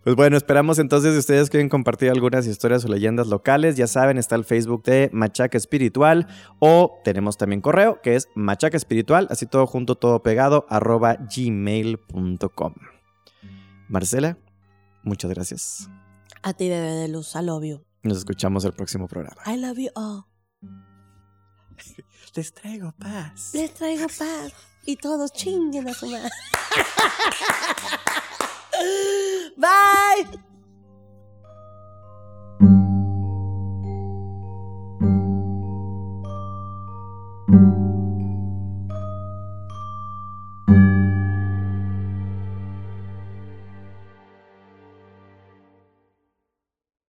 Pues 0.05 0.17
bueno, 0.17 0.37
esperamos 0.37 0.79
entonces 0.79 1.15
si 1.15 1.19
ustedes 1.19 1.49
quieren 1.49 1.71
compartir 1.71 2.11
algunas 2.11 2.47
historias 2.47 2.85
o 2.85 2.89
leyendas 2.89 3.27
locales, 3.29 3.75
ya 3.77 3.87
saben, 3.87 4.19
está 4.19 4.35
el 4.35 4.45
Facebook 4.45 4.83
de 4.83 5.09
Machaca 5.15 5.57
Espiritual 5.57 6.27
o 6.59 7.01
tenemos 7.05 7.39
también 7.39 7.63
correo 7.63 8.03
que 8.03 8.15
es 8.15 8.29
machaca 8.35 8.77
espiritual, 8.77 9.27
así 9.31 9.47
todo 9.47 9.67
junto, 9.67 9.95
todo 9.95 10.23
pegado, 10.23 10.67
arroba 10.69 11.17
gmail.com. 11.35 12.75
Marcela, 13.89 14.37
muchas 15.05 15.31
gracias. 15.31 15.89
A 16.43 16.53
ti, 16.53 16.69
bebé 16.69 16.93
de 16.93 17.09
luz, 17.09 17.35
I 17.35 17.43
love 17.43 17.65
you. 17.65 17.83
Nos 18.03 18.19
escuchamos 18.19 18.67
el 18.67 18.75
próximo 18.75 19.09
programa. 19.09 19.41
I 19.47 19.57
love 19.57 19.79
you 19.79 19.89
all. 19.95 20.25
Les 22.37 22.53
traigo 22.53 22.93
paz. 22.99 23.53
Les 23.55 23.73
traigo 23.73 24.07
paz. 24.09 24.53
Y 24.85 24.97
todos 24.97 25.33
chinguen 25.33 25.89
a 25.89 25.95
su 25.95 26.09
madre. 26.11 26.29
Bye. 29.57 30.25